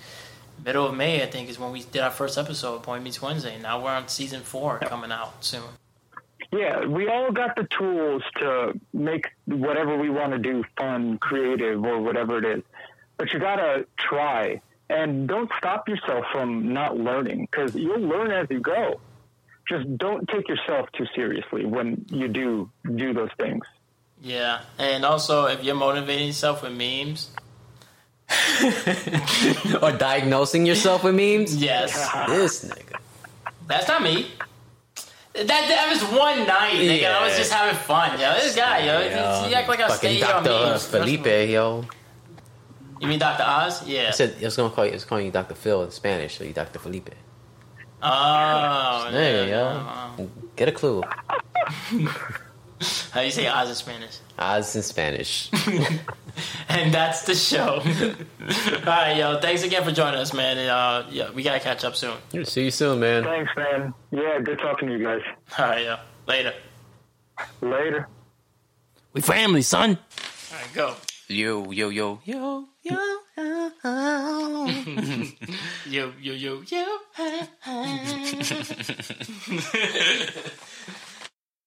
middle 0.64 0.86
of 0.86 0.96
May, 0.96 1.24
I 1.24 1.28
think, 1.28 1.50
is 1.50 1.58
when 1.60 1.72
we 1.72 1.82
did 1.84 2.02
our 2.02 2.12
first 2.12 2.38
episode 2.38 2.76
of 2.76 2.84
Boy 2.84 3.00
Meets 3.00 3.22
Wednesday. 3.22 3.60
Now 3.60 3.84
we're 3.84 3.92
on 3.92 4.08
season 4.08 4.42
four 4.42 4.80
coming 4.80 5.12
out 5.12 5.44
soon. 5.44 5.64
Yeah, 6.52 6.86
we 6.86 7.10
all 7.10 7.32
got 7.32 7.56
the 7.56 7.66
tools 7.66 8.24
to 8.40 8.80
make 8.94 9.28
whatever 9.46 9.98
we 9.98 10.10
want 10.10 10.32
to 10.34 10.40
do 10.40 10.64
fun, 10.78 11.18
creative, 11.18 11.84
or 11.84 12.00
whatever 12.02 12.38
it 12.38 12.46
is. 12.46 12.64
But 13.18 13.34
you 13.34 13.40
got 13.40 13.58
to 13.58 13.86
try. 13.98 14.62
And 14.90 15.28
don't 15.28 15.52
stop 15.58 15.90
yourself 15.90 16.26
from 16.32 16.72
not 16.74 16.96
learning 16.98 17.50
because 17.52 17.76
you'll 17.76 18.00
learn 18.00 18.32
as 18.32 18.48
you 18.50 18.62
go. 18.62 19.02
Just 19.68 19.98
don't 19.98 20.26
take 20.30 20.48
yourself 20.48 20.88
too 20.94 21.06
seriously 21.14 21.66
when 21.66 22.06
you 22.10 22.30
do 22.30 22.70
do 22.96 23.14
those 23.14 23.32
things. 23.38 23.66
Yeah, 24.22 24.62
and 24.80 25.04
also 25.04 25.46
if 25.48 25.62
you're 25.66 25.76
motivating 25.76 26.28
yourself 26.28 26.64
with 26.64 26.72
memes, 26.72 27.30
or 29.82 29.92
diagnosing 29.92 30.66
yourself 30.66 31.04
with 31.04 31.16
memes. 31.16 31.56
yes, 31.56 31.94
This 32.28 32.66
nigga. 32.66 33.00
that's 33.68 33.88
not 33.90 34.02
me. 34.02 34.32
That 35.38 35.48
that 35.70 35.88
was 35.92 36.02
one 36.18 36.48
night, 36.48 36.74
nigga. 36.74 37.12
I 37.14 37.24
was 37.28 37.38
just 37.38 37.52
having 37.54 37.76
fun, 37.78 38.20
yo. 38.20 38.34
This 38.36 38.56
guy, 38.56 38.80
yo, 38.86 39.00
Yo, 39.02 39.48
he 39.48 39.54
act 39.54 39.70
like 39.70 39.80
I 39.80 39.88
fucking 39.88 40.18
stay 40.18 40.24
on 40.24 40.44
Dr. 40.44 40.66
memes. 40.72 40.86
Felipe, 40.88 41.26
yo. 41.50 41.86
You 43.00 43.08
mean 43.08 43.20
Dr. 43.20 43.44
Oz? 43.46 43.86
Yeah. 43.88 44.08
I 44.08 44.12
said 44.12 44.36
I 44.42 44.46
was 44.46 44.56
gonna 44.56 44.74
call 44.74 44.86
you. 44.86 44.92
I 44.92 44.96
was 44.96 45.06
calling 45.06 45.26
you 45.28 45.32
Dr. 45.32 45.54
Phil 45.54 45.84
in 45.84 45.92
Spanish, 45.92 46.38
so 46.40 46.44
you 46.44 46.54
Dr. 46.54 46.80
Felipe. 46.80 47.10
Oh, 48.02 49.10
There 49.12 49.48
yeah. 49.48 50.12
you 50.18 50.24
go. 50.26 50.32
Get 50.56 50.70
a 50.70 50.72
clue. 50.72 51.04
How 53.12 53.22
you 53.22 53.32
say 53.32 53.48
Oz 53.48 53.70
in 53.70 53.76
Spanish? 53.76 54.18
Oz 54.38 54.76
in 54.76 54.82
Spanish. 54.84 55.50
And 56.70 56.94
that's 56.94 57.24
the 57.24 57.34
show. 57.34 57.82
All 57.82 58.86
right, 58.86 59.18
yo. 59.18 59.40
Thanks 59.40 59.64
again 59.64 59.84
for 59.84 59.92
joining 59.92 60.20
us, 60.20 60.34
man. 60.34 60.58
And, 60.58 60.70
uh, 60.70 61.06
yeah, 61.10 61.32
we 61.32 61.42
gotta 61.42 61.60
catch 61.60 61.84
up 61.84 61.96
soon. 61.96 62.16
See 62.46 62.66
you 62.66 62.72
soon, 62.72 63.00
man. 63.00 63.24
Thanks, 63.24 63.52
man. 63.56 63.94
Yeah, 64.12 64.40
good 64.44 64.60
talking 64.60 64.90
to 64.90 64.98
you 64.98 65.04
guys. 65.04 65.22
All 65.58 65.66
right, 65.66 65.84
yo. 65.84 65.96
Later. 66.28 66.54
Later. 67.62 68.08
We 69.14 69.22
family, 69.22 69.64
son. 69.64 69.98
All 70.52 70.58
right, 70.60 70.74
go. 70.76 70.96
Yo, 71.28 71.72
yo, 71.72 71.90
yo, 71.90 72.22
yo, 72.24 72.68
yo. 72.84 73.04
Yo, 75.88 76.14
yo, 76.22 76.34
yo, 76.34 76.62
yo. 76.68 76.98